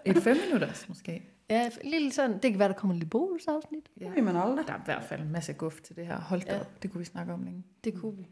Et 0.06 0.18
fem 0.18 0.38
minutters 0.46 0.90
måske. 0.90 1.24
Ja, 1.50 1.70
lille 1.84 2.12
sådan. 2.12 2.34
Det 2.34 2.52
kan 2.52 2.60
være, 2.60 2.68
der 2.68 2.74
kommer 2.76 2.94
en 2.94 3.00
lille 3.00 3.10
bonusafsnit. 3.10 3.86
Ja. 4.02 4.10
Det 4.16 4.24
man 4.24 4.36
aldrig. 4.36 4.68
Der 4.68 4.74
er 4.74 4.78
i 4.78 4.82
hvert 4.86 5.04
fald 5.04 5.22
en 5.22 5.32
masse 5.32 5.54
guf 5.54 5.82
til 5.82 5.96
det 5.96 6.08
her. 6.08 6.20
Hold 6.20 6.42
da 6.42 6.54
Ja. 6.54 6.60
op. 6.60 6.84
Det 6.84 6.92
kunne 6.92 7.00
vi 7.00 7.06
snakke 7.06 7.34
om 7.34 7.44
længe. 7.44 7.64
Det 7.84 7.94
kunne 8.02 8.16
vi. 8.18 8.28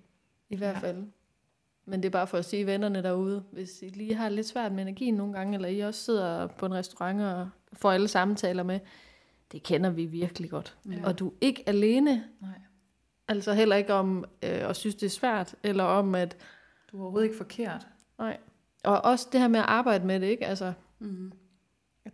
I 0.49 0.57
hvert 0.57 0.73
Ja. 0.75 0.79
fald. 0.79 1.03
Men 1.85 1.99
det 2.03 2.05
er 2.05 2.11
bare 2.11 2.27
for 2.27 2.37
at 2.37 2.45
sige 2.45 2.65
vennerne 2.65 3.03
derude, 3.03 3.43
hvis 3.51 3.81
I 3.81 3.85
lige 3.89 4.13
har 4.15 4.29
lidt 4.29 4.47
svært 4.47 4.71
med 4.71 4.81
energien 4.83 5.13
nogle 5.15 5.33
gange, 5.33 5.55
eller 5.55 5.67
I 5.67 5.79
også 5.79 5.99
sidder 6.03 6.47
på 6.47 6.65
en 6.65 6.73
restaurant 6.73 7.21
og 7.21 7.49
får 7.73 7.91
alle 7.91 8.07
samtaler 8.07 8.63
med, 8.63 8.79
det 9.51 9.63
kender 9.63 9.89
vi 9.89 10.05
virkelig 10.05 10.49
godt. 10.49 10.77
Ja. 10.91 10.97
Og 11.05 11.19
du 11.19 11.27
er 11.27 11.33
ikke 11.41 11.63
alene, 11.69 12.23
Nej. 12.41 12.49
altså 13.27 13.53
heller 13.53 13.75
ikke 13.75 13.93
om 13.93 14.25
øh, 14.43 14.69
at 14.69 14.75
synes, 14.75 14.95
det 14.95 15.05
er 15.05 15.09
svært, 15.09 15.55
eller 15.63 15.83
om 15.83 16.15
at, 16.15 16.37
Du 16.91 16.97
er 16.97 17.01
overhovedet 17.01 17.25
ikke 17.27 17.37
forkert. 17.37 17.87
nej. 18.19 18.37
Og 18.83 19.01
også 19.05 19.27
det 19.31 19.39
her 19.41 19.47
med 19.47 19.59
at 19.59 19.65
arbejde 19.65 20.05
med 20.05 20.19
det, 20.19 20.27
ikke? 20.27 20.45
Altså, 20.45 20.73
Mm. 20.99 21.31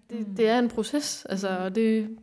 det, 0.10 0.28
det 0.38 0.48
er 0.50 0.60
en 0.60 0.70
proces, 0.70 1.26
altså, 1.26 1.50
og 1.50 1.76
det, 1.76 2.18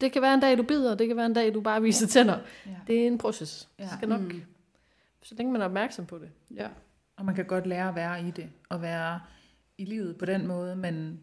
det 0.00 0.12
kan 0.12 0.22
være 0.22 0.34
en 0.34 0.40
dag, 0.40 0.58
du 0.58 0.62
bider, 0.62 0.94
det 0.94 1.06
kan 1.08 1.16
være 1.16 1.26
en 1.26 1.32
dag, 1.32 1.54
du 1.54 1.60
bare 1.60 1.82
viser 1.82 2.06
tænder. 2.06 2.38
Ja. 2.66 2.70
Det 2.86 3.02
er 3.02 3.06
en 3.06 3.18
proces. 3.18 3.68
Ja. 3.78 3.84
Det 3.84 3.92
skal 3.92 4.08
nok, 4.08 4.20
Mm. 4.20 4.42
Så 5.22 5.34
længe 5.34 5.52
man 5.52 5.60
er 5.60 5.64
opmærksom 5.64 6.06
på 6.06 6.18
det. 6.18 6.30
Ja. 6.56 6.68
Og 7.16 7.24
man 7.24 7.34
kan 7.34 7.44
godt 7.44 7.66
lære 7.66 7.88
at 7.88 7.94
være 7.94 8.28
i 8.28 8.30
det, 8.30 8.48
og 8.68 8.82
være 8.82 9.20
i 9.78 9.84
livet 9.84 10.18
på 10.18 10.24
den 10.24 10.46
måde, 10.46 10.76
men, 10.76 11.20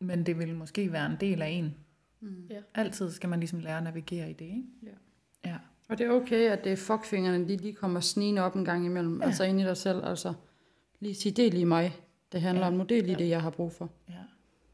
men 0.00 0.26
det 0.26 0.38
vil 0.38 0.54
måske 0.54 0.92
være 0.92 1.06
en 1.06 1.16
del 1.20 1.42
af 1.42 1.48
en. 1.48 1.74
Mm. 2.20 2.46
Ja. 2.50 2.60
Altid 2.74 3.10
skal 3.10 3.28
man 3.28 3.40
ligesom 3.40 3.58
lære 3.58 3.76
at 3.76 3.82
navigere 3.82 4.30
i 4.30 4.32
det, 4.32 4.44
ikke? 4.44 4.62
Ja. 4.82 4.90
Ja. 5.50 5.56
Og 5.88 5.98
det 5.98 6.06
er 6.06 6.10
okay, 6.10 6.50
at 6.50 6.64
det 6.64 6.72
er 6.72 6.76
fuckfingrene, 6.76 7.48
de 7.48 7.56
lige 7.56 7.72
kommer 7.74 8.00
snigende 8.00 8.42
op 8.42 8.54
en 8.56 8.64
gang 8.64 8.86
imellem, 8.86 9.20
ja. 9.20 9.26
altså 9.26 9.44
ind 9.44 9.60
i 9.60 9.64
dig 9.64 9.76
selv, 9.76 10.04
altså 10.04 10.34
lige 11.00 11.14
sige, 11.14 11.32
det 11.32 11.46
er 11.46 11.50
lige 11.50 11.66
mig, 11.66 11.96
det 12.32 12.40
handler 12.40 12.60
Ja. 12.60 12.66
ja. 12.66 12.72
om 12.72 12.78
nu, 12.78 12.84
det 12.84 12.98
er 12.98 13.02
lige 13.02 13.12
ja. 13.12 13.18
det, 13.18 13.28
jeg 13.28 13.42
har 13.42 13.50
brug 13.50 13.72
for. 13.72 13.90
ja. 14.08 14.14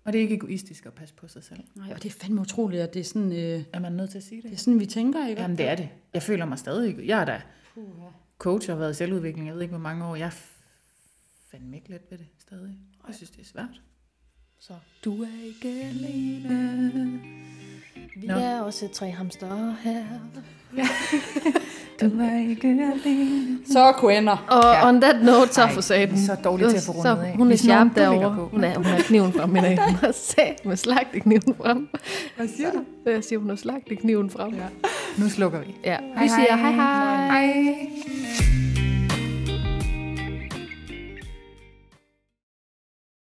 Og 0.05 0.13
det 0.13 0.19
er 0.19 0.23
ikke 0.23 0.35
egoistisk 0.35 0.87
at 0.87 0.93
passe 0.95 1.15
på 1.15 1.29
sig 1.29 1.45
selv. 1.45 1.61
Nej, 1.75 1.93
og 1.93 2.03
det 2.03 2.09
er 2.09 2.19
fandme 2.21 2.41
utroligt, 2.41 2.83
at 2.83 2.95
det 2.95 3.01
er 3.01 3.05
sådan, 3.05 3.33
øh, 3.33 3.65
Er 3.73 3.79
man 3.79 3.93
nødt 3.93 4.11
til 4.11 4.19
at 4.19 4.25
sige 4.25 4.43
det 4.43 4.47
er 4.47 4.51
det? 4.51 4.61
sådan 4.61 4.81
vi 4.81 4.87
tænker, 4.87 5.29
ikke? 5.29 5.43
Jamen 5.43 5.59
det 5.59 5.69
er 5.69 5.75
det. 5.75 5.89
Jeg 6.15 6.23
føler 6.23 6.45
mig 6.45 6.59
stadig... 6.59 7.07
Jeg 7.07 7.21
er 7.21 7.25
da 7.25 7.43
Puh, 7.75 7.85
coach 8.39 8.71
og 8.71 8.75
har 8.77 8.79
været 8.79 8.91
i 8.91 8.95
selvudvikling, 8.95 9.47
jeg 9.47 9.55
ved 9.55 9.63
ikke 9.63 9.73
hvor 9.73 9.83
mange 9.83 10.05
år. 10.05 10.17
Jeg 10.17 10.27
er 10.27 10.41
fandme 11.51 11.77
ikke 11.77 11.91
let 11.91 12.03
ved 12.11 12.19
det 12.19 12.27
stadig. 12.39 12.79
Jeg 13.07 13.15
synes, 13.15 13.31
det 13.31 13.41
er 13.41 13.45
svært. 13.45 13.83
Så 14.59 14.79
du 15.05 15.23
er 15.23 15.45
ikke 15.45 15.69
alene. 15.69 17.21
Vi 18.17 18.27
Nå. 18.27 18.35
er 18.35 18.61
også 18.61 18.89
tre 18.93 19.11
hamster 19.11 19.75
her. 19.83 20.03
Du 22.01 22.07
er 22.21 22.49
ikke 22.51 22.69
alene. 22.69 23.59
Så 23.73 23.93
kvinder. 24.01 24.47
Og 24.51 24.63
Ja. 24.65 24.71
ja. 24.73 24.89
on 24.89 25.01
that 25.01 25.17
note, 25.25 25.55
så 25.55 25.63
Ej, 25.63 25.73
for 25.73 25.81
satan. 25.81 26.19
så 26.19 26.35
dårligt 26.45 26.71
til 26.71 26.77
at 26.77 26.83
få 26.83 26.93
Så 27.03 27.09
rundet 27.09 27.25
af. 27.25 27.37
Hun 27.37 27.53
er 27.53 27.57
sharp 27.57 27.89
derovre. 27.97 28.35
på. 28.35 28.49
Hun, 28.53 28.65
er, 28.65 28.75
hun 28.75 28.85
har 28.85 28.99
kniven 28.99 29.33
frem. 29.33 29.51
Hun 29.51 29.65
har 29.65 30.13
sat 30.13 30.65
med 30.67 30.77
slagte 30.77 31.21
kniven 31.21 31.55
frem. 31.63 31.89
Hvad 32.37 32.49
siger 32.57 32.71
du? 32.73 32.79
Så 33.05 33.11
jeg 33.11 33.25
siger, 33.25 33.39
hun 33.39 33.49
har 33.49 33.57
slagte 33.57 33.97
kniven 33.97 34.31
frem. 34.31 34.55
Ja. 34.55 34.89
Nu 35.23 35.29
slukker 35.29 35.61
vi. 35.61 35.75
Ja. 35.85 35.97
Vi 36.23 36.29
siger 36.29 36.57
hej 36.57 36.73
hej. 36.73 37.27
Hej. 37.45 38.68